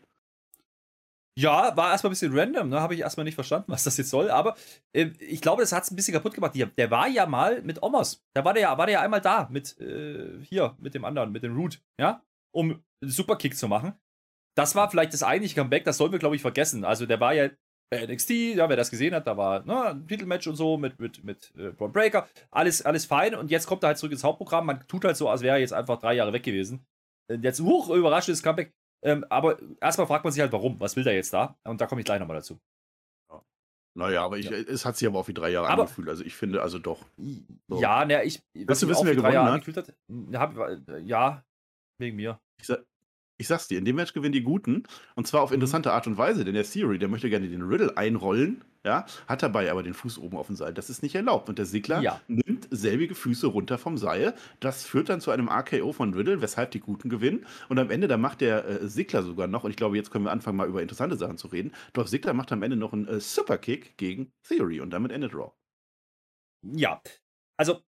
Ja, 1.38 1.74
war 1.76 1.90
erstmal 1.90 2.10
ein 2.10 2.12
bisschen 2.12 2.38
random, 2.38 2.68
ne? 2.68 2.80
Habe 2.80 2.94
ich 2.94 3.00
erstmal 3.00 3.24
nicht 3.24 3.34
verstanden, 3.34 3.72
was 3.72 3.84
das 3.84 3.96
jetzt 3.96 4.10
soll. 4.10 4.30
Aber 4.30 4.54
äh, 4.92 5.10
ich 5.18 5.40
glaube, 5.40 5.62
das 5.62 5.72
hat 5.72 5.84
es 5.84 5.90
ein 5.90 5.96
bisschen 5.96 6.14
kaputt 6.14 6.34
gemacht. 6.34 6.54
Der 6.54 6.90
war 6.90 7.08
ja 7.08 7.26
mal 7.26 7.62
mit 7.62 7.82
Omos. 7.82 8.22
Da 8.34 8.44
war 8.44 8.52
der 8.52 8.62
ja, 8.62 8.78
war 8.78 8.86
der 8.86 8.94
ja 8.94 9.00
einmal 9.00 9.22
da 9.22 9.48
mit 9.50 9.78
äh, 9.80 10.38
hier, 10.42 10.76
mit 10.78 10.94
dem 10.94 11.04
anderen, 11.04 11.32
mit 11.32 11.42
dem 11.42 11.56
Root, 11.56 11.80
ja, 11.98 12.22
um 12.54 12.82
einen 13.02 13.10
Superkick 13.10 13.56
zu 13.56 13.66
machen. 13.66 13.94
Das 14.54 14.74
war 14.74 14.90
vielleicht 14.90 15.12
das 15.12 15.22
eigentliche 15.22 15.54
Comeback, 15.54 15.84
das 15.84 15.96
sollen 15.96 16.12
wir, 16.12 16.18
glaube 16.18 16.36
ich, 16.36 16.42
vergessen. 16.42 16.84
Also 16.84 17.06
der 17.06 17.20
war 17.20 17.32
ja 17.32 17.48
bei 17.92 18.06
NXT, 18.06 18.30
ja, 18.30 18.68
wer 18.70 18.76
das 18.76 18.90
gesehen 18.90 19.14
hat, 19.14 19.26
da 19.26 19.36
war 19.36 19.64
ne, 19.64 19.90
ein 19.90 20.08
Titelmatch 20.08 20.46
und 20.46 20.56
so 20.56 20.78
mit, 20.78 20.98
mit, 20.98 21.22
mit 21.24 21.52
äh, 21.58 21.72
Braun 21.72 21.92
Breaker. 21.92 22.26
Alles, 22.50 22.80
alles 22.82 23.04
fein. 23.04 23.34
Und 23.34 23.50
jetzt 23.50 23.66
kommt 23.66 23.84
er 23.84 23.88
halt 23.88 23.98
zurück 23.98 24.12
ins 24.12 24.24
Hauptprogramm. 24.24 24.64
Man 24.64 24.86
tut 24.88 25.04
halt 25.04 25.16
so, 25.16 25.28
als 25.28 25.42
wäre 25.42 25.56
er 25.56 25.60
jetzt 25.60 25.74
einfach 25.74 25.98
drei 25.98 26.14
Jahre 26.14 26.32
weg 26.32 26.42
gewesen. 26.42 26.86
Und 27.28 27.44
jetzt, 27.44 27.60
hoch, 27.60 27.90
überraschendes 27.90 28.42
Comeback. 28.42 28.72
Ähm, 29.04 29.26
aber 29.28 29.58
erstmal 29.80 30.06
fragt 30.06 30.24
man 30.24 30.32
sich 30.32 30.40
halt, 30.40 30.52
warum? 30.52 30.80
Was 30.80 30.96
will 30.96 31.04
der 31.04 31.14
jetzt 31.14 31.34
da? 31.34 31.58
Und 31.64 31.82
da 31.82 31.86
komme 31.86 32.00
ich 32.00 32.04
gleich 32.06 32.18
nochmal 32.18 32.38
dazu. 32.38 32.58
Ja. 33.30 33.42
Naja, 33.94 34.24
aber 34.24 34.38
ich, 34.38 34.48
ja. 34.48 34.56
es 34.56 34.86
hat 34.86 34.96
sich 34.96 35.06
aber 35.06 35.18
auch 35.18 35.28
wie 35.28 35.34
drei 35.34 35.50
Jahre 35.50 35.68
aber, 35.68 35.82
angefühlt. 35.82 36.08
Also 36.08 36.24
ich 36.24 36.34
finde, 36.34 36.62
also 36.62 36.78
doch. 36.78 37.04
So. 37.68 37.78
Ja, 37.78 38.06
ne, 38.06 38.24
ich. 38.24 38.40
Willst 38.54 38.82
du 38.82 38.88
wissen, 38.88 39.06
wer 39.06 39.16
gewonnen 39.16 39.36
hat? 39.36 39.66
hat 39.66 39.94
hab, 40.34 40.78
ja, 41.04 41.44
wegen 41.98 42.16
mir. 42.16 42.40
Ich 42.58 42.68
sag, 42.68 42.86
ich 43.42 43.48
sag's 43.48 43.68
dir, 43.68 43.78
in 43.78 43.84
dem 43.84 43.96
Match 43.96 44.12
gewinnen 44.12 44.32
die 44.32 44.42
Guten. 44.42 44.84
Und 45.16 45.26
zwar 45.26 45.42
auf 45.42 45.50
mhm. 45.50 45.54
interessante 45.54 45.92
Art 45.92 46.06
und 46.06 46.16
Weise, 46.16 46.44
denn 46.44 46.54
der 46.54 46.64
Theory, 46.64 46.98
der 46.98 47.08
möchte 47.08 47.28
gerne 47.28 47.48
den 47.48 47.62
Riddle 47.62 47.96
einrollen, 47.96 48.64
ja, 48.84 49.04
hat 49.28 49.42
dabei 49.42 49.70
aber 49.70 49.82
den 49.82 49.94
Fuß 49.94 50.18
oben 50.18 50.36
auf 50.36 50.46
dem 50.46 50.56
Seil. 50.56 50.72
Das 50.72 50.90
ist 50.90 51.02
nicht 51.02 51.14
erlaubt. 51.14 51.48
Und 51.48 51.58
der 51.58 51.66
Sigler 51.66 52.00
ja. 52.00 52.20
nimmt 52.28 52.68
selbige 52.70 53.14
Füße 53.14 53.46
runter 53.46 53.78
vom 53.78 53.98
Seil. 53.98 54.34
Das 54.60 54.84
führt 54.84 55.08
dann 55.08 55.20
zu 55.20 55.30
einem 55.30 55.48
RKO 55.48 55.92
von 55.92 56.14
Riddle, 56.14 56.40
weshalb 56.40 56.70
die 56.70 56.80
Guten 56.80 57.08
gewinnen. 57.08 57.46
Und 57.68 57.78
am 57.78 57.90
Ende, 57.90 58.08
da 58.08 58.16
macht 58.16 58.40
der 58.40 58.64
äh, 58.64 58.88
Sigler 58.88 59.22
sogar 59.22 59.46
noch, 59.46 59.64
und 59.64 59.70
ich 59.70 59.76
glaube, 59.76 59.96
jetzt 59.96 60.10
können 60.10 60.24
wir 60.24 60.32
anfangen, 60.32 60.56
mal 60.56 60.68
über 60.68 60.82
interessante 60.82 61.16
Sachen 61.16 61.36
zu 61.36 61.48
reden. 61.48 61.72
Doch 61.92 62.06
Sigler 62.06 62.32
macht 62.32 62.52
am 62.52 62.62
Ende 62.62 62.76
noch 62.76 62.92
einen 62.92 63.08
äh, 63.08 63.20
Superkick 63.20 63.96
gegen 63.96 64.32
Theory 64.48 64.80
und 64.80 64.90
damit 64.90 65.12
endet 65.12 65.34
Raw. 65.34 65.52
Ja, 66.62 67.00
also 67.56 67.82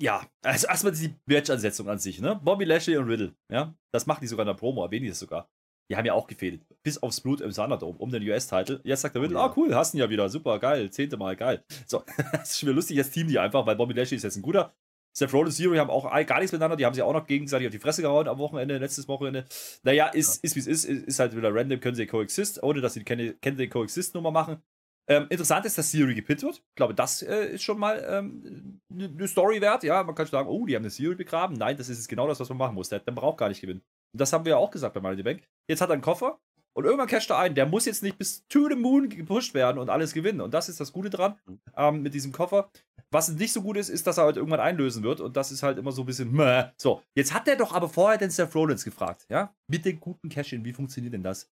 ja, 0.00 0.26
also 0.42 0.66
erstmal 0.66 0.92
die 0.92 1.14
Match-Ansetzung 1.26 1.88
an 1.88 1.98
sich, 1.98 2.20
ne? 2.20 2.40
Bobby 2.42 2.64
Lashley 2.64 2.96
und 2.96 3.08
Riddle, 3.08 3.34
ja? 3.50 3.74
Das 3.92 4.06
machen 4.06 4.20
die 4.22 4.26
sogar 4.26 4.44
in 4.44 4.48
der 4.48 4.54
Promo, 4.54 4.84
erwähnen 4.84 5.04
die 5.04 5.08
das 5.08 5.18
sogar. 5.18 5.48
Die 5.88 5.96
haben 5.96 6.04
ja 6.04 6.14
auch 6.14 6.26
gefehlt. 6.26 6.66
Bis 6.82 6.98
aufs 6.98 7.20
Blut 7.20 7.40
im 7.40 7.52
Thunderdome 7.52 7.96
um 7.98 8.10
den 8.10 8.22
US-Titel. 8.28 8.80
Jetzt 8.82 9.02
sagt 9.02 9.14
der 9.14 9.22
Riddle, 9.22 9.38
ah 9.38 9.46
oh, 9.46 9.52
cool, 9.56 9.74
hast 9.74 9.94
ihn 9.94 10.00
ja 10.00 10.10
wieder, 10.10 10.28
super, 10.28 10.58
geil, 10.58 10.90
zehnte 10.90 11.16
Mal, 11.16 11.36
geil. 11.36 11.64
So, 11.86 12.02
das 12.32 12.50
ist 12.50 12.58
schon 12.58 12.68
wieder 12.68 12.76
lustig, 12.76 12.96
jetzt 12.96 13.12
teamen 13.12 13.30
die 13.30 13.38
einfach, 13.38 13.64
weil 13.66 13.76
Bobby 13.76 13.94
Lashley 13.94 14.16
ist 14.16 14.24
jetzt 14.24 14.36
ein 14.36 14.42
guter. 14.42 14.74
Seth 15.16 15.32
Rollins 15.32 15.56
Theory 15.56 15.78
haben 15.78 15.88
auch 15.88 16.10
gar 16.26 16.40
nichts 16.40 16.52
miteinander, 16.52 16.76
die 16.76 16.84
haben 16.84 16.92
sich 16.92 17.02
auch 17.02 17.14
noch 17.14 17.26
gegenseitig 17.26 17.68
auf 17.68 17.72
die 17.72 17.78
Fresse 17.78 18.02
gehauen 18.02 18.28
am 18.28 18.36
Wochenende, 18.36 18.76
letztes 18.76 19.08
Wochenende. 19.08 19.46
Naja, 19.82 20.08
ist, 20.08 20.36
ja. 20.36 20.40
ist 20.42 20.56
wie 20.56 20.60
es 20.60 20.66
ist, 20.66 20.84
ist 20.84 21.18
halt 21.18 21.34
wieder 21.34 21.54
random, 21.54 21.80
können 21.80 21.94
sie 21.94 22.06
coexist, 22.06 22.62
ohne 22.62 22.82
dass 22.82 22.92
sie 22.92 23.02
die 23.02 23.32
Kenne 23.40 23.68
Coexist-Nummer 23.68 24.30
machen. 24.30 24.62
Ähm, 25.08 25.26
interessant 25.30 25.64
ist, 25.64 25.78
dass 25.78 25.90
Siri 25.90 26.14
gepinnt 26.14 26.42
wird. 26.42 26.56
Ich 26.56 26.74
glaube, 26.74 26.92
das 26.92 27.22
äh, 27.22 27.54
ist 27.54 27.62
schon 27.62 27.78
mal 27.78 28.04
ähm, 28.08 28.65
eine 28.96 29.08
ne 29.08 29.28
Story 29.28 29.60
wert. 29.60 29.82
Ja, 29.84 30.02
man 30.02 30.14
kann 30.14 30.26
sagen, 30.26 30.48
oh, 30.48 30.66
die 30.66 30.74
haben 30.74 30.82
eine 30.82 30.90
Siri 30.90 31.14
begraben. 31.14 31.56
Nein, 31.56 31.76
das 31.76 31.88
ist 31.88 32.08
genau 32.08 32.26
das, 32.26 32.40
was 32.40 32.48
man 32.48 32.58
machen 32.58 32.74
muss. 32.74 32.88
Der, 32.88 33.00
der 33.00 33.12
braucht 33.12 33.38
gar 33.38 33.48
nicht 33.48 33.60
gewinnen. 33.60 33.82
Und 34.12 34.20
das 34.20 34.32
haben 34.32 34.44
wir 34.44 34.50
ja 34.50 34.56
auch 34.56 34.70
gesagt 34.70 34.94
bei 34.94 35.00
Money 35.00 35.22
Bank. 35.22 35.42
Jetzt 35.68 35.80
hat 35.80 35.90
er 35.90 35.94
einen 35.94 36.02
Koffer 36.02 36.38
und 36.76 36.84
irgendwann 36.84 37.08
casht 37.08 37.30
er 37.30 37.38
ein. 37.38 37.54
Der 37.54 37.66
muss 37.66 37.86
jetzt 37.86 38.02
nicht 38.02 38.18
bis 38.18 38.46
to 38.48 38.68
the 38.68 38.76
moon 38.76 39.08
gepusht 39.08 39.54
werden 39.54 39.78
und 39.78 39.88
alles 39.88 40.12
gewinnen. 40.12 40.40
Und 40.40 40.52
das 40.52 40.68
ist 40.68 40.78
das 40.80 40.92
Gute 40.92 41.10
dran 41.10 41.38
ähm, 41.76 42.02
mit 42.02 42.14
diesem 42.14 42.32
Koffer. 42.32 42.70
Was 43.10 43.28
nicht 43.28 43.52
so 43.52 43.62
gut 43.62 43.76
ist, 43.76 43.88
ist, 43.88 44.06
dass 44.06 44.18
er 44.18 44.24
halt 44.24 44.36
irgendwann 44.36 44.60
einlösen 44.60 45.02
wird. 45.02 45.20
Und 45.20 45.36
das 45.36 45.50
ist 45.52 45.62
halt 45.62 45.78
immer 45.78 45.92
so 45.92 46.02
ein 46.02 46.06
bisschen, 46.06 46.32
Mäh. 46.32 46.64
so. 46.76 47.02
Jetzt 47.14 47.32
hat 47.32 47.46
der 47.46 47.56
doch 47.56 47.72
aber 47.72 47.88
vorher 47.88 48.18
den 48.18 48.30
Seth 48.30 48.54
Rollins 48.54 48.84
gefragt, 48.84 49.26
ja? 49.30 49.54
Mit 49.68 49.84
den 49.84 50.00
guten 50.00 50.28
Cash-In, 50.28 50.64
wie 50.64 50.72
funktioniert 50.72 51.14
denn 51.14 51.22
das? 51.22 51.50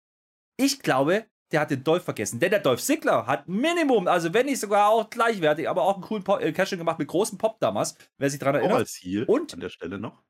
Ich 0.57 0.79
glaube, 0.79 1.25
der 1.51 1.61
hat 1.61 1.71
den 1.71 1.83
Dolph 1.83 2.03
vergessen. 2.03 2.39
Denn 2.39 2.49
der 2.49 2.59
Dolph 2.59 2.81
Ziggler 2.81 3.25
hat 3.27 3.47
Minimum, 3.47 4.07
also 4.07 4.33
wenn 4.33 4.45
nicht 4.45 4.59
sogar 4.59 4.89
auch 4.89 5.09
gleichwertig, 5.09 5.67
aber 5.67 5.83
auch 5.83 5.95
einen 5.95 6.03
coolen 6.03 6.23
Pop, 6.23 6.41
äh, 6.41 6.51
Cashing 6.51 6.79
gemacht 6.79 6.99
mit 6.99 7.07
großem 7.07 7.37
Pop 7.37 7.59
damals, 7.59 7.95
wer 8.17 8.29
sich 8.29 8.39
daran 8.39 8.55
erinnert. 8.55 8.75
Auch 8.75 8.79
als 8.79 8.93
Ziel 8.93 9.23
und 9.25 9.53
an 9.53 9.59
der 9.59 9.69
Stelle 9.69 9.99
noch. 9.99 10.21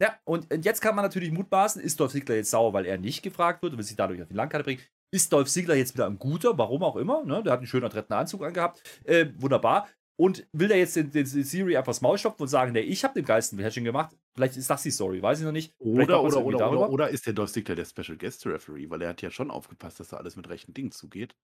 Ja, 0.00 0.16
und, 0.24 0.48
jetzt 0.64 0.80
kann 0.80 0.96
man 0.96 1.04
natürlich 1.04 1.30
mutmaßen, 1.30 1.80
ist 1.80 2.00
Dolph 2.00 2.12
Ziggler 2.12 2.34
jetzt 2.34 2.50
sauer, 2.50 2.72
weil 2.72 2.86
er 2.86 2.98
nicht 2.98 3.22
gefragt 3.22 3.62
wird 3.62 3.72
und 3.72 3.78
will 3.78 3.84
sich 3.84 3.96
dadurch 3.96 4.20
auf 4.20 4.28
die 4.28 4.34
Landkarte 4.34 4.64
bringen. 4.64 4.80
Ist 5.12 5.32
Dolph 5.32 5.48
Ziggler 5.48 5.74
jetzt 5.74 5.94
wieder 5.94 6.06
ein 6.06 6.18
guter, 6.18 6.56
warum 6.58 6.82
auch 6.82 6.96
immer, 6.96 7.24
ne? 7.24 7.42
Der 7.42 7.52
hat 7.52 7.60
einen 7.60 7.66
schönen 7.66 7.84
adretten 7.84 8.14
Anzug 8.14 8.42
angehabt. 8.42 8.82
Äh, 9.04 9.26
wunderbar. 9.36 9.88
Und 10.16 10.46
will 10.52 10.68
der 10.68 10.78
jetzt 10.78 10.96
den, 10.96 11.10
den, 11.10 11.30
den 11.30 11.44
Siri 11.44 11.76
einfach 11.76 11.90
das 11.90 12.00
Maul 12.00 12.18
stopfen 12.18 12.42
und 12.42 12.48
sagen, 12.48 12.72
nee, 12.72 12.80
ich 12.80 13.04
habe 13.04 13.14
den 13.14 13.24
geilsten 13.24 13.58
Hashing 13.58 13.84
gemacht? 13.84 14.16
Vielleicht 14.34 14.56
ist 14.56 14.70
das 14.70 14.82
die 14.82 14.90
Story, 14.90 15.22
weiß 15.22 15.40
ich 15.40 15.44
noch 15.44 15.52
nicht. 15.52 15.74
Oder, 15.78 16.22
oder, 16.22 16.44
oder, 16.44 16.70
oder, 16.70 16.90
oder, 16.90 17.08
ist 17.10 17.26
der 17.26 17.34
Dolph 17.34 17.52
Ziggler 17.52 17.74
der 17.74 17.84
Special 17.84 18.16
Guest 18.16 18.46
Referee, 18.46 18.88
weil 18.88 19.02
er 19.02 19.10
hat 19.10 19.22
ja 19.22 19.30
schon 19.30 19.50
aufgepasst, 19.50 20.00
dass 20.00 20.08
da 20.08 20.16
alles 20.16 20.36
mit 20.36 20.48
rechten 20.48 20.72
Dingen 20.72 20.90
zugeht. 20.90 21.36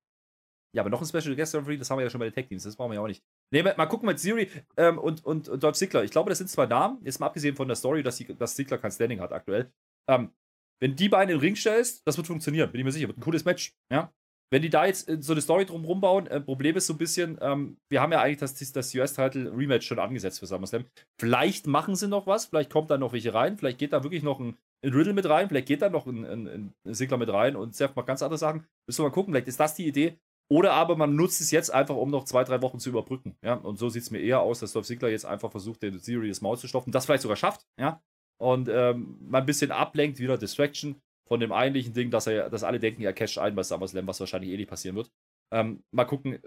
Ja, 0.75 0.83
aber 0.83 0.91
noch 0.91 1.01
ein 1.01 1.07
Special 1.07 1.37
Guest 1.37 1.55
Referee, 1.55 1.77
das 1.77 1.91
haben 1.91 1.99
wir 1.99 2.05
ja 2.05 2.11
schon 2.11 2.19
bei 2.19 2.29
den 2.29 2.35
Tech 2.35 2.49
Teams, 2.49 2.63
das 2.63 2.77
brauchen 2.77 2.91
wir 2.91 2.97
ja 2.97 3.01
auch 3.03 3.09
nicht. 3.09 3.23
Nee, 3.51 3.63
mal 3.63 3.87
gucken 3.87 4.07
mit 4.07 4.19
Siri 4.19 4.51
ähm, 4.77 4.99
und, 4.99 5.25
und, 5.25 5.49
und 5.49 5.63
Dolph 5.63 5.77
Ziggler. 5.77 6.05
Ich 6.05 6.11
glaube, 6.11 6.31
das 6.31 6.39
sind 6.39 6.49
zwei 6.49 6.67
Namen, 6.67 6.99
jetzt 7.05 7.21
mal 7.21 7.27
abgesehen 7.27 7.57
von 7.57 7.69
der 7.69 7.77
Story, 7.77 8.03
dass, 8.03 8.17
die, 8.17 8.35
dass 8.37 8.55
Ziggler 8.55 8.79
kein 8.79 8.91
Standing 8.91 9.21
hat 9.21 9.33
aktuell. 9.33 9.71
Ähm, 10.09 10.33
wenn 10.81 10.97
die 10.97 11.09
beiden 11.09 11.31
in 11.31 11.39
den 11.39 11.41
Ring 11.41 11.57
stellst, 11.57 12.07
das 12.07 12.17
wird 12.17 12.27
funktionieren, 12.27 12.71
bin 12.71 12.81
ich 12.81 12.85
mir 12.85 12.93
sicher. 12.93 13.09
Wird 13.09 13.19
ein 13.19 13.23
cooles 13.23 13.45
Match, 13.45 13.75
ja 13.91 14.13
wenn 14.51 14.63
die 14.63 14.71
da 14.71 14.87
jetzt 14.87 15.09
äh, 15.09 15.21
so 15.21 15.33
eine 15.33 15.41
Story 15.41 15.67
drum 15.67 15.85
rumbauen, 15.85 16.27
äh, 16.27 16.41
Problem 16.41 16.77
ist 16.77 16.87
so 16.87 16.95
ein 16.95 16.99
bisschen, 16.99 17.39
ähm, 17.41 17.77
wir 17.89 18.01
haben 18.01 18.13
ja 18.13 18.21
eigentlich 18.21 18.39
das, 18.39 18.55
das 18.55 18.95
US-Title 18.95 19.53
Rematch 19.57 19.87
schon 19.87 19.99
angesetzt 19.99 20.39
für 20.39 20.47
SummerSlam. 20.47 20.85
Vielleicht 21.21 21.67
machen 21.67 21.97
sie 21.97 22.09
noch 22.09 22.27
was, 22.27 22.47
vielleicht 22.47 22.71
kommt 22.71 22.91
da 22.91 22.99
noch 22.99 23.13
welche 23.13 23.35
rein, 23.35 23.59
vielleicht 23.59 23.79
geht 23.79 23.93
da 23.93 24.03
wirklich 24.03 24.23
noch 24.23 24.41
ein, 24.41 24.57
ein 24.85 24.93
Riddle 24.93 25.13
mit 25.13 25.29
rein, 25.29 25.49
vielleicht 25.49 25.69
geht 25.69 25.83
da 25.83 25.91
noch 25.91 26.07
ein, 26.07 26.25
ein, 26.25 26.73
ein 26.85 26.95
Sigler 26.95 27.17
mit 27.17 27.29
rein 27.29 27.57
und 27.57 27.75
Seth 27.75 27.97
macht 27.97 28.07
ganz 28.07 28.23
andere 28.23 28.39
Sachen. 28.39 28.65
Müssen 28.87 29.03
wir 29.03 29.09
mal 29.09 29.15
gucken, 29.15 29.33
vielleicht 29.33 29.49
ist 29.49 29.61
das 29.61 29.75
die 29.75 29.87
Idee. 29.87 30.19
Oder 30.51 30.73
aber 30.73 30.97
man 30.97 31.15
nutzt 31.15 31.43
es 31.43 31.51
jetzt 31.51 31.69
einfach, 31.69 31.97
um 31.97 32.11
noch 32.11 32.25
zwei, 32.25 32.43
drei 32.43 32.63
Wochen 32.63 32.79
zu 32.79 32.89
überbrücken. 32.89 33.37
Ja? 33.43 33.55
Und 33.55 33.79
so 33.79 33.91
sieht 33.91 34.05
es 34.05 34.11
mir 34.11 34.21
eher 34.21 34.41
aus, 34.41 34.61
dass 34.61 34.73
Dolph 34.73 34.87
Ziggler 34.87 35.11
jetzt 35.11 35.27
einfach 35.27 35.51
versucht, 35.51 35.83
den 35.83 36.01
Theory 36.01 36.29
das 36.29 36.41
Maul 36.41 36.57
zu 36.57 36.69
stopfen, 36.69 36.91
das 36.91 37.05
vielleicht 37.05 37.23
sogar 37.23 37.37
schafft, 37.37 37.67
ja. 37.79 38.03
Und 38.41 38.69
ähm, 38.69 39.19
mal 39.21 39.41
ein 39.41 39.47
bisschen 39.47 39.73
ablenkt, 39.73 40.21
wieder 40.21 40.39
Distraction 40.39 41.03
von 41.29 41.41
dem 41.41 41.53
eigentlichen 41.53 41.93
Ding, 41.93 42.11
dass 42.11 42.27
er, 42.27 42.51
dass 42.51 42.65
alle 42.65 42.81
denken, 42.81 43.03
er 43.03 43.13
casht 43.13 43.39
ein 43.39 43.55
bei 43.55 43.63
SummerSlam, 43.63 44.07
was 44.07 44.21
wahrscheinlich 44.21 44.51
eh 44.51 44.57
nicht 44.57 44.71
passieren 44.71 44.97
wird. 44.97 45.11
Ähm, 45.53 45.83
mal 45.93 46.05
gucken. 46.05 46.39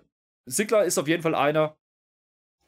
Sigler 0.45 0.84
ist 0.84 0.97
auf 0.97 1.07
jeden 1.07 1.21
Fall 1.21 1.36
einer, 1.36 1.77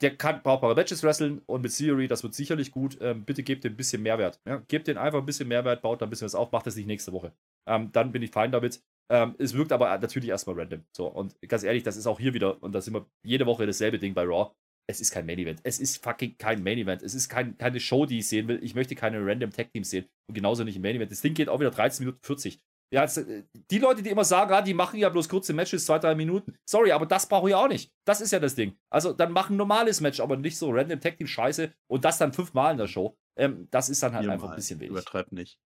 der 0.02 0.16
kann 0.16 0.44
brauchbare 0.44 0.76
Matches 0.76 1.04
wresteln 1.04 1.42
und 1.46 1.62
mit 1.62 1.76
Theory, 1.76 2.08
das 2.08 2.24
wird 2.24 2.34
sicherlich 2.34 2.72
gut. 2.72 2.98
Ähm, 3.02 3.26
bitte 3.26 3.42
gebt 3.42 3.64
dem 3.64 3.74
ein 3.74 3.78
bisschen 3.78 4.04
Mehrwert. 4.04 4.40
Ja? 4.46 4.62
Gebt 4.68 4.88
den 4.88 4.98
einfach 4.98 5.20
ein 5.20 5.26
bisschen 5.26 5.48
Mehrwert, 5.48 5.82
baut 5.82 6.02
da 6.02 6.06
ein 6.06 6.10
bisschen 6.10 6.26
was 6.26 6.36
auf, 6.36 6.52
macht 6.52 6.68
das 6.68 6.76
nicht 6.76 6.88
nächste 6.88 7.14
Woche. 7.14 7.34
Ähm, 7.68 7.92
dann 7.92 8.12
bin 8.12 8.22
ich 8.22 8.32
fein 8.32 8.52
damit. 8.52 8.84
Ähm, 9.10 9.36
es 9.38 9.54
wirkt 9.54 9.72
aber 9.72 9.98
natürlich 9.98 10.30
erstmal 10.30 10.58
random. 10.58 10.86
So, 10.96 11.08
und 11.08 11.36
ganz 11.48 11.64
ehrlich, 11.64 11.84
das 11.84 11.98
ist 11.98 12.08
auch 12.08 12.20
hier 12.20 12.34
wieder, 12.34 12.62
und 12.62 12.74
da 12.74 12.82
sind 12.82 12.94
wir 12.94 13.06
jede 13.24 13.46
Woche 13.46 13.66
dasselbe 13.66 14.00
Ding 14.00 14.14
bei 14.14 14.24
Raw 14.24 14.52
es 14.88 15.00
ist 15.00 15.12
kein 15.12 15.26
Main 15.26 15.40
Event. 15.40 15.60
Es 15.64 15.80
ist 15.80 16.04
fucking 16.04 16.38
kein 16.38 16.64
Main 16.64 16.78
Event. 16.78 17.02
Es 17.04 17.14
ist 17.14 17.30
kein, 17.30 17.58
keine 17.58 17.80
Show, 17.80 18.06
die 18.06 18.20
ich 18.20 18.28
sehen 18.28 18.48
will. 18.48 18.60
Ich 18.64 18.76
möchte 18.76 18.96
keine 18.96 19.26
random 19.26 19.52
Tag 19.52 19.72
Teams 19.72 19.90
sehen. 19.90 20.06
Und 20.28 20.36
genauso 20.36 20.64
nicht 20.64 20.76
im 20.76 20.82
Main 20.82 20.96
Event. 20.96 21.12
Das 21.12 21.22
Ding 21.22 21.34
geht 21.34 21.50
auch 21.50 21.60
wieder 21.60 21.72
13 21.72 22.06
Minuten 22.06 22.24
40. 22.24 22.60
Ja, 22.94 23.06
äh, 23.06 23.44
die 23.72 23.80
Leute, 23.80 24.04
die 24.04 24.10
immer 24.10 24.26
sagen, 24.26 24.54
ah, 24.54 24.62
die 24.62 24.74
machen 24.74 25.00
ja 25.00 25.10
bloß 25.10 25.28
kurze 25.28 25.54
Matches, 25.54 25.86
zwei, 25.86 26.00
drei 26.00 26.16
Minuten. 26.16 26.56
Sorry, 26.70 26.92
aber 26.92 27.06
das 27.06 27.28
brauche 27.28 27.50
ich 27.50 27.56
auch 27.56 27.68
nicht. 27.68 27.92
Das 28.06 28.22
ist 28.22 28.32
ja 28.32 28.40
das 28.40 28.56
Ding. 28.56 28.78
Also 28.90 29.14
dann 29.14 29.32
machen 29.32 29.56
ein 29.56 29.58
normales 29.58 30.00
Match, 30.02 30.20
aber 30.20 30.38
nicht 30.38 30.58
so 30.58 30.70
random 30.70 31.00
Tag 31.00 31.18
Team 31.18 31.28
Scheiße 31.28 31.74
und 31.88 32.06
das 32.06 32.18
dann 32.18 32.34
fünfmal 32.34 32.74
in 32.74 32.78
der 32.78 32.88
Show. 32.88 33.18
Ähm, 33.36 33.68
das 33.72 33.90
ist 33.90 34.04
dann 34.04 34.14
halt 34.14 34.24
Viermal. 34.24 34.36
einfach 34.36 34.50
ein 34.52 34.56
bisschen 34.56 34.80
wenig. 34.80 34.92
Übertreibt 34.92 35.32
nicht. 35.32 35.60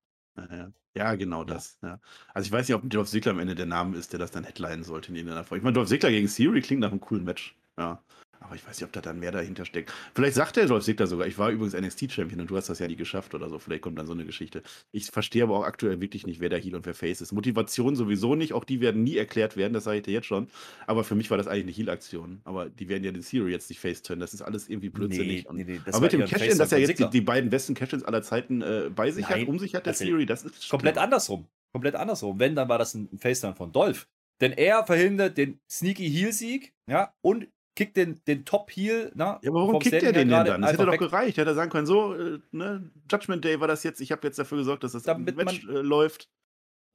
Ja, 0.96 1.16
genau 1.16 1.44
das. 1.44 1.78
Ja. 1.82 2.00
Also 2.34 2.48
ich 2.48 2.52
weiß 2.52 2.68
nicht, 2.68 2.76
ob 2.76 2.88
Dolph 2.90 3.10
Ziggler 3.10 3.32
am 3.32 3.40
Ende 3.40 3.56
der 3.56 3.66
Name 3.66 3.98
ist, 3.98 4.14
der 4.14 4.20
das 4.20 4.32
dann 4.32 4.44
headline 4.44 4.84
sollte 4.84 5.10
in 5.10 5.16
irgendeiner 5.16 5.44
Form. 5.44 5.58
Ich 5.58 5.64
meine, 5.64 5.74
Dolph 5.74 5.90
Ziggler 5.90 6.12
gegen 6.12 6.28
Siri 6.28 6.62
klingt 6.62 6.82
nach 6.82 6.92
einem 6.92 7.00
coolen 7.00 7.24
Match. 7.24 7.56
Ja. 7.78 8.04
Aber 8.48 8.56
ich 8.56 8.66
weiß 8.66 8.78
nicht, 8.78 8.86
ob 8.86 8.94
da 8.94 9.02
dann 9.02 9.20
mehr 9.20 9.34
dahinter 9.34 9.66
steckt. 9.66 9.94
Vielleicht 10.16 10.36
sagt 10.36 10.56
der 10.56 10.68
Dolph 10.68 10.86
Ziggler 10.86 11.06
sogar, 11.06 11.28
ich 11.28 11.38
war 11.38 11.50
übrigens 11.50 11.74
NXT-Champion 11.74 12.40
und 12.40 12.50
du 12.50 12.56
hast 12.56 12.70
das 12.70 12.80
ja 12.80 12.88
nie 12.88 12.96
geschafft 12.96 13.36
oder 13.36 13.50
so. 13.50 13.60
Vielleicht 13.60 13.82
kommt 13.82 14.00
dann 14.00 14.08
so 14.08 14.14
eine 14.14 14.24
Geschichte. 14.24 14.64
Ich 14.92 15.08
verstehe 15.08 15.44
aber 15.44 15.58
auch 15.58 15.66
aktuell 15.66 16.00
wirklich 16.00 16.26
nicht, 16.26 16.40
wer 16.40 16.48
der 16.48 16.60
Heel 16.60 16.76
und 16.76 16.86
wer 16.86 16.94
Face 16.94 17.20
ist. 17.20 17.34
Motivation 17.34 17.98
sowieso 17.98 18.36
nicht, 18.36 18.54
auch 18.54 18.64
die 18.64 18.80
werden 18.80 19.04
nie 19.04 19.18
erklärt 19.18 19.58
werden, 19.58 19.74
das 19.74 19.84
sage 19.84 19.98
ich 19.98 20.04
dir 20.04 20.14
jetzt 20.14 20.28
schon. 20.28 20.48
Aber 20.86 21.04
für 21.04 21.16
mich 21.16 21.30
war 21.30 21.38
das 21.38 21.48
eigentlich 21.48 21.66
eine 21.66 21.72
Heel-Aktion. 21.74 22.40
Aber 22.46 22.70
die 22.70 22.88
werden 22.88 23.04
ja 23.04 23.12
den 23.12 23.22
Theory 23.22 23.52
jetzt 23.52 23.70
nicht 23.70 23.82
face 23.82 24.02
turnen. 24.02 24.22
Das 24.22 24.34
ist 24.34 24.42
alles 24.42 24.70
irgendwie 24.70 24.90
blödsinnig. 24.90 25.46
Nee, 25.52 25.64
nee, 25.66 25.74
nee, 25.74 25.82
aber 25.86 26.00
mit 26.00 26.14
dem 26.14 26.26
Cash-In, 26.26 26.58
dass 26.58 26.72
er 26.72 26.80
jetzt 26.80 26.98
die, 27.00 27.10
die, 27.10 27.22
beiden 27.22 27.50
besten 27.50 27.74
Cash-Ins 27.74 28.04
aller 28.04 28.22
Zeiten 28.22 28.62
äh, 28.62 28.90
bei 28.96 29.12
sich 29.12 29.28
Nein, 29.28 29.42
hat, 29.42 29.48
um 29.50 29.60
sich 29.60 29.76
hat, 29.76 29.86
der 29.86 29.94
Theory, 29.94 30.26
das 30.26 30.44
ist 30.44 30.70
komplett 30.70 30.96
schlimm. 30.96 31.04
andersrum. 31.04 31.48
Komplett 31.74 31.96
andersrum. 31.96 32.40
Wenn, 32.40 32.56
dann 32.56 32.70
war 32.70 32.78
das 32.78 32.94
ein 32.94 33.10
Face-Turn 33.18 33.56
von 33.56 33.74
Dolph. 33.74 34.08
Denn 34.40 34.52
er 34.52 34.86
verhindert 34.86 35.38
den 35.38 35.60
Sneaky 35.70 36.10
Heel-Sieg, 36.10 36.74
ja, 36.88 37.14
und 37.22 37.48
kickt 37.78 37.96
den, 37.96 38.20
den 38.28 38.44
Top-Heel. 38.44 39.14
Ja, 39.16 39.40
aber 39.46 39.62
warum 39.62 39.80
kickt 39.80 39.94
er 39.94 40.12
den 40.12 40.30
denn 40.30 40.46
dann? 40.46 40.62
Das 40.62 40.74
hätte 40.74 40.86
doch 40.86 40.98
gereicht. 40.98 41.38
Hätte 41.38 41.52
er 41.52 41.56
sagen 41.56 41.70
können, 41.70 41.86
so, 41.86 42.16
äh, 42.16 42.40
ne, 42.52 42.90
Judgment 43.10 43.46
Day 43.46 43.60
war 43.62 43.68
das 43.68 43.84
jetzt, 43.84 44.02
ich 44.02 44.12
habe 44.12 44.28
jetzt 44.28 44.40
dafür 44.40 44.58
gesorgt, 44.58 44.84
dass 44.84 44.92
das 44.92 45.04
damit 45.04 45.38
Match 45.38 45.64
äh, 45.66 45.82
läuft. 45.82 46.28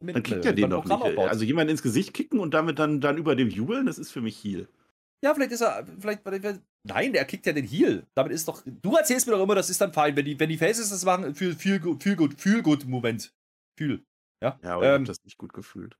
Mit, 0.00 0.16
dann 0.16 0.24
kickt 0.24 0.44
er 0.44 0.52
den 0.52 0.70
doch 0.70 0.84
nicht. 0.84 1.18
Also 1.18 1.44
jemand 1.44 1.70
ins 1.70 1.82
Gesicht 1.82 2.12
kicken 2.12 2.40
und 2.40 2.52
damit 2.52 2.80
dann, 2.80 3.00
dann 3.00 3.16
über 3.16 3.36
dem 3.36 3.48
jubeln, 3.48 3.86
das 3.86 3.98
ist 3.98 4.10
für 4.10 4.20
mich 4.20 4.36
Heel. 4.42 4.68
Ja, 5.24 5.32
vielleicht 5.32 5.52
ist 5.52 5.60
er, 5.60 5.86
vielleicht, 6.00 6.22
nein, 6.82 7.14
er 7.14 7.24
kickt 7.24 7.46
ja 7.46 7.52
den 7.52 7.64
Heel. 7.64 8.04
Damit 8.14 8.32
ist 8.32 8.48
doch, 8.48 8.62
du 8.66 8.96
erzählst 8.96 9.28
mir 9.28 9.34
doch 9.34 9.42
immer, 9.44 9.54
das 9.54 9.70
ist 9.70 9.80
dann 9.80 9.92
fein, 9.92 10.16
wenn 10.16 10.24
die, 10.24 10.38
wenn 10.40 10.48
die 10.48 10.58
Faces 10.58 10.90
das 10.90 11.04
machen, 11.04 11.36
für 11.36 11.54
viel, 11.54 11.80
viel 11.96 12.16
gut, 12.16 12.40
viel 12.40 12.62
gut 12.62 12.84
Moment. 12.86 13.32
Fühl. 13.78 14.02
Ja, 14.42 14.58
ja 14.64 14.74
aber 14.74 14.82
ähm, 14.82 14.88
ich 14.88 14.94
habe 14.94 15.04
das 15.04 15.22
nicht 15.22 15.38
gut 15.38 15.52
gefühlt. 15.52 15.96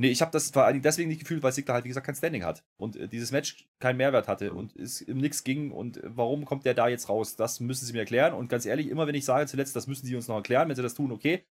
Nee, 0.00 0.08
ich 0.08 0.22
habe 0.22 0.30
das 0.30 0.50
vor 0.50 0.64
allem 0.64 0.80
deswegen 0.80 1.10
nicht 1.10 1.20
gefühlt, 1.20 1.42
weil 1.42 1.52
Sigler 1.52 1.74
halt, 1.74 1.84
wie 1.84 1.88
gesagt, 1.88 2.06
kein 2.06 2.14
Standing 2.14 2.42
hat. 2.42 2.64
Und 2.78 2.96
äh, 2.96 3.06
dieses 3.06 3.32
Match 3.32 3.68
keinen 3.80 3.98
Mehrwert 3.98 4.28
hatte 4.28 4.54
und 4.54 4.74
es 4.74 5.02
um 5.02 5.18
nichts 5.18 5.44
ging. 5.44 5.72
Und 5.72 5.98
äh, 5.98 6.16
warum 6.16 6.46
kommt 6.46 6.64
der 6.64 6.72
da 6.72 6.88
jetzt 6.88 7.10
raus? 7.10 7.36
Das 7.36 7.60
müssen 7.60 7.84
sie 7.84 7.92
mir 7.92 7.98
erklären. 7.98 8.32
Und 8.32 8.48
ganz 8.48 8.64
ehrlich, 8.64 8.86
immer 8.86 9.06
wenn 9.06 9.14
ich 9.14 9.26
sage 9.26 9.44
zuletzt, 9.46 9.76
das 9.76 9.86
müssen 9.86 10.06
sie 10.06 10.16
uns 10.16 10.26
noch 10.26 10.36
erklären, 10.36 10.70
wenn 10.70 10.76
sie 10.76 10.80
das 10.80 10.94
tun, 10.94 11.12
okay, 11.12 11.44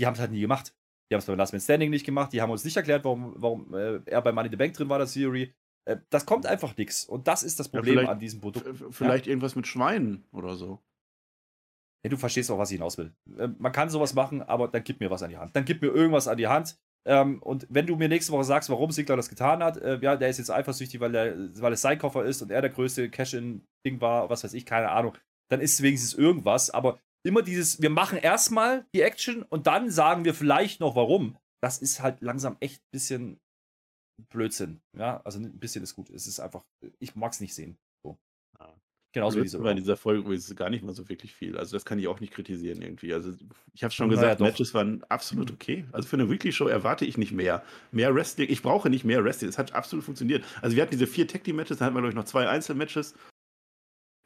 die 0.00 0.06
haben 0.06 0.14
es 0.14 0.20
halt 0.20 0.32
nie 0.32 0.40
gemacht. 0.40 0.74
Die 1.08 1.14
haben 1.14 1.20
es 1.20 1.26
beim 1.26 1.38
Last 1.38 1.52
Man 1.52 1.60
Standing 1.60 1.90
nicht 1.90 2.04
gemacht. 2.04 2.32
Die 2.32 2.42
haben 2.42 2.50
uns 2.50 2.64
nicht 2.64 2.76
erklärt, 2.76 3.04
warum, 3.04 3.32
warum 3.36 3.72
äh, 3.72 4.00
er 4.06 4.22
bei 4.22 4.32
Money 4.32 4.48
in 4.48 4.52
the 4.52 4.56
Bank 4.56 4.74
drin 4.74 4.88
war, 4.88 4.98
das 4.98 5.12
Theory. 5.12 5.54
Äh, 5.84 5.98
das 6.10 6.26
kommt 6.26 6.46
einfach 6.46 6.76
nichts. 6.76 7.04
Und 7.04 7.28
das 7.28 7.44
ist 7.44 7.60
das 7.60 7.68
Problem 7.68 8.00
ja, 8.00 8.08
an 8.08 8.18
diesem 8.18 8.40
Produkt. 8.40 8.66
Vielleicht 8.90 9.26
ja? 9.26 9.30
irgendwas 9.30 9.54
mit 9.54 9.68
Schweinen 9.68 10.24
oder 10.32 10.56
so. 10.56 10.82
Ja, 12.02 12.10
du 12.10 12.16
verstehst 12.16 12.50
auch, 12.50 12.58
was 12.58 12.72
ich 12.72 12.78
hinaus 12.78 12.98
will. 12.98 13.14
Äh, 13.38 13.50
man 13.56 13.70
kann 13.70 13.88
sowas 13.88 14.14
machen, 14.14 14.42
aber 14.42 14.66
dann 14.66 14.82
gib 14.82 14.98
mir 14.98 15.10
was 15.10 15.22
an 15.22 15.30
die 15.30 15.36
Hand. 15.36 15.54
Dann 15.54 15.64
gib 15.64 15.80
mir 15.80 15.88
irgendwas 15.88 16.26
an 16.26 16.38
die 16.38 16.48
Hand. 16.48 16.76
Ähm, 17.06 17.42
und 17.42 17.66
wenn 17.68 17.86
du 17.86 17.96
mir 17.96 18.08
nächste 18.08 18.32
Woche 18.32 18.44
sagst, 18.44 18.70
warum 18.70 18.90
Sigler 18.90 19.16
das 19.16 19.28
getan 19.28 19.62
hat, 19.62 19.76
äh, 19.76 19.98
ja, 20.00 20.16
der 20.16 20.28
ist 20.30 20.38
jetzt 20.38 20.50
eifersüchtig, 20.50 21.00
weil, 21.00 21.12
der, 21.12 21.36
weil 21.60 21.72
es 21.72 21.82
sein 21.82 21.98
Koffer 21.98 22.24
ist 22.24 22.40
und 22.40 22.50
er 22.50 22.62
der 22.62 22.70
größte 22.70 23.10
Cash-In-Ding 23.10 24.00
war, 24.00 24.30
was 24.30 24.44
weiß 24.44 24.54
ich, 24.54 24.64
keine 24.64 24.90
Ahnung, 24.90 25.16
dann 25.50 25.60
ist 25.60 25.74
es 25.74 25.82
wenigstens 25.82 26.14
irgendwas. 26.14 26.70
Aber 26.70 26.98
immer 27.26 27.42
dieses, 27.42 27.80
wir 27.82 27.90
machen 27.90 28.18
erstmal 28.18 28.86
die 28.94 29.02
Action 29.02 29.42
und 29.42 29.66
dann 29.66 29.90
sagen 29.90 30.24
wir 30.24 30.34
vielleicht 30.34 30.80
noch 30.80 30.96
warum. 30.96 31.36
Das 31.62 31.78
ist 31.78 32.00
halt 32.02 32.20
langsam 32.20 32.56
echt 32.60 32.80
ein 32.80 32.92
bisschen 32.92 33.40
Blödsinn. 34.30 34.80
Ja, 34.96 35.20
also 35.24 35.38
ein 35.38 35.58
bisschen 35.58 35.82
ist 35.82 35.94
gut. 35.94 36.10
Es 36.10 36.26
ist 36.26 36.40
einfach, 36.40 36.64
ich 36.98 37.16
mag 37.16 37.32
es 37.32 37.40
nicht 37.40 37.54
sehen. 37.54 37.76
So. 39.14 39.20
Genauso 39.20 39.38
wie 39.38 39.42
diese 39.42 39.70
in 39.70 39.76
dieser 39.76 39.96
Folge 39.96 40.20
übrigens 40.22 40.54
gar 40.56 40.70
nicht 40.70 40.82
mal 40.82 40.92
so 40.92 41.08
wirklich 41.08 41.32
viel. 41.32 41.56
Also 41.56 41.76
das 41.76 41.84
kann 41.84 42.00
ich 42.00 42.08
auch 42.08 42.18
nicht 42.18 42.32
kritisieren 42.32 42.82
irgendwie. 42.82 43.14
Also 43.14 43.32
ich 43.72 43.84
habe 43.84 43.94
schon 43.94 44.08
gesagt, 44.08 44.40
naja, 44.40 44.50
Matches 44.50 44.74
waren 44.74 45.04
absolut 45.04 45.50
mhm. 45.50 45.54
okay. 45.54 45.84
Also 45.92 46.08
für 46.08 46.16
eine 46.16 46.28
Weekly 46.28 46.50
Show 46.50 46.66
erwarte 46.66 47.04
ich 47.04 47.16
nicht 47.16 47.30
mehr. 47.30 47.62
Mehr 47.92 48.12
Wrestling. 48.12 48.50
Ich 48.50 48.62
brauche 48.62 48.90
nicht 48.90 49.04
mehr 49.04 49.22
Wrestling. 49.22 49.48
Es 49.48 49.56
hat 49.56 49.72
absolut 49.72 50.04
funktioniert. 50.04 50.44
Also 50.62 50.74
wir 50.74 50.82
hatten 50.82 50.90
diese 50.90 51.06
vier 51.06 51.28
Tag 51.28 51.44
Team 51.44 51.56
Matches, 51.56 51.78
dann 51.78 51.86
hatten 51.86 51.94
wir 51.94 52.00
glaube 52.00 52.10
ich 52.10 52.16
noch 52.16 52.24
zwei 52.24 52.48
Einzelmatches. 52.48 53.14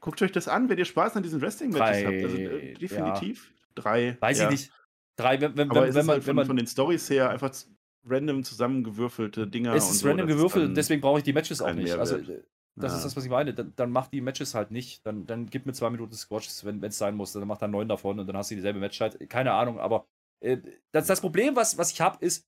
Guckt 0.00 0.22
euch 0.22 0.32
das 0.32 0.48
an, 0.48 0.70
wenn 0.70 0.78
ihr 0.78 0.86
Spaß 0.86 1.16
an 1.16 1.22
diesen 1.22 1.42
Wrestling 1.42 1.70
Matches 1.70 2.06
habt. 2.06 2.24
Also 2.24 2.36
äh, 2.38 2.74
definitiv 2.74 3.50
ja. 3.50 3.66
drei. 3.74 4.16
Weiß 4.20 4.38
ja. 4.38 4.44
ich 4.44 4.50
nicht. 4.50 4.72
Drei, 5.16 5.38
wenn, 5.40 5.54
wenn, 5.56 5.70
Aber 5.70 5.82
wenn, 5.82 5.94
wenn 5.94 6.06
man, 6.06 6.14
halt 6.14 6.24
von, 6.24 6.36
man 6.36 6.46
von 6.46 6.56
den 6.56 6.66
Stories 6.66 7.10
her 7.10 7.28
einfach 7.28 7.52
random 8.06 8.42
zusammengewürfelte 8.42 9.46
Dinger. 9.46 9.74
Es 9.74 9.90
ist 9.90 9.98
so, 9.98 10.08
random 10.08 10.28
gewürfelt, 10.28 10.76
deswegen 10.76 11.02
brauche 11.02 11.18
ich 11.18 11.24
die 11.24 11.32
Matches 11.34 11.60
auch 11.60 11.74
nicht. 11.74 11.92
Also 11.92 12.18
das 12.78 12.92
ja. 12.92 12.98
ist 12.98 13.04
das, 13.04 13.16
was 13.16 13.24
ich 13.24 13.30
meine. 13.30 13.54
Dann, 13.54 13.72
dann 13.76 13.90
macht 13.90 14.12
die 14.12 14.20
Matches 14.20 14.54
halt 14.54 14.70
nicht. 14.70 15.04
Dann, 15.06 15.26
dann 15.26 15.46
gib 15.46 15.66
mir 15.66 15.72
zwei 15.72 15.90
Minuten 15.90 16.14
Squash, 16.14 16.48
wenn 16.64 16.82
es 16.82 16.98
sein 16.98 17.14
muss. 17.14 17.32
Dann 17.32 17.46
macht 17.46 17.62
er 17.62 17.68
neun 17.68 17.88
davon 17.88 18.18
und 18.18 18.26
dann 18.26 18.36
hast 18.36 18.50
du 18.50 18.54
dieselbe 18.54 18.80
Matchzeit. 18.80 19.28
Keine 19.28 19.52
Ahnung, 19.52 19.78
aber 19.78 20.06
äh, 20.40 20.58
das, 20.92 21.06
das 21.06 21.20
Problem, 21.20 21.56
was, 21.56 21.78
was 21.78 21.92
ich 21.92 22.00
habe, 22.00 22.24
ist 22.24 22.46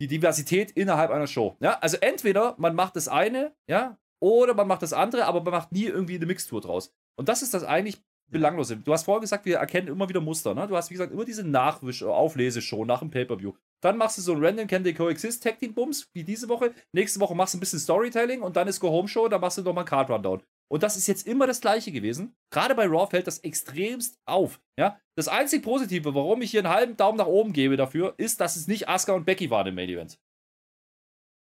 die 0.00 0.06
Diversität 0.06 0.70
innerhalb 0.72 1.10
einer 1.10 1.26
Show. 1.26 1.56
Ja, 1.60 1.78
also 1.80 1.96
entweder 1.98 2.54
man 2.58 2.74
macht 2.74 2.96
das 2.96 3.08
eine, 3.08 3.54
ja, 3.68 3.98
oder 4.20 4.54
man 4.54 4.68
macht 4.68 4.82
das 4.82 4.92
andere, 4.92 5.26
aber 5.26 5.42
man 5.42 5.52
macht 5.52 5.72
nie 5.72 5.84
irgendwie 5.84 6.16
eine 6.16 6.26
Mixtur 6.26 6.60
draus. 6.60 6.94
Und 7.16 7.28
das 7.28 7.42
ist 7.42 7.54
das 7.54 7.64
eigentlich 7.64 8.02
Belanglose. 8.32 8.78
Du 8.78 8.92
hast 8.92 9.04
vorher 9.04 9.20
gesagt, 9.20 9.44
wir 9.44 9.58
erkennen 9.58 9.88
immer 9.88 10.08
wieder 10.08 10.20
Muster. 10.20 10.54
Ne? 10.54 10.66
Du 10.66 10.76
hast, 10.76 10.90
wie 10.90 10.94
gesagt, 10.94 11.12
immer 11.12 11.24
diese 11.24 11.44
Nachwisch-Aufleseshow 11.44 12.84
nach 12.84 13.00
dem 13.00 13.10
Pay-Per-View. 13.10 13.52
Dann 13.80 13.96
machst 13.96 14.18
du 14.18 14.22
so 14.22 14.32
ein 14.32 14.44
Random 14.44 14.66
Can 14.66 14.82
They 14.82 14.94
Coexist 14.94 15.42
Tag 15.42 15.58
Team 15.58 15.74
Bums, 15.74 16.08
wie 16.14 16.24
diese 16.24 16.48
Woche. 16.48 16.72
Nächste 16.92 17.20
Woche 17.20 17.34
machst 17.34 17.54
du 17.54 17.58
ein 17.58 17.60
bisschen 17.60 17.78
Storytelling 17.78 18.42
und 18.42 18.56
dann 18.56 18.68
ist 18.68 18.80
Go 18.80 18.90
Home 18.90 19.08
Show, 19.08 19.28
dann 19.28 19.40
machst 19.40 19.58
du 19.58 19.62
nochmal 19.62 19.84
ein 19.84 19.88
Card 19.88 20.10
Rundown. 20.10 20.42
Und 20.68 20.82
das 20.82 20.96
ist 20.96 21.06
jetzt 21.06 21.26
immer 21.26 21.46
das 21.46 21.60
Gleiche 21.60 21.92
gewesen. 21.92 22.34
Gerade 22.50 22.74
bei 22.74 22.86
Raw 22.86 23.06
fällt 23.06 23.26
das 23.26 23.40
extremst 23.40 24.18
auf. 24.24 24.60
Ja? 24.78 24.98
Das 25.16 25.28
einzig 25.28 25.62
Positive, 25.62 26.14
warum 26.14 26.40
ich 26.40 26.50
hier 26.50 26.60
einen 26.60 26.74
halben 26.74 26.96
Daumen 26.96 27.18
nach 27.18 27.26
oben 27.26 27.52
gebe 27.52 27.76
dafür, 27.76 28.14
ist, 28.16 28.40
dass 28.40 28.56
es 28.56 28.68
nicht 28.68 28.88
Asuka 28.88 29.12
und 29.12 29.26
Becky 29.26 29.50
waren 29.50 29.66
im 29.66 29.74
Main 29.74 29.90
Event. 29.90 30.18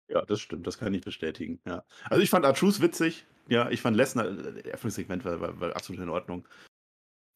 Ja, 0.09 0.25
das 0.25 0.41
stimmt, 0.41 0.67
das 0.67 0.79
kann 0.79 0.93
ich 0.93 1.01
bestätigen. 1.01 1.61
Ja. 1.67 1.85
Also 2.11 2.23
ich 2.23 2.31
fand 2.31 2.45
Artrus 2.45 2.81
witzig. 2.81 3.27
Ja, 3.49 3.71
ich 3.71 3.81
fand 3.81 3.97
Lesnar, 3.97 4.27
äh, 4.27 4.61
Eröffnungssegment 4.69 5.25
war, 5.25 5.41
war, 5.41 5.61
war 5.61 5.77
absolut 5.77 6.03
in 6.03 6.09
Ordnung. 6.09 6.47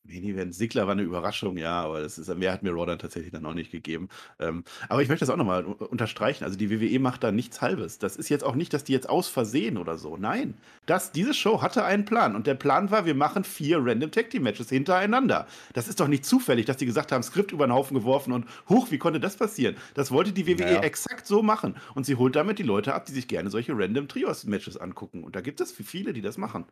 Main 0.04 0.52
Sigler 0.52 0.86
war 0.86 0.92
eine 0.92 1.02
Überraschung, 1.02 1.56
ja, 1.56 1.82
aber 1.82 2.00
das 2.00 2.18
ist, 2.18 2.34
mehr 2.36 2.52
hat 2.52 2.62
mir 2.62 2.72
Raw 2.72 2.86
dann 2.86 2.98
tatsächlich 2.98 3.32
dann 3.32 3.46
auch 3.46 3.54
nicht 3.54 3.70
gegeben. 3.70 4.08
Ähm, 4.38 4.64
aber 4.88 5.02
ich 5.02 5.08
möchte 5.08 5.24
das 5.24 5.30
auch 5.30 5.36
nochmal 5.36 5.64
unterstreichen. 5.64 6.44
Also 6.44 6.56
die 6.56 6.70
WWE 6.70 6.98
macht 6.98 7.22
da 7.22 7.32
nichts 7.32 7.60
Halbes. 7.60 7.98
Das 7.98 8.16
ist 8.16 8.28
jetzt 8.28 8.44
auch 8.44 8.54
nicht, 8.54 8.72
dass 8.72 8.84
die 8.84 8.92
jetzt 8.92 9.08
aus 9.08 9.28
Versehen 9.28 9.76
oder 9.76 9.98
so. 9.98 10.16
Nein, 10.16 10.54
das, 10.86 11.12
diese 11.12 11.34
Show 11.34 11.62
hatte 11.62 11.84
einen 11.84 12.04
Plan. 12.04 12.34
Und 12.34 12.46
der 12.46 12.54
Plan 12.54 12.90
war, 12.90 13.04
wir 13.04 13.14
machen 13.14 13.44
vier 13.44 13.78
Random 13.78 14.10
Tag 14.10 14.30
Team 14.30 14.42
Matches 14.42 14.70
hintereinander. 14.70 15.46
Das 15.74 15.88
ist 15.88 16.00
doch 16.00 16.08
nicht 16.08 16.24
zufällig, 16.24 16.66
dass 16.66 16.76
die 16.76 16.86
gesagt 16.86 17.12
haben, 17.12 17.22
Skript 17.22 17.52
über 17.52 17.66
den 17.66 17.72
Haufen 17.72 17.96
geworfen 17.96 18.32
und 18.32 18.46
hoch, 18.68 18.90
wie 18.90 18.98
konnte 18.98 19.20
das 19.20 19.36
passieren? 19.36 19.76
Das 19.94 20.10
wollte 20.10 20.32
die 20.32 20.46
WWE 20.46 20.74
ja. 20.74 20.80
exakt 20.80 21.26
so 21.26 21.42
machen. 21.42 21.76
Und 21.94 22.06
sie 22.06 22.16
holt 22.16 22.36
damit 22.36 22.58
die 22.58 22.64
Leute 22.64 22.94
ab, 22.94 23.06
die 23.06 23.12
sich 23.12 23.28
gerne 23.28 23.50
solche 23.50 23.72
Random 23.76 24.08
Trios 24.08 24.44
Matches 24.44 24.76
angucken. 24.76 25.24
Und 25.24 25.36
da 25.36 25.40
gibt 25.40 25.60
es 25.60 25.72
viele, 25.72 26.12
die 26.12 26.22
das 26.22 26.38
machen. 26.38 26.64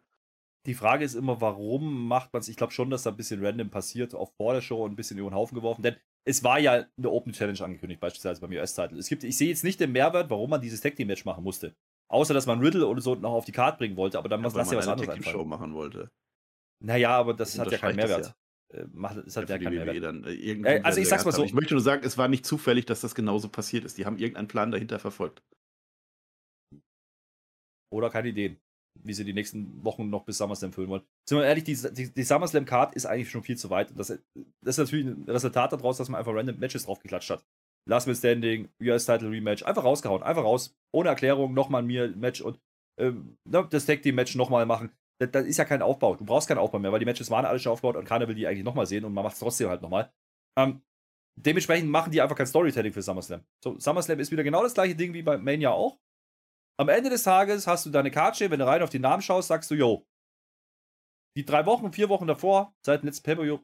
Die 0.66 0.74
Frage 0.74 1.04
ist 1.04 1.14
immer, 1.14 1.40
warum 1.40 2.08
macht 2.08 2.32
man 2.32 2.40
es? 2.40 2.48
Ich 2.48 2.56
glaube 2.56 2.72
schon, 2.72 2.90
dass 2.90 3.04
da 3.04 3.10
ein 3.10 3.16
bisschen 3.16 3.44
random 3.44 3.70
passiert, 3.70 4.14
auch 4.14 4.32
vor 4.36 4.52
der 4.52 4.60
Show 4.60 4.84
und 4.84 4.92
ein 4.92 4.96
bisschen 4.96 5.18
über 5.18 5.30
den 5.30 5.34
Haufen 5.34 5.54
geworfen. 5.54 5.82
Denn 5.82 5.96
es 6.26 6.44
war 6.44 6.58
ja 6.58 6.84
eine 6.96 7.10
Open 7.10 7.32
Challenge 7.32 7.60
angekündigt, 7.62 8.00
beispielsweise 8.00 8.40
beim 8.40 8.52
US-Title. 8.52 8.98
Es 8.98 9.08
gibt, 9.08 9.24
ich 9.24 9.38
sehe 9.38 9.48
jetzt 9.48 9.64
nicht 9.64 9.80
den 9.80 9.92
Mehrwert, 9.92 10.28
warum 10.30 10.50
man 10.50 10.60
dieses 10.60 10.80
Tag 10.80 10.96
Team 10.96 11.08
Match 11.08 11.24
machen 11.24 11.44
musste. 11.44 11.74
Außer, 12.10 12.34
dass 12.34 12.46
man 12.46 12.60
Riddle 12.60 12.86
oder 12.86 13.00
so 13.00 13.14
noch 13.14 13.32
auf 13.32 13.44
die 13.44 13.52
Karte 13.52 13.78
bringen 13.78 13.96
wollte, 13.96 14.18
aber 14.18 14.28
dann 14.28 14.42
ja, 14.42 14.50
lass 14.54 14.70
ja 14.70 14.78
was 14.78 14.88
anderes 14.88 15.24
Show 15.24 15.44
machen 15.44 15.74
wollte. 15.74 16.10
Naja, 16.84 17.10
aber 17.10 17.34
das, 17.34 17.52
das 17.52 17.60
hat 17.60 17.72
ja 17.72 17.78
keinen 17.78 17.96
Mehrwert. 17.96 18.34
Ja. 18.72 18.80
Äh, 18.80 18.86
macht, 18.92 19.16
es 19.18 19.36
hat 19.36 19.48
ja, 19.48 19.56
ja 19.56 19.62
keinen 19.62 19.74
Mehrwert. 19.74 20.04
Dann, 20.04 20.24
äh, 20.24 20.32
äh, 20.32 20.82
also 20.82 21.00
ich 21.00 21.08
sag's 21.08 21.24
mal 21.24 21.32
so. 21.32 21.44
Ich 21.44 21.54
möchte 21.54 21.74
nur 21.74 21.82
sagen, 21.82 22.02
es 22.04 22.18
war 22.18 22.28
nicht 22.28 22.44
zufällig, 22.44 22.84
dass 22.86 23.00
das 23.00 23.14
genauso 23.14 23.48
passiert 23.48 23.84
ist. 23.84 23.96
Die 23.96 24.06
haben 24.06 24.18
irgendeinen 24.18 24.48
Plan 24.48 24.70
dahinter 24.70 24.98
verfolgt. 24.98 25.42
Oder 27.90 28.10
keine 28.10 28.28
Ideen 28.28 28.58
wie 29.02 29.12
sie 29.14 29.24
die 29.24 29.32
nächsten 29.32 29.84
Wochen 29.84 30.10
noch 30.10 30.24
bis 30.24 30.38
SummerSlam 30.38 30.72
füllen 30.72 30.88
wollen. 30.88 31.02
Sind 31.28 31.38
wir 31.38 31.46
ehrlich, 31.46 31.64
die, 31.64 31.76
die, 31.92 32.12
die 32.12 32.22
SummerSlam-Card 32.22 32.94
ist 32.94 33.06
eigentlich 33.06 33.30
schon 33.30 33.42
viel 33.42 33.56
zu 33.56 33.70
weit. 33.70 33.92
Das, 33.96 34.08
das 34.08 34.18
ist 34.62 34.78
natürlich 34.78 35.06
ein 35.06 35.24
Resultat 35.28 35.72
daraus, 35.72 35.98
dass 35.98 36.08
man 36.08 36.18
einfach 36.18 36.34
random 36.34 36.58
Matches 36.58 36.84
draufgeklatscht 36.84 37.30
hat. 37.30 37.44
Last 37.88 38.06
Man 38.06 38.16
Standing, 38.16 38.68
US-Title 38.80 39.30
Rematch, 39.30 39.62
einfach 39.62 39.84
rausgehauen, 39.84 40.22
einfach 40.22 40.44
raus, 40.44 40.76
ohne 40.92 41.08
Erklärung, 41.08 41.54
nochmal 41.54 41.82
mir 41.82 42.14
Match 42.14 42.40
und 42.40 42.60
ähm, 42.98 43.38
ne, 43.44 43.66
das 43.70 43.86
Tag 43.86 44.02
Team 44.02 44.14
Match 44.14 44.34
nochmal 44.34 44.66
machen. 44.66 44.92
Das, 45.18 45.30
das, 45.30 45.46
ist 45.46 45.56
ja 45.56 45.64
kein 45.64 45.82
Aufbau. 45.82 46.16
Du 46.16 46.24
brauchst 46.24 46.48
keinen 46.48 46.58
Aufbau 46.58 46.78
mehr, 46.78 46.92
weil 46.92 46.98
die 46.98 47.06
Matches 47.06 47.30
waren 47.30 47.46
alle 47.46 47.58
schon 47.58 47.72
aufgebaut 47.72 47.96
und 47.96 48.04
keiner 48.04 48.28
will 48.28 48.34
die 48.34 48.46
eigentlich 48.46 48.64
nochmal 48.64 48.86
sehen 48.86 49.04
und 49.04 49.14
man 49.14 49.24
macht 49.24 49.34
es 49.34 49.40
trotzdem 49.40 49.68
halt 49.68 49.80
nochmal. 49.80 50.12
Ähm, 50.58 50.82
dementsprechend 51.36 51.90
machen 51.90 52.12
die 52.12 52.20
einfach 52.20 52.36
kein 52.36 52.46
Storytelling 52.46 52.92
für 52.92 53.02
SummerSlam. 53.02 53.42
So, 53.62 53.78
SummerSlam 53.78 54.20
ist 54.20 54.30
wieder 54.30 54.44
genau 54.44 54.62
das 54.62 54.74
gleiche 54.74 54.94
Ding 54.94 55.14
wie 55.14 55.22
bei 55.22 55.38
Mania 55.38 55.70
auch. 55.70 55.98
Am 56.80 56.88
Ende 56.88 57.10
des 57.10 57.24
Tages 57.24 57.66
hast 57.66 57.86
du 57.86 57.90
deine 57.90 58.10
Karte, 58.10 58.50
wenn 58.50 58.58
du 58.58 58.66
rein 58.66 58.82
auf 58.82 58.90
die 58.90 59.00
Namen 59.00 59.22
schaust, 59.22 59.48
sagst 59.48 59.70
du, 59.70 59.74
yo, 59.74 60.06
die 61.36 61.44
drei 61.44 61.66
Wochen, 61.66 61.92
vier 61.92 62.08
Wochen 62.08 62.26
davor, 62.26 62.74
seit 62.84 63.02
dem 63.02 63.06
letzten 63.06 63.24
pay 63.24 63.58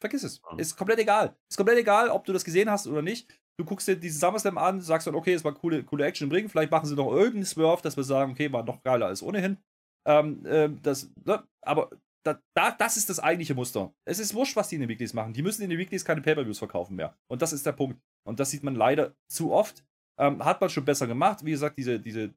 vergiss 0.00 0.22
es. 0.22 0.40
Ist 0.56 0.76
komplett 0.76 0.98
egal. 1.00 1.36
Ist 1.50 1.56
komplett 1.56 1.78
egal, 1.78 2.08
ob 2.10 2.24
du 2.24 2.32
das 2.32 2.44
gesehen 2.44 2.70
hast 2.70 2.86
oder 2.86 3.02
nicht. 3.02 3.28
Du 3.58 3.64
guckst 3.64 3.88
dir 3.88 3.96
diesen 3.96 4.20
SummerSlam 4.20 4.58
an, 4.58 4.80
sagst 4.80 5.08
dann, 5.08 5.16
okay, 5.16 5.34
es 5.34 5.44
war 5.44 5.52
coole, 5.54 5.82
coole 5.82 6.04
Action 6.04 6.28
im 6.28 6.32
Ring. 6.32 6.48
Vielleicht 6.48 6.70
machen 6.70 6.86
sie 6.86 6.94
noch 6.94 7.10
irgendeinen 7.10 7.46
Swerve, 7.46 7.82
dass 7.82 7.96
wir 7.96 8.04
sagen, 8.04 8.32
okay, 8.32 8.52
war 8.52 8.62
noch 8.62 8.82
geiler 8.82 9.06
als 9.06 9.22
ohnehin. 9.22 9.58
Ähm, 10.06 10.46
äh, 10.46 10.68
das, 10.82 11.10
ne? 11.24 11.42
Aber 11.62 11.90
da, 12.24 12.40
da, 12.54 12.70
das 12.70 12.96
ist 12.96 13.10
das 13.10 13.18
eigentliche 13.18 13.54
Muster. 13.54 13.92
Es 14.04 14.20
ist 14.20 14.34
wurscht, 14.34 14.54
was 14.54 14.68
die 14.68 14.76
in 14.76 14.82
den 14.82 14.88
Weeklies 14.88 15.14
machen. 15.14 15.32
Die 15.32 15.42
müssen 15.42 15.62
in 15.62 15.70
den 15.70 15.78
Weeklies 15.78 16.04
keine 16.04 16.22
Pay-Per-Views 16.22 16.58
verkaufen 16.58 16.94
mehr. 16.94 17.16
Und 17.28 17.42
das 17.42 17.52
ist 17.52 17.66
der 17.66 17.72
Punkt. 17.72 18.00
Und 18.24 18.38
das 18.38 18.50
sieht 18.50 18.62
man 18.62 18.76
leider 18.76 19.16
zu 19.28 19.52
oft. 19.52 19.84
Ähm, 20.18 20.44
hat 20.44 20.60
man 20.60 20.70
schon 20.70 20.84
besser 20.84 21.06
gemacht. 21.06 21.44
Wie 21.44 21.52
gesagt, 21.52 21.78
diese, 21.78 22.00
diese 22.00 22.34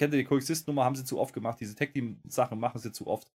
kennt 0.00 0.14
ihr 0.14 0.20
die 0.20 0.24
Coexist-Nummer, 0.24 0.84
haben 0.84 0.96
sie 0.96 1.04
zu 1.04 1.18
oft 1.18 1.34
gemacht. 1.34 1.58
Diese 1.60 1.74
Tech-Team-Sachen 1.74 2.58
machen 2.58 2.80
sie 2.80 2.92
zu 2.92 3.06
oft. 3.06 3.30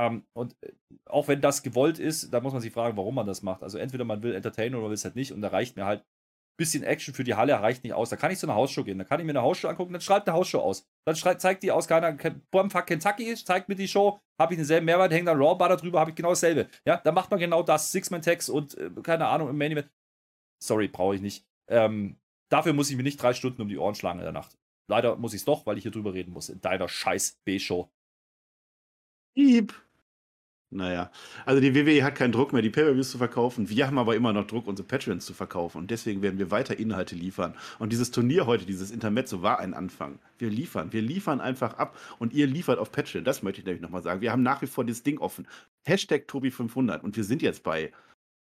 Ähm, 0.00 0.24
und 0.36 0.56
äh, 0.62 0.72
auch 1.06 1.28
wenn 1.28 1.40
das 1.40 1.62
gewollt 1.62 1.98
ist, 1.98 2.32
da 2.32 2.40
muss 2.40 2.52
man 2.52 2.62
sich 2.62 2.72
fragen, 2.72 2.96
warum 2.96 3.14
man 3.14 3.26
das 3.26 3.42
macht. 3.42 3.62
Also 3.62 3.78
entweder 3.78 4.04
man 4.04 4.22
will 4.22 4.34
entertainen 4.34 4.76
oder 4.76 4.86
will 4.86 4.94
es 4.94 5.04
halt 5.04 5.16
nicht. 5.16 5.32
Und 5.32 5.42
da 5.42 5.48
reicht 5.48 5.76
mir 5.76 5.84
halt 5.84 6.04
bisschen 6.58 6.82
Action 6.82 7.14
für 7.14 7.24
die 7.24 7.34
Halle 7.34 7.54
reicht 7.54 7.84
nicht 7.84 7.94
aus. 7.94 8.10
Da 8.10 8.16
kann 8.16 8.30
ich 8.30 8.38
zu 8.38 8.46
einer 8.46 8.56
Hausshow 8.56 8.84
gehen. 8.84 8.98
Da 8.98 9.04
kann 9.04 9.20
ich 9.20 9.26
mir 9.26 9.32
eine 9.32 9.42
Hausshow 9.42 9.68
angucken, 9.68 9.92
dann 9.92 10.02
schreibt 10.02 10.28
eine 10.28 10.36
Hausshow 10.36 10.58
aus. 10.58 10.86
Dann 11.06 11.16
schreibt, 11.16 11.40
zeigt 11.40 11.62
die 11.62 11.70
aus, 11.70 11.86
keiner, 11.86 12.12
Bombfuck 12.50 12.86
Kentucky, 12.86 13.34
zeigt 13.36 13.68
mir 13.68 13.76
die 13.76 13.88
Show, 13.88 14.20
habe 14.38 14.52
ich 14.52 14.58
denselben 14.58 14.86
Mehrwert, 14.86 15.12
hängt 15.12 15.28
dann 15.28 15.38
Raw 15.38 15.56
Bar 15.56 15.70
darüber, 15.70 16.00
habe 16.00 16.10
ich 16.10 16.16
genau 16.16 16.30
dasselbe. 16.30 16.68
Ja, 16.84 16.98
dann 16.98 17.14
macht 17.14 17.30
man 17.30 17.38
genau 17.38 17.62
das, 17.62 17.92
Six-Man-Tags 17.92 18.48
und 18.48 18.76
äh, 18.76 18.90
keine 19.02 19.26
Ahnung, 19.28 19.48
im 19.48 19.56
Main 19.56 19.72
Event. 19.72 19.88
Sorry, 20.62 20.88
brauche 20.88 21.14
ich 21.14 21.20
nicht. 21.20 21.46
Ähm, 21.70 22.18
dafür 22.48 22.72
muss 22.72 22.90
ich 22.90 22.96
mir 22.96 23.02
nicht 23.02 23.22
drei 23.22 23.34
Stunden 23.34 23.62
um 23.62 23.68
die 23.68 23.78
Ohren 23.78 23.94
schlagen 23.94 24.18
in 24.18 24.24
der 24.24 24.32
Nacht. 24.32 24.56
Leider 24.88 25.16
muss 25.16 25.34
ich 25.34 25.40
es 25.40 25.44
doch, 25.44 25.66
weil 25.66 25.76
ich 25.76 25.82
hier 25.82 25.92
drüber 25.92 26.14
reden 26.14 26.32
muss. 26.32 26.48
In 26.48 26.60
deiner 26.60 26.88
scheiß 26.88 27.38
B-Show. 27.44 27.90
Piep. 29.34 29.74
Naja, 30.70 31.10
also 31.46 31.62
die 31.62 31.74
WWE 31.74 32.04
hat 32.04 32.14
keinen 32.14 32.32
Druck 32.32 32.52
mehr, 32.52 32.60
die 32.60 32.68
Pay-Per-Views 32.68 33.10
zu 33.10 33.16
verkaufen. 33.16 33.70
Wir 33.70 33.86
haben 33.86 33.96
aber 33.96 34.16
immer 34.16 34.34
noch 34.34 34.46
Druck, 34.46 34.66
unsere 34.66 34.86
Patreons 34.86 35.24
zu 35.24 35.32
verkaufen. 35.32 35.78
Und 35.78 35.90
deswegen 35.90 36.20
werden 36.20 36.38
wir 36.38 36.50
weiter 36.50 36.78
Inhalte 36.78 37.14
liefern. 37.14 37.54
Und 37.78 37.90
dieses 37.90 38.10
Turnier 38.10 38.44
heute, 38.44 38.66
dieses 38.66 38.90
Intermezzo, 38.90 39.40
war 39.40 39.60
ein 39.60 39.72
Anfang. 39.72 40.18
Wir 40.36 40.50
liefern, 40.50 40.92
wir 40.92 41.00
liefern 41.00 41.40
einfach 41.40 41.78
ab. 41.78 41.96
Und 42.18 42.34
ihr 42.34 42.46
liefert 42.46 42.78
auf 42.78 42.92
Patreon. 42.92 43.24
Das 43.24 43.42
möchte 43.42 43.60
ich 43.60 43.64
nämlich 43.64 43.80
nochmal 43.80 44.02
sagen. 44.02 44.20
Wir 44.20 44.30
haben 44.30 44.42
nach 44.42 44.60
wie 44.60 44.66
vor 44.66 44.84
dieses 44.84 45.02
Ding 45.02 45.18
offen. 45.18 45.48
Hashtag 45.86 46.28
Tobi500. 46.28 47.00
Und 47.00 47.16
wir 47.16 47.24
sind 47.24 47.40
jetzt 47.40 47.62
bei 47.62 47.90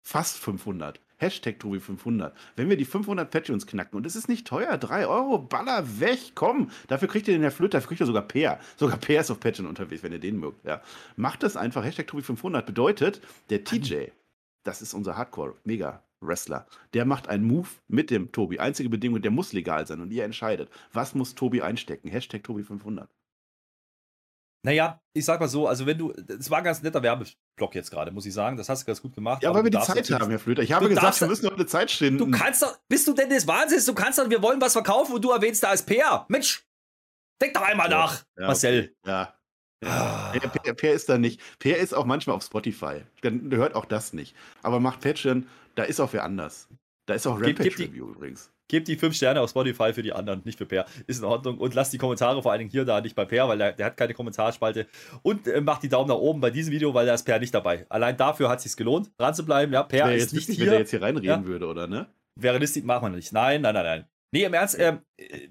fast 0.02 0.40
500. 0.40 1.00
Hashtag 1.20 1.62
Tobi500. 1.62 2.32
Wenn 2.56 2.70
wir 2.70 2.78
die 2.78 2.86
500 2.86 3.30
Patreons 3.30 3.68
knacken, 3.68 3.98
und 3.98 4.06
es 4.06 4.16
ist 4.16 4.30
nicht 4.30 4.48
teuer, 4.48 4.78
3 4.78 5.08
Euro, 5.08 5.38
baller 5.38 6.00
weg, 6.00 6.32
komm. 6.36 6.72
Dafür 6.88 7.08
kriegt 7.08 7.28
ihr 7.28 7.36
den 7.36 7.42
Herr 7.42 7.52
Flöter, 7.52 7.78
dafür 7.78 7.90
kriegt 7.90 8.02
ihr 8.02 8.08
sogar 8.08 8.24
Peer. 8.24 8.60
Sogar 8.78 8.98
Peer 8.98 9.22
ist 9.22 9.32
auf 9.32 9.40
Patreon 9.40 9.68
unterwegs, 9.68 10.02
wenn 10.02 10.14
ihr 10.14 10.20
den 10.20 10.40
mögt. 10.40 10.66
Ja. 10.66 10.82
Macht 11.16 11.44
das 11.44 11.58
einfach. 11.58 11.84
Hashtag 11.84 12.10
Tobi500 12.10 12.64
bedeutet, 12.64 13.22
der 13.50 13.64
TJ, 13.64 14.08
das 14.64 14.82
ist 14.82 14.94
unser 14.94 15.18
Hardcore-Mega. 15.18 16.04
Wrestler. 16.22 16.68
Der 16.94 17.06
macht 17.06 17.30
einen 17.30 17.46
Move 17.46 17.70
mit 17.88 18.12
dem 18.12 18.34
Tobi. 18.34 18.60
Einzige 18.60 18.90
Bedingung, 18.90 19.22
der 19.22 19.32
muss 19.32 19.54
legal 19.54 19.88
sein 19.88 20.02
und 20.02 20.12
ihr 20.12 20.26
entscheidet, 20.26 20.70
was 20.92 21.16
muss 21.16 21.36
Tobi 21.36 21.62
einstecken. 21.62 22.10
Hashtag 22.10 22.42
Tobi500. 22.42 23.08
Naja, 24.64 25.02
ich 25.14 25.24
sag 25.24 25.40
mal 25.40 25.48
so, 25.48 25.68
also 25.68 25.86
wenn 25.86 25.98
du, 25.98 26.12
es 26.12 26.50
war 26.50 26.58
ein 26.58 26.64
ganz 26.66 26.82
netter 26.82 27.02
Werbeblock 27.02 27.76
jetzt 27.76 27.92
gerade, 27.92 28.12
muss 28.12 28.26
ich 28.26 28.34
sagen, 28.34 28.58
das 28.58 28.68
hast 28.68 28.82
du 28.82 28.88
ganz 28.88 29.02
gut 29.02 29.16
gemacht. 29.16 29.42
Ja, 29.42 29.54
weil 29.54 29.64
wir 29.64 29.72
die 29.72 29.80
Zeit 29.80 30.10
haben, 30.12 30.30
Herr 30.30 30.40
Flöter. 30.40 30.62
Ich 30.62 30.74
habe 30.74 30.90
gesagt, 30.90 31.22
wir 31.22 31.28
müssen 31.28 31.46
noch 31.46 31.56
eine 31.56 31.66
Zeit 31.66 31.90
stehen. 31.90 32.18
Du 32.18 32.30
kannst 32.30 32.62
doch, 32.62 32.78
bist 32.90 33.08
du 33.08 33.14
denn 33.14 33.30
des 33.30 33.48
Wahnsinns? 33.48 33.86
Du 33.86 33.94
kannst 33.94 34.20
doch, 34.20 34.30
wir 34.30 34.42
wollen 34.42 34.60
was 34.60 34.74
verkaufen 34.74 35.16
und 35.16 35.24
du 35.24 35.32
erwähnst 35.32 35.64
da 35.64 35.70
als 35.70 35.84
Peer. 35.84 36.26
Mensch, 36.28 36.66
denk 37.42 37.54
doch 37.54 37.62
einmal 37.62 37.90
ja, 37.90 37.98
nach, 37.98 38.24
ja, 38.38 38.48
Marcel. 38.48 38.94
Okay. 39.04 39.10
Ja. 39.10 39.34
ja. 39.84 40.34
Ah. 40.34 40.34
Per, 40.34 40.74
per, 40.74 40.94
ist 40.94 41.08
da 41.08 41.18
nicht. 41.18 41.42
Per 41.60 41.78
ist 41.78 41.94
auch 41.94 42.06
manchmal 42.06 42.36
auf 42.36 42.44
Spotify. 42.44 43.04
Dann 43.22 43.50
hört 43.52 43.76
auch 43.76 43.86
das 43.86 44.12
nicht. 44.12 44.36
Aber 44.62 44.82
macht 44.82 45.00
Patreon, 45.00 45.48
da 45.76 45.84
ist 45.84 46.02
auch 46.02 46.12
wer 46.12 46.26
anders. 46.26 46.68
Da 47.06 47.14
ist 47.14 47.26
auch 47.26 47.40
Rampage 47.40 47.80
Review 47.80 48.10
übrigens. 48.10 48.52
Gebt 48.70 48.88
die 48.88 48.96
5 48.96 49.16
Sterne 49.16 49.42
auf 49.42 49.50
Spotify 49.50 49.94
für 49.94 50.04
die 50.04 50.14
anderen, 50.14 50.42
nicht 50.46 50.60
für 50.60 50.68
Per. 50.68 50.86
Ist 51.08 51.20
in 51.20 51.26
Ordnung. 51.26 51.58
Und 51.58 51.74
lasst 51.74 51.92
die 51.92 51.98
Kommentare 51.98 52.42
vor 52.42 52.52
allen 52.52 52.60
Dingen 52.60 52.72
hier 52.72 52.86
da, 52.86 53.02
nicht 53.02 53.16
bei 53.16 53.26
Per, 53.26 53.50
weil 53.50 53.58
der, 53.58 53.74
der 53.74 53.88
hat 53.88 53.98
keine 53.98 54.14
Kommentarspalte. 54.14 54.88
Und 55.24 55.48
äh, 55.48 55.60
macht 55.60 55.82
die 55.82 55.90
Daumen 55.90 56.08
nach 56.08 56.16
oben 56.16 56.40
bei 56.40 56.52
diesem 56.52 56.72
Video, 56.72 56.94
weil 56.94 57.08
da 57.08 57.16
ist 57.16 57.24
Per 57.24 57.40
nicht 57.40 57.54
dabei. 57.54 57.88
Allein 57.90 58.16
dafür 58.16 58.48
hat 58.48 58.60
es 58.60 58.64
sich 58.66 58.78
gelohnt, 58.78 59.12
dran 59.18 59.34
zu 59.34 59.44
bleiben. 59.44 59.74
Ja, 59.74 59.84
Per 59.84 60.14
ist 60.14 60.34
nicht 60.34 60.48
hier. 60.48 60.60
Wenn 60.60 60.70
der 60.70 60.80
jetzt 60.80 60.92
hier 60.92 61.02
reinreden 61.02 61.28
ja? 61.28 61.46
würde, 61.46 61.66
oder 61.66 61.88
ne? 61.88 62.08
Wäre 62.36 62.60
listig, 62.60 62.86
machen 62.86 63.12
wir 63.12 63.16
nicht. 63.18 63.34
Nein, 63.34 63.62
nein, 63.62 63.74
nein, 63.74 63.84
nein. 63.84 64.06
Nee, 64.32 64.44
im 64.44 64.54
Ernst, 64.54 64.78
äh, 64.78 64.98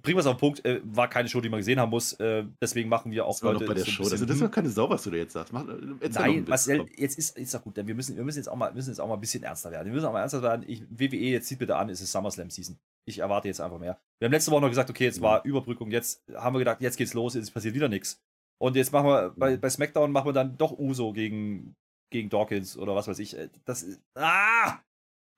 bringen 0.03 0.16
wir 0.16 0.19
es 0.19 0.27
auf 0.27 0.37
den 0.37 0.41
Punkt, 0.41 0.64
äh, 0.64 0.81
war 0.85 1.11
keine 1.11 1.29
Show, 1.29 1.41
die 1.41 1.49
man 1.49 1.59
gesehen 1.59 1.81
haben 1.81 1.91
muss. 1.91 2.12
Äh, 2.14 2.45
deswegen 2.62 2.89
machen 2.89 3.11
wir 3.11 3.27
auch 3.27 3.43
heute. 3.43 3.66
bei 3.66 3.75
der 3.75 3.85
so 3.85 3.91
Show. 3.91 4.05
Also, 4.05 4.25
das 4.25 4.37
ist 4.37 4.43
doch 4.43 4.51
keine 4.51 4.71
Sau, 4.71 4.89
was 4.89 5.03
du 5.03 5.11
da 5.11 5.16
jetzt 5.16 5.33
sagst. 5.33 5.53
Mach, 5.53 5.64
Nein, 5.64 6.45
Marcel, 6.47 6.87
jetzt 6.97 7.19
ist, 7.19 7.37
ist 7.37 7.53
doch 7.53 7.62
gut, 7.62 7.77
denn 7.77 7.89
wir 7.89 7.97
müssen, 7.97 8.16
wir 8.16 8.23
müssen 8.23 8.39
jetzt 8.39 8.49
auch 8.49 8.55
mal, 8.55 8.73
müssen 8.73 8.91
jetzt 8.91 9.01
auch 9.01 9.09
mal 9.09 9.14
ein 9.14 9.21
bisschen 9.21 9.43
ernster 9.43 9.73
werden. 9.73 9.87
Wir 9.87 9.95
müssen 9.95 10.07
auch 10.07 10.12
mal 10.12 10.21
ernster 10.21 10.43
werden. 10.43 10.64
Ich, 10.69 10.85
WWE, 10.91 11.16
jetzt 11.16 11.49
sieht 11.49 11.59
bitte 11.59 11.75
an, 11.75 11.89
es 11.89 12.01
ist 12.01 12.12
SummerSlam 12.12 12.51
Season. 12.51 12.79
Ich 13.09 13.21
erwarte 13.21 13.49
jetzt 13.49 13.61
einfach 13.61 13.79
mehr. 13.79 13.99
Wir 14.19 14.27
haben 14.27 14.33
letzte 14.33 14.51
Woche 14.51 14.61
noch 14.61 14.69
gesagt, 14.69 14.91
okay, 14.91 15.05
jetzt 15.05 15.23
war 15.23 15.43
Überbrückung, 15.45 15.91
jetzt 15.91 16.23
haben 16.35 16.55
wir 16.55 16.59
gedacht, 16.59 16.83
jetzt 16.83 16.99
geht's 16.99 17.15
los, 17.15 17.35
jetzt 17.35 17.55
passiert 17.55 17.75
wieder 17.75 17.89
nichts. 17.89 18.23
Und 18.61 18.77
jetzt 18.77 18.93
machen 18.93 19.07
wir, 19.07 19.33
bei, 19.35 19.57
bei 19.57 19.71
SmackDown 19.71 20.13
machen 20.13 20.27
wir 20.27 20.33
dann 20.35 20.59
doch 20.59 20.79
Uso 20.79 21.13
gegen, 21.15 21.75
gegen 22.11 22.29
Dawkins 22.29 22.77
oder 22.77 22.95
was 22.95 23.09
weiß 23.09 23.19
ich. 23.21 23.39
Äh, 23.39 23.49
das 23.65 23.83
ist, 23.83 24.03
ah! 24.15 24.79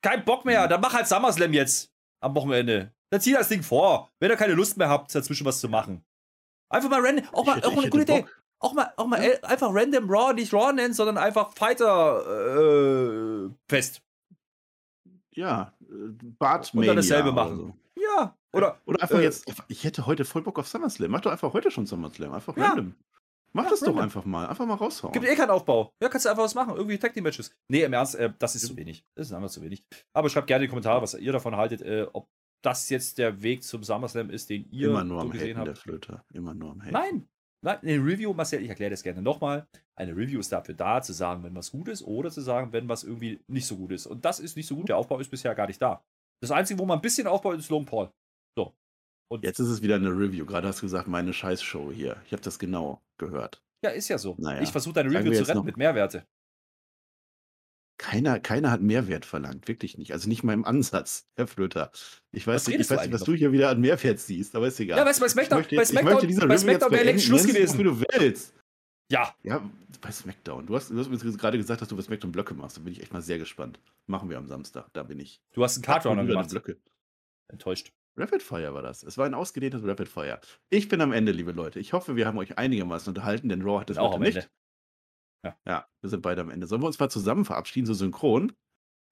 Kein 0.02 0.24
Bock 0.24 0.44
mehr, 0.44 0.66
dann 0.66 0.80
mach 0.80 0.94
halt 0.94 1.06
SummerSlam 1.06 1.52
jetzt 1.52 1.92
am 2.20 2.34
Wochenende. 2.34 2.92
Dann 3.12 3.20
zieh 3.20 3.34
das 3.34 3.48
Ding 3.48 3.62
vor, 3.62 4.10
wenn 4.18 4.30
ihr 4.30 4.36
keine 4.36 4.54
Lust 4.54 4.76
mehr 4.76 4.88
habt, 4.88 5.14
dazwischen 5.14 5.46
was 5.46 5.60
zu 5.60 5.68
machen. 5.68 6.02
Einfach 6.70 6.90
mal 6.90 7.04
random, 7.04 7.26
auch 7.32 7.44
mal, 7.44 7.56
hätte, 7.56 7.68
auch 7.68 7.76
eine 7.76 7.90
gute 7.90 8.02
Idee. 8.02 8.26
Auch 8.58 8.72
mal, 8.72 8.92
auch 8.96 9.06
mal 9.06 9.22
ja. 9.22 9.38
einfach 9.42 9.68
random 9.72 10.10
Raw, 10.10 10.32
nicht 10.32 10.52
Raw 10.52 10.72
nennen, 10.72 10.94
sondern 10.94 11.18
einfach 11.18 11.52
Fighter 11.52 13.46
äh, 13.46 13.50
Fest. 13.68 14.02
Ja, 15.40 15.72
Bart 16.38 16.72
Und 16.74 16.86
dann 16.86 16.96
dasselbe 16.96 17.32
machen. 17.32 17.56
So. 17.56 17.74
Ja. 17.96 18.36
Oder, 18.52 18.78
oder 18.84 19.02
einfach 19.02 19.18
äh, 19.18 19.22
jetzt, 19.22 19.50
ich 19.68 19.84
hätte 19.84 20.06
heute 20.06 20.24
voll 20.26 20.42
Bock 20.42 20.58
auf 20.58 20.68
SummerSlam. 20.68 21.10
Mach 21.10 21.20
doch 21.22 21.30
einfach 21.30 21.52
heute 21.54 21.70
schon 21.70 21.86
SummerSlam. 21.86 22.32
Einfach 22.32 22.56
ja. 22.56 22.68
random. 22.68 22.94
Mach 23.52 23.64
ja, 23.64 23.70
das 23.70 23.80
random. 23.80 23.96
doch 23.96 24.02
einfach 24.02 24.24
mal. 24.26 24.46
Einfach 24.46 24.66
mal 24.66 24.74
raushauen. 24.74 25.12
Gibt 25.12 25.26
eh 25.26 25.34
keinen 25.34 25.50
Aufbau. 25.50 25.94
Ja, 26.02 26.08
kannst 26.10 26.26
du 26.26 26.30
einfach 26.30 26.44
was 26.44 26.54
machen. 26.54 26.74
Irgendwie 26.76 26.98
Tag 26.98 27.14
Team 27.14 27.24
Matches. 27.24 27.54
Nee, 27.68 27.84
im 27.84 27.92
Ernst, 27.92 28.16
äh, 28.16 28.32
das 28.38 28.54
ist 28.54 28.66
zu 28.66 28.76
wenig. 28.76 29.04
Das 29.14 29.28
ist 29.28 29.32
einfach 29.32 29.48
zu 29.48 29.62
wenig. 29.62 29.82
Aber 30.12 30.28
schreibt 30.28 30.46
gerne 30.46 30.64
in 30.64 30.68
die 30.68 30.70
Kommentare, 30.70 31.00
was 31.00 31.14
ihr 31.14 31.32
davon 31.32 31.56
haltet, 31.56 31.80
äh, 31.80 32.06
ob 32.12 32.28
das 32.62 32.90
jetzt 32.90 33.16
der 33.16 33.42
Weg 33.42 33.62
zum 33.62 33.82
SummerSlam 33.82 34.28
ist, 34.28 34.50
den 34.50 34.68
ihr 34.70 34.90
Immer 34.90 35.04
nur 35.04 35.22
am 35.22 35.30
gesehen 35.30 35.56
Haten, 35.56 35.58
habt. 35.58 35.68
Der 35.68 35.76
Flöter. 35.76 36.24
Immer 36.34 36.52
nur 36.52 36.72
am 36.72 36.82
Haten. 36.82 36.92
Nein, 36.92 37.28
eine 37.62 37.96
Review, 37.96 38.32
Marcel, 38.32 38.62
ich 38.62 38.68
erkläre 38.68 38.90
das 38.90 39.02
gerne 39.02 39.22
nochmal. 39.22 39.66
Eine 39.96 40.16
Review 40.16 40.40
ist 40.40 40.52
dafür 40.52 40.74
da, 40.74 41.02
zu 41.02 41.12
sagen, 41.12 41.42
wenn 41.42 41.54
was 41.54 41.70
gut 41.70 41.88
ist 41.88 42.02
oder 42.02 42.30
zu 42.30 42.40
sagen, 42.40 42.72
wenn 42.72 42.88
was 42.88 43.04
irgendwie 43.04 43.40
nicht 43.48 43.66
so 43.66 43.76
gut 43.76 43.92
ist. 43.92 44.06
Und 44.06 44.24
das 44.24 44.40
ist 44.40 44.56
nicht 44.56 44.66
so 44.66 44.76
gut. 44.76 44.88
Der 44.88 44.96
Aufbau 44.96 45.18
ist 45.18 45.30
bisher 45.30 45.54
gar 45.54 45.66
nicht 45.66 45.80
da. 45.80 46.02
Das 46.40 46.50
Einzige, 46.50 46.78
wo 46.78 46.86
man 46.86 46.98
ein 46.98 47.02
bisschen 47.02 47.26
aufbaut, 47.26 47.58
ist 47.58 47.68
Logan 47.68 47.86
Paul. 47.86 48.10
So. 48.56 48.74
Und 49.30 49.44
Jetzt 49.44 49.58
ist 49.58 49.68
es 49.68 49.82
wieder 49.82 49.96
eine 49.96 50.10
Review. 50.10 50.46
Gerade 50.46 50.68
hast 50.68 50.80
du 50.80 50.86
gesagt, 50.86 51.06
meine 51.06 51.32
Scheißshow 51.32 51.92
hier. 51.92 52.16
Ich 52.24 52.32
habe 52.32 52.42
das 52.42 52.58
genau 52.58 53.02
gehört. 53.18 53.62
Ja, 53.84 53.90
ist 53.90 54.08
ja 54.08 54.18
so. 54.18 54.36
Naja, 54.38 54.62
ich 54.62 54.70
versuche 54.70 54.94
deine 54.94 55.10
Review 55.10 55.32
zu 55.32 55.46
retten 55.46 55.64
mit 55.64 55.76
Mehrwerte. 55.76 56.26
Keiner, 58.00 58.40
keiner 58.40 58.70
hat 58.70 58.80
Mehrwert 58.80 59.26
verlangt, 59.26 59.68
wirklich 59.68 59.98
nicht. 59.98 60.14
Also 60.14 60.26
nicht 60.26 60.42
mal 60.42 60.54
im 60.54 60.64
Ansatz, 60.64 61.28
Herr 61.36 61.46
Flöter. 61.46 61.90
Ich 62.32 62.46
weiß, 62.46 62.66
nicht, 62.68 62.80
ich 62.80 62.88
weiß 62.90 63.02
nicht, 63.02 63.12
was 63.12 63.24
du 63.24 63.34
hier 63.34 63.52
wieder 63.52 63.68
an 63.68 63.78
Mehrwert 63.78 64.18
siehst, 64.18 64.56
aber 64.56 64.68
ist 64.68 64.80
egal. 64.80 64.96
Ja, 64.96 65.04
weißt 65.04 65.20
du, 65.20 65.24
bei 65.24 65.28
SmackDown, 65.28 65.66
bei 65.70 65.84
SmackDown, 65.84 66.48
bei 66.48 66.56
SmackDown 66.56 66.92
wäre 66.92 67.04
längst 67.04 67.26
Schluss 67.26 67.46
gewesen. 67.46 67.78
Wie 67.78 67.82
du 67.82 68.00
willst. 68.00 68.54
Ja. 69.12 69.34
Ja, 69.42 69.68
bei 70.00 70.10
SmackDown. 70.10 70.64
Du 70.64 70.76
hast, 70.76 70.88
du 70.88 70.98
hast 70.98 71.10
mir 71.10 71.18
gerade 71.18 71.58
gesagt, 71.58 71.82
dass 71.82 71.88
du 71.88 71.96
bei 71.96 72.00
SmackDown 72.00 72.32
Blöcke 72.32 72.54
machst. 72.54 72.78
Da 72.78 72.80
bin 72.80 72.90
ich 72.90 73.02
echt 73.02 73.12
mal 73.12 73.20
sehr 73.20 73.38
gespannt. 73.38 73.78
Machen 74.06 74.30
wir 74.30 74.38
am 74.38 74.46
Samstag. 74.46 74.86
Da 74.94 75.02
bin 75.02 75.20
ich. 75.20 75.42
Du 75.52 75.62
hast 75.62 75.76
einen 75.76 75.82
Cardrunner 75.82 76.24
gemacht. 76.24 76.48
Blöcke. 76.48 76.78
Enttäuscht. 77.48 77.92
Rapid 78.16 78.42
Fire 78.42 78.72
war 78.72 78.82
das. 78.82 79.02
Es 79.02 79.18
war 79.18 79.26
ein 79.26 79.34
ausgedehntes 79.34 79.84
Rapid 79.84 80.08
Fire. 80.08 80.40
Ich 80.70 80.88
bin 80.88 81.02
am 81.02 81.12
Ende, 81.12 81.32
liebe 81.32 81.52
Leute. 81.52 81.80
Ich 81.80 81.92
hoffe, 81.92 82.16
wir 82.16 82.26
haben 82.26 82.38
euch 82.38 82.56
einigermaßen 82.56 83.10
unterhalten, 83.10 83.50
denn 83.50 83.60
Raw 83.60 83.80
hat 83.80 83.90
das 83.90 83.98
auch 83.98 84.18
nicht. 84.18 84.48
Ja. 85.42 85.56
ja, 85.66 85.88
wir 86.00 86.10
sind 86.10 86.22
beide 86.22 86.42
am 86.42 86.50
Ende. 86.50 86.66
Sollen 86.66 86.82
wir 86.82 86.86
uns 86.86 86.98
mal 86.98 87.08
zusammen 87.08 87.44
verabschieden, 87.44 87.86
so 87.86 87.94
synchron? 87.94 88.52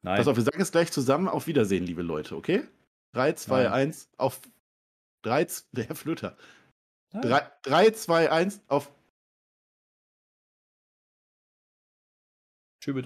Nein. 0.02 0.18
Pass 0.18 0.28
auf, 0.28 0.36
wir 0.36 0.42
sagen 0.44 0.60
es 0.60 0.70
gleich 0.70 0.92
zusammen. 0.92 1.28
Auf 1.28 1.46
Wiedersehen, 1.46 1.84
liebe 1.84 2.02
Leute, 2.02 2.36
okay? 2.36 2.64
3, 3.12 3.32
2, 3.32 3.70
1, 3.70 4.10
auf 4.18 4.40
3, 5.22 5.46
der 5.72 5.94
Flöter. 5.94 6.36
3, 7.12 7.50
3, 7.62 7.90
2, 7.90 8.30
1, 8.30 8.62
auf. 8.68 8.92
Tschüss, 12.80 13.04